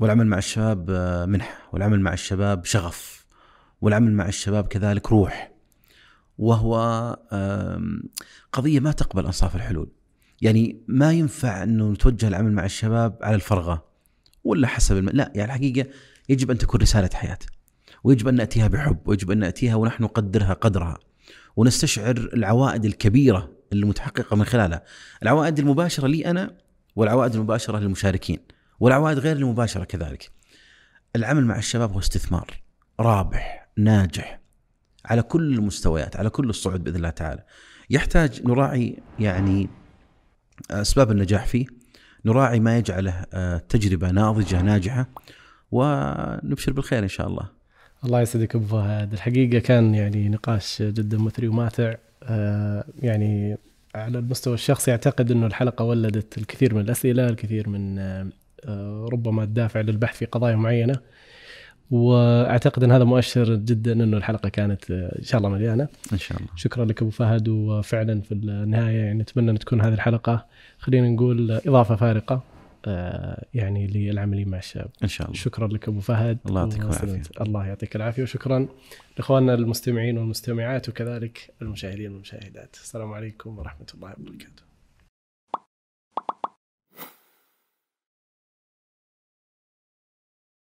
والعمل 0.01 0.27
مع 0.27 0.37
الشباب 0.37 0.89
آه 0.89 1.25
منحه 1.25 1.69
والعمل 1.73 1.99
مع 1.99 2.13
الشباب 2.13 2.65
شغف 2.65 3.25
والعمل 3.81 4.11
مع 4.11 4.27
الشباب 4.27 4.67
كذلك 4.67 5.11
روح 5.11 5.51
وهو 6.37 6.77
آه 7.31 7.81
قضية 8.51 8.79
ما 8.79 8.91
تقبل 8.91 9.25
أنصاف 9.25 9.55
الحلول. 9.55 9.91
يعني 10.41 10.81
ما 10.87 11.11
ينفع 11.11 11.63
إنه 11.63 11.91
نتوجه 11.91 12.27
العمل 12.27 12.51
مع 12.51 12.65
الشباب 12.65 13.17
على 13.21 13.35
الفرغة 13.35 13.85
ولا 14.43 14.67
حسب 14.67 14.97
الم... 14.97 15.09
لا 15.09 15.31
يعني 15.35 15.51
الحقيقة 15.51 15.89
يجب 16.29 16.51
أن 16.51 16.57
تكون 16.57 16.81
رسالة 16.81 17.09
حياة. 17.13 17.39
ويجب 18.03 18.27
أن 18.27 18.35
نأتيها 18.35 18.67
بحب 18.67 18.97
ويجب 19.05 19.31
أن 19.31 19.37
نأتيها 19.37 19.75
ونحن 19.75 20.03
نقدرها 20.03 20.53
قدرها. 20.53 20.97
ونستشعر 21.55 22.29
العوائد 22.33 22.85
الكبيرة 22.85 23.51
المتحققه 23.73 24.35
من 24.35 24.45
خلالها. 24.45 24.83
العوائد 25.23 25.59
المباشرة 25.59 26.07
لي 26.07 26.25
أنا 26.25 26.57
والعوائد 26.95 27.35
المباشرة 27.35 27.79
للمشاركين 27.79 28.39
والعوائد 28.79 29.19
غير 29.19 29.35
المباشرة 29.35 29.83
كذلك. 29.83 30.31
العمل 31.15 31.45
مع 31.45 31.57
الشباب 31.57 31.91
هو 31.91 31.99
استثمار 31.99 32.61
رابح 32.99 33.67
ناجح 33.77 34.39
على 35.05 35.21
كل 35.21 35.53
المستويات 35.53 36.15
على 36.15 36.29
كل 36.29 36.49
الصعود 36.49 36.83
بإذن 36.83 36.95
الله 36.95 37.09
تعالى. 37.09 37.43
يحتاج 37.89 38.47
نراعي 38.47 38.97
يعني 39.19 39.69
أسباب 40.71 41.11
النجاح 41.11 41.45
فيه 41.45 41.65
نراعي 42.25 42.59
ما 42.59 42.77
يجعله 42.77 43.25
آه، 43.33 43.57
تجربة 43.57 44.11
ناضجة 44.11 44.61
ناجحة 44.61 45.09
ونبشر 45.71 46.73
بالخير 46.73 47.03
إن 47.03 47.07
شاء 47.07 47.27
الله. 47.27 47.60
الله 48.05 48.21
يسعدك 48.21 48.55
أبو 48.55 48.65
فهد. 48.65 49.13
الحقيقة 49.13 49.59
كان 49.59 49.95
يعني 49.95 50.29
نقاش 50.29 50.81
جدا 50.81 51.17
مثري 51.17 51.47
وماتع. 51.47 51.95
آه 52.23 52.83
يعني 52.99 53.57
على 53.95 54.19
المستوى 54.19 54.53
الشخصي 54.53 54.91
أعتقد 54.91 55.31
إنه 55.31 55.45
الحلقة 55.45 55.85
ولدت 55.85 56.37
الكثير 56.37 56.75
من 56.75 56.81
الأسئلة 56.81 57.29
الكثير 57.29 57.69
من 57.69 57.99
آه 57.99 59.07
ربما 59.11 59.43
الدافع 59.43 59.81
للبحث 59.81 60.17
في 60.17 60.25
قضايا 60.25 60.55
معينة. 60.55 60.99
وأعتقد 61.91 62.83
إن 62.83 62.91
هذا 62.91 63.03
مؤشر 63.03 63.55
جدا 63.55 63.91
إنه 63.91 64.17
الحلقة 64.17 64.49
كانت 64.49 64.91
آه، 64.91 65.19
إن 65.19 65.23
شاء 65.23 65.37
الله 65.37 65.49
مليانة. 65.49 65.87
إن 66.13 66.17
شاء 66.17 66.37
الله. 66.37 66.49
شكرا 66.55 66.85
لك 66.85 67.01
أبو 67.01 67.11
فهد. 67.11 67.47
وفعلا 67.47 68.21
في 68.21 68.31
النهاية 68.31 68.97
يعني 69.01 69.19
نتمنى 69.19 69.51
أن 69.51 69.59
تكون 69.59 69.81
هذه 69.81 69.93
الحلقة. 69.93 70.45
خلينا 70.79 71.09
نقول 71.09 71.51
إضافة 71.51 71.95
فارقة. 71.95 72.43
يعني 73.53 73.87
للعملين 73.87 74.49
مع 74.49 74.57
الشباب 74.57 74.89
إن 75.03 75.07
شاء 75.07 75.27
الله. 75.27 75.39
شكرا 75.39 75.67
لك 75.67 75.87
أبو 75.87 75.99
فهد. 75.99 76.37
الله 76.45 76.61
يعطيك 76.61 76.81
العافية. 76.81 77.21
الله 77.41 77.65
يعطيك 77.67 77.95
العافية 77.95 78.23
وشكرا 78.23 78.67
لإخواننا 79.17 79.53
المستمعين 79.53 80.17
والمستمعات 80.17 80.89
وكذلك 80.89 81.53
المشاهدين 81.61 82.11
والمشاهدات. 82.11 82.75
السلام 82.75 83.13
عليكم 83.13 83.59
ورحمة 83.59 83.87
الله 83.93 84.13
وبركاته. 84.19 84.70